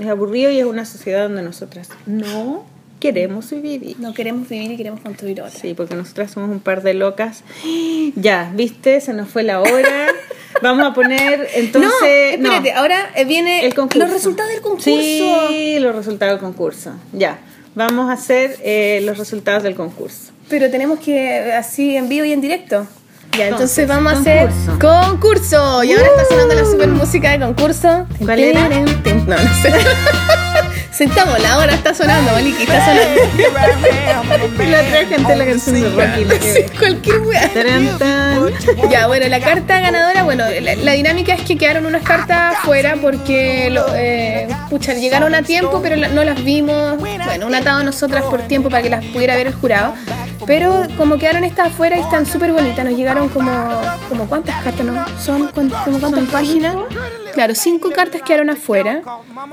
Es 0.00 0.06
aburrido 0.08 0.50
y 0.50 0.58
es 0.58 0.64
una 0.66 0.84
sociedad 0.84 1.22
donde 1.28 1.42
nosotras 1.42 1.90
no 2.06 2.64
queremos 3.04 3.50
vivir. 3.50 3.96
No 3.98 4.14
queremos 4.14 4.48
vivir 4.48 4.72
y 4.72 4.76
queremos 4.78 5.00
construir 5.00 5.42
otra. 5.42 5.60
Sí, 5.60 5.74
porque 5.74 5.94
nosotras 5.94 6.30
somos 6.30 6.48
un 6.48 6.60
par 6.60 6.82
de 6.82 6.94
locas. 6.94 7.44
Ya, 8.16 8.52
¿viste? 8.54 9.00
Se 9.00 9.12
nos 9.12 9.28
fue 9.28 9.42
la 9.42 9.60
hora. 9.60 10.08
Vamos 10.62 10.86
a 10.86 10.94
poner 10.94 11.48
entonces... 11.54 12.38
no, 12.38 12.52
espérate, 12.52 12.72
ahora 12.72 13.10
eh, 13.16 13.24
viene 13.24 13.66
el 13.66 13.74
concurso. 13.74 13.98
los 13.98 14.10
resultados 14.10 14.52
del 14.52 14.60
concurso. 14.62 14.84
Sí, 14.84 15.78
los 15.80 15.94
resultados 15.94 16.34
del 16.34 16.40
concurso. 16.40 16.92
Ya, 17.12 17.38
vamos 17.74 18.08
a 18.08 18.12
hacer 18.12 18.56
eh, 18.62 19.02
los 19.04 19.18
resultados 19.18 19.64
del 19.64 19.74
concurso. 19.74 20.32
Pero 20.48 20.70
tenemos 20.70 21.00
que 21.00 21.52
así 21.52 21.96
en 21.96 22.08
vivo 22.08 22.24
y 22.24 22.32
en 22.32 22.40
directo. 22.40 22.86
Ya, 23.38 23.48
entonces, 23.48 23.78
Entonces, 23.78 23.88
vamos 23.88 24.12
a 24.12 24.20
hacer 24.20 24.48
concurso. 24.80 25.84
Y 25.84 25.92
ahora 25.92 26.06
está 26.06 26.24
sonando 26.28 26.54
la 26.54 26.64
super 26.64 26.88
música 26.88 27.30
de 27.32 27.40
concurso. 27.40 28.06
¿Cuál 28.24 28.38
era? 28.38 28.68
No, 28.68 29.36
no 29.36 29.54
sé. 29.62 29.72
Sentamos, 30.92 31.40
la 31.40 31.58
hora 31.58 31.74
está 31.74 31.92
sonando, 31.92 32.30
Maliki, 32.30 32.62
está 32.62 32.84
sonando. 32.84 34.64
La 34.70 34.80
otra 34.80 35.06
gente 35.08 35.34
la 35.36 35.44
canción 35.44 35.80
de 35.80 35.88
Rocky. 35.88 36.24
la 36.24 36.38
que- 36.38 36.66
cualquier 36.78 37.18
weá. 37.22 37.50
Ya, 38.90 39.08
bueno, 39.08 39.26
la 39.26 39.40
carta 39.40 39.80
ganadora, 39.80 40.22
bueno, 40.22 40.44
la, 40.60 40.76
la 40.76 40.92
dinámica 40.92 41.34
es 41.34 41.42
que 41.42 41.58
quedaron 41.58 41.86
unas 41.86 42.02
cartas 42.04 42.58
fuera 42.62 42.94
porque 43.02 43.70
lo, 43.70 43.86
eh, 43.92 44.46
pucha, 44.70 44.94
llegaron 44.94 45.34
a 45.34 45.42
tiempo, 45.42 45.80
pero 45.82 45.96
la- 45.96 46.08
no 46.08 46.22
las 46.22 46.44
vimos. 46.44 46.96
Bueno, 46.98 47.24
un 47.48 47.54
atado 47.56 47.80
a 47.80 47.82
nosotras 47.82 48.22
por 48.24 48.42
tiempo 48.42 48.70
para 48.70 48.82
que 48.84 48.90
las 48.90 49.04
pudiera 49.06 49.34
ver 49.34 49.48
el 49.48 49.54
jurado. 49.54 49.94
Pero 50.46 50.86
como 50.96 51.16
quedaron 51.18 51.42
estas 51.42 51.68
afuera 51.68 51.96
y 51.96 52.00
están 52.00 52.26
súper 52.26 52.52
bonitas, 52.52 52.84
nos 52.84 52.94
llegaron 52.94 53.23
como, 53.28 53.50
como 54.08 54.26
¿cuántas 54.28 54.62
cartas 54.62 54.86
no? 54.86 55.04
¿Son 55.18 55.48
como 55.48 55.98
cuántas 56.00 56.24
páginas? 56.30 56.76
Claro, 57.32 57.54
cinco 57.54 57.90
cartas 57.90 58.22
quedaron 58.22 58.50
afuera. 58.50 59.02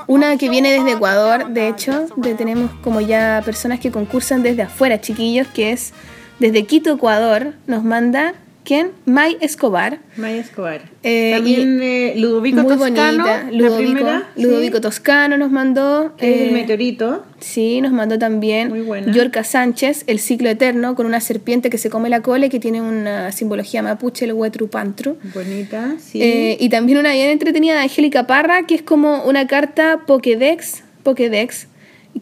Una 0.07 0.37
que 0.37 0.49
viene 0.49 0.71
desde 0.71 0.91
Ecuador, 0.91 1.47
de 1.49 1.67
hecho, 1.67 2.07
de- 2.15 2.35
tenemos 2.35 2.69
como 2.83 3.01
ya 3.01 3.41
personas 3.43 3.79
que 3.79 3.91
concursan 3.91 4.43
desde 4.43 4.63
afuera, 4.63 5.01
chiquillos, 5.01 5.47
que 5.47 5.71
es 5.71 5.93
desde 6.39 6.65
Quito, 6.65 6.91
Ecuador, 6.93 7.53
nos 7.67 7.83
manda, 7.83 8.33
¿quién? 8.63 8.91
May 9.05 9.37
Escobar. 9.41 9.99
Maya 10.17 10.37
Escobar. 10.41 10.81
Eh, 11.03 11.31
También 11.35 11.79
eh, 11.81 12.13
Ludovico 12.17 12.61
Muy 12.61 12.77
Toscano. 12.77 13.23
bonita. 13.23 13.43
la 13.43 13.51
Ludovico, 13.51 13.91
primera. 13.93 14.29
sí, 14.35 14.43
Ludovico 14.43 14.81
Toscano 14.81 15.37
nos 15.37 15.51
mandó. 15.51 16.13
el 16.19 16.49
eh, 16.49 16.51
meteorito. 16.53 17.25
Sí, 17.39 17.81
nos 17.81 17.91
mandó 17.91 18.19
también 18.19 18.69
Muy 18.69 18.81
buena. 18.81 19.11
Yorka 19.11 19.43
Sánchez, 19.43 20.03
El 20.07 20.19
ciclo 20.19 20.49
eterno, 20.49 20.95
con 20.95 21.05
una 21.05 21.19
serpiente 21.21 21.69
que 21.69 21.77
se 21.77 21.89
come 21.89 22.09
la 22.09 22.21
cola 22.21 22.45
y 22.45 22.49
que 22.49 22.59
tiene 22.59 22.81
una 22.81 23.31
simbología 23.31 23.81
mapuche, 23.81 24.25
el 24.25 24.33
Huetru 24.33 24.67
Pantru. 24.69 25.17
Bonita, 25.33 25.95
sí. 25.99 26.57
Y 26.59 26.69
también 26.69 26.99
una 26.99 27.13
bien 27.13 27.29
entretenida 27.29 27.73
de 27.73 27.79
Angélica 27.81 28.27
Parra, 28.27 28.67
que 28.67 28.75
es 28.75 28.81
como 28.83 29.23
una 29.23 29.47
carta 29.47 30.01
Pokédex, 30.05 30.83
Pokédex, 31.03 31.67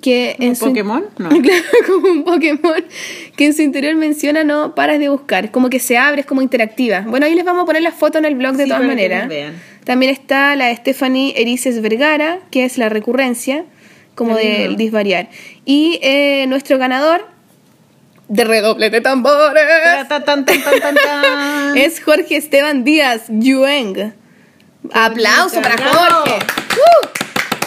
que 0.02 0.36
¿Como 0.38 0.50
en 0.50 0.56
su- 0.56 0.66
Pokémon? 0.66 1.06
No. 1.18 1.30
Claro, 1.30 1.64
como 1.88 2.08
un 2.10 2.24
Pokémon 2.24 2.84
que 3.36 3.46
en 3.46 3.54
su 3.54 3.62
interior 3.62 3.96
menciona 3.96 4.44
no 4.44 4.76
paras 4.76 5.00
de 5.00 5.10
buscar, 5.10 5.46
es 5.46 5.52
como 5.52 5.70
que 5.70 5.80
se 5.80 5.98
abre, 5.98 6.22
es 6.22 6.28
como 6.28 6.42
interactiva. 6.42 7.02
Bueno, 7.08 7.26
ahí 7.26 7.36
les 7.36 7.44
vamos 7.46 7.64
a 7.64 7.66
poner 7.66 7.82
la 7.82 7.92
foto 7.92 8.18
en 8.18 8.26
el 8.26 8.36
blog 8.36 8.56
de 8.56 8.64
Sí, 8.66 8.70
todas 8.70 8.84
maneras. 8.84 9.28
vean. 9.28 9.54
También 9.84 10.12
está 10.12 10.56
la 10.56 10.68
de 10.68 10.76
Stephanie 10.76 11.34
Erices 11.38 11.82
Vergara, 11.82 12.40
que 12.52 12.64
es 12.66 12.78
la 12.78 12.90
recurrencia, 12.90 13.66
como 14.16 14.36
del 14.36 14.62
lindo. 14.62 14.78
disvariar. 14.78 15.30
Y 15.66 16.00
eh, 16.04 16.46
nuestro 16.48 16.78
ganador 16.78 17.26
de 18.28 18.44
redoble 18.44 18.90
de 18.92 19.02
tambores 19.02 19.64
Ta, 20.08 20.24
es 21.76 22.00
Jorge 22.02 22.36
Esteban 22.36 22.84
Díaz 22.84 23.24
Yueng. 23.30 24.14
Aplauso 24.94 25.62
para. 25.62 25.76
Jorge. 25.78 26.36
¡Uh! 26.36 27.08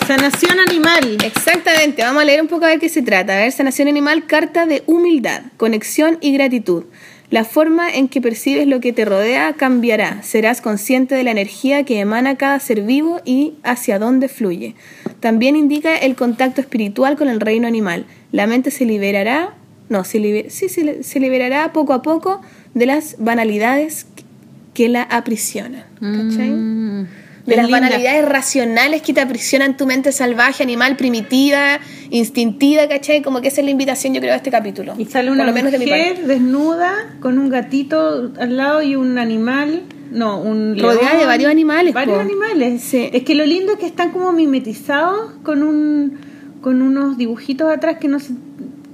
Sanación 0.07 0.59
animal. 0.61 1.17
Exactamente, 1.25 2.03
vamos 2.03 2.23
a 2.23 2.27
leer 2.27 2.43
un 2.43 2.49
poco 2.49 2.65
a 2.65 2.69
ver 2.69 2.81
qué 2.81 2.89
se 2.89 3.03
trata. 3.03 3.35
A 3.35 3.41
ver, 3.41 3.53
sanación 3.53 3.89
animal, 3.89 4.27
carta 4.27 4.67
de 4.67 4.83
humildad, 4.87 5.43
conexión 5.57 6.19
y 6.21 6.33
gratitud. 6.33 6.85
La 7.31 7.45
forma 7.45 7.89
en 7.89 8.09
que 8.09 8.21
percibes 8.21 8.67
lo 8.67 8.81
que 8.81 8.93
te 8.93 9.05
rodea 9.07 9.55
cambiará. 9.55 10.23
Serás 10.23 10.61
consciente 10.61 11.15
de 11.15 11.23
la 11.25 11.31
energía 11.31 11.85
que 11.85 11.99
emana 12.01 12.37
cada 12.37 12.59
ser 12.61 12.83
vivo 12.83 13.21
y 13.25 13.55
hacia 13.63 13.99
dónde 13.99 14.29
fluye. 14.29 14.75
También 15.21 15.57
indica 15.57 15.97
el 15.97 16.15
contacto 16.15 16.61
espiritual 16.61 17.17
con 17.17 17.29
el 17.29 17.41
reino 17.41 17.67
animal. 17.67 18.05
La 18.33 18.47
mente 18.47 18.71
se 18.71 18.85
liberará, 18.85 19.55
no, 19.89 20.05
se, 20.05 20.19
liber- 20.19 20.51
sí, 20.51 20.69
se, 20.69 20.85
li- 20.85 21.03
se 21.03 21.21
liberará 21.21 21.73
poco 21.73 21.95
a 21.95 22.03
poco 22.03 22.43
de 22.75 22.85
las 22.87 23.17
banalidades 23.19 24.07
que 24.75 24.89
la 24.91 25.03
aprisionan. 25.05 25.85
¿Cachai? 26.01 26.51
Mm. 26.51 27.07
De 27.47 27.57
las 27.57 27.67
linda. 27.67 27.81
banalidades 27.81 28.25
racionales 28.29 29.03
que 29.03 29.13
te 29.13 29.21
aprisionan 29.21 29.77
tu 29.77 29.87
mente 29.87 30.13
salvaje, 30.13 30.63
animal, 30.63 30.97
primitiva, 30.97 31.81
instintiva, 32.11 32.87
¿cachai? 32.89 33.23
Como 33.23 33.41
que 33.41 33.49
esa 33.49 33.61
es 33.61 33.65
la 33.65 33.71
invitación, 33.71 34.15
yo 34.15 34.21
creo, 34.21 34.33
de 34.33 34.37
este 34.37 34.51
capítulo. 34.51 34.95
Y 34.99 35.07
sale 35.07 35.31
una 35.31 35.51
menos 35.51 35.73
de 35.73 35.79
mujer 35.79 36.15
parte. 36.15 36.27
desnuda 36.27 36.93
con 37.21 37.39
un 37.39 37.49
gatito 37.49 38.33
al 38.39 38.57
lado 38.57 38.83
y 38.83 38.97
un 38.97 39.19
animal. 39.19 39.83
No, 40.11 40.41
un 40.43 40.79
Rodeada 40.79 41.19
de 41.19 41.25
varios 41.25 41.51
animales, 41.51 41.95
Varios 41.95 42.17
po. 42.17 42.21
animales. 42.21 42.83
Sí. 42.83 43.09
Es 43.13 43.23
que 43.23 43.35
lo 43.35 43.47
lindo 43.47 43.73
es 43.73 43.79
que 43.79 43.87
están 43.87 44.11
como 44.11 44.31
mimetizados 44.33 45.33
con 45.43 45.63
un 45.63 46.19
con 46.61 46.81
unos 46.81 47.17
dibujitos 47.19 47.69
atrás 47.73 47.97
que 47.99 48.07
no 48.09 48.21
se- 48.21 48.35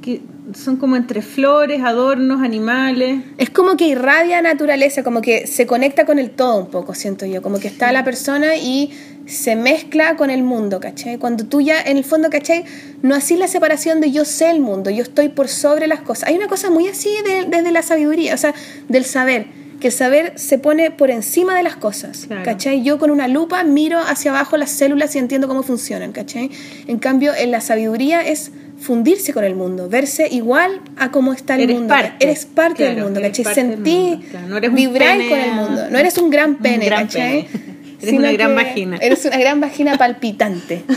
que 0.00 0.22
son 0.54 0.76
como 0.76 0.96
entre 0.96 1.22
flores, 1.22 1.82
adornos, 1.82 2.42
animales. 2.42 3.22
Es 3.38 3.50
como 3.50 3.76
que 3.76 3.86
irradia 3.88 4.40
naturaleza, 4.42 5.02
como 5.02 5.20
que 5.20 5.46
se 5.46 5.66
conecta 5.66 6.06
con 6.06 6.18
el 6.18 6.30
todo 6.30 6.58
un 6.58 6.66
poco, 6.70 6.94
siento 6.94 7.26
yo. 7.26 7.42
Como 7.42 7.58
que 7.60 7.68
está 7.68 7.92
la 7.92 8.04
persona 8.04 8.56
y 8.56 8.90
se 9.26 9.56
mezcla 9.56 10.16
con 10.16 10.30
el 10.30 10.42
mundo, 10.42 10.80
¿cachai? 10.80 11.18
Cuando 11.18 11.44
tú 11.44 11.60
ya, 11.60 11.80
en 11.82 11.98
el 11.98 12.04
fondo, 12.04 12.30
¿cachai? 12.30 12.64
No 13.02 13.14
así 13.14 13.36
la 13.36 13.46
separación 13.48 14.00
de 14.00 14.10
yo 14.10 14.24
sé 14.24 14.50
el 14.50 14.60
mundo, 14.60 14.88
yo 14.90 15.02
estoy 15.02 15.28
por 15.28 15.48
sobre 15.48 15.86
las 15.86 16.00
cosas. 16.00 16.28
Hay 16.30 16.36
una 16.36 16.48
cosa 16.48 16.70
muy 16.70 16.88
así 16.88 17.10
de- 17.26 17.44
desde 17.46 17.70
la 17.70 17.82
sabiduría, 17.82 18.34
o 18.34 18.38
sea, 18.38 18.54
del 18.88 19.04
saber, 19.04 19.46
que 19.80 19.88
el 19.88 19.92
saber 19.92 20.32
se 20.36 20.58
pone 20.58 20.90
por 20.90 21.10
encima 21.10 21.54
de 21.56 21.62
las 21.62 21.76
cosas, 21.76 22.24
Claro. 22.26 22.42
¿cachai? 22.44 22.82
Yo 22.82 22.98
con 22.98 23.10
una 23.10 23.28
lupa 23.28 23.62
miro 23.64 23.98
hacia 24.00 24.30
abajo 24.30 24.56
las 24.56 24.70
células 24.70 25.14
y 25.14 25.18
entiendo 25.18 25.46
cómo 25.46 25.62
funcionan, 25.62 26.12
¿cachai? 26.12 26.50
En 26.86 26.98
cambio, 26.98 27.32
en 27.34 27.50
la 27.50 27.60
sabiduría 27.60 28.22
es 28.22 28.50
fundirse 28.80 29.32
con 29.32 29.44
el 29.44 29.54
mundo, 29.54 29.88
verse 29.88 30.28
igual 30.30 30.80
a 30.96 31.10
cómo 31.10 31.32
está 31.32 31.54
el 31.56 31.62
Eres 31.62 31.76
mundo. 31.76 31.88
parte. 31.94 32.24
Eres 32.24 32.46
parte 32.46 32.84
del 32.84 33.02
mundo, 33.02 33.20
¿cachai? 33.20 33.54
Sentí, 33.54 34.20
claro. 34.30 34.46
No 34.48 34.56
eres 34.58 34.72
vibrar 34.72 35.18
con 35.28 35.38
el 35.38 35.52
mundo. 35.52 35.90
No 35.90 35.98
eres 35.98 36.16
un 36.18 36.30
gran 36.30 36.50
un 36.50 36.56
pene, 36.58 36.86
gran 36.86 37.06
¿cachai? 37.06 37.46
pene. 37.46 37.64
Eres 38.00 38.10
Sino 38.10 38.18
una 38.20 38.32
gran 38.32 38.54
vagina. 38.54 38.96
Eres 39.00 39.24
una 39.24 39.38
gran 39.38 39.60
vagina 39.60 39.96
palpitante. 39.98 40.82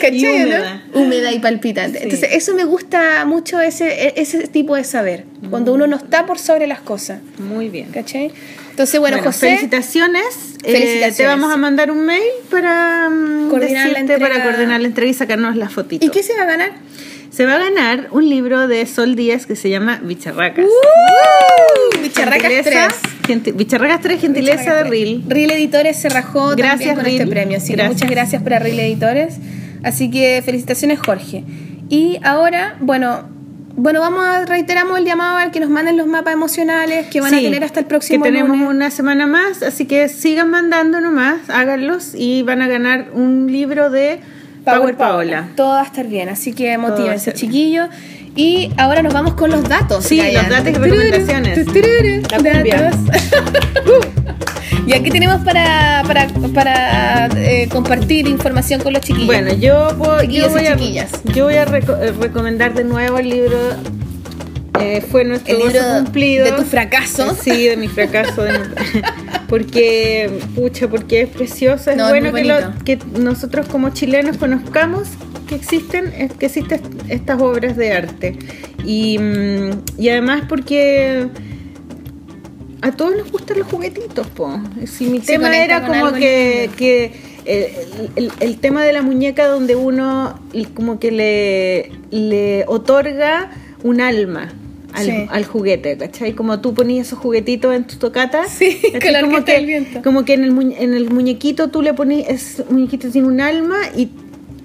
¿Cachai? 0.00 0.18
Y 0.20 0.26
o 0.26 0.30
no? 0.32 0.44
húmeda. 0.44 0.82
Húmeda 0.92 1.32
y 1.32 1.38
palpitante. 1.38 1.98
Sí. 1.98 2.04
Entonces, 2.04 2.28
eso 2.32 2.54
me 2.54 2.64
gusta 2.64 3.24
mucho, 3.24 3.60
ese, 3.60 4.08
e- 4.08 4.14
ese 4.16 4.46
tipo 4.48 4.76
de 4.76 4.84
saber. 4.84 5.24
Cuando 5.48 5.72
Mm. 5.72 5.74
uno 5.76 5.86
no 5.86 5.96
está 5.96 6.26
por 6.26 6.38
sobre 6.38 6.66
las 6.66 6.80
cosas. 6.80 7.20
Muy 7.38 7.70
bien. 7.70 7.88
¿Cachai? 7.90 8.30
Entonces, 8.74 8.98
bueno, 8.98 9.18
José. 9.22 9.46
felicitaciones. 9.50 10.24
Eh, 10.64 10.72
Felicitaciones. 10.72 11.16
te 11.16 11.26
vamos 11.26 11.52
a 11.52 11.56
mandar 11.56 11.90
un 11.92 12.04
mail 12.04 12.22
para 12.50 13.08
mm, 13.08 13.48
Coordinar 13.50 13.88
la 13.88 14.00
decirte, 14.00 14.18
para 14.18 14.42
coordinar 14.42 14.80
la 14.80 14.88
entrega 14.88 15.10
y 15.10 15.14
sacarnos 15.14 15.54
las 15.56 15.72
fotitos. 15.72 16.08
¿Y 16.08 16.10
qué 16.10 16.22
se 16.24 16.34
va 16.34 16.42
a 16.42 16.46
ganar? 16.46 16.72
Se 17.30 17.46
va 17.46 17.54
a 17.54 17.58
ganar 17.58 18.08
un 18.10 18.28
libro 18.28 18.66
de 18.66 18.84
Sol 18.86 19.14
Díaz 19.14 19.46
que 19.46 19.54
se 19.56 19.68
llama 19.70 20.00
Bicharracas. 20.02 20.64
¡Uh! 20.64 22.02
Bicharracas 22.02 22.50
Gentileza- 22.50 22.88
3. 22.88 23.28
Genti- 23.28 23.52
Bicharracas 23.52 24.00
3, 24.00 24.20
gentileza 24.20 24.56
de 24.56 24.60
Bicharracas 24.84 24.90
Reel. 24.90 25.22
3. 25.28 25.34
Reel 25.38 25.50
Editores 25.52 25.96
se 25.96 26.08
rajó 26.08 26.48
también 26.48 26.68
Gracias, 26.68 26.94
con 26.96 27.04
Reel. 27.04 27.20
este 27.20 27.30
premio. 27.30 27.56
Así 27.58 27.72
Gracias. 27.74 27.94
muchas 27.94 28.10
gracias 28.10 28.42
para 28.42 28.58
Reel 28.58 28.80
Editores. 28.80 29.36
Así 29.82 30.10
que 30.10 30.42
felicitaciones, 30.44 30.98
Jorge. 30.98 31.44
Y 31.88 32.18
ahora, 32.24 32.76
bueno, 32.80 33.28
bueno, 33.76 34.00
vamos 34.00 34.24
a 34.24 34.44
reiteramos 34.46 34.98
el 34.98 35.04
llamado 35.04 35.38
al 35.38 35.50
que 35.50 35.60
nos 35.60 35.68
manden 35.68 35.96
los 35.96 36.06
mapas 36.06 36.32
emocionales 36.34 37.08
que 37.08 37.20
van 37.20 37.34
a 37.34 37.38
tener 37.38 37.64
hasta 37.64 37.80
el 37.80 37.86
próximo 37.86 38.22
Que 38.24 38.30
tenemos 38.30 38.56
lunes. 38.56 38.68
una 38.68 38.90
semana 38.90 39.26
más, 39.26 39.62
así 39.62 39.86
que 39.86 40.08
sigan 40.08 40.50
mandando 40.50 41.00
nomás, 41.00 41.50
háganlos 41.50 42.14
y 42.14 42.42
van 42.42 42.62
a 42.62 42.68
ganar 42.68 43.10
un 43.12 43.50
libro 43.50 43.90
de 43.90 44.20
Power, 44.64 44.96
Paola. 44.96 45.48
Todo 45.56 45.68
va 45.74 45.82
a 45.82 45.84
estar 45.84 46.06
bien, 46.06 46.28
así 46.28 46.52
que 46.52 46.76
motívense, 46.78 47.32
chiquillos. 47.34 47.88
Y 48.36 48.70
ahora 48.78 49.02
nos 49.02 49.12
vamos 49.14 49.34
con 49.34 49.50
los 49.50 49.68
datos. 49.68 50.04
Sí, 50.04 50.16
los 50.32 50.48
datos 50.48 50.68
y 50.68 50.72
recomendaciones. 50.74 51.58
Datos. 52.82 52.98
y 54.86 54.92
aquí 54.92 55.10
tenemos 55.10 55.40
para, 55.44 56.02
para, 56.06 56.26
para 56.52 57.26
eh, 57.36 57.68
compartir 57.70 58.26
información 58.26 58.80
con 58.80 58.92
los 58.92 59.02
chiquillos. 59.02 59.26
Bueno, 59.26 59.52
yo, 59.54 59.94
voy- 59.96 60.22
Chiquillos 60.22 60.46
yo 60.46 60.52
voy 60.52 60.66
a, 60.66 60.76
yo 61.32 61.44
voy 61.44 61.54
a 61.54 61.66
reco- 61.66 61.98
recomendar 62.20 62.74
de 62.74 62.84
nuevo 62.84 63.18
el 63.18 63.28
libro. 63.28 63.56
Eh, 64.80 65.00
fue 65.10 65.24
nuestro 65.24 65.56
el 65.56 65.62
libro 65.62 65.80
cumplido. 66.04 66.44
de 66.44 66.52
tu 66.52 66.62
fracaso. 66.62 67.36
Sí, 67.40 67.68
de 67.68 67.76
mi 67.76 67.88
fracaso. 67.88 68.42
de 68.42 68.52
porque, 69.48 70.30
pucha, 70.54 70.88
porque 70.88 71.22
es 71.22 71.28
precioso. 71.28 71.90
Es 71.90 71.96
No, 71.96 72.04
es 72.06 72.10
bueno 72.10 72.32
que, 72.32 72.44
lo- 72.44 72.84
que 72.84 72.98
nosotros 73.20 73.66
como 73.68 73.90
chilenos 73.90 74.36
conozcamos 74.36 75.08
que 75.48 75.54
existen, 75.54 76.06
eh, 76.14 76.28
que 76.38 76.46
existen 76.46 76.80
estas 77.08 77.40
obras 77.40 77.76
de 77.76 77.92
arte. 77.92 78.36
Y, 78.84 79.18
mm, 79.18 79.70
y 79.98 80.08
además 80.08 80.42
porque 80.48 81.28
a 82.82 82.92
todos 82.92 83.16
nos 83.16 83.30
gustan 83.30 83.58
los 83.58 83.68
juguetitos, 83.68 84.26
po. 84.28 84.60
Si 84.86 85.06
mi 85.06 85.20
Se 85.20 85.32
tema 85.34 85.56
era 85.56 85.86
como 85.86 86.12
que, 86.12 86.68
que 86.76 87.12
el, 87.44 88.10
el- 88.24 88.32
el 88.40 88.58
tema 88.58 88.84
de 88.84 88.92
la 88.92 89.02
muñeca 89.02 89.46
donde 89.46 89.76
uno 89.76 90.38
como 90.74 90.98
que 90.98 91.10
le, 91.10 91.92
le 92.10 92.64
otorga 92.66 93.50
un 93.82 94.00
alma 94.00 94.48
al, 94.94 95.04
Sí. 95.06 95.26
al 95.30 95.44
juguete, 95.44 95.96
¿cachai? 95.98 96.32
Como 96.32 96.60
tú 96.60 96.72
ponías 96.74 97.06
esos 97.08 97.18
juguetitos 97.18 97.74
en 97.74 97.84
tu 97.84 97.96
tocata. 97.96 98.44
Sí, 98.48 98.80
como 99.22 99.44
que, 99.44 99.52
del 99.52 99.66
viento. 99.66 100.02
Como 100.02 100.24
que 100.24 100.34
en 100.34 100.44
el, 100.44 100.52
muñe- 100.52 100.76
en 100.78 100.94
el 100.94 101.10
muñequito 101.10 101.68
tú 101.68 101.82
le 101.82 101.92
ponías, 101.94 102.28
ese 102.28 102.64
muñequito 102.70 103.08
tiene 103.10 103.28
un 103.28 103.40
alma 103.40 103.76
y 103.96 104.08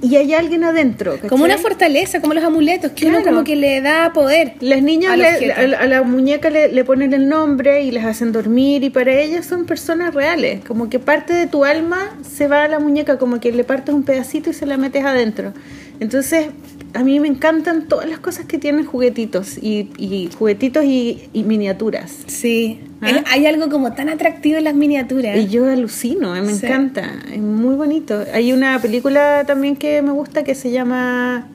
y 0.02 0.16
hay 0.16 0.34
alguien 0.34 0.64
adentro. 0.64 1.16
¿cachai? 1.16 1.28
Como 1.28 1.44
una 1.44 1.58
fortaleza, 1.58 2.22
como 2.22 2.34
los 2.34 2.42
amuletos, 2.46 2.94
que 2.94 3.08
uno 3.08 3.22
como 3.22 3.44
que 3.44 3.58
le 3.58 3.82
da 3.82 4.14
poder. 4.14 4.54
Las 4.62 4.82
niñas 4.82 5.18
le- 5.18 5.52
a, 5.52 5.68
la- 5.68 5.78
a 5.78 5.86
la 5.88 6.04
muñeca 6.04 6.50
le, 6.50 6.72
le 6.72 6.86
ponen 6.86 7.12
el 7.12 7.28
nombre 7.28 7.84
y 7.84 7.92
las 7.92 8.06
hacen 8.06 8.32
dormir 8.32 8.82
y 8.86 8.90
para 8.92 9.12
ellas 9.12 9.46
son 9.46 9.66
personas 9.66 10.14
reales. 10.14 10.62
Como 10.66 10.90
que 10.90 11.00
parte 11.00 11.34
de 11.34 11.48
tu 11.48 11.66
alma 11.66 12.18
se 12.22 12.48
va 12.48 12.64
a 12.64 12.70
la 12.70 12.80
muñeca, 12.80 13.18
como 13.18 13.42
que 13.42 13.52
le 13.52 13.66
partes 13.66 13.94
un 13.94 14.04
pedacito 14.04 14.52
y 14.52 14.54
se 14.54 14.66
la 14.66 14.78
metes 14.78 15.04
adentro. 15.04 15.52
Entonces, 16.00 16.46
a 16.94 17.04
mí 17.04 17.20
me 17.20 17.28
encantan 17.28 17.88
todas 17.88 18.10
las 18.10 18.20
cosas 18.20 18.46
que 18.46 18.58
tienen 18.58 18.86
juguetitos 18.86 19.58
y, 19.58 19.90
y 19.98 20.30
juguetitos 20.38 20.84
y, 20.86 21.30
y 21.34 21.44
miniaturas. 21.44 22.12
Sí. 22.28 22.80
¿Ah? 23.02 23.10
Es- 23.12 23.24
hay 23.32 23.46
algo 23.46 23.70
como 23.70 23.94
tan 23.94 24.10
atractivo 24.10 24.58
en 24.58 24.64
las 24.66 24.76
miniaturas. 24.76 25.38
Y 25.38 25.48
yo 25.48 25.66
alucino, 25.70 26.36
eh, 26.36 26.42
me 26.42 26.54
Sí. 26.54 26.66
encanta, 26.66 27.20
es 27.32 27.40
muy 27.40 27.76
bonito. 27.76 28.24
Hay 28.34 28.52
una 28.54 28.80
película 28.82 29.44
también 29.46 29.76
que 29.76 30.02
me 30.02 30.12
gusta 30.12 30.44
que 30.44 30.56
se 30.56 30.72
llama 30.72 31.48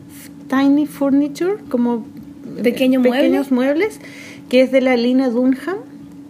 Tiny 0.48 0.86
Furniture, 0.86 1.56
como 1.68 2.06
eh, 2.58 2.62
Pequeños 2.62 3.02
pequeños 3.02 3.50
muebles, 3.50 4.00
que 4.48 4.60
es 4.62 4.70
de 4.70 4.80
la 4.80 4.96
Lina 4.96 5.28
Dunham, 5.30 5.76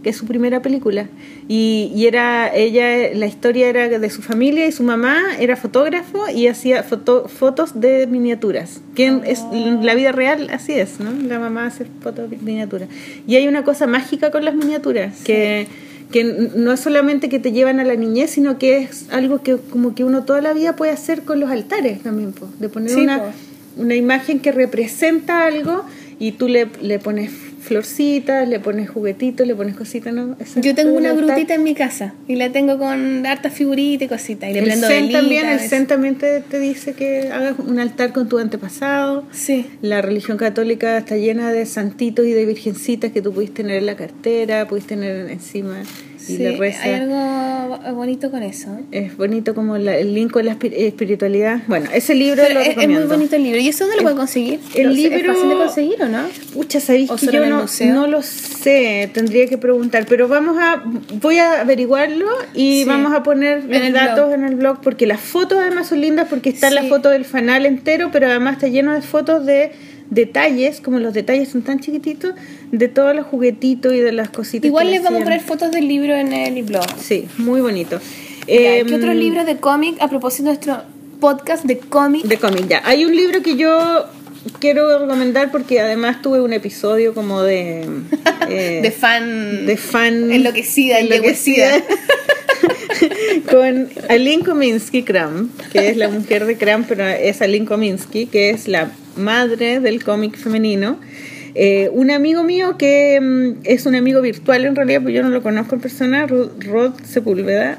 que 0.05 0.10
es 0.10 0.16
su 0.16 0.26
primera 0.26 0.62
película. 0.62 1.09
Y, 1.48 1.90
y 1.97 2.06
era 2.06 2.55
ella, 2.55 3.12
la 3.14 3.26
historia 3.26 3.68
era 3.68 3.89
de 3.89 4.10
su 4.10 4.22
familia 4.22 4.64
y 4.68 4.70
su 4.72 4.85
mamá 4.85 5.20
era 5.40 5.56
fotógrafo 5.56 6.28
y 6.32 6.47
hacía 6.47 6.85
foto- 6.85 7.26
fotos 7.26 7.81
de 7.81 8.06
miniaturas. 8.06 8.81
Que 8.94 9.18
es, 9.26 9.40
en 9.52 9.85
la 9.85 9.97
vida 9.97 10.12
real 10.12 10.48
así 10.52 10.74
es, 10.74 11.01
¿no? 11.01 11.10
La 11.26 11.40
mamá 11.40 11.66
hace 11.66 11.86
fotos 12.01 12.31
de 12.31 12.36
miniaturas. 12.36 12.89
Y 13.26 13.35
hay 13.35 13.48
una 13.48 13.64
cosa 13.64 13.89
mágica 13.89 14.31
con 14.31 14.44
las 14.44 14.55
miniaturas, 14.55 15.22
que 15.24 15.66
que 16.12 16.22
no 16.22 16.70
es 16.72 16.78
solamente 16.81 17.28
que 17.28 17.40
te 17.40 17.51
llevan 17.51 17.81
a 17.81 17.85
la 17.85 17.97
niñez, 17.97 18.31
sino 18.31 18.56
que 18.56 18.76
es 18.76 19.06
algo 19.10 19.43
que 19.43 19.56
como 19.56 19.97
que 19.97 20.05
uno 20.05 20.22
toda 20.24 20.40
la 20.43 20.52
vida 20.52 20.76
puede 20.76 20.93
hacer 20.93 21.22
con 21.22 21.40
los 21.40 21.51
altares 21.51 22.02
también, 22.02 22.32
po, 22.32 22.47
de 22.60 22.68
poner 22.68 22.90
Sí, 22.90 23.01
una, 23.01 23.18
po. 23.20 23.31
una 23.78 23.97
imagen 23.97 24.39
que 24.39 24.52
representa 24.52 25.44
algo 25.47 25.82
y 26.20 26.32
tú 26.32 26.47
le, 26.47 26.68
le 26.82 27.01
pones 27.01 27.32
florcitas, 27.65 28.47
le 28.47 28.61
pones 28.61 28.91
juguetitos, 28.91 29.47
le 29.47 29.55
pones 29.55 29.74
cositas, 29.74 30.12
¿no? 30.12 30.36
Yo 30.57 30.74
tengo 30.74 30.97
una 30.97 31.15
grutita 31.15 31.55
en 31.55 31.62
mi 31.62 31.74
casa 31.74 32.15
y 32.28 32.36
la 32.36 32.53
tengo 32.53 32.78
con 32.78 33.27
hartas 33.27 33.55
figuritas 33.55 34.07
y 34.07 34.09
cositas. 34.09 34.51
Y 34.51 34.53
le 34.53 34.59
El 34.61 34.65
prendo 34.66 34.86
Zen 34.86 35.11
también, 35.11 35.49
el. 35.49 35.61
Zen 35.61 35.86
también 35.86 36.16
te, 36.16 36.41
te 36.41 36.59
dice 36.59 36.93
que 36.93 37.31
hagas 37.32 37.59
un 37.59 37.81
altar 37.81 38.12
con 38.12 38.28
tu 38.28 38.39
antepasado. 38.39 39.24
Sí. 39.32 39.66
La 39.81 40.03
religión 40.03 40.36
católica 40.36 40.99
está 40.99 41.16
llena 41.16 41.53
de 41.53 41.65
santitos 41.65 42.27
y 42.27 42.32
de 42.32 42.45
virgencitas 42.45 43.12
que 43.12 43.23
tú 43.23 43.32
pudiste 43.32 43.62
tener 43.62 43.78
en 43.78 43.86
la 43.86 43.97
cartera, 43.97 44.69
pudiste 44.69 44.97
tener 44.97 45.31
encima 45.31 45.82
y 46.29 46.37
Sí, 46.37 46.39
le 46.39 46.57
reza. 46.57 46.83
hay 46.85 46.95
algo 46.95 47.79
bonito 47.95 48.31
con 48.31 48.43
eso. 48.43 48.69
Es 48.93 49.17
bonito 49.17 49.55
como 49.55 49.77
la- 49.79 49.97
el 49.97 50.15
link 50.15 50.31
con 50.33 50.45
la 50.45 50.59
espi- 50.59 50.73
espiritualidad. 50.75 51.61
Bueno, 51.67 51.89
ese 51.93 52.15
libro 52.15 52.43
Pero 52.43 52.55
lo 52.55 52.61
es, 52.61 52.77
es 52.77 52.89
muy 52.89 53.03
bonito 53.05 53.37
el 53.37 53.43
libro. 53.43 53.61
¿Y 53.61 53.69
eso 53.69 53.85
dónde 53.85 53.97
lo 53.97 54.03
puedo 54.03 54.17
conseguir? 54.17 54.61
el 54.75 54.95
libro- 54.95 55.17
¿Es 55.19 55.27
fácil 55.27 55.49
de 55.49 55.55
conseguir 55.57 56.03
o 56.03 56.09
no? 56.09 56.23
Pucha, 56.53 56.81
sabéis 56.81 57.11
¿O 57.11 57.17
que 57.17 57.27
yo 57.27 57.45
no, 57.47 57.67
no 57.95 58.07
lo 58.07 58.23
sé, 58.23 59.11
tendría 59.13 59.47
que 59.47 59.59
preguntar, 59.59 60.07
pero 60.09 60.29
vamos 60.29 60.57
a, 60.59 60.83
voy 61.21 61.39
a 61.39 61.61
averiguarlo 61.61 62.27
y 62.55 62.81
Sí. 62.83 62.85
vamos 62.85 63.13
a 63.13 63.23
poner 63.23 63.65
En 63.71 63.83
los 63.83 63.93
datos 63.93 64.29
blog. 64.29 64.33
en 64.39 64.45
el 64.45 64.55
blog, 64.57 64.81
porque 64.81 65.07
las 65.07 65.21
fotos 65.21 65.59
además 65.59 65.89
son 65.89 66.01
lindas 66.01 66.27
porque 66.31 66.51
está 66.51 66.71
la 66.71 66.85
foto 66.85 67.11
del 67.11 67.25
fanal 67.25 67.67
entero, 67.67 68.11
pero 68.13 68.27
además 68.29 68.55
está 68.55 68.69
lleno 68.69 68.93
de 68.95 69.03
fotos 69.03 69.45
de 69.47 69.73
detalles, 70.10 70.81
como 70.81 70.98
los 70.98 71.14
detalles 71.14 71.48
son 71.48 71.62
tan 71.62 71.81
chiquititos, 71.81 72.35
de 72.70 72.89
todos 72.89 73.14
los 73.14 73.26
juguetitos 73.26 73.93
y 73.94 74.01
de 74.01 74.12
las 74.12 74.28
cositas. 74.28 74.66
Igual 74.66 74.86
que 74.86 74.93
les 74.93 75.02
vamos 75.02 75.20
a 75.22 75.24
poner 75.24 75.40
fotos 75.40 75.70
del 75.70 75.89
libro 75.89 76.14
en 76.14 76.32
el 76.32 76.62
blog. 76.62 76.86
Sí, 76.98 77.26
muy 77.39 77.60
bonito. 77.60 78.01
Ya, 78.47 78.76
Em, 78.76 78.86
¿Qué 78.86 78.94
otros 78.97 79.14
libros 79.14 79.47
de 79.47 79.56
cómic 79.56 79.97
a 80.01 80.09
propósito 80.09 80.44
de 80.44 80.48
nuestro 80.51 80.82
podcast 81.20 81.64
de 81.64 81.78
cómic? 81.78 82.24
De 82.24 82.39
cómic, 82.39 82.68
ya. 82.68 82.82
Hay 82.85 83.05
un 83.05 83.16
libro 83.16 83.43
que 83.43 83.56
yo 83.56 84.05
quiero 84.61 84.99
recomendar 84.99 85.51
porque 85.51 85.81
además 85.81 86.23
tuve 86.23 86.41
un 86.41 86.53
episodio 86.53 87.15
como 87.15 87.43
de... 87.43 87.87
eh, 88.49 88.81
de 88.83 88.91
fan. 88.91 89.66
de 89.66 89.77
fan 89.77 90.31
Enloquecida, 90.33 90.99
enloquecida 91.01 91.83
con 93.51 93.89
Aline 94.09 94.45
Kominsky 94.45 95.03
Kram, 95.03 95.51
que 95.73 95.89
es 95.89 95.97
la 95.97 96.09
mujer 96.09 96.47
de 96.47 96.57
Kram, 96.57 96.85
pero 96.85 97.07
es 97.07 97.43
Aline 97.43 97.66
Kominsky, 97.66 98.27
que 98.27 98.51
es 98.51 98.69
la 98.69 98.91
madre 99.16 99.81
del 99.81 100.03
cómic 100.05 100.37
femenino. 100.37 100.99
Eh, 101.57 101.89
un 101.93 102.11
amigo 102.11 102.43
mío 102.43 102.77
que 102.77 103.21
mm, 103.21 103.61
es 103.65 103.87
un 103.87 103.95
amigo 103.95 104.21
virtual 104.23 104.65
en 104.65 104.75
realidad, 104.75 105.03
pues 105.03 105.15
yo 105.15 105.23
no 105.23 105.29
lo 105.31 105.43
conozco 105.43 105.77
en 105.77 105.81
persona, 105.81 106.27
Ro- 106.27 106.51
Rod 106.59 106.95
Sepúlveda, 107.05 107.79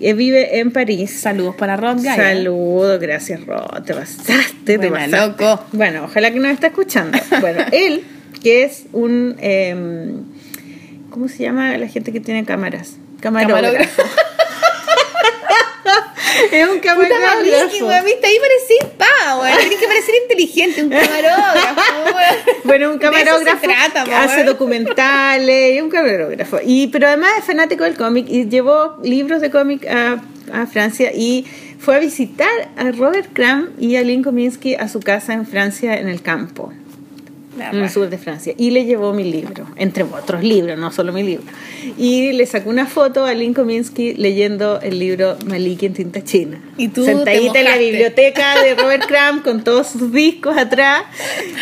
eh, 0.00 0.12
vive 0.14 0.58
en 0.58 0.70
París. 0.70 1.20
Saludos 1.20 1.56
para 1.56 1.76
Rod 1.76 2.02
Gaia. 2.02 2.34
Saludos, 2.34 3.00
gracias 3.00 3.44
Rod, 3.44 3.82
te 3.84 3.94
pasaste, 3.94 4.78
te 4.78 4.90
pasaste. 4.90 5.16
loco. 5.16 5.64
Bueno, 5.72 6.04
ojalá 6.04 6.30
que 6.30 6.38
nos 6.38 6.52
esté 6.52 6.68
escuchando. 6.68 7.18
Bueno, 7.40 7.64
él, 7.72 8.04
que 8.42 8.64
es 8.64 8.84
un, 8.92 9.36
em, 9.40 10.22
¿cómo 11.10 11.28
se 11.28 11.42
llama 11.42 11.76
la 11.78 11.88
gente 11.88 12.12
que 12.12 12.20
tiene 12.20 12.44
cámaras? 12.44 12.96
Camarógrafo. 13.20 13.62
Camarógrafo. 13.62 14.02
Es 16.52 16.68
un 16.68 16.78
Puta 16.78 16.94
camarógrafo. 16.94 17.86
weón, 17.86 18.04
viste, 18.04 18.26
ahí 18.26 18.38
parecís 18.38 18.94
pa, 18.96 19.38
weón. 19.38 19.58
Tienes 19.58 19.78
que 19.78 19.86
parecer 19.86 20.14
inteligente, 20.22 20.82
un 20.82 20.90
camarógrafo, 20.90 22.04
weón. 22.04 22.36
Bueno, 22.64 22.90
un 22.92 22.98
camarógrafo 22.98 23.62
trata, 23.62 24.04
que 24.04 24.14
hace 24.14 24.44
documentales, 24.44 25.76
y 25.76 25.80
un 25.80 25.90
camarógrafo. 25.90 26.58
Y, 26.64 26.88
pero 26.88 27.06
además 27.08 27.30
es 27.38 27.44
fanático 27.44 27.84
del 27.84 27.96
cómic 27.96 28.26
y 28.28 28.48
llevó 28.48 28.98
libros 29.02 29.40
de 29.40 29.50
cómic 29.50 29.86
a, 29.86 30.22
a 30.52 30.66
Francia 30.66 31.12
y 31.14 31.46
fue 31.78 31.96
a 31.96 31.98
visitar 31.98 32.70
a 32.76 32.90
Robert 32.92 33.32
Crumb 33.32 33.70
y 33.78 33.96
a 33.96 34.02
Lynn 34.02 34.22
Kominsky 34.22 34.74
a 34.74 34.88
su 34.88 35.00
casa 35.00 35.32
en 35.32 35.46
Francia, 35.46 35.98
en 35.98 36.08
el 36.08 36.22
campo. 36.22 36.72
En 37.60 37.82
el 37.82 37.90
sur 37.90 38.08
de 38.08 38.18
Francia. 38.18 38.54
Y 38.56 38.70
le 38.70 38.84
llevó 38.84 39.12
mi 39.12 39.24
libro, 39.24 39.66
entre 39.76 40.04
otros 40.04 40.42
libros, 40.42 40.78
no 40.78 40.90
solo 40.92 41.12
mi 41.12 41.22
libro. 41.22 41.44
Y 41.96 42.32
le 42.32 42.46
sacó 42.46 42.70
una 42.70 42.86
foto 42.86 43.24
a 43.24 43.34
Lynn 43.34 43.54
Kominsky 43.54 44.14
leyendo 44.14 44.80
el 44.80 44.98
libro 44.98 45.36
Maliki 45.46 45.86
en 45.86 45.94
tinta 45.94 46.22
china. 46.22 46.60
Y 46.76 46.88
tú 46.88 47.04
te 47.04 47.12
Sentadita 47.12 47.58
en 47.58 47.64
la 47.64 47.76
biblioteca 47.76 48.62
de 48.62 48.74
Robert 48.74 49.06
Crumb 49.08 49.42
con 49.42 49.64
todos 49.64 49.88
sus 49.88 50.12
discos 50.12 50.56
atrás. 50.56 51.02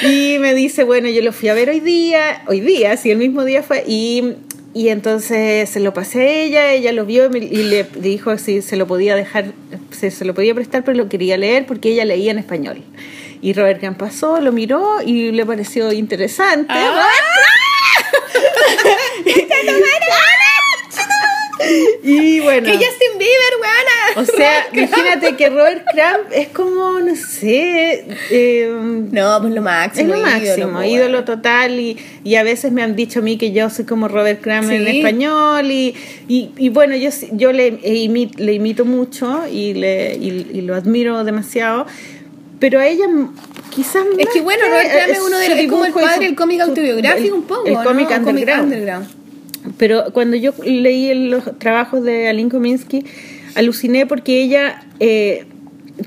Y 0.02 0.36
me 0.40 0.54
dice, 0.54 0.84
bueno, 0.84 1.08
yo 1.08 1.22
lo 1.22 1.32
fui 1.32 1.48
a 1.48 1.54
ver 1.54 1.70
hoy 1.70 1.80
día, 1.80 2.42
hoy 2.46 2.60
día, 2.60 2.96
sí, 2.96 3.10
el 3.10 3.18
mismo 3.18 3.44
día 3.44 3.62
fue. 3.62 3.84
Y, 3.86 4.34
y 4.74 4.88
entonces 4.88 5.68
se 5.70 5.80
lo 5.80 5.94
pasé 5.94 6.20
a 6.20 6.32
ella, 6.32 6.72
ella 6.72 6.92
lo 6.92 7.06
vio 7.06 7.34
y 7.34 7.40
le 7.40 7.84
dijo 7.84 8.36
si 8.36 8.60
se 8.62 8.76
lo 8.76 8.86
podía 8.86 9.16
dejar, 9.16 9.52
si 9.90 10.10
se 10.10 10.24
lo 10.24 10.34
podía 10.34 10.54
prestar, 10.54 10.84
pero 10.84 10.96
lo 10.98 11.08
quería 11.08 11.36
leer 11.36 11.66
porque 11.66 11.90
ella 11.90 12.04
leía 12.04 12.30
en 12.30 12.38
español. 12.38 12.82
Y 13.46 13.52
Robert 13.52 13.78
Crumb 13.78 13.96
pasó, 13.96 14.40
lo 14.40 14.50
miró 14.50 15.00
y 15.04 15.30
le 15.30 15.46
pareció 15.46 15.92
interesante. 15.92 16.66
Ah. 16.74 17.08
Y 22.02 22.40
bueno. 22.40 22.66
Que 22.66 22.72
Justin 22.74 23.18
Bieber, 23.18 23.54
weona. 23.60 24.20
O 24.20 24.24
sea, 24.24 24.66
imagínate 24.72 25.36
que 25.36 25.48
Robert 25.48 25.84
Crumb 25.90 26.26
es 26.32 26.48
como, 26.48 27.00
no 27.00 27.16
sé, 27.16 28.04
eh, 28.30 28.68
No, 29.10 29.38
pues 29.40 29.50
lo 29.52 29.56
es 29.56 29.62
máximo. 29.62 30.14
lo 30.14 30.20
máximo, 30.20 30.72
pues, 30.74 30.90
ídolo 30.90 31.14
weón. 31.14 31.24
total 31.24 31.80
y, 31.80 31.96
y 32.24 32.34
a 32.36 32.42
veces 32.44 32.72
me 32.72 32.82
han 32.82 32.94
dicho 32.94 33.18
a 33.20 33.22
mí 33.22 33.36
que 33.38 33.52
yo 33.52 33.68
soy 33.70 33.84
como 33.86 34.06
Robert 34.06 34.40
Crumb 34.42 34.70
en 34.70 34.84
Sí. 34.86 34.98
español 34.98 35.70
y, 35.70 35.96
y, 36.28 36.50
y 36.56 36.68
bueno, 36.68 36.94
yo, 36.94 37.10
yo 37.32 37.52
le, 37.52 37.66
e 37.82 37.94
imi- 38.06 38.36
le 38.36 38.52
imito 38.52 38.84
mucho 38.84 39.42
y, 39.50 39.74
le, 39.74 40.14
y, 40.14 40.46
y 40.52 40.60
lo 40.60 40.74
admiro 40.74 41.24
demasiado, 41.24 41.86
pero 42.58 42.80
a 42.80 42.86
ella 42.86 43.06
quizás 43.70 44.04
Es 44.18 44.24
más 44.24 44.34
que 44.34 44.40
bueno, 44.40 44.64
Robert 44.68 44.90
Crumb 44.90 45.10
es 45.10 45.18
su 45.18 45.26
uno 45.26 45.38
de 45.38 45.48
los, 45.48 45.58
es 45.58 45.68
como 45.68 45.84
el 45.84 45.92
padre 45.92 46.26
del 46.26 46.34
cómic 46.34 46.60
autobiográfico 46.60 47.34
un 47.36 47.42
poco, 47.42 47.66
el 47.66 47.74
¿no? 47.74 47.84
cómic 47.84 48.10
underground. 48.10 48.64
underground. 48.64 49.06
Pero 49.78 50.12
cuando 50.12 50.36
yo 50.36 50.52
leí 50.64 51.12
los 51.28 51.58
trabajos 51.58 52.02
de 52.02 52.28
Aline 52.28 52.50
Kominsky, 52.50 53.04
aluciné 53.54 54.06
porque 54.06 54.40
ella, 54.40 54.86
eh, 55.00 55.46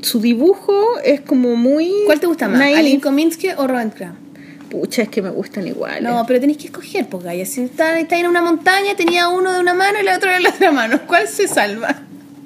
su 0.01 0.21
dibujo 0.21 0.97
es 1.03 1.21
como 1.21 1.55
muy... 1.55 1.91
¿Cuál 2.05 2.19
te 2.19 2.27
gusta 2.27 2.47
más? 2.47 2.59
naif. 2.59 2.77
¿Aline 2.77 3.01
Kominsky 3.01 3.49
o 3.57 3.67
Robert 3.67 3.95
Crumb? 3.95 4.15
Pucha, 4.69 5.01
es 5.01 5.09
que 5.09 5.21
me 5.21 5.29
gustan 5.31 5.67
iguales. 5.67 6.03
No, 6.03 6.23
pero 6.27 6.39
tenéis 6.39 6.59
que 6.59 6.67
escoger, 6.67 7.07
pues, 7.07 7.23
Gaya. 7.23 7.45
Si 7.45 7.61
está, 7.61 7.99
está 7.99 8.17
en 8.17 8.27
una 8.27 8.41
montaña, 8.41 8.95
tenía 8.95 9.27
uno 9.27 9.51
de 9.51 9.59
una 9.59 9.73
mano 9.73 9.97
y 9.97 10.07
el 10.07 10.15
otro 10.15 10.31
de 10.31 10.39
la 10.41 10.49
otra 10.49 10.71
mano. 10.71 10.99
¿Cuál 11.07 11.27
se 11.27 11.47
salva? 11.47 12.03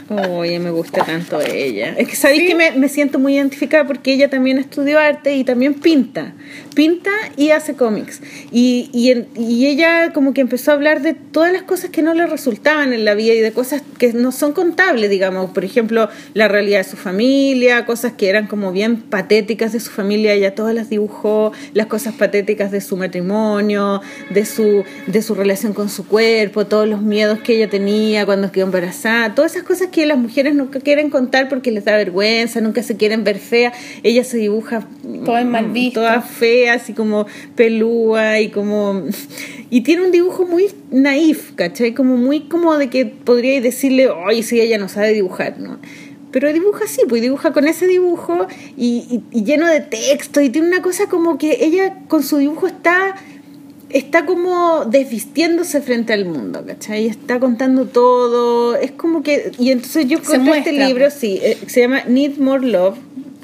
Oye, 0.09 0.59
me 0.59 0.71
gusta 0.71 1.03
tanto 1.05 1.39
ella. 1.41 1.95
Es 1.97 2.07
que 2.07 2.15
sabéis 2.15 2.41
¿Sí? 2.41 2.47
que 2.49 2.55
me, 2.55 2.71
me 2.71 2.89
siento 2.89 3.19
muy 3.19 3.35
identificada 3.35 3.88
porque 3.88 4.13
ella 4.13 4.30
también 4.30 4.57
estudió 4.57 4.99
arte 4.99 5.35
y 5.35 5.43
también 5.43 5.75
pinta. 5.75 6.34
Pinta 6.75 7.11
y 7.38 7.51
hace 7.51 7.75
cómics. 7.75 8.21
Y, 8.51 8.89
y, 8.91 9.25
y 9.39 9.67
ella 9.67 10.11
como 10.13 10.34
que 10.34 10.41
empezó 10.41 10.71
a 10.71 10.73
hablar 10.73 11.01
de 11.01 11.13
todas 11.13 11.53
las 11.53 11.63
cosas 11.63 11.89
que 11.89 12.01
no 12.01 12.13
le 12.13 12.27
resultaban 12.27 12.93
en 12.93 13.05
la 13.05 13.13
vida 13.13 13.34
y 13.34 13.39
de 13.39 13.51
cosas 13.51 13.81
que 13.97 14.13
no 14.13 14.31
son 14.31 14.53
contables, 14.53 15.09
digamos. 15.09 15.51
Por 15.51 15.63
ejemplo, 15.63 16.09
la 16.34 16.47
realidad 16.47 16.80
de 16.80 16.89
su 16.89 16.97
familia, 16.97 17.85
cosas 17.85 18.13
que 18.13 18.30
eran 18.30 18.47
como 18.47 18.71
bien 18.71 18.97
patéticas 19.01 19.71
de 19.71 19.80
su 19.80 19.91
familia, 19.91 20.34
ella 20.34 20.55
todas 20.55 20.75
las 20.75 20.89
dibujó, 20.89 21.51
las 21.73 21.88
cosas 21.88 22.15
patéticas 22.15 22.71
de 22.71 22.81
su 22.81 22.97
matrimonio, 22.97 24.01
de 24.30 24.45
su, 24.45 24.84
de 25.07 25.21
su 25.21 25.35
relación 25.35 25.73
con 25.73 25.89
su 25.89 26.07
cuerpo, 26.07 26.65
todos 26.65 26.88
los 26.88 27.01
miedos 27.01 27.39
que 27.39 27.55
ella 27.55 27.69
tenía 27.69 28.25
cuando 28.25 28.51
quedó 28.51 28.65
embarazada, 28.65 29.35
todas 29.35 29.53
esas 29.53 29.63
cosas 29.63 29.88
que 29.94 30.06
las 30.06 30.18
mujeres 30.18 30.53
nunca 30.56 30.82
quieren 30.82 31.10
contar 31.10 31.48
porque 31.48 31.72
les 31.72 31.86
da 31.86 31.95
vergüenza, 31.95 32.60
nunca 32.60 32.84
se 32.84 32.98
quieren 32.98 33.24
ver 33.24 33.38
feas. 33.40 33.74
Ella 34.03 34.26
se 34.26 34.36
dibuja 34.38 34.86
Todas 35.24 35.45
mal 35.45 35.70
mm, 35.70 35.74
vistas. 35.74 35.94
todas 35.94 36.30
feas 36.30 36.90
y 36.90 36.94
como 36.94 37.26
pelúa 37.56 38.41
y 38.41 38.49
como... 38.49 39.03
Y 39.70 39.82
tiene 39.82 40.03
un 40.03 40.11
dibujo 40.11 40.45
muy 40.45 40.65
naif, 40.91 41.53
¿cachai? 41.56 41.94
Como 41.94 42.18
muy 42.18 42.41
como 42.41 42.78
de 42.78 42.90
que 42.90 43.06
podría 43.06 43.61
decirle, 43.61 44.10
ay, 44.28 44.44
sí, 44.44 44.60
ella 44.60 44.78
no 44.78 44.90
sabe 44.90 45.14
dibujar, 45.14 45.60
¿no? 45.60 45.80
Pero 46.32 46.52
dibuja 46.52 46.86
así, 46.86 47.02
pues 47.07 47.22
dibuja 47.22 47.53
con 47.53 47.68
ese 47.68 47.86
dibujo 47.88 48.48
y, 48.76 49.06
y- 49.32 49.40
y 49.40 49.44
lleno 49.44 49.68
de 49.68 49.82
texto 49.82 50.41
y 50.41 50.49
tiene 50.49 50.68
una 50.68 50.82
cosa 50.82 51.06
como 51.07 51.38
que 51.38 51.60
ella 51.64 51.99
con 52.07 52.24
su 52.24 52.38
dibujo 52.40 52.65
está 52.68 53.15
está 53.94 54.26
como 54.26 54.86
desvistiéndose 54.86 55.82
frente 55.82 56.14
al 56.14 56.26
mundo, 56.26 56.64
¿cachai? 56.65 57.07
Está 57.07 57.40
contando 57.40 57.86
todo, 57.86 58.76
es 58.76 58.91
como 58.91 59.24
que... 59.24 59.52
Y 59.60 59.72
entonces 59.72 60.07
yo 60.07 60.18
encontré 60.18 60.57
este 60.60 60.72
libro, 60.74 61.06
pues. 61.06 61.14
sí, 61.14 61.40
eh, 61.41 61.57
se 61.68 61.82
llama 61.82 62.02
Need 62.07 62.38
More 62.38 62.65
Love, 62.65 62.98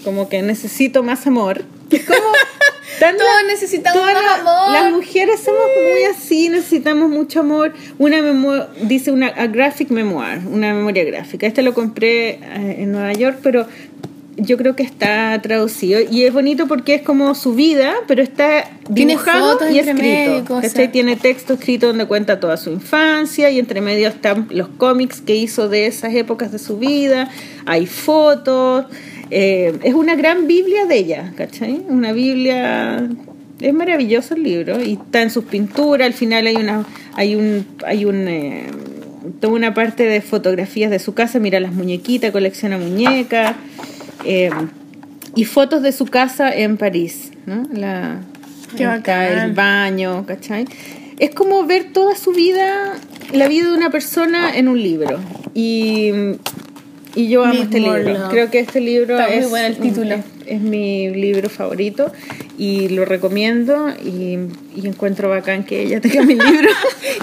como 0.04 0.28
que 0.30 0.42
necesito 0.42 1.04
más 1.04 1.26
amor. 1.28 1.64
Es 1.92 2.04
como... 2.06 2.20
tan 3.00 3.16
Todos 3.16 3.30
la- 3.44 3.48
necesitamos 3.54 4.02
todas 4.02 4.14
más 4.16 4.24
la- 4.24 4.36
amor. 4.42 4.72
Las 4.74 4.92
mujeres 4.92 5.40
somos 5.40 5.62
muy 5.90 6.04
así, 6.04 6.50
necesitamos 6.50 7.10
mucho 7.10 7.40
amor. 7.42 7.74
Una 7.98 8.22
memo- 8.22 8.66
dice 8.82 9.12
una 9.12 9.28
a 9.28 9.48
graphic 9.48 9.90
memoir, 9.92 10.40
una 10.52 10.74
memoria 10.74 11.04
gráfica. 11.06 11.48
Este 11.48 11.62
lo 11.62 11.74
compré 11.74 12.30
eh, 12.32 12.76
en 12.80 12.92
Nueva 12.92 13.14
York, 13.14 13.38
pero 13.44 13.68
yo 14.42 14.58
creo 14.58 14.76
que 14.76 14.84
está 14.84 15.40
traducido 15.42 16.00
y 16.02 16.24
es 16.24 16.34
bonito 16.34 16.68
porque 16.68 16.96
es 16.96 17.02
como 17.02 17.34
su 17.36 17.54
vida, 17.54 17.94
pero 18.08 18.22
está 18.22 18.70
dibujado 18.90 19.54
fotos 19.54 19.70
y 19.70 19.82
medio 19.94 20.38
escrito. 20.38 20.62
¿cachai? 20.62 20.92
Tiene 20.92 21.16
texto 21.16 21.54
escrito 21.54 21.88
donde 21.88 22.06
cuenta 22.06 22.40
toda 22.40 22.58
su 22.58 22.72
infancia 22.72 23.50
y 23.50 23.60
entre 23.60 23.82
medio 23.82 24.08
están 24.08 24.48
los 24.50 24.68
cómics 24.68 25.22
que 25.22 25.36
hizo 25.36 25.70
de 25.70 25.88
esas 25.88 26.14
épocas 26.14 26.52
de 26.52 26.60
su 26.60 26.78
vida, 26.78 27.30
hay 27.66 27.86
fotos, 27.86 28.86
eh, 29.32 29.78
es 29.84 29.94
una 29.94 30.16
gran 30.16 30.48
Biblia 30.48 30.86
de 30.86 30.98
ella, 30.98 31.34
¿cachai? 31.36 31.82
Una 31.88 32.14
Biblia 32.14 33.08
es 33.60 33.74
maravilloso 33.74 34.36
el 34.36 34.44
libro 34.44 34.82
y 34.82 34.94
está 34.94 35.22
en 35.22 35.30
sus 35.30 35.46
pinturas, 35.46 36.06
al 36.06 36.14
final 36.14 36.48
hay 36.48 36.56
una 36.56 36.86
hay 37.16 37.36
un 37.36 37.66
hay 37.86 38.06
un 38.06 38.28
eh, 38.28 38.64
toda 39.40 39.54
una 39.54 39.74
parte 39.74 40.04
de 40.04 40.22
fotografías 40.22 40.90
de 40.90 41.00
su 41.00 41.14
casa, 41.14 41.40
mira 41.40 41.60
las 41.60 41.74
muñequitas, 41.74 42.32
colecciona 42.32 42.78
muñecas. 42.78 43.56
Eh, 44.26 44.50
y 45.36 45.46
fotos 45.46 45.82
de 45.82 45.92
su 45.92 46.06
casa 46.06 46.52
en 46.54 46.78
París, 46.78 47.32
¿no? 47.46 47.68
La, 47.72 48.22
Qué 48.76 48.86
acá, 48.86 49.44
el 49.46 49.54
baño, 49.54 50.26
¿cachai? 50.26 50.66
Es 51.18 51.32
como 51.32 51.66
ver 51.66 51.92
toda 51.92 52.16
su 52.16 52.32
vida, 52.32 52.94
la 53.34 53.48
vida 53.48 53.70
de 53.70 53.74
una 53.78 53.90
persona 53.90 54.56
en 54.56 54.68
un 54.68 54.82
libro. 54.82 55.20
Y, 55.54 56.12
y 57.16 57.30
yo 57.30 57.44
amo 57.44 57.64
este 57.64 57.80
libro. 57.80 57.98
love. 57.98 58.30
Creo 58.30 58.50
que 58.50 58.60
este 58.60 58.80
libro 58.80 59.20
Está 59.20 59.30
muy 59.30 59.38
es, 59.38 59.50
bueno 59.50 59.68
el 59.68 59.78
título. 59.78 60.16
Es, 60.16 60.24
es 60.46 60.62
mi 60.62 61.10
libro 61.10 61.50
favorito 61.50 62.12
y 62.58 62.90
lo 62.90 63.06
recomiendo 63.06 63.90
y, 64.04 64.38
y 64.76 64.88
encuentro 64.88 65.30
bacán 65.30 65.64
que 65.64 65.82
ella 65.82 66.02
tenga 66.02 66.24
mi 66.24 66.36
libro. 66.36 66.70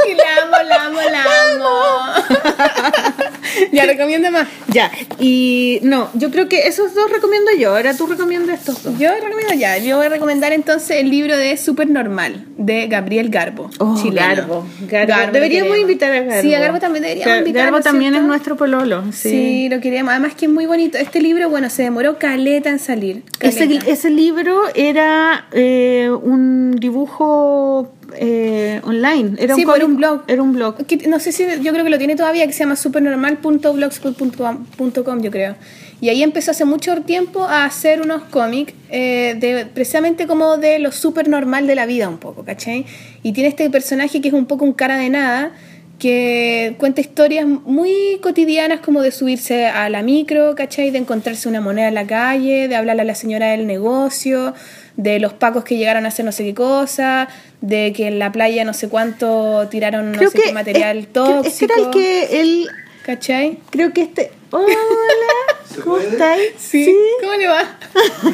Y 0.09 0.15
la 0.15 0.25
amo, 0.43 0.69
la 0.69 0.85
amo, 0.85 1.01
la 1.11 1.25
amo. 1.53 3.15
ya, 3.73 3.87
recomienda 3.87 4.31
más. 4.31 4.49
ya, 4.69 4.91
y 5.19 5.79
no, 5.83 6.09
yo 6.15 6.31
creo 6.31 6.49
que 6.49 6.67
esos 6.69 6.95
dos 6.95 7.11
recomiendo 7.11 7.51
yo. 7.59 7.71
Ahora 7.77 7.95
tú 7.97 8.07
recomiendas 8.07 8.61
estos 8.61 8.83
dos. 8.83 8.99
Yo 8.99 9.11
recomiendo 9.23 9.55
ya. 9.55 9.79
Yo 9.79 9.97
voy 9.97 10.07
a 10.07 10.09
recomendar 10.09 10.53
entonces 10.53 10.99
el 10.99 11.11
libro 11.11 11.37
de 11.37 11.57
Supernormal 11.57 12.45
de 12.59 12.87
Gabriel 12.87 13.29
Garbo. 13.29 13.71
Oh, 13.79 13.97
chileno. 14.01 14.21
Garbo, 14.27 14.67
Garbo. 14.89 15.09
Garbo, 15.09 15.33
Deberíamos 15.33 15.73
queremos. 15.73 15.79
invitar 15.91 16.13
a 16.13 16.21
Garbo. 16.21 16.43
Sí, 16.43 16.55
a 16.55 16.61
Garbo 16.61 16.79
también 16.81 17.03
deberíamos 17.03 17.33
Gar- 17.35 17.39
invitarlo, 17.41 17.73
Garbo 17.73 17.83
también 17.85 18.13
¿cierto? 18.13 18.25
es 18.25 18.29
nuestro 18.29 18.57
pololo. 18.57 19.05
Sí. 19.13 19.29
Sí. 19.31 19.69
lo 19.69 19.81
queríamos. 19.81 20.13
Además 20.13 20.35
que 20.35 20.47
es 20.47 20.53
muy 20.53 20.67
bonito. 20.67 20.99
Este 20.99 21.21
libro, 21.21 21.49
bueno, 21.51 21.71
se 21.71 21.83
demoró 21.83 22.19
caleta 22.19 22.71
en 22.71 22.79
salir. 22.79 23.23
Ese, 23.41 23.79
ese 23.87 24.11
libro 24.11 24.63
era 24.75 25.47
eh, 25.53 26.11
un 26.23 26.77
dibujo 26.79 27.93
eh, 28.15 28.81
online. 28.85 29.37
Era 29.39 29.55
Sí, 29.55 29.65
un 29.65 29.97
blog. 29.97 30.23
Era 30.29 30.43
un 30.43 30.53
blog. 30.53 30.85
Que- 30.87 31.09
no 31.09 31.19
sé 31.21 31.33
si 31.33 31.45
yo 31.63 31.73
creo 31.73 31.85
que 31.85 31.91
lo 31.91 31.99
tiene 31.99 32.17
todavía 32.17 32.47
que 32.47 32.53
se 32.53 32.61
llama 32.61 32.77
supernormal.blogspot.com 32.77 35.23
yo 35.23 35.31
creo 35.31 35.55
y 36.01 36.09
ahí 36.11 36.23
empezó 36.23 36.51
hace 36.51 36.65
mucho 36.67 36.95
tiempo 37.03 37.45
a 37.45 37.65
hacer 37.65 38.03
unos 38.03 38.23
cómics 38.25 38.75
eh, 38.91 39.35
de 39.39 39.65
precisamente 39.67 40.27
como 40.27 40.59
de 40.59 40.79
lo 40.79 40.93
supernormal 40.93 41.67
de 41.67 41.75
la 41.75 41.87
vida 41.87 42.09
un 42.09 42.19
poco 42.19 42.45
¿cachai? 42.45 42.85
y 43.23 43.33
tiene 43.33 43.49
este 43.49 43.71
personaje 43.71 44.21
que 44.21 44.29
es 44.29 44.35
un 44.35 44.47
poco 44.47 44.65
un 44.65 44.73
cara 44.75 44.99
de 44.99 45.09
nada 45.09 45.53
que 45.99 46.75
cuenta 46.79 47.01
historias 47.01 47.47
muy 47.47 48.19
cotidianas 48.21 48.81
como 48.81 49.01
de 49.01 49.11
subirse 49.11 49.65
a 49.67 49.89
la 49.89 50.03
micro, 50.03 50.55
¿cachai? 50.55 50.91
De 50.91 50.99
encontrarse 50.99 51.49
una 51.49 51.63
moneda 51.63 51.89
en 51.89 51.95
la 51.95 52.07
calle, 52.07 52.69
de 52.69 52.77
hablarle 52.77 53.01
a 53.01 53.05
la 53.07 53.15
señora 53.15 53.47
del 53.53 53.67
negocio, 53.67 54.53
de 54.97 55.19
los 55.21 55.33
pacos 55.35 55.65
que 55.65 55.77
llegaron 55.77 56.05
a 56.07 56.09
hacer 56.09 56.25
no 56.25 56.33
sé 56.33 56.45
qué 56.45 56.55
cosa, 56.55 57.29
de 57.61 57.93
que 57.93 58.07
en 58.09 58.19
la 58.19 58.33
playa 58.33 58.65
no 58.65 58.73
sé 58.73 58.89
cuánto 58.89 59.69
tiraron 59.71 60.13
no 60.13 60.19
sé 60.31 60.39
que 60.39 60.45
qué 60.45 60.53
material 60.53 60.99
es- 60.99 61.07
creo- 61.13 61.43
Este 61.45 61.67
tóxico. 61.67 61.75
era 61.75 61.85
el 61.87 61.91
que 61.91 62.41
él. 62.41 62.69
¿Cachai? 63.05 63.59
Creo 63.71 63.93
que 63.93 64.03
este. 64.03 64.33
Hola, 64.51 64.75
¿Se 65.75 65.81
¿cómo 65.81 65.99
estáis? 65.99 66.43
Sí. 66.59 66.93
¿Cómo 67.21 67.35
le 67.35 67.47
va? 67.47 67.63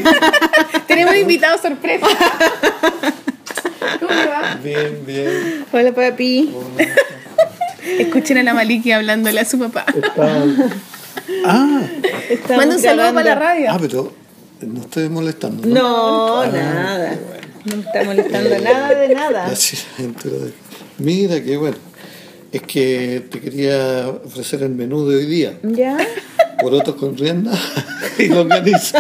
Tenemos 0.86 1.14
invitado 1.16 1.58
sorpresa. 1.60 2.06
¿Cómo 4.00 4.10
le 4.12 4.26
va? 4.26 4.58
Bien, 4.62 5.02
bien. 5.04 5.64
Hola, 5.72 5.92
papi. 5.92 6.54
Escuchen 7.98 8.38
a 8.38 8.42
la 8.44 8.54
Maliki 8.54 8.92
hablándole 8.92 9.40
a 9.40 9.44
su 9.44 9.58
papá. 9.58 9.84
Está- 9.94 10.44
Ah, 11.44 11.82
Manda 12.56 12.74
un 12.76 12.80
saludo 12.80 12.94
grabando. 13.12 13.14
para 13.20 13.34
la 13.34 13.34
radio. 13.34 13.66
ah, 13.70 13.78
pero 13.80 14.12
no 14.66 14.80
estoy 14.80 15.08
molestando. 15.08 15.66
No, 15.68 16.40
Ah, 16.42 16.46
nada. 16.46 17.18
bueno. 17.28 17.42
No 17.64 17.76
me 17.76 17.82
está 17.82 18.04
molestando 18.04 18.58
nada 18.58 18.94
de 18.94 19.14
nada. 19.14 19.52
Ya 19.98 20.04
de- 20.04 20.52
Mira, 20.98 21.42
qué 21.42 21.56
bueno. 21.56 21.76
Es 22.52 22.62
que 22.62 23.26
te 23.30 23.40
quería 23.40 24.08
ofrecer 24.24 24.62
el 24.62 24.70
menú 24.74 25.08
de 25.08 25.16
hoy 25.16 25.26
día. 25.26 25.58
¿Ya? 25.62 25.96
Porotos 26.60 26.96
con 26.96 27.16
rienda 27.16 27.52
y 28.18 28.26
longaniza. 28.28 28.98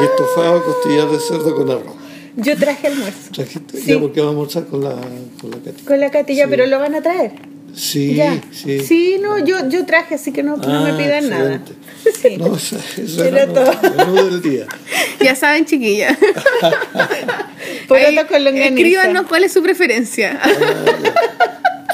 y 0.00 0.04
estofado 0.04 0.64
costillar 0.64 1.10
de 1.10 1.18
cerdo 1.20 1.54
con 1.54 1.70
arroz. 1.70 1.94
Yo 2.36 2.56
traje 2.56 2.88
almuerzo. 2.88 3.30
¿Trajiste? 3.32 3.78
Sí. 3.78 3.92
Ya 3.92 4.00
porque 4.00 4.20
vamos 4.20 4.56
a 4.56 4.60
almorzar 4.60 4.66
con 4.66 4.82
la, 4.82 4.94
con 5.40 5.50
la 5.50 5.58
Katy. 5.58 5.82
Con 5.84 6.00
la 6.00 6.10
Catilla, 6.10 6.44
Sí. 6.44 6.50
pero 6.50 6.66
lo 6.66 6.78
van 6.80 6.94
a 6.94 7.02
traer. 7.02 7.32
Sí, 7.74 8.14
ya. 8.14 8.40
sí. 8.52 9.18
no, 9.20 9.38
yo, 9.44 9.68
yo 9.68 9.84
traje, 9.84 10.14
así 10.14 10.32
que 10.32 10.42
no, 10.42 10.56
no 10.56 10.82
me 10.84 10.90
Ah, 10.90 10.96
pidan 10.96 11.28
nada. 11.30 11.54
excelente. 11.56 11.72
Sí. 12.22 12.36
No, 12.36 12.54
eso, 12.54 12.76
eso 13.02 13.24
Era 13.24 13.46
todo. 13.46 13.72
el 13.82 13.96
menú 13.96 14.14
del 14.30 14.42
día. 14.42 14.66
Ya 15.20 15.34
saben, 15.34 15.64
chiquillas. 15.64 16.16
Poroto 17.88 18.06
Ahí, 18.08 18.16
con 18.28 18.44
longaniza. 18.44 18.68
Escríbanos 18.74 19.26
cuál 19.26 19.44
es 19.44 19.52
su 19.52 19.62
preferencia. 19.62 20.38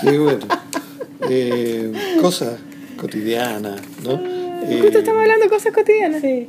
Qué 0.03 0.19
bueno. 0.19 0.47
Eh, 1.29 1.93
cosas 2.21 2.55
cotidianas, 2.97 3.81
¿no? 4.03 4.15
Eh, 4.69 4.79
Justo 4.83 4.99
estamos 4.99 5.21
hablando 5.23 5.45
de 5.45 5.51
cosas 5.51 5.73
cotidianas. 5.73 6.21
Sí, 6.23 6.49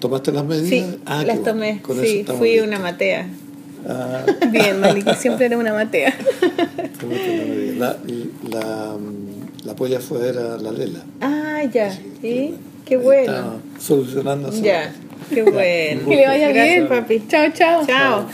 ¿Tomaste 0.00 0.32
las 0.32 0.44
medidas? 0.44 0.68
sí 0.68 0.98
Ah, 1.06 1.18
las 1.24 1.36
bueno. 1.38 1.42
tomé. 1.52 1.82
Con 1.82 1.96
eso 1.98 2.04
Sí, 2.06 2.24
fui 2.38 2.50
listos. 2.52 2.66
una 2.68 2.78
matea. 2.78 3.26
Ah, 3.86 4.24
Bien, 4.50 4.80
Maliki, 4.80 5.14
siempre 5.14 5.46
era 5.46 5.56
una 5.58 5.72
matea. 5.72 6.14
La, 7.78 7.96
la, 8.50 8.96
la 9.64 9.74
polla 9.76 10.00
fue 10.00 10.18
a 10.18 10.20
ver 10.22 10.38
a 10.38 10.56
la 10.58 10.72
Lela. 10.72 11.00
Ah, 11.20 11.62
ya. 11.72 11.90
Sí, 12.20 12.54
qué 12.84 12.96
bueno. 12.96 13.22
estaba 13.32 13.56
Solucionando. 13.78 14.50
Ya, 14.52 14.92
qué 15.32 15.42
bueno. 15.50 16.08
Que 16.08 16.16
le 16.16 16.26
vaya 16.26 16.48
bien. 16.50 16.88
papi. 16.88 17.22
Chao, 17.28 17.50
chao. 17.54 17.86
Chao. 17.86 18.26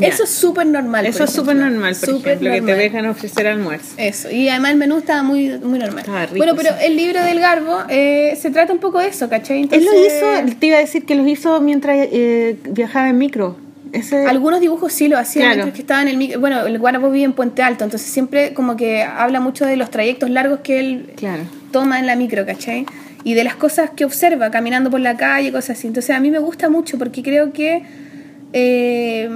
Eso 0.00 0.24
es 0.24 0.30
súper 0.30 0.66
normal. 0.66 1.06
Eso 1.06 1.24
es 1.24 1.30
súper 1.30 1.56
normal, 1.56 1.96
por 1.98 2.08
Súper 2.08 2.32
ejemplo, 2.32 2.50
que 2.50 2.54
te 2.56 2.60
normal. 2.60 2.78
dejan 2.78 3.06
ofrecer 3.06 3.46
almuerzo. 3.46 3.94
Eso, 3.96 4.30
y 4.30 4.48
además 4.48 4.72
el 4.72 4.76
menú 4.78 4.98
estaba 4.98 5.22
muy, 5.22 5.58
muy 5.58 5.78
normal. 5.78 6.00
Estaba 6.00 6.26
rico, 6.26 6.36
bueno, 6.38 6.54
pero 6.56 6.70
sí. 6.70 6.84
el 6.86 6.96
libro 6.96 7.22
del 7.22 7.40
Garbo 7.40 7.82
eh, 7.88 8.36
se 8.40 8.50
trata 8.50 8.72
un 8.72 8.78
poco 8.78 9.00
de 9.00 9.08
eso, 9.08 9.28
¿cachai? 9.28 9.58
Él 9.58 9.68
Entonces, 9.72 9.90
lo 10.22 10.46
hizo, 10.46 10.56
te 10.58 10.66
iba 10.66 10.76
a 10.76 10.80
decir 10.80 11.04
que 11.04 11.14
lo 11.14 11.26
hizo 11.26 11.60
mientras 11.60 11.96
eh, 12.12 12.56
viajaba 12.70 13.08
en 13.08 13.18
micro. 13.18 13.56
Ese, 13.92 14.26
Algunos 14.26 14.60
dibujos 14.60 14.92
sí 14.92 15.08
lo 15.08 15.16
hacían 15.16 15.44
Claro. 15.44 15.56
mientras 15.56 15.74
que 15.74 15.80
estaba 15.80 16.02
en 16.02 16.08
el 16.08 16.16
micro. 16.18 16.40
Bueno, 16.40 16.66
el 16.66 16.78
Garbo 16.78 17.10
vive 17.10 17.24
en 17.24 17.32
Puente 17.32 17.62
Alto, 17.62 17.84
entonces 17.84 18.10
siempre 18.10 18.52
como 18.52 18.76
que 18.76 19.02
habla 19.02 19.40
mucho 19.40 19.64
de 19.64 19.76
los 19.76 19.90
trayectos 19.90 20.28
largos 20.28 20.60
que 20.60 20.78
él 20.78 21.10
Claro. 21.16 21.42
toma 21.72 21.98
en 21.98 22.06
la 22.06 22.14
micro, 22.14 22.44
¿cachai? 22.44 22.84
Y 23.24 23.32
de 23.34 23.44
las 23.44 23.56
cosas 23.56 23.90
que 23.90 24.04
observa 24.04 24.50
caminando 24.50 24.90
por 24.90 25.00
la 25.00 25.16
calle, 25.16 25.50
cosas 25.52 25.78
así. 25.78 25.86
Entonces 25.86 26.14
a 26.14 26.20
mí 26.20 26.30
me 26.30 26.38
gusta 26.38 26.68
mucho 26.68 26.98
porque 26.98 27.22
creo 27.22 27.52
que 27.52 27.82
eh, 28.52 29.28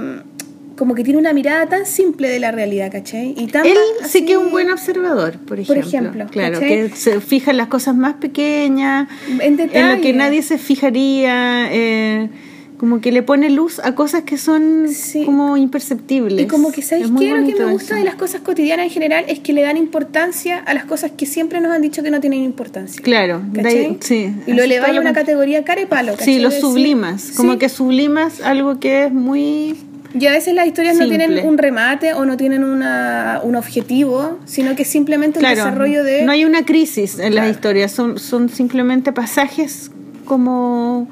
como 0.77 0.95
que 0.95 1.03
tiene 1.03 1.19
una 1.19 1.33
mirada 1.33 1.67
tan 1.67 1.85
simple 1.85 2.29
de 2.29 2.39
la 2.39 2.51
realidad, 2.51 2.91
¿cachai? 2.91 3.33
Y 3.37 3.47
tan 3.47 3.65
Él 3.65 3.77
así- 4.01 4.19
sí 4.19 4.25
que 4.25 4.33
es 4.33 4.37
un 4.39 4.49
buen 4.51 4.71
observador, 4.71 5.37
por 5.39 5.59
ejemplo. 5.59 5.87
ejemplo, 5.87 6.25
claro, 6.31 6.53
¿cachai? 6.59 6.89
que 6.89 6.95
se 6.95 7.21
fija 7.21 7.51
en 7.51 7.57
las 7.57 7.67
cosas 7.67 7.95
más 7.95 8.15
pequeñas, 8.15 9.07
En 9.39 9.59
en 9.59 9.89
lo 9.95 10.01
que 10.01 10.13
nadie 10.13 10.41
se 10.41 10.57
fijaría. 10.57 11.67
eh, 11.71 12.29
como 12.77 12.99
que 12.99 13.13
le 13.13 13.23
pone 13.23 13.49
luz 13.49 13.79
a 13.79 13.95
cosas 13.95 14.23
que 14.23 14.37
son 14.37 14.89
Sí. 14.89 15.23
como 15.23 15.55
imperceptibles. 15.55 16.43
Y 16.43 16.47
como 16.47 16.69
que, 16.73 16.81
¿sabéis 16.81 17.05
Es 17.05 17.11
muy 17.11 17.23
qué? 17.25 17.31
Lo 17.31 17.45
que 17.47 17.55
me 17.65 17.71
gusta 17.71 17.93
eso. 17.93 17.95
de 17.95 18.03
las 18.03 18.15
cosas 18.15 18.41
cotidianas 18.41 18.85
en 18.87 18.91
general 18.91 19.23
es 19.29 19.39
que 19.39 19.53
le 19.53 19.61
dan 19.61 19.77
importancia 19.77 20.57
a 20.59 20.73
las 20.73 20.83
cosas 20.83 21.11
que 21.15 21.25
siempre 21.25 21.61
nos 21.61 21.71
han 21.71 21.81
dicho 21.81 22.03
que 22.03 22.11
no 22.11 22.19
tienen 22.19 22.43
importancia. 22.43 23.01
Claro, 23.01 23.41
ahí- 23.63 23.97
sí. 24.01 24.33
Y 24.47 24.51
lo 24.51 24.63
todo 24.63 24.97
a 24.97 24.99
una 24.99 25.13
categoría 25.13 25.63
cara 25.63 25.79
y 25.81 25.85
palo. 25.85 26.11
¿cachai? 26.13 26.25
Sí, 26.25 26.39
lo 26.41 26.51
sublimas, 26.51 27.31
como 27.37 27.53
Sí. 27.53 27.59
que 27.59 27.69
sublimas 27.69 28.41
algo 28.41 28.77
que 28.81 29.05
es 29.05 29.13
muy... 29.13 29.75
Y 30.19 30.25
a 30.27 30.31
veces 30.31 30.53
las 30.53 30.67
historias 30.67 30.95
no 30.97 31.07
tienen 31.07 31.45
un 31.45 31.57
remate 31.57 32.13
o 32.13 32.25
no 32.25 32.37
tienen 32.37 32.63
una, 32.63 33.39
un 33.43 33.55
objetivo, 33.55 34.39
sino 34.45 34.75
que 34.75 34.85
simplemente 34.85 35.39
un 35.39 35.43
Claro, 35.45 35.55
desarrollo 35.57 36.03
de... 36.03 36.23
no 36.23 36.31
hay 36.31 36.45
una 36.45 36.65
crisis 36.65 37.17
en 37.19 37.33
las 37.35 37.49
historias, 37.49 37.91
son, 37.91 38.19
son 38.19 38.49
simplemente 38.49 39.11
pasajes 39.11 39.89
como, 40.25 41.07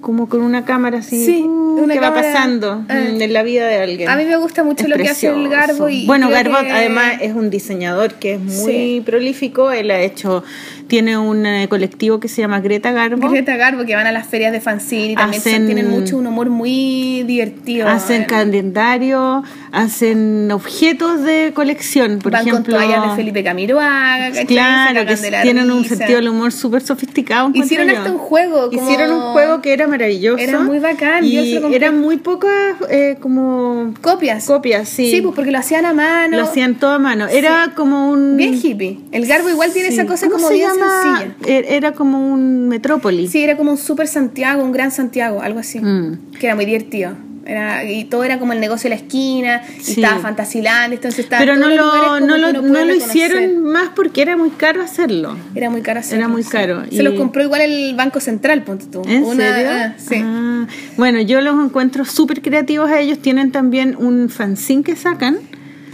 como 0.00 0.28
con 0.28 0.42
una 0.42 0.64
cámara 0.64 0.98
así 0.98 1.24
Sí, 1.24 1.42
uh, 1.42 1.82
una 1.82 1.94
que 1.94 2.00
cámara, 2.00 2.22
va 2.22 2.32
pasando 2.32 2.84
eh. 2.88 3.12
mm, 3.16 3.22
en 3.22 3.32
la 3.32 3.42
vida 3.42 3.66
de 3.66 3.76
alguien. 3.76 4.08
A 4.08 4.16
mí 4.16 4.24
me 4.24 4.36
gusta 4.36 4.62
mucho 4.62 4.84
Es 4.84 4.90
lo 4.90 4.96
que 4.96 5.08
hace 5.08 5.28
el. 5.28 5.48
Garbo 5.48 5.88
y 5.88 6.06
bueno 6.06 6.28
que- 6.28 6.34
además 6.36 7.14
es 7.20 7.34
un 7.34 7.50
diseñador 7.50 8.14
que 8.14 8.34
es 8.34 8.40
muy 8.40 8.72
Sí. 8.72 9.02
prolífico 9.04 9.70
él 9.72 9.90
ha 9.90 10.00
hecho 10.00 10.44
tiene 10.92 11.16
un 11.16 11.46
eh, 11.46 11.68
colectivo 11.70 12.20
que 12.20 12.28
se 12.28 12.42
llama 12.42 12.60
Greta 12.60 12.92
Garbo 12.92 13.30
Greta 13.30 13.56
Garbo 13.56 13.86
que 13.86 13.94
van 13.94 14.06
a 14.06 14.12
las 14.12 14.26
ferias 14.26 14.52
de 14.52 14.60
fanzine 14.60 15.12
y 15.12 15.14
también 15.14 15.40
Hacen- 15.40 15.64
tienen 15.64 15.88
mucho 15.88 16.18
un 16.18 16.26
humor 16.26 16.50
muy 16.50 17.22
divertido. 17.22 17.88
hacen 17.88 18.24
calendario 18.24 19.42
hacen 19.72 20.50
objetos 20.52 21.22
de 21.24 21.52
colección 21.54 22.18
por 22.18 22.32
van 22.32 22.46
ejemplo 22.46 22.76
con 22.76 22.84
toallas 22.86 23.08
de 23.08 23.16
Felipe 23.16 23.42
Camiroaga, 23.42 24.32
Claro, 24.46 25.06
que 25.06 25.16
tienen 25.42 25.70
un 25.70 25.82
sentido 25.86 26.16
del 26.20 26.28
humor 26.28 26.52
súper 26.52 26.82
sofisticado. 26.82 27.50
Hicieron 27.54 27.88
yo. 27.88 27.96
hasta 27.96 28.12
un 28.12 28.18
juego, 28.18 28.68
como- 28.70 28.82
Hicieron 28.82 29.12
un 29.12 29.22
juego 29.32 29.62
que 29.62 29.72
era 29.72 29.86
maravilloso. 29.86 30.36
Era 30.42 30.60
muy 30.60 30.78
bacán, 30.78 31.24
Y 31.24 31.56
eran 31.74 31.98
muy 32.02 32.18
pocas 32.18 32.52
eh, 32.90 33.16
como 33.18 33.94
Copias. 34.02 34.44
copias, 34.44 34.90
sí. 34.90 35.10
Sí, 35.10 35.22
pues 35.22 35.34
porque 35.34 35.50
lo 35.52 35.58
hacían 35.58 35.86
a 35.86 35.94
mano. 35.94 36.36
Lo 36.36 36.42
hacían 36.44 36.74
todo 36.74 36.90
a 36.90 36.98
mano. 36.98 37.28
Era 37.28 37.72
como 37.74 38.10
un... 38.10 38.36
Bien 38.36 38.54
hippie. 38.62 38.98
El 39.10 39.26
Garbo 39.26 39.48
igual 39.48 39.72
tiene 39.72 39.88
Sí. 39.88 39.94
esa 39.94 40.06
cosa 40.06 40.26
¿Cómo 40.26 40.36
como 40.42 40.50
bien 40.54 40.68
sencilla. 40.90 41.34
E- 41.46 41.76
Era 41.76 41.92
como 41.92 42.32
un 42.32 42.68
metrópoli. 42.68 43.28
Sí, 43.28 43.42
era 43.42 43.56
como 43.56 43.70
un 43.72 43.78
super 43.78 44.06
Santiago, 44.06 44.62
un 44.64 44.72
gran 44.72 44.90
Santiago, 44.90 45.40
algo 45.42 45.58
así. 45.60 45.80
Mm. 45.80 46.32
Que 46.38 46.46
era 46.46 46.54
muy 46.54 46.64
divertido. 46.66 47.12
Era, 47.44 47.82
y 47.84 48.04
todo 48.04 48.22
era 48.22 48.38
como 48.38 48.52
el 48.52 48.60
negocio 48.60 48.88
de 48.88 48.90
la 48.94 49.02
esquina, 49.02 49.62
y 49.84 49.90
estaba 49.94 50.20
Fantasyland, 50.20 50.92
entonces 50.92 51.24
estaba 51.24 51.40
Pero 51.40 51.56
no 51.56 51.68
lo, 51.70 52.20
no 52.20 52.38
lo, 52.38 52.52
no 52.62 52.84
lo 52.84 52.94
hicieron 52.94 53.64
más 53.64 53.88
porque 53.96 54.22
era 54.22 54.36
muy 54.36 54.50
caro 54.50 54.80
hacerlo. 54.80 55.36
Era 55.52 55.68
muy 55.68 55.80
caro 55.82 55.98
hacerlo, 55.98 56.18
Era 56.20 56.28
muy 56.28 56.44
sí. 56.44 56.50
caro. 56.50 56.84
Se 56.92 57.02
los 57.02 57.14
compró 57.14 57.42
igual 57.42 57.62
el 57.62 57.96
Banco 57.96 58.20
Central, 58.20 58.62
ponte 58.62 58.86
tú. 58.86 59.02
¿En 59.08 59.24
Una- 59.24 59.54
serio? 59.56 59.70
ah, 59.72 59.94
sí. 59.96 60.20
Ah, 60.22 60.66
bueno, 60.96 61.20
yo 61.20 61.40
los 61.40 61.54
encuentro 61.64 62.04
súper 62.04 62.42
creativos 62.42 62.88
a 62.88 63.00
ellos. 63.00 63.18
Tienen 63.18 63.50
también 63.50 63.96
un 63.98 64.28
fanzine 64.28 64.84
que 64.84 64.94
sacan. 64.94 65.38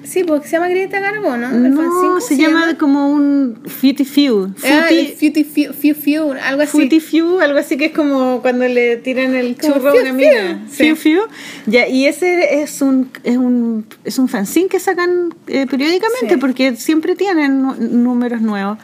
Sí, 0.09 0.25
porque 0.25 0.47
se 0.49 0.57
llama 0.57 0.69
Greta 0.69 1.01
Garbo, 1.01 1.37
¿no? 1.37 1.51
El 1.51 1.71
No, 1.75 1.77
¿cómo 1.77 2.21
se, 2.21 2.37
llama, 2.39 2.79
como 2.79 3.11
un 3.13 3.61
Footy 3.67 4.07
Few. 4.07 4.55
Ah, 4.65 4.87
Futy 5.21 5.45
Few, 5.45 5.73
Few, 5.75 5.95
Few, 5.95 6.33
algo 6.43 6.63
así. 6.63 6.73
Footy 6.73 6.99
Few, 7.01 7.41
algo 7.41 7.59
así 7.59 7.77
que 7.77 7.87
es 7.87 7.93
como 7.93 8.41
cuando 8.41 8.67
le 8.67 8.97
tiran 8.97 9.35
el 9.35 9.57
Como 9.57 9.75
churro 9.75 9.91
a 9.91 9.93
una 9.93 10.61
sí. 10.71 10.85
Few 10.85 10.97
Few. 10.97 11.21
Ya, 11.67 11.87
y 11.89 12.07
ese 12.07 12.63
es 12.63 12.81
un, 12.81 13.11
es 13.23 13.37
un, 13.37 13.85
es 14.05 14.19
un 14.19 14.29
fanzine 14.29 14.69
que 14.69 14.81
sacan 14.81 15.35
eh, 15.47 15.67
periódicamente 15.67 16.35
Sí. 16.35 16.37
porque 16.41 16.77
siempre 16.77 17.15
tienen 17.15 17.63
números 18.03 18.41
nuevos. 18.41 18.79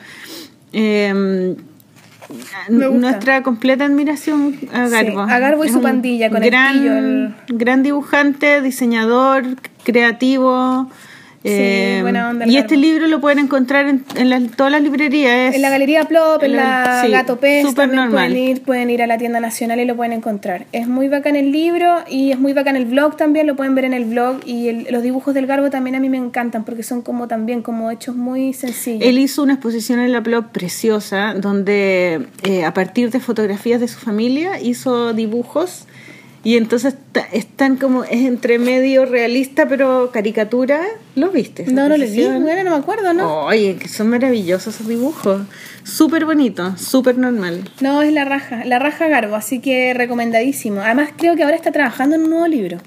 Eh, 0.75 1.55
nuestra 2.69 3.43
completa 3.43 3.85
admiración 3.85 4.59
a 4.73 4.87
Sí, 4.89 4.93
Garbo. 4.93 5.21
a 5.21 5.39
Garbo 5.39 5.65
y 5.65 5.69
Es 5.69 5.73
su 5.73 5.81
pandilla, 5.83 6.31
con 6.31 6.43
el 6.43 6.51
gran, 6.51 6.87
el- 6.87 7.35
gran 7.49 7.83
dibujante, 7.83 8.61
diseñador, 8.61 9.45
creativo. 9.85 10.91
Eh, 11.45 11.99
buena 12.03 12.31
onda 12.31 12.47
y 12.47 12.57
este 12.57 12.77
libro 12.77 13.07
lo 13.07 13.21
pueden 13.21 13.39
encontrar 13.39 13.87
en, 13.87 14.05
en 14.17 14.31
las- 14.31 14.51
todas 14.57 14.73
las 14.73 14.83
librerías. 14.83 15.55
En 15.55 15.61
la 15.63 15.71
Galería 15.71 16.05
Plop, 16.05 16.43
en 16.43 16.51
en 16.53 16.57
la 16.57 17.03
sí, 17.05 17.11
Gato 17.11 17.37
Pez, 17.39 17.63
súper 17.67 17.85
también 17.89 18.05
normal. 18.05 18.31
pueden 18.33 18.49
ir, 18.49 18.63
pueden 18.63 18.91
ir 18.91 19.03
a 19.03 19.07
la 19.07 19.19
tienda 19.19 19.41
nacional 19.41 19.79
y 19.81 19.85
lo 19.85 19.95
pueden 19.95 20.13
encontrar. 20.13 20.67
Es 20.73 20.89
muy 20.89 21.09
bacán 21.09 21.37
el 21.37 21.53
libro 21.53 21.97
y 22.09 22.33
es 22.33 22.39
muy 22.39 22.53
bacán 22.55 22.77
el 22.77 22.87
blog 22.87 23.17
también, 23.17 23.47
lo 23.47 23.57
pueden 23.57 23.75
ver 23.75 23.85
en 23.85 23.93
el 23.95 24.05
blog 24.07 24.41
y 24.47 24.69
el- 24.69 24.87
los 24.91 25.03
dibujos 25.03 25.35
del 25.35 25.47
Garbo 25.47 25.71
también 25.71 25.97
a 25.97 26.01
mí 26.01 26.09
me 26.09 26.17
encantan 26.19 26.65
porque 26.65 26.83
son 26.83 27.03
como 27.03 27.29
también 27.29 27.63
como 27.63 27.91
hechos 27.91 28.17
muy 28.17 28.53
sencillos. 28.55 29.07
Él 29.07 29.19
hizo 29.19 29.43
una 29.43 29.53
exposición 29.55 30.01
en 30.01 30.13
la 30.13 30.23
Plop 30.23 30.47
preciosa 30.51 31.35
donde 31.35 32.27
eh, 32.43 32.65
a 32.65 32.73
partir 32.73 33.11
de 33.11 33.21
fotografías 33.21 33.81
de 33.81 33.89
su 33.89 33.99
familia 33.99 34.61
hizo 34.61 35.13
dibujos 35.13 35.87
y 36.45 36.59
entonces 36.59 36.95
están 37.33 37.77
como 37.77 38.05
es 38.05 38.27
entre 38.27 38.59
medio 38.59 39.07
realista 39.07 39.67
pero 39.67 40.11
caricatura. 40.13 40.83
¿Lo 41.17 41.31
viste? 41.31 41.65
no, 41.67 41.89
no 41.89 41.97
les 41.97 42.13
vi, 42.15 42.25
bueno, 42.25 42.63
no 42.65 42.71
me 42.71 42.77
acuerdo, 42.77 43.15
¿no? 43.15 43.47
Oye, 43.47 43.77
que 43.77 43.89
son 43.89 44.09
maravillosos 44.11 44.75
esos 44.75 44.87
dibujos. 44.87 45.43
Súper 45.83 46.25
bonitos, 46.25 46.81
súper 46.81 47.19
normal. 47.19 47.63
No, 47.81 48.03
es 48.03 48.13
la 48.13 48.25
raja, 48.25 48.65
la 48.65 48.79
raja 48.79 49.09
Garbo, 49.09 49.37
así 49.37 49.61
que 49.61 49.95
recomendadísimo. 49.95 50.81
Además 50.81 51.11
creo 51.17 51.35
que 51.35 51.43
ahora 51.45 51.57
está 51.57 51.73
trabajando 51.73 52.17
en 52.17 52.23
un 52.25 52.31
nuevo 52.31 52.47
libro. 52.47 52.79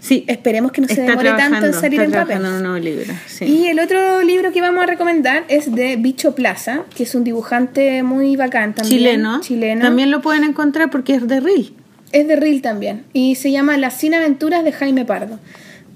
Sí, 0.00 0.24
Esperemos 0.26 0.72
que 0.72 0.80
no 0.80 0.88
se 0.88 1.02
demore 1.02 1.32
tanto 1.32 1.66
en 1.66 1.74
salir 1.74 2.00
está 2.00 2.04
en 2.04 2.10
papel. 2.12 2.38
trabajando 2.38 2.48
en 2.48 2.54
un 2.54 2.62
nuevo 2.62 2.78
libro. 2.78 3.14
Sí. 3.26 3.44
Y 3.44 3.66
el 3.66 3.78
otro 3.78 4.22
libro 4.22 4.52
que 4.52 4.62
vamos 4.62 4.82
a 4.82 4.86
recomendar 4.86 5.44
es 5.48 5.74
de 5.74 5.96
Bicho 5.96 6.34
Plaza, 6.34 6.84
que 6.96 7.02
es 7.02 7.14
un 7.14 7.24
dibujante 7.24 8.02
muy 8.02 8.34
bacán 8.34 8.74
también. 8.74 8.98
chileno. 8.98 9.40
Chileno. 9.42 9.82
También 9.82 10.10
lo 10.10 10.22
pueden 10.22 10.44
encontrar 10.44 10.88
porque 10.90 11.14
es 11.14 11.28
de 11.28 11.40
Reel. 11.40 11.74
Es 12.12 12.26
de 12.26 12.36
Reel 12.36 12.62
también. 12.62 13.04
Y 13.12 13.34
se 13.34 13.50
llama 13.50 13.76
Las 13.76 13.94
Cien 13.98 14.14
Aventuras 14.14 14.64
de 14.64 14.72
Jaime 14.72 15.04
Pardo. 15.04 15.38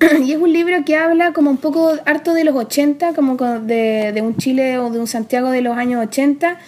y 0.26 0.32
es 0.32 0.38
un 0.38 0.52
libro 0.52 0.84
que 0.84 0.96
habla 0.96 1.32
como 1.32 1.50
un 1.50 1.56
poco 1.58 1.92
harto 2.04 2.34
de 2.34 2.44
los 2.44 2.54
80, 2.56 3.12
como 3.14 3.36
co- 3.36 3.60
de, 3.60 4.12
de 4.12 4.20
un 4.22 4.36
Chile 4.36 4.78
o 4.78 4.90
de 4.90 4.98
un 4.98 5.06
Santiago 5.06 5.50
de 5.50 5.60
los 5.62 5.76
años 5.76 6.04
80, 6.04 6.58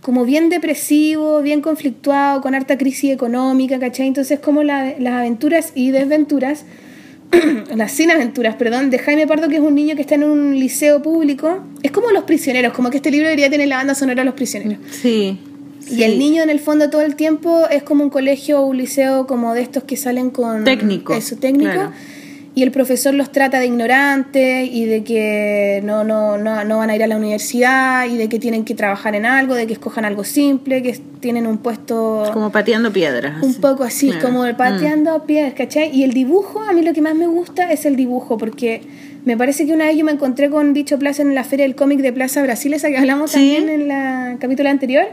como 0.00 0.24
bien 0.24 0.48
depresivo, 0.50 1.40
bien 1.42 1.60
conflictuado, 1.62 2.40
con 2.42 2.54
harta 2.54 2.76
crisis 2.78 3.10
económica, 3.12 3.78
¿cachai? 3.78 4.06
Entonces 4.06 4.38
como 4.38 4.62
la- 4.62 4.94
las 4.98 5.14
aventuras 5.14 5.72
y 5.74 5.90
desventuras, 5.90 6.64
las 7.74 7.90
cien 7.90 8.10
aventuras, 8.10 8.54
perdón, 8.56 8.90
de 8.90 8.98
Jaime 8.98 9.26
Pardo, 9.26 9.48
que 9.48 9.56
es 9.56 9.62
un 9.62 9.74
niño 9.74 9.96
que 9.96 10.02
está 10.02 10.14
en 10.14 10.24
un 10.24 10.58
liceo 10.58 11.02
público. 11.02 11.64
Es 11.82 11.90
como 11.90 12.10
Los 12.10 12.24
Prisioneros, 12.24 12.72
como 12.74 12.90
que 12.90 12.98
este 12.98 13.10
libro 13.10 13.26
debería 13.28 13.50
tener 13.50 13.66
la 13.66 13.76
banda 13.78 13.94
sonora 13.94 14.22
Los 14.24 14.34
Prisioneros. 14.34 14.78
Sí. 14.90 15.38
Y 15.90 16.02
el 16.02 16.18
niño 16.18 16.42
en 16.42 16.50
el 16.50 16.60
fondo 16.60 16.90
todo 16.90 17.02
el 17.02 17.14
tiempo 17.16 17.66
es 17.70 17.82
como 17.82 18.04
un 18.04 18.10
colegio 18.10 18.60
o 18.60 18.66
un 18.66 18.76
liceo 18.78 19.26
como 19.26 19.54
de 19.54 19.62
estos 19.62 19.84
que 19.84 19.96
salen 19.96 20.30
con... 20.30 20.64
Técnico, 20.64 21.14
Eso, 21.14 21.36
técnico. 21.36 21.72
claro. 21.72 21.92
Y 22.56 22.62
el 22.62 22.70
profesor 22.70 23.12
los 23.14 23.32
trata 23.32 23.58
de 23.58 23.66
ignorantes 23.66 24.68
y 24.72 24.84
de 24.84 25.02
que 25.02 25.80
no, 25.84 26.04
no, 26.04 26.38
no, 26.38 26.62
no 26.64 26.78
van 26.78 26.88
a 26.88 26.94
ir 26.94 27.02
a 27.02 27.08
la 27.08 27.16
universidad 27.16 28.06
y 28.08 28.16
de 28.16 28.28
que 28.28 28.38
tienen 28.38 28.64
que 28.64 28.76
trabajar 28.76 29.16
en 29.16 29.26
algo, 29.26 29.54
de 29.56 29.66
que 29.66 29.72
escojan 29.72 30.04
algo 30.04 30.22
simple, 30.22 30.80
que 30.80 30.96
tienen 31.18 31.48
un 31.48 31.58
puesto 31.58 32.30
Como 32.32 32.52
pateando 32.52 32.92
piedras. 32.92 33.42
un 33.42 33.50
así. 33.50 33.58
poco 33.60 33.82
así, 33.82 34.10
Claro. 34.10 34.26
como 34.28 34.56
pateando 34.56 35.24
pies, 35.26 35.52
¿cachai? 35.54 35.90
Y 35.92 36.04
el 36.04 36.12
dibujo, 36.12 36.60
a 36.62 36.72
mí 36.72 36.82
lo 36.82 36.92
que 36.92 37.02
más 37.02 37.16
me 37.16 37.26
gusta 37.26 37.72
es 37.72 37.86
el 37.86 37.96
dibujo, 37.96 38.38
porque 38.38 38.82
me 39.24 39.36
parece 39.36 39.66
que 39.66 39.72
una 39.72 39.86
vez 39.86 39.96
yo 39.96 40.04
me 40.04 40.12
encontré 40.12 40.48
con 40.48 40.74
Bicho 40.74 40.96
Plaza 40.96 41.22
en 41.22 41.34
la 41.34 41.42
feria 41.42 41.64
del 41.66 41.74
cómic 41.74 41.98
de 42.02 42.12
Plaza 42.12 42.40
Brasil, 42.44 42.72
esa 42.72 42.88
que 42.88 42.98
hablamos 42.98 43.32
Sí. 43.32 43.56
también 43.56 43.68
en 43.68 43.88
la 43.88 44.36
capítulo 44.38 44.68
anterior. 44.68 45.06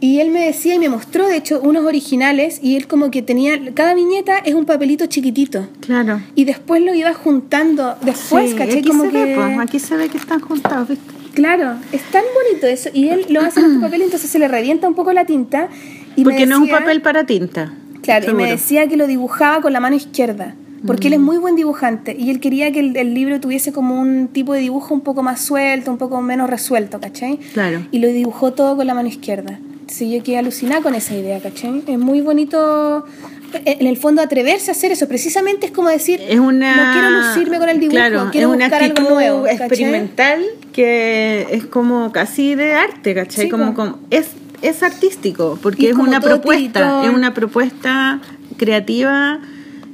Y 0.00 0.20
él 0.20 0.30
me 0.30 0.46
decía 0.46 0.74
y 0.74 0.78
me 0.78 0.88
mostró, 0.88 1.28
de 1.28 1.36
hecho, 1.36 1.60
unos 1.60 1.84
originales, 1.84 2.58
y 2.62 2.76
él 2.76 2.86
como 2.86 3.10
que 3.10 3.20
tenía, 3.20 3.58
cada 3.74 3.94
viñeta 3.94 4.38
es 4.38 4.54
un 4.54 4.64
papelito 4.64 5.04
chiquitito. 5.06 5.68
Claro. 5.80 6.22
Y 6.34 6.46
después 6.46 6.82
lo 6.82 6.94
iba 6.94 7.12
juntando, 7.12 7.96
después, 8.02 8.52
Sí, 8.52 8.62
aquí 8.62 8.82
como 8.82 9.04
se 9.04 9.10
que... 9.10 9.24
ve, 9.24 9.34
pues, 9.34 9.58
aquí 9.58 9.78
se 9.78 9.96
ve 9.96 10.08
que 10.08 10.16
están 10.16 10.40
juntados, 10.40 10.88
¿viste? 10.88 11.04
Claro, 11.34 11.74
es 11.92 12.02
tan 12.04 12.24
bonito 12.34 12.66
eso. 12.66 12.88
Y 12.92 13.08
él 13.08 13.26
lo 13.28 13.40
hace 13.40 13.60
en 13.60 13.66
este 13.66 13.80
papel, 13.80 14.02
entonces 14.02 14.30
se 14.30 14.38
le 14.38 14.48
revienta 14.48 14.88
un 14.88 14.94
poco 14.94 15.12
la 15.12 15.26
tinta. 15.26 15.68
Y 16.16 16.24
me 16.24 16.30
Porque 16.32 16.46
no 16.46 16.56
es 16.56 16.62
un 16.62 16.68
papel 16.70 17.02
para 17.02 17.24
tinta. 17.24 17.72
Claro, 18.02 18.30
y 18.30 18.34
me 18.34 18.50
decía 18.50 18.88
que 18.88 18.96
lo 18.96 19.06
dibujaba 19.06 19.60
con 19.60 19.72
la 19.72 19.80
mano 19.80 19.94
izquierda, 19.94 20.54
porque 20.86 21.08
él 21.08 21.14
es 21.14 21.20
muy 21.20 21.36
buen 21.36 21.54
dibujante 21.54 22.16
y 22.18 22.30
él 22.30 22.40
quería 22.40 22.72
que 22.72 22.80
el, 22.80 22.96
el 22.96 23.12
libro 23.12 23.38
tuviese 23.38 23.72
como 23.72 24.00
un 24.00 24.28
tipo 24.28 24.54
de 24.54 24.60
dibujo 24.60 24.94
un 24.94 25.02
poco 25.02 25.22
más 25.22 25.40
suelto, 25.42 25.90
un 25.90 25.98
poco 25.98 26.22
menos 26.22 26.48
resuelto, 26.48 26.98
¿cachai? 26.98 27.36
Claro. 27.52 27.86
Y 27.90 27.98
lo 27.98 28.08
dibujó 28.08 28.54
todo 28.54 28.76
con 28.76 28.86
la 28.86 28.94
mano 28.94 29.08
izquierda. 29.08 29.58
Sí, 29.90 30.10
yo 30.16 30.22
quedé 30.22 30.38
alucinada 30.38 30.82
con 30.82 30.94
esa 30.94 31.14
idea, 31.16 31.40
¿cachai? 31.40 31.82
Es 31.86 31.98
muy 31.98 32.20
bonito, 32.20 33.04
en 33.52 33.86
el 33.88 33.96
fondo, 33.96 34.22
atreverse 34.22 34.70
a 34.70 34.74
hacer 34.74 34.92
eso. 34.92 35.08
Precisamente 35.08 35.66
es 35.66 35.72
como 35.72 35.88
decir, 35.88 36.20
Es 36.28 36.38
una. 36.38 36.76
no 36.76 36.92
quiero 36.92 37.10
lucirme 37.10 37.58
con 37.58 37.68
el 37.68 37.80
dibujo, 37.80 37.96
Claro, 37.96 38.28
quiero 38.30 38.50
es 38.50 38.54
una 38.56 38.66
buscar 38.66 38.82
algo 38.84 39.10
nuevo. 39.10 39.42
¿cachai? 39.42 39.56
experimental 39.66 40.44
que 40.72 41.46
es 41.50 41.64
como 41.66 42.12
casi 42.12 42.54
de 42.54 42.74
arte, 42.74 43.14
¿cachai? 43.14 43.46
Sí, 43.46 43.50
como, 43.50 43.74
como 43.74 43.98
es, 44.10 44.28
es 44.62 44.82
artístico, 44.84 45.58
porque 45.60 45.90
es 45.90 45.96
una 45.96 46.20
propuesta, 46.20 47.04
es 47.04 47.10
una 47.10 47.34
propuesta 47.34 48.20
creativa, 48.56 49.40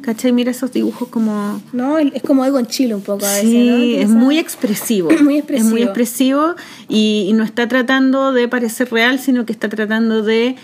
¿cachai? 0.07 0.31
Mira 0.31 0.53
esos 0.53 0.73
dibujos 0.73 1.09
como 1.09 1.61
No, 1.73 1.99
es 1.99 2.23
como 2.23 2.45
Egon 2.45 2.67
Chile 2.67 2.95
un 2.95 3.03
poco 3.03 3.27
a 3.27 3.35
veces, 3.35 3.51
Sí, 3.51 3.97
es 3.99 4.09
muy 4.09 4.39
expresivo. 4.39 5.11
Muy 5.21 5.39
expresivo. 5.39 5.67
Es 5.67 5.73
muy 5.73 5.83
expresivo 5.83 6.55
y, 6.89 7.27
y 7.29 7.33
no 7.33 7.43
está 7.43 7.67
tratando 7.67 8.33
de 8.33 8.47
parecer 8.47 8.91
real, 8.91 9.19
sino 9.19 9.45
que 9.45 9.53
está 9.53 9.69
tratando 9.69 10.23
de 10.23 10.55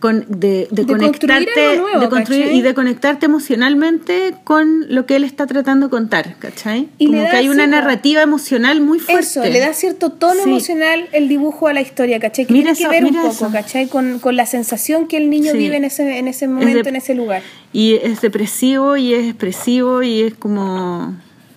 con, 0.00 0.26
de, 0.28 0.68
de, 0.70 0.86
conectarte 0.86 1.66
algo 1.68 1.82
nuevo, 1.84 2.00
de 2.00 2.08
construir 2.10 2.42
¿cachai? 2.42 2.58
y 2.58 2.62
de 2.62 2.74
conectarte 2.74 3.26
emocionalmente 3.26 4.34
con 4.44 4.92
lo 4.94 5.06
que 5.06 5.16
él 5.16 5.24
está 5.24 5.46
tratando 5.46 5.86
de 5.86 5.90
contar, 5.90 6.36
¿cachai? 6.38 6.88
Y 6.98 7.06
Como 7.06 7.22
que 7.22 7.36
hay 7.36 7.48
una 7.48 7.66
narrativa 7.66 8.20
emocional 8.22 8.80
muy 8.82 8.98
fuerte. 8.98 9.22
Eso, 9.24 9.42
le 9.44 9.58
da 9.58 9.72
cierto 9.72 10.10
tono 10.10 10.42
Sí. 10.44 10.50
emocional 10.50 11.08
el 11.12 11.28
dibujo 11.28 11.66
a 11.68 11.72
la 11.72 11.80
historia, 11.80 12.20
¿cachai? 12.20 12.46
Que 12.46 12.52
Mira 12.52 12.74
tiene 12.74 12.90
que 12.90 13.00
ver 13.02 13.10
un 13.10 13.16
poco, 13.16 13.28
eso. 13.32 13.50
¿cachai? 13.50 13.88
Con, 13.88 14.18
con 14.18 14.36
la 14.36 14.44
sensación 14.46 15.08
que 15.08 15.16
el 15.16 15.30
niño 15.30 15.52
Sí. 15.52 15.58
vive 15.58 15.76
en 15.76 15.84
ese, 15.84 16.18
en 16.18 16.28
ese 16.28 16.46
momento, 16.46 16.82
de- 16.82 16.88
en 16.90 16.96
ese 16.96 17.14
lugar. 17.14 17.42
Y 17.72 17.94
es 17.94 18.20
depresivo 18.20 18.96
y 18.96 19.14
es 19.14 19.24
expresivo 19.26 20.02
y 20.02 20.20
es 20.20 20.34
como 20.34 21.14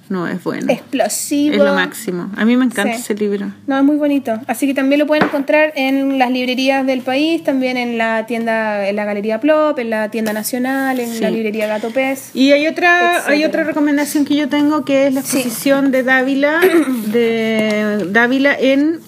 no 0.09 0.27
es 0.27 0.43
bueno. 0.43 0.71
Explosivo. 0.71 1.53
Es 1.55 1.59
lo 1.61 1.73
máximo. 1.73 2.29
A 2.35 2.43
mí 2.45 2.57
me 2.57 2.65
encanta 2.65 2.93
Sí. 2.95 3.01
ese 3.01 3.13
libro. 3.15 3.51
No, 3.67 3.77
es 3.77 3.83
muy 3.83 3.95
bonito. 3.97 4.39
Así 4.47 4.67
que 4.67 4.73
también 4.73 4.99
lo 4.99 5.07
pueden 5.07 5.23
encontrar 5.25 5.71
en 5.75 6.17
las 6.19 6.31
librerías 6.31 6.85
del 6.85 7.01
país, 7.01 7.43
también 7.43 7.77
en 7.77 7.97
la 7.97 8.25
tienda, 8.25 8.87
en 8.87 8.95
la 8.95 9.05
Galería 9.05 9.39
Plop, 9.39 9.77
en 9.79 9.89
la 9.91 10.09
tienda 10.09 10.33
nacional, 10.33 10.99
en 10.99 11.09
Sí. 11.13 11.19
la 11.21 11.29
librería 11.29 11.67
Gato 11.67 11.89
Pez. 11.91 12.31
Y 12.33 12.51
hay 12.51 12.67
otra, 12.67 13.25
hay 13.27 13.43
otra 13.45 13.63
recomendación 13.63 14.25
que 14.25 14.35
yo 14.35 14.49
tengo 14.49 14.83
que 14.83 15.07
es 15.07 15.13
la 15.13 15.21
Sí. 15.21 15.37
exposición 15.37 15.91
de 15.91 16.03
Dávila, 16.03 16.59
de 17.07 18.07
Dávila 18.09 18.55
en 18.59 18.99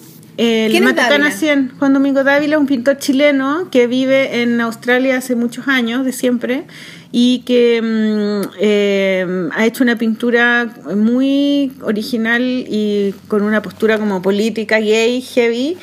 el 0.42 0.70
¿Quién 0.70 0.84
es 0.84 0.94
Matucana 0.94 1.30
Dávila? 1.30 1.30
100. 1.30 1.72
Juan 1.78 1.92
Domingo 1.92 2.24
Dávila, 2.24 2.58
un 2.58 2.66
pintor 2.66 2.98
chileno 2.98 3.68
que 3.70 3.86
vive 3.86 4.42
en 4.42 4.60
Australia 4.60 5.16
hace 5.16 5.36
muchos 5.36 5.68
años, 5.68 6.04
de 6.04 6.12
siempre, 6.12 6.64
y 7.12 7.40
que 7.40 7.80
mm, 7.80 8.50
eh, 8.58 9.48
ha 9.52 9.66
hecho 9.66 9.84
una 9.84 9.96
pintura 9.96 10.74
muy 10.96 11.72
original 11.82 12.42
y 12.42 13.14
con 13.28 13.42
una 13.42 13.62
postura 13.62 13.98
como 13.98 14.20
política, 14.20 14.78
gay, 14.80 15.20
heavy, 15.20 15.76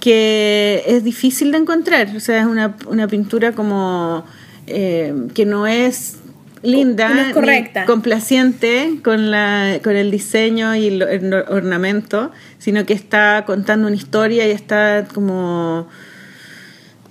que 0.00 0.82
es 0.86 1.02
difícil 1.04 1.52
de 1.52 1.58
encontrar. 1.58 2.14
O 2.14 2.20
sea, 2.20 2.40
es 2.40 2.46
una, 2.46 2.76
una 2.86 3.08
pintura 3.08 3.52
como 3.52 4.24
eh, 4.66 5.14
que 5.34 5.46
no 5.46 5.66
es 5.66 6.18
linda, 6.64 7.08
No 7.10 7.20
es 7.20 7.26
ni 7.28 7.32
correcta. 7.32 7.84
complaciente 7.84 8.98
con, 9.02 9.30
la, 9.30 9.78
con 9.82 9.94
el 9.94 10.10
diseño 10.10 10.74
y 10.74 10.88
el, 10.88 11.02
el 11.02 11.34
ornamento, 11.34 12.32
sino 12.58 12.84
que 12.86 12.94
está 12.94 13.44
contando 13.46 13.86
una 13.86 13.96
historia 13.96 14.46
y 14.48 14.50
está 14.50 15.06
como... 15.12 15.86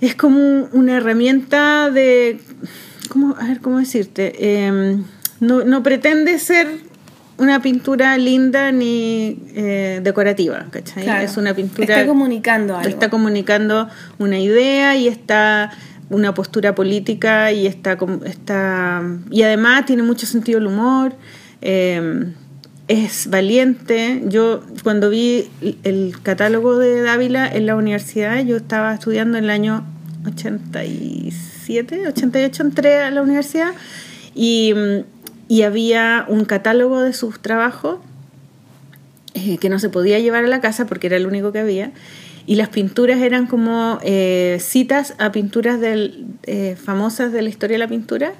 Es 0.00 0.14
como 0.14 0.68
una 0.72 0.96
herramienta 0.96 1.90
de... 1.90 2.38
¿cómo, 3.08 3.36
a 3.38 3.46
ver, 3.46 3.60
¿cómo 3.60 3.78
decirte? 3.78 4.32
Eh, 4.38 4.98
no, 5.40 5.64
no 5.64 5.82
pretende 5.82 6.38
ser 6.38 6.66
una 7.36 7.60
pintura 7.62 8.16
linda 8.18 8.70
ni 8.70 9.38
eh, 9.54 10.00
decorativa, 10.02 10.66
¿cachai? 10.70 11.04
Claro. 11.04 11.24
Es 11.24 11.36
una 11.36 11.54
pintura... 11.54 11.94
Está 11.94 12.06
comunicando 12.06 12.76
algo. 12.76 12.88
Está 12.88 13.08
comunicando 13.10 13.88
una 14.18 14.38
idea 14.38 14.96
y 14.96 15.08
está 15.08 15.72
una 16.10 16.34
postura 16.34 16.74
política 16.74 17.52
y 17.52 17.66
está, 17.66 17.98
está 18.24 19.02
y 19.30 19.42
además 19.42 19.86
tiene 19.86 20.02
mucho 20.02 20.26
sentido 20.26 20.58
el 20.58 20.66
humor 20.66 21.14
eh, 21.62 22.32
es 22.88 23.28
valiente 23.28 24.22
yo 24.26 24.62
cuando 24.82 25.08
vi 25.08 25.48
el 25.82 26.14
catálogo 26.22 26.76
de 26.76 27.00
Dávila 27.00 27.48
en 27.48 27.66
la 27.66 27.76
universidad 27.76 28.44
yo 28.44 28.56
estaba 28.56 28.94
estudiando 28.94 29.38
en 29.38 29.44
el 29.44 29.50
año 29.50 29.84
87 30.26 32.08
88 32.08 32.62
entré 32.62 32.98
a 32.98 33.10
la 33.10 33.22
universidad 33.22 33.72
y, 34.34 34.74
y 35.48 35.62
había 35.62 36.26
un 36.28 36.44
catálogo 36.44 37.00
de 37.00 37.12
sus 37.12 37.40
trabajos 37.40 37.98
eh, 39.34 39.58
que 39.58 39.68
no 39.68 39.80
se 39.80 39.88
podía 39.88 40.20
llevar 40.20 40.44
a 40.44 40.48
la 40.48 40.60
casa 40.60 40.86
porque 40.86 41.08
era 41.08 41.16
el 41.16 41.26
único 41.26 41.50
que 41.50 41.58
había. 41.58 41.90
Y 42.46 42.56
las 42.56 42.68
pinturas 42.68 43.20
eran 43.20 43.46
como 43.46 43.98
eh, 44.02 44.58
citas 44.60 45.14
a 45.18 45.32
pinturas 45.32 45.80
del, 45.80 46.26
eh, 46.42 46.76
famosas 46.82 47.32
de 47.32 47.42
la 47.42 47.48
historia 47.48 47.74
de 47.74 47.78
la 47.78 47.88
pintura, 47.88 48.34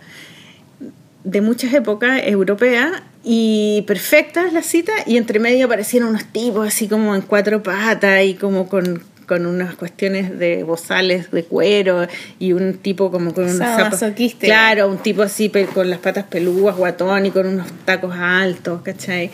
de 1.25 1.41
muchas 1.41 1.73
épocas 1.73 2.21
europeas, 2.25 3.03
y 3.25 3.83
perfectas 3.87 4.53
las 4.53 4.67
citas, 4.67 4.95
y 5.07 5.17
entre 5.17 5.39
medio 5.39 5.65
aparecieron 5.67 6.11
unos 6.11 6.27
tipos 6.27 6.69
así 6.69 6.87
como 6.87 7.15
en 7.15 7.23
cuatro 7.23 7.63
patas 7.63 8.23
y 8.25 8.35
como 8.35 8.69
con, 8.69 9.03
con 9.27 9.47
unas 9.47 9.75
cuestiones 9.75 10.39
de 10.39 10.63
bozales 10.65 11.31
de 11.31 11.45
cuero, 11.45 12.07
y 12.39 12.53
un 12.53 12.75
tipo 12.75 13.11
como 13.11 13.33
con 13.33 13.45
unos. 13.45 13.57
Sadomasoquista. 13.57 14.47
Claro, 14.47 14.89
un 14.89 14.99
tipo 14.99 15.23
así 15.23 15.51
con 15.73 15.89
las 15.89 16.01
patas 16.01 16.25
peludas, 16.25 16.77
guatón 16.77 17.25
y 17.25 17.31
con 17.31 17.47
unos 17.47 17.69
tacos 17.87 18.15
altos, 18.15 18.83
¿cachai? 18.83 19.31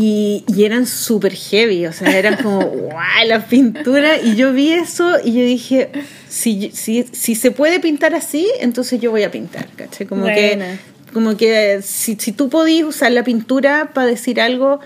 Y, 0.00 0.44
y 0.46 0.64
eran 0.64 0.86
súper 0.86 1.34
heavy, 1.34 1.86
o 1.86 1.92
sea, 1.92 2.16
eran 2.16 2.36
como, 2.36 2.60
guau, 2.66 3.26
la 3.26 3.44
pintura. 3.44 4.16
Y 4.22 4.36
yo 4.36 4.52
vi 4.52 4.72
eso 4.72 5.18
y 5.24 5.32
yo 5.32 5.40
dije, 5.44 5.90
si, 6.28 6.70
si, 6.72 7.04
si 7.10 7.34
se 7.34 7.50
puede 7.50 7.80
pintar 7.80 8.14
así, 8.14 8.48
entonces 8.60 9.00
yo 9.00 9.10
voy 9.10 9.24
a 9.24 9.32
pintar, 9.32 9.66
¿cachai? 9.74 10.06
Como 10.06 10.26
que, 10.26 10.76
como 11.12 11.36
que 11.36 11.80
si, 11.82 12.14
si 12.14 12.30
tú 12.30 12.48
podías 12.48 12.86
usar 12.86 13.10
la 13.10 13.24
pintura 13.24 13.90
para 13.92 14.06
decir 14.06 14.40
algo 14.40 14.78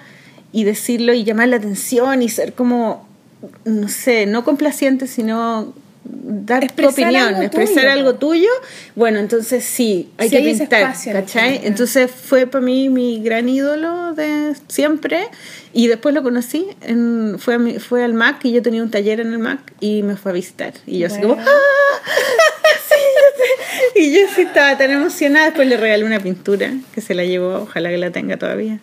y 0.50 0.64
decirlo 0.64 1.12
y 1.12 1.24
llamar 1.24 1.48
la 1.48 1.56
atención 1.56 2.22
y 2.22 2.30
ser 2.30 2.54
como, 2.54 3.06
no 3.66 3.88
sé, 3.88 4.24
no 4.24 4.44
complaciente, 4.44 5.06
sino 5.06 5.74
dar 6.04 6.60
tu 6.60 6.64
Expresar 6.66 6.92
opinión, 7.04 7.28
algo 7.28 7.42
expresar 7.42 7.74
tuyo, 7.84 7.90
algo 7.92 8.14
tuyo, 8.16 8.48
bueno, 8.96 9.18
entonces 9.20 9.64
sí, 9.64 10.10
hay 10.18 10.28
Sí 10.28 10.36
que 10.36 10.42
hay 10.42 10.58
pintar, 10.58 10.80
espacio 10.82 11.12
¿cachai? 11.12 11.60
Entonces 11.64 12.10
fue 12.10 12.46
para 12.46 12.64
mí 12.64 12.88
mi 12.88 13.20
gran 13.22 13.48
ídolo 13.48 14.12
de 14.14 14.54
siempre 14.68 15.28
y 15.72 15.86
después 15.86 16.14
lo 16.14 16.22
conocí, 16.22 16.66
en, 16.82 17.36
fue, 17.38 17.54
a 17.54 17.58
mi- 17.58 17.78
fue 17.78 18.02
al 18.04 18.14
MAC 18.14 18.44
y 18.46 18.52
yo 18.52 18.62
tenía 18.62 18.82
un 18.82 18.90
taller 18.90 19.20
en 19.20 19.32
el 19.32 19.38
MAC 19.38 19.60
y 19.80 20.02
me 20.02 20.16
fue 20.16 20.32
a 20.32 20.34
visitar 20.34 20.72
y 20.86 20.98
yo 20.98 21.06
así 21.06 21.20
como, 21.20 21.34
Bueno. 21.36 21.48
¡ah! 21.50 22.10
Y 23.94 24.12
yo 24.14 24.20
sí 24.34 24.42
estaba 24.42 24.76
tan 24.78 24.90
emocionada, 24.90 25.46
después 25.46 25.68
le 25.68 25.76
regalé 25.76 26.04
una 26.04 26.18
pintura 26.20 26.72
que 26.94 27.00
se 27.00 27.14
la 27.14 27.24
llevó, 27.24 27.62
ojalá 27.62 27.90
que 27.90 27.98
la 27.98 28.10
tenga 28.10 28.36
todavía. 28.36 28.78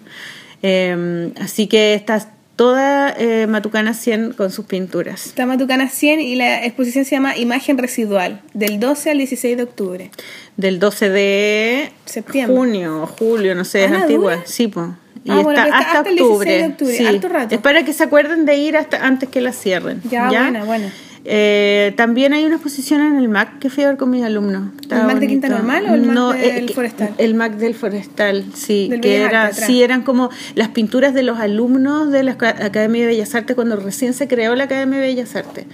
Eh, 0.62 1.32
así 1.42 1.68
que 1.68 1.94
está 1.94 2.28
toda 2.60 3.16
eh, 3.18 3.48
Matucana 3.48 3.94
100 3.94 4.34
con 4.34 4.52
sus 4.52 4.66
pinturas. 4.66 5.28
Está 5.28 5.46
Matucana 5.46 5.88
100 5.88 6.20
y 6.20 6.36
la 6.36 6.66
exposición 6.66 7.06
se 7.06 7.12
llama 7.16 7.38
Imagen 7.38 7.78
Residual, 7.78 8.42
del 8.54 8.82
12 8.82 9.12
al 9.12 9.18
16 9.20 9.56
de 9.56 9.64
octubre. 9.64 10.12
Del 10.58 10.78
12 10.78 11.10
de 11.10 11.92
Septiembre. 12.04 12.58
junio, 12.58 13.08
julio, 13.18 13.56
no 13.56 13.64
sé, 13.64 13.86
es 13.86 13.92
Ah, 13.94 14.02
antigua. 14.02 14.34
¿dura? 14.34 14.46
Sí, 14.46 14.68
pues. 14.68 14.88
Y 15.24 15.32
Ah, 15.32 15.36
está 15.36 15.44
bueno, 15.44 15.64
está 15.64 15.78
hasta, 15.78 15.92
hasta 16.00 16.10
el 16.10 16.16
16 16.18 16.22
octubre. 16.32 16.58
de 16.58 16.66
octubre, 16.68 16.98
sí. 16.98 17.06
harto 17.06 17.30
rato. 17.30 17.56
Es 17.56 17.62
para 17.62 17.86
que 17.86 17.94
se 17.94 18.04
acuerden 18.04 18.46
de 18.46 18.58
ir 18.58 18.76
hasta 18.76 19.06
antes 19.08 19.30
que 19.30 19.40
la 19.40 19.54
cierren. 19.54 20.02
Ya, 20.10 20.28
buena, 20.28 20.66
buena. 20.66 20.94
Eh, 21.26 21.94
también 21.98 22.34
hay 22.34 22.46
una 22.46 22.56
exposición 22.56 23.02
en 23.02 23.18
el 23.18 23.28
MAC 23.30 23.60
que 23.60 23.70
fui 23.70 23.84
a 23.84 23.88
ver 23.90 23.98
con 23.98 24.10
mis 24.10 24.24
alumnos. 24.24 24.70
Estaba 24.82 25.04
MAC 25.06 25.20
de 25.20 25.28
Quinta. 25.28 25.50
Normal 25.50 25.86
o 25.90 25.94
el 25.94 26.02
MAC 26.04 26.16
No, 26.16 26.32
del 26.32 26.66
que- 26.68 26.74
Forestal? 26.74 27.10
El 27.18 27.34
MAC 27.36 27.56
del 27.58 27.76
Forestal, 27.76 28.46
sí. 28.54 28.88
Del 28.90 29.02
que 29.02 29.10
Bellas 29.20 29.30
era, 29.30 29.54
sí, 29.54 29.84
eran 29.84 30.02
como 30.04 30.30
las 30.56 30.70
pinturas 30.70 31.14
de 31.14 31.24
los 31.24 31.40
alumnos 31.40 32.12
de 32.12 32.24
la 32.24 32.32
Aca- 32.32 32.64
Academia 32.66 33.02
de 33.02 33.08
Bellas 33.08 33.36
Artes 33.36 33.56
cuando 33.56 33.76
recién 33.76 34.14
se 34.14 34.28
creó 34.28 34.56
la 34.56 34.64
Academia 34.66 35.00
de 35.00 35.08
Bellas 35.08 35.36
Artes. 35.36 35.66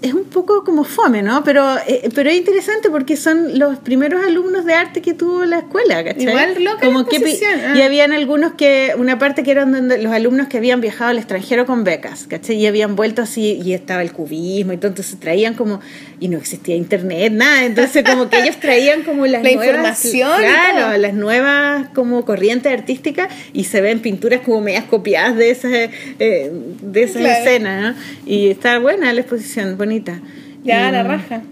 Es 0.00 0.14
un 0.14 0.24
poco 0.24 0.62
como 0.62 0.84
fome, 0.84 1.22
¿no? 1.22 1.42
Pero, 1.42 1.76
eh, 1.88 2.08
pero 2.14 2.30
es 2.30 2.36
interesante 2.36 2.88
porque 2.88 3.16
son 3.16 3.58
los 3.58 3.78
primeros 3.78 4.24
alumnos 4.24 4.64
de 4.64 4.74
arte 4.74 5.02
que 5.02 5.12
tuvo 5.12 5.44
la 5.44 5.58
escuela, 5.58 6.04
¿cachai? 6.04 6.22
Igual 6.28 6.62
loca 6.62 6.86
como 6.86 7.00
la 7.00 7.06
que 7.06 7.40
ah. 7.46 7.74
Y 7.76 7.82
habían 7.82 8.12
algunos 8.12 8.52
que, 8.52 8.92
una 8.96 9.18
parte 9.18 9.42
que 9.42 9.50
eran 9.50 9.72
donde 9.72 9.98
los 9.98 10.12
alumnos 10.12 10.46
que 10.46 10.58
habían 10.58 10.80
viajado 10.80 11.10
al 11.10 11.18
extranjero 11.18 11.66
con 11.66 11.82
becas, 11.82 12.28
¿cachai? 12.28 12.56
Y 12.58 12.66
habían 12.68 12.94
vuelto 12.94 13.22
así, 13.22 13.60
y 13.64 13.72
estaba 13.72 14.02
el 14.02 14.12
cubismo 14.12 14.72
y 14.72 14.76
todo, 14.76 14.86
entonces 14.88 15.18
traían 15.18 15.54
como, 15.54 15.80
y 16.20 16.28
no 16.28 16.38
existía 16.38 16.76
internet, 16.76 17.32
nada, 17.32 17.64
entonces 17.64 18.04
como 18.04 18.30
que 18.30 18.38
ellos 18.38 18.58
traían 18.60 19.02
como 19.02 19.26
las 19.26 19.42
La 19.42 19.50
nuevas, 19.50 19.66
información 19.66 20.30
claro, 20.38 20.96
las 20.96 21.14
nuevas 21.14 21.88
como 21.92 22.24
corrientes 22.24 22.72
artísticas 22.72 23.28
y 23.52 23.64
se 23.64 23.80
ven 23.80 23.98
pinturas 23.98 24.42
como 24.42 24.60
medias 24.60 24.84
copiadas 24.84 25.36
de 25.36 25.50
esas, 25.50 25.72
eh, 25.72 26.52
de 26.82 27.02
esas 27.02 27.16
Claro. 27.22 27.40
escenas, 27.40 27.96
¿no? 27.96 28.02
Y 28.26 28.48
está 28.50 28.78
buena 28.78 29.12
la 29.12 29.20
exposición, 29.22 29.71
bonita. 29.76 30.20
Ya, 30.64 30.88
Y, 30.88 30.92
la 30.92 31.02
raja. 31.02 31.42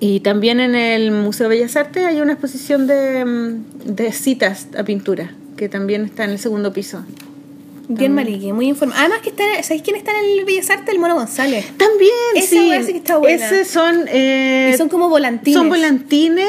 y 0.00 0.20
también 0.20 0.60
en 0.60 0.74
el 0.74 1.10
Museo 1.10 1.48
de 1.48 1.56
Bellas 1.56 1.76
Artes 1.76 2.04
hay 2.04 2.20
una 2.20 2.32
exposición 2.32 2.86
de, 2.86 3.24
mm, 3.24 3.94
de 3.94 4.12
citas 4.12 4.68
a 4.78 4.84
pintura, 4.84 5.32
que 5.56 5.68
también 5.68 6.04
está 6.04 6.24
en 6.24 6.30
el 6.30 6.38
segundo 6.38 6.72
piso. 6.72 7.04
Bien 7.90 8.14
marique, 8.14 8.52
muy 8.52 8.68
informada. 8.68 9.00
Además 9.00 9.20
que 9.22 9.30
está, 9.30 9.44
¿sabéis 9.62 9.80
quién 9.82 9.96
está 9.96 10.10
en 10.12 10.38
el 10.40 10.44
Bellas 10.44 10.68
Artes? 10.68 10.90
El 10.94 10.98
Mono 11.00 11.14
González. 11.14 11.64
También, 11.78 12.12
Esa 12.36 12.48
sí. 12.84 12.92
que 12.92 12.98
está 12.98 13.16
buena. 13.16 13.46
Esos 13.50 13.66
son... 13.68 14.04
eh, 14.08 14.72
Y 14.74 14.76
son 14.76 14.90
como 14.90 15.08
volantines. 15.08 15.58
son 15.58 15.70
volantines, 15.70 16.46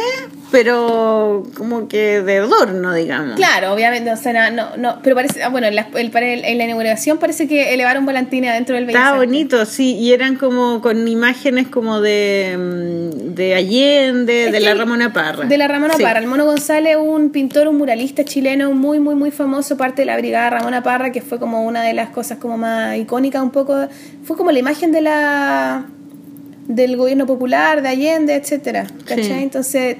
pero 0.51 1.43
como 1.55 1.87
que 1.87 2.21
de 2.21 2.37
adorno, 2.39 2.93
digamos. 2.93 3.35
Claro, 3.35 3.73
obviamente, 3.73 4.11
o 4.11 4.17
sea, 4.17 4.49
no, 4.51 4.75
no, 4.77 4.99
pero 5.03 5.15
parece, 5.15 5.43
ah, 5.43 5.49
bueno, 5.49 5.67
en 5.67 5.75
la, 5.75 5.87
el- 5.95 6.11
para 6.11 6.25
el- 6.27 6.43
en 6.43 6.57
la 6.57 6.63
inauguración 6.65 7.17
parece 7.19 7.47
que 7.47 7.73
elevaron 7.73 8.05
volantines 8.05 8.49
adentro 8.51 8.75
del 8.75 8.89
Artes. 8.95 9.15
bonito, 9.17 9.65
sí, 9.65 9.95
y 9.97 10.11
eran 10.13 10.35
como 10.35 10.81
con 10.81 11.07
imágenes 11.07 11.67
como 11.67 12.01
de, 12.01 12.55
mm, 12.57 13.35
de 13.35 13.55
Allende, 13.55 14.45
Es 14.47 14.51
de 14.51 14.59
la 14.59 14.73
Ramona 14.73 15.13
Parra. 15.13 15.45
De 15.45 15.57
la 15.57 15.67
Ramona 15.67 15.93
Sí. 15.95 16.03
Parra. 16.03 16.19
El 16.19 16.27
Mono 16.27 16.45
González, 16.45 16.97
un 16.99 17.29
pintor, 17.29 17.67
un 17.67 17.77
muralista 17.77 18.23
chileno 18.25 18.71
muy, 18.73 18.99
muy, 18.99 19.15
muy 19.15 19.31
famoso, 19.31 19.77
parte 19.77 20.01
de 20.01 20.07
la 20.07 20.17
Brigada 20.17 20.49
Ramona 20.49 20.81
Parra, 20.83 21.11
que 21.11 21.21
fue 21.21 21.39
como 21.39 21.63
una 21.65 21.83
de 21.83 21.93
las 21.93 22.09
cosas 22.09 22.37
como 22.39 22.57
más 22.57 22.97
icónicas 22.97 23.41
un 23.41 23.51
poco. 23.51 23.87
Fue 24.23 24.35
como 24.35 24.51
la 24.51 24.59
imagen 24.59 24.91
de 24.91 25.01
la 25.01 25.85
del 26.67 26.97
gobierno 26.97 27.25
popular, 27.25 27.81
de 27.81 27.89
Allende, 27.89 28.35
etcétera. 28.35 28.85
¿Cachai? 29.05 29.23
Sí. 29.25 29.31
Entonces 29.33 29.97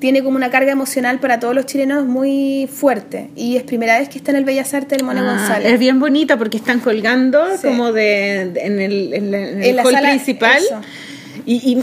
tiene 0.00 0.22
como 0.24 0.36
una 0.36 0.50
carga 0.50 0.72
emocional 0.72 1.20
para 1.20 1.38
todos 1.38 1.54
los 1.54 1.66
chilenos 1.66 2.06
muy 2.06 2.68
fuerte. 2.72 3.28
Y 3.36 3.56
es 3.56 3.62
primera 3.62 3.98
vez 3.98 4.08
que 4.08 4.18
está 4.18 4.32
en 4.32 4.38
el 4.38 4.44
Bellas 4.44 4.72
Artes 4.74 4.98
del 4.98 5.06
Mono 5.06 5.20
Ah, 5.22 5.36
González. 5.36 5.72
es 5.72 5.78
bien 5.78 6.00
bonita 6.00 6.36
porque 6.38 6.56
están 6.56 6.80
colgando 6.80 7.46
Sí. 7.56 7.68
como 7.68 7.92
de, 7.92 8.50
de- 8.52 8.60
en 8.62 8.80
el, 8.80 9.12
en 9.14 9.30
la- 9.30 9.38
en 9.38 9.58
el 9.62 9.64
En 9.68 9.76
la 9.76 9.82
hall 9.82 9.92
sala- 9.92 10.08
principal. 10.08 10.56
eso. 10.58 10.80
Y, 11.46 11.82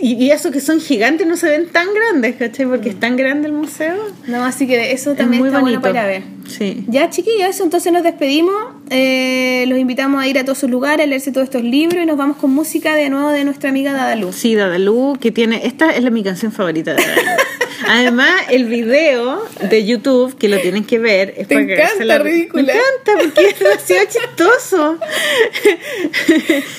y, 0.00 0.24
y, 0.24 0.30
eso 0.30 0.50
que 0.50 0.60
son 0.60 0.80
gigantes 0.80 1.26
no 1.26 1.36
se 1.36 1.48
ven 1.48 1.68
tan 1.68 1.86
grandes, 1.94 2.36
¿cachai? 2.36 2.66
Porque 2.66 2.88
es 2.90 2.98
tan 3.00 3.16
grande 3.16 3.48
el 3.48 3.52
museo. 3.54 3.96
No, 4.26 4.44
así 4.44 4.66
que 4.66 4.92
eso 4.92 5.12
Es 5.12 5.16
también 5.18 5.40
muy 5.42 5.48
está 5.48 5.60
bonito. 5.60 5.80
bueno 5.80 5.94
para 5.94 6.06
ver. 6.06 6.22
Sí. 6.48 6.84
Ya, 6.88 7.10
chiquillos, 7.10 7.48
eso 7.50 7.64
entonces 7.64 7.92
nos 7.92 8.02
despedimos. 8.02 8.54
Eh, 8.90 9.64
los 9.68 9.78
invitamos 9.78 10.22
a 10.22 10.26
ir 10.28 10.38
a 10.38 10.44
todos 10.44 10.58
sus 10.58 10.70
lugares, 10.70 11.04
a 11.04 11.08
leerse 11.08 11.30
todos 11.32 11.44
estos 11.44 11.62
libros 11.62 12.02
y 12.02 12.06
nos 12.06 12.16
vamos 12.16 12.36
con 12.38 12.50
música 12.52 12.94
de 12.94 13.10
nuevo 13.10 13.30
de 13.30 13.44
nuestra 13.44 13.70
amiga 13.70 13.92
Dada 13.92 14.16
Luz. 14.16 14.36
Sí, 14.36 14.54
Dadalú, 14.54 15.16
que 15.20 15.30
tiene. 15.30 15.66
Esta 15.66 15.90
es 15.90 16.02
la, 16.02 16.10
mi 16.10 16.22
canción 16.22 16.52
favorita 16.52 16.94
de 16.94 17.02
Dadalú. 17.02 17.20
Además, 17.86 18.32
el 18.50 18.64
video 18.66 19.42
de 19.70 19.84
YouTube, 19.86 20.36
que 20.36 20.48
lo 20.48 20.58
tienen 20.58 20.84
que 20.84 20.98
ver, 20.98 21.34
es 21.36 21.46
Te 21.48 21.54
para 21.54 21.72
encanta, 21.74 22.04
la- 22.04 22.18
ridícula. 22.18 22.62
Me 22.64 22.72
encanta, 22.72 23.12
porque 23.34 23.48
es 23.50 23.58
demasiado 23.58 24.06
chistoso. 24.10 24.98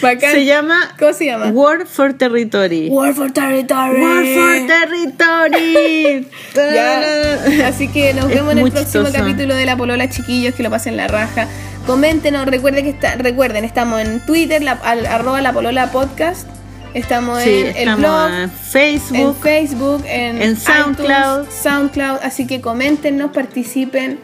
Bacán. 0.02 0.32
Se 0.32 0.46
llama 0.46 0.96
¿Cómo 1.00 1.14
se 1.14 1.26
llama? 1.26 1.48
War 1.48 1.86
for 1.88 2.14
Territory. 2.14 2.90
War 2.90 3.14
for 3.14 3.32
Territory. 3.32 4.02
War 4.02 4.26
for 4.26 4.68
Territory. 4.68 6.28
Ya. 6.56 7.68
Así 7.68 7.88
que 7.88 8.14
nos 8.14 8.28
vemos 8.28 8.52
en 8.54 8.60
el 8.60 8.72
próximo 8.72 9.06
chistoso. 9.06 9.12
capítulo 9.14 9.56
de 9.56 9.66
La 9.66 9.78
Polola, 9.78 10.10
chiquillos, 10.10 10.54
que 10.56 10.64
lo 10.64 10.70
pasen 10.70 10.98
la 10.98 11.08
raja. 11.08 11.48
Coméntenos, 11.86 12.46
recuerden 12.46 12.84
que 12.84 12.90
está, 12.92 13.16
recuerden, 13.16 13.64
estamos 13.66 14.02
en 14.02 14.20
Twitter, 14.26 14.62
la, 14.62 14.74
al- 14.74 15.06
arroba 15.06 15.42
La 15.42 15.54
Polola 15.54 15.92
Podcast. 15.92 16.48
Estamos 16.94 17.42
Sí, 17.44 17.64
en 17.76 17.88
el 17.90 17.96
blog, 17.96 18.30
en 18.30 18.34
en 18.44 18.50
Facebook. 18.52 19.38
Facebook, 19.42 20.04
en, 20.06 20.42
en 20.42 20.58
SoundCloud. 20.58 21.42
iTunes, 21.44 21.54
SoundCloud. 21.62 22.18
Así 22.24 22.48
que 22.48 22.62
coméntenos, 22.62 23.32
participen, 23.32 24.20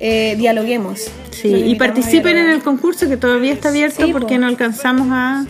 eh, 0.00 0.34
dialoguemos. 0.38 1.10
Sí, 1.30 1.48
y 1.48 1.74
participen 1.74 2.36
en 2.38 2.50
el 2.50 2.62
concurso 2.62 3.08
que 3.08 3.16
todavía 3.16 3.52
está 3.52 3.68
abierto 3.68 4.04
Sí, 4.04 4.12
po. 4.12 4.18
porque 4.18 4.38
no 4.38 4.46
alcanzamos 4.46 5.08
a 5.10 5.44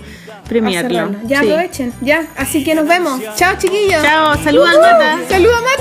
premiarlo. 0.49 1.13
Ya 1.27 1.41
Sí. 1.41 1.47
aprovechen, 1.51 1.93
ya. 2.01 2.27
Así 2.37 2.63
que 2.65 2.75
nos 2.75 2.87
vemos. 2.87 3.21
Chao, 3.37 3.55
chiquillos. 3.59 4.03
Chao, 4.03 4.35
saluda 4.43 4.71
al 4.71 4.77
Uh, 4.77 4.81
Mata. 4.81 5.19
Saluda, 5.29 5.55
Mata. 5.61 5.76